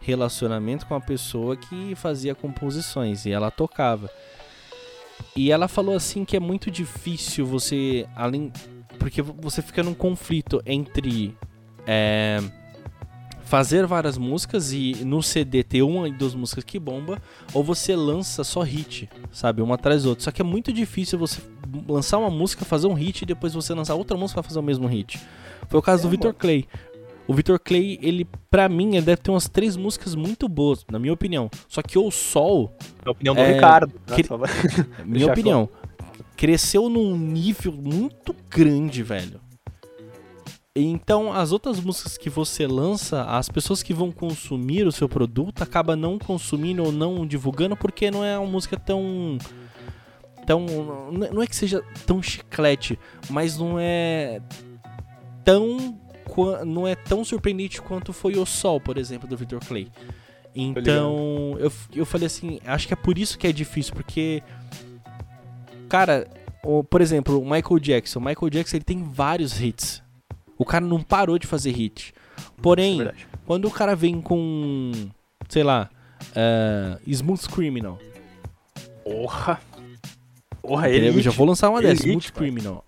relacionamento 0.00 0.86
com 0.86 0.94
uma 0.94 1.00
pessoa 1.00 1.56
que 1.56 1.94
fazia 1.94 2.34
composições 2.34 3.26
e 3.26 3.30
ela 3.30 3.48
tocava. 3.52 4.10
E 5.34 5.50
ela 5.50 5.68
falou 5.68 5.94
assim 5.94 6.24
que 6.24 6.36
é 6.36 6.40
muito 6.40 6.70
difícil 6.70 7.46
você. 7.46 8.06
Além. 8.14 8.52
Porque 8.98 9.20
você 9.22 9.62
fica 9.62 9.82
num 9.82 9.94
conflito 9.94 10.62
entre. 10.66 11.36
É, 11.86 12.40
fazer 13.46 13.86
várias 13.86 14.18
músicas 14.18 14.72
e 14.72 15.04
no 15.04 15.22
CD 15.22 15.62
ter 15.62 15.80
uma 15.82 16.08
e 16.08 16.12
duas 16.12 16.34
músicas 16.34 16.64
que 16.64 16.80
bomba, 16.80 17.22
ou 17.54 17.62
você 17.62 17.94
lança 17.94 18.42
só 18.42 18.60
hit, 18.60 19.08
sabe, 19.30 19.62
uma 19.62 19.76
atrás 19.76 20.02
da 20.02 20.08
outra. 20.10 20.24
Só 20.24 20.32
que 20.32 20.42
é 20.42 20.44
muito 20.44 20.72
difícil 20.72 21.16
você 21.16 21.40
lançar 21.88 22.18
uma 22.18 22.28
música, 22.28 22.64
fazer 22.64 22.88
um 22.88 22.92
hit 22.94 23.22
e 23.22 23.26
depois 23.26 23.54
você 23.54 23.72
lançar 23.72 23.94
outra 23.94 24.16
música 24.16 24.42
pra 24.42 24.48
fazer 24.48 24.58
o 24.58 24.62
mesmo 24.62 24.88
hit. 24.88 25.20
Foi 25.68 25.78
o 25.78 25.82
caso 25.82 26.02
É, 26.02 26.02
do 26.02 26.10
Victor. 26.10 26.34
Clay. 26.34 26.66
O 27.28 27.34
Victor 27.34 27.58
Clay, 27.58 27.98
ele, 28.00 28.26
pra 28.50 28.68
mim, 28.68 28.94
ele 28.96 29.04
deve 29.04 29.20
ter 29.20 29.30
umas 29.30 29.48
três 29.48 29.76
músicas 29.76 30.14
muito 30.14 30.48
boas, 30.48 30.84
na 30.90 30.98
minha 30.98 31.12
opinião. 31.12 31.50
Só 31.68 31.82
que 31.82 31.98
o 31.98 32.10
Sol, 32.10 32.72
É 33.04 33.08
a 33.08 33.10
opinião 33.10 33.34
do 33.34 33.40
É, 33.40 33.52
Ricardo. 33.54 33.92
né? 34.08 34.16
minha 35.04 35.26
opinião, 35.26 35.68
cresceu 36.36 36.88
num 36.88 37.16
nível 37.16 37.72
muito 37.72 38.34
grande, 38.48 39.02
velho. 39.02 39.40
Então, 40.78 41.32
as 41.32 41.52
outras 41.52 41.80
músicas 41.80 42.18
que 42.18 42.28
você 42.28 42.66
lança, 42.66 43.24
as 43.24 43.48
pessoas 43.48 43.82
que 43.82 43.94
vão 43.94 44.12
consumir 44.12 44.86
o 44.86 44.92
seu 44.92 45.08
produto 45.08 45.62
acabam 45.62 45.96
não 45.98 46.18
consumindo 46.18 46.84
ou 46.84 46.92
não 46.92 47.26
divulgando 47.26 47.74
porque 47.74 48.10
não 48.10 48.22
é 48.22 48.38
uma 48.38 48.50
música 48.50 48.78
tão. 48.78 49.38
tão. 50.46 50.66
Não 51.32 51.42
é 51.42 51.46
que 51.46 51.56
seja 51.56 51.82
tão 52.04 52.22
chiclete, 52.22 52.98
mas 53.30 53.56
não 53.56 53.76
é 53.80 54.40
tão. 55.42 55.98
Não 56.64 56.86
é 56.86 56.94
tão 56.94 57.24
surpreendente 57.24 57.80
quanto 57.80 58.12
foi 58.12 58.36
o 58.38 58.44
Sol, 58.46 58.80
por 58.80 58.98
exemplo, 58.98 59.28
do 59.28 59.36
Victor 59.36 59.60
Clay. 59.64 59.88
Então, 60.54 61.56
eu, 61.58 61.70
eu 61.94 62.06
falei 62.06 62.26
assim, 62.26 62.58
acho 62.64 62.86
que 62.86 62.92
é 62.94 62.96
por 62.96 63.18
isso 63.18 63.38
que 63.38 63.46
é 63.46 63.52
difícil, 63.52 63.94
porque. 63.94 64.42
Cara, 65.88 66.26
o- 66.64 66.82
por 66.82 67.00
exemplo, 67.00 67.38
o 67.40 67.44
Michael 67.44 67.78
Jackson. 67.78 68.18
O 68.18 68.22
Michael 68.24 68.50
Jackson 68.50 68.76
ele 68.78 68.84
tem 68.84 69.02
vários 69.02 69.60
hits. 69.60 70.02
O 70.58 70.64
cara 70.64 70.84
não 70.84 71.02
parou 71.02 71.38
de 71.38 71.46
fazer 71.46 71.70
hit. 71.72 72.14
Porém, 72.62 73.02
É 73.02 73.12
quando 73.46 73.66
o 73.66 73.70
cara 73.70 73.94
vem 73.94 74.20
com. 74.20 74.90
Sei 75.48 75.62
lá. 75.62 75.90
eh, 76.34 76.98
Smooth 77.06 77.48
Criminal. 77.50 77.98
Porra. 79.04 79.60
Porra, 80.62 80.88
ele. 80.88 81.08
Eu 81.08 81.20
já 81.20 81.30
vou 81.30 81.46
lançar 81.46 81.68
uma 81.68 81.82
dessas, 81.82 82.04
Smooth. 82.06 82.32
Criminal. 82.32 82.84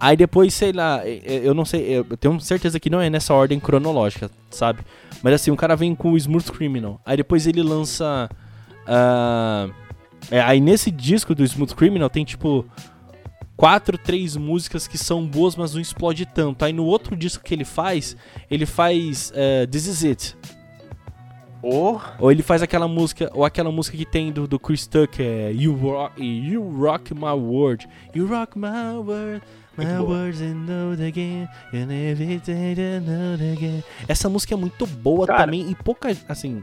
Aí 0.00 0.16
depois, 0.16 0.54
sei 0.54 0.72
lá, 0.72 1.06
eu 1.06 1.52
não 1.52 1.66
sei, 1.66 1.98
eu 1.98 2.04
tenho 2.16 2.40
certeza 2.40 2.80
que 2.80 2.88
não 2.88 3.02
é 3.02 3.10
nessa 3.10 3.34
ordem 3.34 3.60
cronológica, 3.60 4.30
sabe? 4.50 4.80
Mas 5.22 5.34
assim, 5.34 5.50
o 5.50 5.56
cara 5.56 5.76
vem 5.76 5.94
com 5.94 6.12
o 6.12 6.16
Smooth 6.16 6.50
Criminal. 6.52 6.98
Aí 7.04 7.18
depois 7.18 7.46
ele 7.46 7.62
lança. 7.62 8.30
ah, 8.86 9.68
é, 10.30 10.40
aí 10.40 10.58
nesse 10.58 10.90
disco 10.90 11.34
do 11.34 11.44
Smooth 11.44 11.74
Criminal 11.74 12.08
tem 12.08 12.24
tipo. 12.24 12.64
Quatro, 13.56 13.98
três 13.98 14.38
músicas 14.38 14.88
que 14.88 14.96
são 14.96 15.26
boas, 15.26 15.54
mas 15.54 15.74
não 15.74 15.82
explode 15.82 16.24
tanto. 16.24 16.64
Aí 16.64 16.72
no 16.72 16.86
outro 16.86 17.14
disco 17.14 17.44
que 17.44 17.52
ele 17.52 17.66
faz, 17.66 18.16
ele 18.50 18.64
faz 18.64 19.30
eh, 19.36 19.66
This 19.66 19.84
Is 19.86 20.02
It. 20.02 20.36
Porra. 21.60 22.16
Ou 22.18 22.32
ele 22.32 22.42
faz 22.42 22.62
aquela 22.62 22.88
música, 22.88 23.30
ou 23.34 23.44
aquela 23.44 23.70
música 23.70 23.96
que 23.96 24.06
tem 24.06 24.32
do, 24.32 24.46
do 24.46 24.58
Chris 24.58 24.86
Tucker, 24.86 25.24
é 25.24 25.52
you 25.52 25.74
rock, 25.74 26.22
you 26.22 26.62
rock 26.62 27.14
My 27.14 27.32
World. 27.32 27.86
You 28.14 28.26
rock 28.26 28.58
my 28.58 28.96
world, 28.96 29.42
my 29.76 29.98
words 29.98 30.40
and 30.40 30.66
again, 31.06 31.48
and 31.72 31.92
every 31.92 32.38
day 32.38 32.74
to 32.74 33.04
know 33.04 33.34
it 33.34 33.52
again. 33.52 33.84
Essa 34.08 34.28
música 34.28 34.54
é 34.54 34.56
muito 34.56 34.86
boa 34.86 35.26
Cara. 35.26 35.44
também 35.44 35.70
e 35.70 35.74
pouca, 35.74 36.16
assim, 36.28 36.62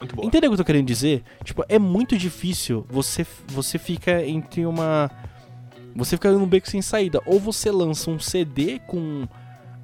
Muito 0.00 0.16
boa. 0.16 0.26
entendeu 0.26 0.50
o 0.50 0.54
que 0.54 0.60
eu 0.60 0.64
tô 0.64 0.66
querendo 0.66 0.86
dizer? 0.86 1.22
Tipo, 1.44 1.64
é 1.68 1.78
muito 1.78 2.18
difícil, 2.18 2.84
você, 2.88 3.26
você 3.48 3.78
fica 3.78 4.24
entre 4.26 4.66
uma... 4.66 5.10
Você 5.94 6.16
fica 6.16 6.30
num 6.30 6.46
beco 6.46 6.68
sem 6.68 6.82
saída. 6.82 7.22
Ou 7.24 7.40
você 7.40 7.70
lança 7.70 8.10
um 8.10 8.18
CD 8.18 8.78
com 8.80 9.26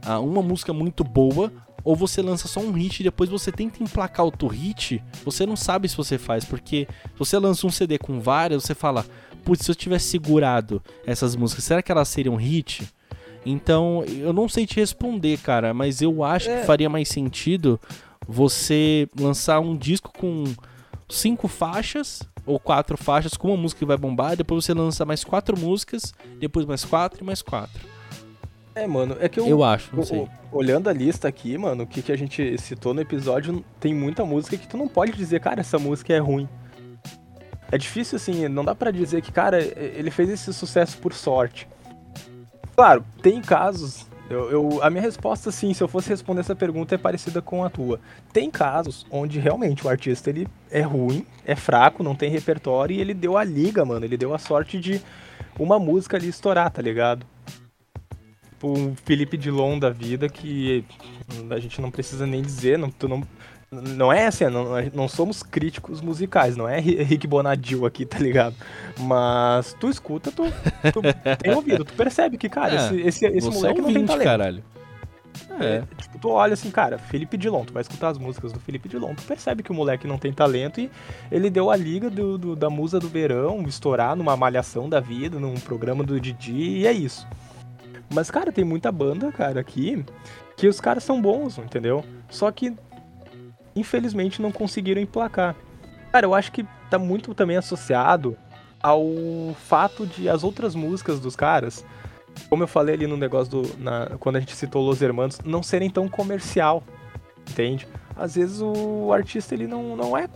ah, 0.05 0.21
uma 0.21 0.43
música 0.43 0.71
muito 0.71 1.03
boa, 1.03 1.51
ou 1.85 1.97
você 1.97 2.23
lança 2.23 2.47
só 2.49 2.61
um 2.61 2.73
hit 2.73 3.01
e 3.01 3.05
depois 3.05 3.29
você 3.31 3.51
tenta 3.53 3.83
emplacar 3.83 4.25
outro 4.25 4.47
hit, 4.49 5.03
você 5.25 5.45
não 5.47 5.57
sabe 5.57 5.89
se 5.89 5.97
você 5.97 6.19
faz, 6.19 6.45
porque 6.45 6.87
se 7.13 7.19
você 7.19 7.39
lança 7.39 7.67
um 7.67 7.71
CD 7.71 7.99
com 7.99 8.21
várias, 8.21 8.63
você 8.63 8.75
fala, 8.75 9.05
putz, 9.45 9.65
se 9.65 9.71
eu 9.71 9.75
tivesse 9.75 10.09
segurado 10.09 10.83
essas 11.07 11.35
músicas, 11.37 11.65
será 11.65 11.83
que 11.83 11.91
elas 11.91 12.09
seriam 12.09 12.37
hit? 12.37 12.87
Então, 13.45 14.05
eu 14.07 14.33
não 14.33 14.49
sei 14.49 14.67
te 14.67 14.77
responder, 14.77 15.37
cara, 15.39 15.75
mas 15.75 16.01
eu 16.01 16.23
acho 16.23 16.49
É. 16.49 16.61
que 16.61 16.67
faria 16.67 16.89
mais 16.89 17.09
sentido 17.09 17.81
você 18.29 19.09
lançar 19.19 19.59
um 19.61 19.77
disco 19.77 20.13
com 20.17 20.45
cinco 21.09 21.49
faixas 21.49 22.23
ou 22.47 22.59
quatro 22.59 22.97
faixas 22.97 23.37
com 23.37 23.49
uma 23.49 23.57
música 23.57 23.81
que 23.81 23.85
vai 23.85 23.97
bombar, 23.97 24.37
depois 24.37 24.65
você 24.65 24.73
lança 24.75 25.05
mais 25.05 25.25
quatro 25.25 25.59
músicas, 25.59 26.13
depois 26.39 26.65
mais 26.67 26.85
quatro 26.85 27.23
e 27.23 27.25
mais 27.27 27.43
quatro. 27.43 27.87
É, 28.75 28.87
mano, 28.87 29.17
é 29.21 29.29
que 29.29 29.39
eu. 29.39 29.47
Eu 29.47 29.63
acho, 29.63 29.95
não 29.95 30.03
o- 30.03 30.07
sei. 30.07 30.29
olhando 30.51 30.89
a 30.89 30.93
lista 30.93 31.29
aqui, 31.29 31.57
mano, 31.59 31.85
o 31.85 31.87
que, 31.87 32.01
que 32.03 32.13
a 32.13 32.17
gente 32.17 32.57
citou 32.59 32.95
no 32.95 33.01
episódio, 33.01 33.65
tem 33.79 33.95
muita 33.95 34.25
música 34.25 34.57
que 34.57 34.67
tu 34.67 34.77
não 34.77 34.89
pode 34.89 35.13
dizer, 35.13 35.41
cara, 35.41 35.61
essa 35.61 35.79
música 35.79 36.13
é 36.13 36.19
ruim. 36.19 36.49
É 37.71 37.79
difícil, 37.79 38.17
assim, 38.17 38.49
não 38.49 38.65
dá 38.65 38.75
pra 38.75 38.91
dizer 38.91 39.23
que, 39.23 39.33
cara, 39.33 39.59
ele 39.63 40.11
fez 40.11 40.29
esse 40.31 40.53
sucesso 40.53 40.99
por 40.99 41.13
sorte. 41.15 41.67
Claro, 42.75 43.05
tem 43.23 43.41
casos. 43.41 44.07
Eu, 44.31 44.51
eu- 44.51 44.83
a 44.83 44.89
minha 44.89 45.03
resposta, 45.03 45.51
assim, 45.51 45.75
se 45.75 45.83
eu 45.83 45.89
fosse 45.89 46.09
responder 46.09 46.41
essa 46.41 46.55
pergunta, 46.57 46.95
é 46.95 46.99
parecida 46.99 47.43
com 47.43 47.65
a 47.65 47.69
tua. 47.71 48.01
Tem 48.33 48.51
casos 48.51 49.07
onde 49.11 49.39
realmente 49.39 49.87
o 49.87 49.91
artista 49.91 50.31
ele 50.31 50.49
é 50.71 50.81
ruim, 50.81 51.27
é 51.45 51.55
fraco, 51.55 52.03
não 52.03 52.15
tem 52.15 52.31
repertório 52.31 52.95
e 52.97 53.01
ele 53.01 53.13
deu 53.13 53.37
a 53.37 53.45
liga, 53.45 53.85
mano. 53.85 54.05
Ele 54.07 54.17
deu 54.17 54.33
a 54.35 54.39
sorte 54.39 54.79
de 54.81 55.01
uma 55.59 55.79
música 55.79 56.17
ali 56.17 56.29
estourar, 56.29 56.71
tá 56.71 56.81
ligado? 56.81 57.27
Tipo, 58.63 58.79
um 58.79 58.95
Felipe 59.05 59.37
Dilon 59.37 59.77
da 59.77 59.91
vida 59.91 60.29
que 60.29 60.85
a 61.51 61.59
gente 61.59 61.81
não 61.81 61.91
precisa 61.91 62.25
nem 62.29 62.41
dizer, 62.41 62.79
não, 62.79 62.91
tu 62.91 63.09
não, 63.09 63.25
não 63.73 64.13
é 64.13 64.27
assim, 64.29 64.45
não, 64.45 64.67
não 64.95 65.09
somos 65.09 65.43
críticos 65.43 66.01
musicais, 66.01 66.57
não 66.57 66.69
é 66.69 66.79
Ri- 66.79 67.03
Rick 67.03 67.27
Bonadil 67.27 67.85
aqui, 67.85 68.07
tá 68.07 68.19
ligado? 68.21 68.55
Mas 69.01 69.75
tu 69.81 69.89
escuta, 69.91 70.31
tu, 70.31 70.45
tu 70.93 71.03
tem 71.43 71.53
ouvido, 71.53 71.85
tu 71.85 71.93
percebe 71.95 72.39
que, 72.39 72.49
cara, 72.49 72.73
É, 72.75 72.87
esse, 72.87 73.01
esse, 73.01 73.27
esse 73.27 73.41
Você 73.49 73.51
moleque 73.59 73.81
é 73.81 73.83
não 73.83 73.93
tem 73.93 74.07
talento. 74.07 74.25
caralho. 74.25 74.65
É, 75.59 75.83
tipo, 76.01 76.19
tu 76.21 76.29
olha 76.31 76.53
assim, 76.55 76.71
cara, 76.71 76.99
Felipe 76.99 77.37
Dilon, 77.37 77.65
tu 77.65 77.73
vai 77.73 77.81
escutar 77.83 78.11
as 78.11 78.19
músicas 78.19 78.53
do 78.53 78.61
Felipe 78.61 78.89
Dilon, 78.89 79.13
tu 79.15 79.23
percebe 79.25 79.63
que 79.65 79.73
o 79.73 79.75
moleque 79.75 80.07
não 80.07 80.19
tem 80.19 80.33
talento 80.33 80.81
e 80.81 80.89
ele 81.33 81.51
deu 81.51 81.69
a 81.69 81.75
liga 81.77 82.09
do, 82.09 82.39
do- 82.39 82.55
da 82.57 82.71
musa 82.71 83.01
do 83.01 83.09
verão, 83.09 83.63
estourar 83.67 84.15
numa 84.15 84.37
malhação 84.37 84.89
da 84.89 85.01
vida, 85.01 85.41
num 85.41 85.55
programa 85.55 86.05
do 86.05 86.21
Didi, 86.21 86.53
e 86.53 86.87
é 86.87 86.93
isso. 86.93 87.27
Mas, 88.13 88.31
cara, 88.31 88.53
tem 88.53 88.65
muita 88.65 88.93
banda, 88.93 89.33
cara, 89.33 89.61
aqui, 89.61 90.05
que 90.57 90.69
os 90.69 90.81
caras 90.81 91.03
são 91.05 91.21
bons, 91.21 91.59
entendeu? 91.59 92.05
Só 92.29 92.51
que, 92.51 92.75
infelizmente, 93.75 94.41
não 94.43 94.53
conseguiram 94.53 95.01
emplacar. 95.01 95.55
Cara, 96.11 96.27
eu 96.27 96.35
acho 96.35 96.53
que 96.53 96.65
tá 96.91 96.99
muito 96.99 97.35
também 97.35 97.57
associado 97.57 98.37
ao 98.83 99.05
fato 99.67 100.07
de 100.07 100.29
as 100.29 100.43
outras 100.45 100.75
músicas 100.75 101.21
dos 101.21 101.37
caras 101.37 101.85
como 102.49 102.63
eu 102.63 102.67
falei 102.67 102.95
ali 102.95 103.07
no 103.07 103.17
negócio 103.17 103.51
do. 103.63 103.79
na- 103.79 104.13
quando 104.19 104.37
a 104.37 104.41
gente 104.41 104.57
citou 104.57 104.83
Los 104.83 105.03
Hermanos, 105.03 105.39
não 105.45 105.63
serem 105.63 105.91
tão 105.91 106.09
comercial. 106.09 106.83
Entende? 107.51 107.87
Às 108.17 108.37
vezes 108.37 108.61
o 108.63 109.13
artista 109.13 109.55
ele 109.55 109.67
não, 109.67 109.95
não 109.95 110.17
é 110.17 110.29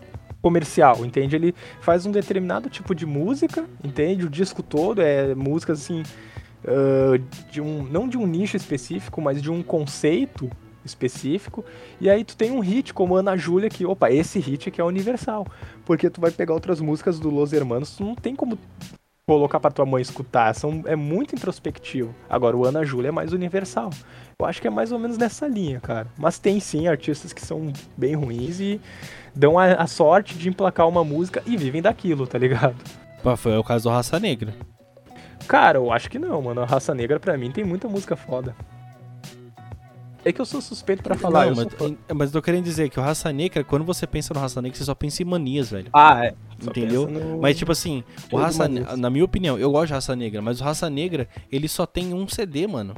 comercial, 0.42 1.06
entende? 1.06 1.36
Ele 1.36 1.54
faz 1.80 2.04
um 2.04 2.10
determinado 2.12 2.68
tipo 2.68 2.94
de 2.94 3.06
música, 3.06 3.64
entende? 3.82 4.26
O 4.26 4.28
disco 4.28 4.62
todo 4.62 5.00
é 5.00 5.34
músicas 5.34 5.80
assim. 5.82 6.02
Ah, 6.64 7.18
de 7.50 7.60
um, 7.60 7.82
não 7.84 8.08
de 8.08 8.16
um 8.16 8.26
nicho 8.26 8.56
específico, 8.56 9.20
mas 9.20 9.40
de 9.40 9.50
um 9.50 9.62
conceito 9.62 10.50
específico. 10.84 11.64
E 12.00 12.08
aí 12.08 12.24
tu 12.24 12.36
tem 12.36 12.50
um 12.50 12.60
hit 12.60 12.94
como 12.94 13.16
Ana 13.16 13.36
Júlia, 13.36 13.68
que, 13.68 13.84
opa, 13.84 14.10
esse 14.10 14.38
hit 14.38 14.68
aqui 14.68 14.80
é 14.80 14.84
universal. 14.84 15.46
Porque 15.84 16.08
tu 16.08 16.20
vai 16.20 16.30
pegar 16.30 16.54
outras 16.54 16.80
músicas 16.80 17.18
do 17.18 17.28
Los 17.28 17.52
Hermanos, 17.52 17.96
tu 17.96 18.04
não 18.04 18.14
tem 18.14 18.34
como 18.34 18.58
colocar 19.28 19.58
pra 19.58 19.72
tua 19.72 19.84
mãe 19.84 20.00
escutar. 20.00 20.54
São, 20.54 20.82
é 20.86 20.94
muito 20.94 21.34
introspectivo. 21.34 22.14
Agora, 22.30 22.56
o 22.56 22.64
Ana 22.64 22.84
Júlia 22.84 23.08
é 23.08 23.12
mais 23.12 23.32
universal. 23.32 23.90
Eu 24.38 24.46
acho 24.46 24.60
que 24.60 24.68
é 24.68 24.70
mais 24.70 24.92
ou 24.92 24.98
menos 24.98 25.18
nessa 25.18 25.48
linha, 25.48 25.80
cara. 25.80 26.06
Mas 26.16 26.38
tem 26.38 26.60
sim 26.60 26.86
artistas 26.86 27.32
que 27.32 27.44
são 27.44 27.72
bem 27.96 28.14
ruins 28.14 28.60
e 28.60 28.80
dão 29.34 29.58
a, 29.58 29.72
a 29.72 29.86
sorte 29.86 30.38
de 30.38 30.48
emplacar 30.48 30.88
uma 30.88 31.02
música 31.02 31.42
e 31.44 31.56
vivem 31.56 31.82
daquilo, 31.82 32.26
tá 32.26 32.38
ligado? 32.38 32.76
Foi 33.36 33.56
o 33.56 33.64
caso 33.64 33.88
do 33.88 33.90
Raça 33.90 34.20
Negra. 34.20 34.54
Cara, 35.48 35.78
eu 35.78 35.92
acho 35.92 36.10
que 36.10 36.18
não, 36.18 36.42
mano. 36.42 36.60
A 36.62 36.64
Raça 36.66 36.94
Negra, 36.94 37.20
pra 37.20 37.36
mim, 37.38 37.50
tem 37.50 37.64
muita 37.64 37.88
música 37.88 38.16
foda. 38.16 38.54
É 40.24 40.32
que 40.32 40.40
eu 40.40 40.44
sou 40.44 40.60
suspeito 40.60 41.04
pra 41.04 41.14
falar. 41.14 41.42
Não, 41.44 41.50
eu 41.50 41.54
mas, 42.16 42.30
sou 42.30 42.40
tô 42.40 42.44
querendo 42.44 42.64
dizer 42.64 42.90
que 42.90 42.98
o 42.98 43.02
Raça 43.02 43.32
Negra, 43.32 43.62
quando 43.62 43.84
você 43.84 44.08
pensa 44.08 44.34
no 44.34 44.40
Raça 44.40 44.60
Negra, 44.60 44.76
você 44.76 44.84
só 44.84 44.92
pensa 44.94 45.22
em 45.22 45.24
manias, 45.26 45.70
velho. 45.70 45.88
Ah, 45.92 46.24
é. 46.26 46.34
Só 46.58 46.70
Entendeu? 46.70 47.06
no- 47.08 47.40
Mas, 47.40 47.56
tipo 47.56 47.70
assim, 47.70 48.02
o 48.32 48.36
Raça, 48.36 48.64
manias. 48.64 48.98
na 48.98 49.08
minha 49.08 49.24
opinião, 49.24 49.56
eu 49.56 49.70
gosto 49.70 49.86
de 49.88 49.92
Raça 49.92 50.16
Negra, 50.16 50.42
mas 50.42 50.60
o 50.60 50.64
Raça 50.64 50.90
Negra, 50.90 51.28
ele 51.52 51.68
só 51.68 51.86
tem 51.86 52.12
um 52.12 52.26
CD, 52.26 52.66
mano. 52.66 52.94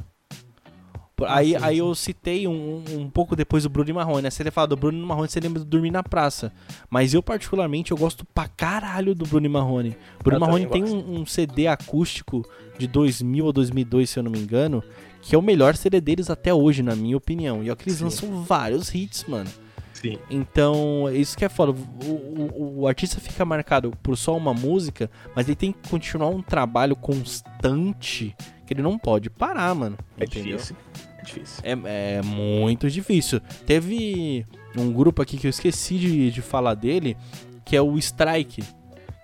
Ah, 1.25 1.37
Aí, 1.37 1.55
aí 1.55 1.77
eu 1.77 1.93
citei 1.95 2.47
um, 2.47 2.83
um 2.97 3.09
pouco 3.09 3.35
depois 3.35 3.63
do 3.63 3.69
Bruno 3.69 3.89
e 3.89 3.93
Marrone, 3.93 4.21
né? 4.23 4.29
Se 4.29 4.41
ele 4.41 4.51
fala 4.51 4.67
do 4.67 4.75
Bruno 4.77 4.97
e 4.97 5.05
Marrone, 5.05 5.27
você 5.29 5.39
lembra 5.39 5.59
do 5.59 5.65
Dormir 5.65 5.91
na 5.91 6.03
Praça. 6.03 6.51
Mas 6.89 7.13
eu, 7.13 7.21
particularmente, 7.23 7.91
eu 7.91 7.97
gosto 7.97 8.25
pra 8.25 8.47
caralho 8.47 9.13
do 9.15 9.25
Bruno 9.25 9.45
e 9.45 9.49
Marrone. 9.49 9.97
Bruno 10.23 10.37
Eu 10.37 10.39
Marrone 10.39 10.65
tem 10.67 10.83
um, 10.83 11.19
um 11.21 11.25
CD 11.25 11.67
acústico 11.67 12.43
de 12.77 12.87
2000 12.87 13.45
ou 13.45 13.51
2002, 13.53 14.09
se 14.09 14.19
eu 14.19 14.23
não 14.23 14.31
me 14.31 14.39
engano, 14.39 14.83
que 15.21 15.35
é 15.35 15.37
o 15.37 15.41
melhor 15.41 15.75
CD 15.75 15.99
deles 15.99 16.29
até 16.29 16.53
hoje, 16.53 16.81
na 16.83 16.95
minha 16.95 17.17
opinião. 17.17 17.63
E 17.63 17.69
é 17.69 17.75
que 17.75 17.83
eles 17.89 17.97
Sim. 17.97 18.03
lançam 18.05 18.43
vários 18.43 18.93
hits, 18.95 19.25
mano. 19.27 19.49
Sim. 19.93 20.17
Então, 20.31 21.09
isso 21.13 21.37
que 21.37 21.43
é 21.43 21.49
foda. 21.49 21.73
O, 21.73 22.05
o- 22.05 22.79
o 22.79 22.87
artista 22.87 23.19
fica 23.19 23.43
marcado 23.43 23.91
por 24.01 24.15
só 24.15 24.37
uma 24.37 24.53
música, 24.53 25.11
mas 25.35 25.45
ele 25.45 25.57
tem 25.57 25.73
que 25.73 25.89
continuar 25.89 26.29
um 26.29 26.41
trabalho 26.41 26.95
constante 26.95 28.35
que 28.65 28.73
ele 28.73 28.81
não 28.81 28.97
pode 28.97 29.29
parar, 29.29 29.73
mano. 29.75 29.97
É 30.17 30.23
entendeu? 30.23 30.55
difícil. 30.57 30.75
É 31.19 31.25
difícil. 31.25 31.61
É, 31.63 32.17
é 32.17 32.21
muito 32.21 32.89
difícil. 32.89 33.39
Teve 33.65 34.45
um 34.77 34.91
grupo 34.91 35.21
aqui 35.21 35.37
que 35.37 35.47
eu 35.47 35.49
esqueci 35.49 35.97
de, 35.97 36.31
de 36.31 36.41
falar 36.41 36.73
dele, 36.75 37.17
que 37.65 37.75
é 37.75 37.81
o 37.81 37.97
Strike. 37.97 38.63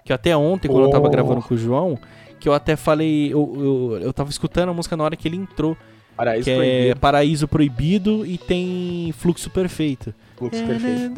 Que 0.03 0.13
até 0.13 0.35
ontem, 0.37 0.67
quando 0.67 0.83
eu 0.85 0.89
tava 0.91 1.07
Oh. 1.07 1.11
gravando 1.11 1.41
com 1.41 1.53
o 1.55 1.57
João, 1.57 1.97
que 2.39 2.47
eu 2.47 2.53
até 2.53 2.75
falei. 2.75 3.33
Eu, 3.33 3.53
eu, 3.57 3.99
eu 4.03 4.13
tava 4.13 4.29
escutando 4.29 4.69
a 4.69 4.73
música 4.73 4.95
na 4.95 5.03
hora 5.03 5.15
que 5.15 5.27
ele 5.27 5.37
entrou. 5.37 5.75
Paraíso 6.15 6.45
que 6.45 6.49
é 6.51 6.55
proibido. 6.55 6.99
Paraíso 6.99 7.47
Proibido 7.47 8.25
e 8.25 8.37
tem 8.37 9.11
Fluxo 9.17 9.49
Perfeito. 9.49 10.13
Fluxo 10.37 10.63
perfeito. 10.65 11.13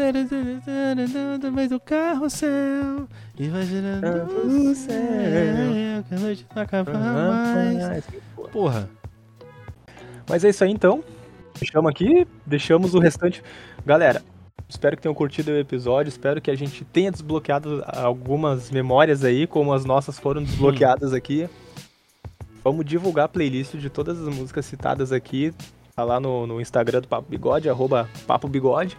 Mas 1.53 1.71
o 1.71 1.79
carrossel 1.79 3.07
e 3.37 3.47
vai 3.47 3.63
girando 3.63 4.05
o 4.45 4.73
céu, 4.75 6.03
que 6.07 6.15
a 6.15 6.19
noite 6.19 6.45
não 6.55 6.61
acaba 6.63 6.93
mais. 6.93 8.03
Porra, 8.51 8.89
Mas 10.29 10.43
é 10.43 10.49
isso 10.49 10.63
aí 10.63 10.71
então. 10.71 11.03
Deixamos 11.57 11.89
aqui, 11.89 12.27
deixamos 12.45 12.93
o 12.93 12.99
restante. 12.99 13.43
Galera, 13.85 14.21
espero 14.67 14.95
que 14.95 15.01
tenham 15.01 15.15
curtido 15.15 15.51
o 15.51 15.57
episódio, 15.57 16.09
espero 16.09 16.41
que 16.41 16.51
a 16.51 16.55
gente 16.55 16.83
tenha 16.85 17.11
desbloqueado 17.11 17.83
algumas 17.87 18.69
memórias 18.69 19.23
aí, 19.23 19.47
como 19.47 19.73
as 19.73 19.85
nossas 19.85 20.19
foram 20.19 20.43
desbloqueadas 20.43 21.13
aqui. 21.13 21.49
Vamos 22.63 22.85
divulgar 22.85 23.25
a 23.25 23.29
playlist 23.29 23.75
de 23.75 23.89
todas 23.89 24.19
as 24.19 24.35
músicas 24.35 24.65
citadas 24.65 25.11
aqui. 25.11 25.53
Tá 25.95 26.03
lá 26.03 26.19
no, 26.19 26.45
no 26.45 26.61
Instagram 26.61 27.01
do 27.01 27.07
Papo 27.07 27.27
Bigode, 27.29 27.69
arroba 27.69 28.09
Papo 28.27 28.47
Bigode. 28.47 28.97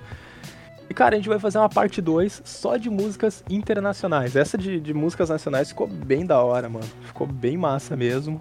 E, 0.90 0.94
cara, 0.94 1.14
a 1.14 1.18
gente 1.18 1.28
vai 1.28 1.38
fazer 1.38 1.58
uma 1.58 1.68
parte 1.68 2.00
2 2.00 2.42
só 2.44 2.78
de 2.78 2.88
músicas 2.88 3.44
internacionais. 3.48 4.34
Essa 4.34 4.56
de, 4.56 4.80
de 4.80 4.94
músicas 4.94 5.28
nacionais 5.28 5.68
ficou 5.68 5.86
bem 5.86 6.24
da 6.24 6.42
hora, 6.42 6.68
mano. 6.68 6.86
Ficou 7.02 7.26
bem 7.26 7.58
massa 7.58 7.94
mesmo. 7.94 8.40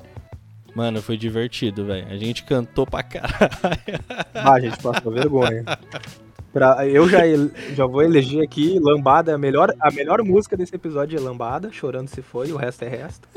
Mano, 0.78 1.02
foi 1.02 1.18
divertido, 1.18 1.86
velho. 1.86 2.06
A 2.08 2.16
gente 2.18 2.44
cantou 2.44 2.86
pra 2.86 3.02
caralho. 3.02 3.42
Ah, 4.34 4.54
a 4.54 4.60
gente 4.60 4.78
passou 4.80 5.12
vergonha. 5.12 5.64
Pra- 6.54 6.86
eu 6.88 7.10
já, 7.10 7.20
já 7.76 7.86
vou 7.88 8.04
eleger 8.04 8.44
aqui 8.44 8.78
Lambada, 8.80 9.34
a 9.34 9.38
melhor, 9.38 9.74
a 9.80 9.92
melhor 9.92 10.24
música 10.24 10.56
desse 10.56 10.76
episódio 10.76 11.18
é 11.18 11.22
Lambada, 11.22 11.72
Chorando 11.72 12.08
Se 12.10 12.22
Foi, 12.22 12.52
o 12.52 12.58
resto 12.58 12.84
é 12.84 12.90
resto. 12.90 13.28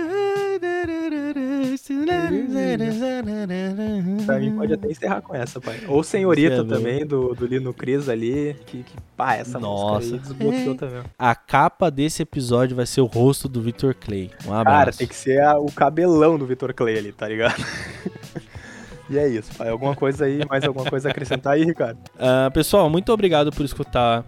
Pra 4.27 4.39
mim 4.39 4.57
pode 4.57 4.73
até 4.73 4.89
encerrar 4.89 5.21
com 5.23 5.35
essa, 5.35 5.61
pai. 5.61 5.81
Ou 5.89 6.03
Senhorita 6.03 6.57
é 6.57 6.65
também, 6.65 7.07
do, 7.07 7.35
do 7.35 7.47
Lino 7.47 7.73
Cris 7.75 8.09
ali, 8.09 8.57
que, 8.67 8.83
que 8.83 8.95
pá, 9.17 9.35
essa 9.35 9.59
Nossa. 9.59 9.95
música 9.95 10.17
aí 10.17 10.21
desbloqueou 10.21 10.75
também. 10.75 11.03
A 11.19 11.35
capa 11.35 11.91
desse 11.91 12.23
episódio 12.23 12.77
vai 12.77 12.87
ser 12.87 13.01
o 13.01 13.07
rosto 13.07 13.49
do 13.49 13.61
Victor 13.61 13.95
Clay. 13.95 14.31
Um 14.47 14.53
abraço. 14.53 14.77
Cara, 14.79 14.93
tem 14.93 15.07
que 15.07 15.17
ser 15.17 15.41
a- 15.43 15.59
o 15.59 15.71
cabelão 15.71 16.39
do 16.39 16.47
Vitor 16.47 16.73
Clay 16.75 16.99
ali, 16.99 17.13
tá 17.13 17.29
ligado? 17.29 17.55
e 19.11 19.19
é 19.19 19.29
isso, 19.29 19.51
pai. 19.57 19.69
Alguma 19.69 19.95
coisa 19.95 20.25
aí, 20.25 20.43
mais 20.49 20.65
alguma 20.65 20.89
coisa 20.89 21.09
a 21.09 21.11
acrescentar 21.11 21.55
aí, 21.55 21.65
Ricardo? 21.65 21.99
Ah, 22.19 22.51
pessoal, 22.53 22.89
muito 22.89 23.13
obrigado 23.13 23.51
por 23.51 23.65
escutar 23.65 24.25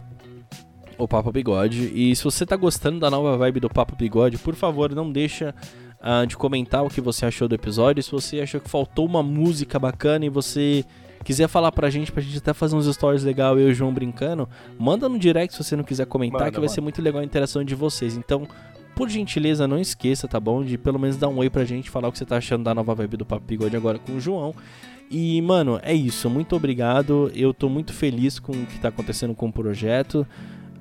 o 0.99 1.09
Papo 1.09 1.33
Bigode. 1.33 1.91
E 1.95 2.15
se 2.15 2.23
você 2.23 2.47
tá 2.47 2.57
gostando 2.57 3.01
da 3.01 3.11
nova 3.11 3.37
vibe 3.37 3.61
do 3.61 3.71
Papo 3.71 3.97
Bigode, 3.97 4.39
por 4.39 4.55
favor, 4.55 4.95
não 4.95 5.11
deixa 5.11 5.55
ah, 6.03 6.25
de 6.25 6.37
comentar 6.37 6.85
o 6.85 6.89
que 6.91 7.01
você 7.01 7.25
achou 7.25 7.47
do 7.47 7.55
episódio. 7.55 8.03
Se 8.03 8.11
você 8.11 8.41
achou 8.41 8.61
que 8.61 8.69
faltou 8.69 9.07
uma 9.07 9.23
música 9.23 9.79
bacana 9.79 10.27
e 10.27 10.29
você 10.29 10.85
quiser 11.25 11.47
falar 11.47 11.71
pra 11.71 11.89
gente, 11.89 12.11
pra 12.11 12.21
gente 12.21 12.39
até 12.39 12.53
fazer 12.53 12.75
uns 12.75 12.93
stories 12.93 13.23
legal 13.23 13.57
eu 13.57 13.69
e 13.69 13.71
o 13.71 13.75
João 13.75 13.95
brincando, 13.95 14.49
manda 14.77 15.09
no 15.09 15.17
direct 15.17 15.55
se 15.55 15.63
você 15.63 15.77
não 15.77 15.85
quiser 15.85 16.07
comentar, 16.07 16.41
Manda, 16.41 16.51
que 16.51 16.57
vai 16.57 16.63
manda. 16.63 16.75
ser 16.75 16.81
muito 16.81 17.01
legal 17.01 17.21
a 17.21 17.25
interação 17.25 17.63
de 17.63 17.77
vocês. 17.77 18.17
Então, 18.17 18.49
por 18.97 19.09
gentileza, 19.09 19.69
não 19.69 19.79
esqueça, 19.79 20.27
tá 20.27 20.41
bom? 20.41 20.65
De 20.65 20.77
pelo 20.77 20.99
menos 20.99 21.17
dar 21.17 21.29
um 21.29 21.39
oi 21.39 21.49
pra 21.49 21.65
gente, 21.65 21.89
falar 21.89 22.09
o 22.09 22.13
que 22.13 22.19
você 22.19 22.27
tá 22.27 22.37
achando 22.39 22.65
da 22.65 22.75
nova 22.75 22.95
vibe 22.95 23.19
do 23.19 23.25
Papo 23.25 23.47
Bigode 23.47 23.77
agora 23.77 23.99
com 23.99 24.13
o 24.13 24.21
João. 24.21 24.55
E, 25.11 25.41
mano, 25.43 25.79
é 25.83 25.95
isso. 25.95 26.29
Muito 26.29 26.57
obrigado. 26.57 27.31
Eu 27.35 27.53
tô 27.55 27.69
muito 27.69 27.93
feliz 27.93 28.39
com 28.39 28.53
o 28.53 28.67
que 28.67 28.81
tá 28.81 28.89
acontecendo 28.89 29.35
com 29.35 29.47
o 29.47 29.53
projeto. 29.53 30.27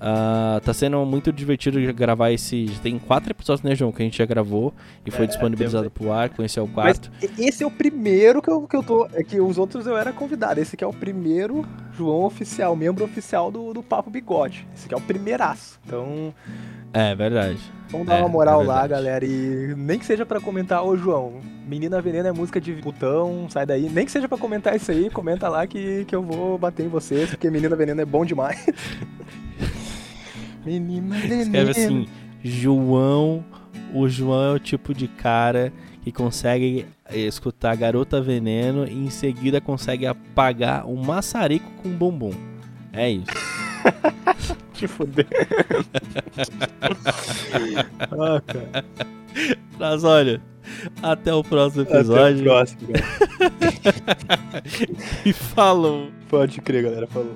Uh, 0.01 0.59
tá 0.61 0.73
sendo 0.73 1.05
muito 1.05 1.31
divertido 1.31 1.79
gravar 1.93 2.31
esse. 2.31 2.65
Tem 2.81 2.97
quatro 2.97 3.31
episódios, 3.31 3.61
né, 3.63 3.75
João? 3.75 3.91
Que 3.91 4.01
a 4.01 4.05
gente 4.05 4.17
já 4.17 4.25
gravou 4.25 4.73
e 5.05 5.11
foi 5.11 5.25
É, 5.25 5.27
disponibilizado 5.27 5.91
pro 5.91 6.11
ar. 6.11 6.31
É 6.57 6.61
o 6.61 6.67
quarto. 6.67 7.11
Mas 7.21 7.39
esse 7.39 7.63
é 7.63 7.67
o 7.67 7.69
primeiro 7.69 8.41
que 8.41 8.49
eu, 8.49 8.67
que 8.67 8.75
eu 8.75 8.81
tô. 8.81 9.07
É 9.13 9.23
que 9.23 9.39
os 9.39 9.59
outros 9.59 9.85
eu 9.85 9.95
era 9.95 10.11
convidado. 10.11 10.59
Esse 10.59 10.73
aqui 10.75 10.83
é 10.83 10.87
o 10.87 10.93
primeiro 10.93 11.63
João 11.93 12.23
oficial, 12.23 12.75
membro 12.75 13.05
oficial 13.05 13.51
do, 13.51 13.73
do 13.75 13.83
Papo 13.83 14.09
Bigode. 14.09 14.67
Esse 14.75 14.85
aqui 14.87 14.95
é 14.95 14.97
o 14.97 15.01
primeiraço. 15.01 15.79
Então, 15.85 16.33
É, 16.91 17.13
verdade. 17.13 17.59
vamos 17.91 18.07
dar 18.07 18.15
É, 18.17 18.19
uma 18.21 18.29
moral 18.29 18.63
é 18.63 18.65
lá, 18.65 18.87
galera. 18.87 19.23
E 19.23 19.75
nem 19.77 19.99
que 19.99 20.05
seja 20.05 20.25
pra 20.25 20.41
comentar, 20.41 20.83
ô 20.83 20.97
João, 20.97 21.41
Menina 21.67 22.01
Veneno 22.01 22.27
é 22.27 22.31
música 22.31 22.59
de 22.59 22.73
botão, 22.73 23.47
sai 23.51 23.67
daí. 23.67 23.87
Nem 23.87 24.05
que 24.05 24.11
seja 24.11 24.27
pra 24.27 24.37
comentar 24.37 24.75
isso 24.75 24.89
aí, 24.89 25.11
comenta 25.11 25.47
lá 25.47 25.67
que, 25.67 26.05
que 26.05 26.15
eu 26.15 26.23
vou 26.23 26.57
bater 26.57 26.85
em 26.87 26.89
vocês, 26.89 27.29
porque 27.29 27.51
Menina 27.51 27.75
Veneno 27.75 28.01
é 28.01 28.05
bom 28.05 28.25
demais. 28.25 28.65
Escreve 30.65 31.71
assim: 31.71 32.07
João. 32.43 33.43
O 33.93 34.07
João 34.07 34.51
é 34.51 34.55
o 34.55 34.59
tipo 34.59 34.93
de 34.93 35.07
cara 35.07 35.71
que 36.01 36.11
consegue 36.11 36.85
escutar 37.09 37.75
Garota 37.75 38.21
Veneno 38.21 38.85
e 38.87 38.93
em 38.93 39.09
seguida 39.09 39.59
consegue 39.61 40.05
apagar 40.05 40.85
um 40.87 40.95
maçarico 40.95 41.69
com 41.81 41.89
bumbum. 41.89 42.33
É 42.93 43.09
isso. 43.09 43.25
Te 44.73 44.87
fuder. 44.87 45.27
ah, 48.11 48.41
cara. 48.45 48.85
Mas 49.79 50.03
olha, 50.03 50.41
até 51.01 51.33
o 51.33 51.43
próximo 51.43 51.83
Até 51.83 51.93
o 51.93 51.97
episódio. 51.97 52.43
próximo. 52.43 52.89
E 55.25 55.33
falou. 55.33 56.09
Pode 56.29 56.61
crer, 56.61 56.83
galera. 56.83 57.07
Falou. 57.07 57.35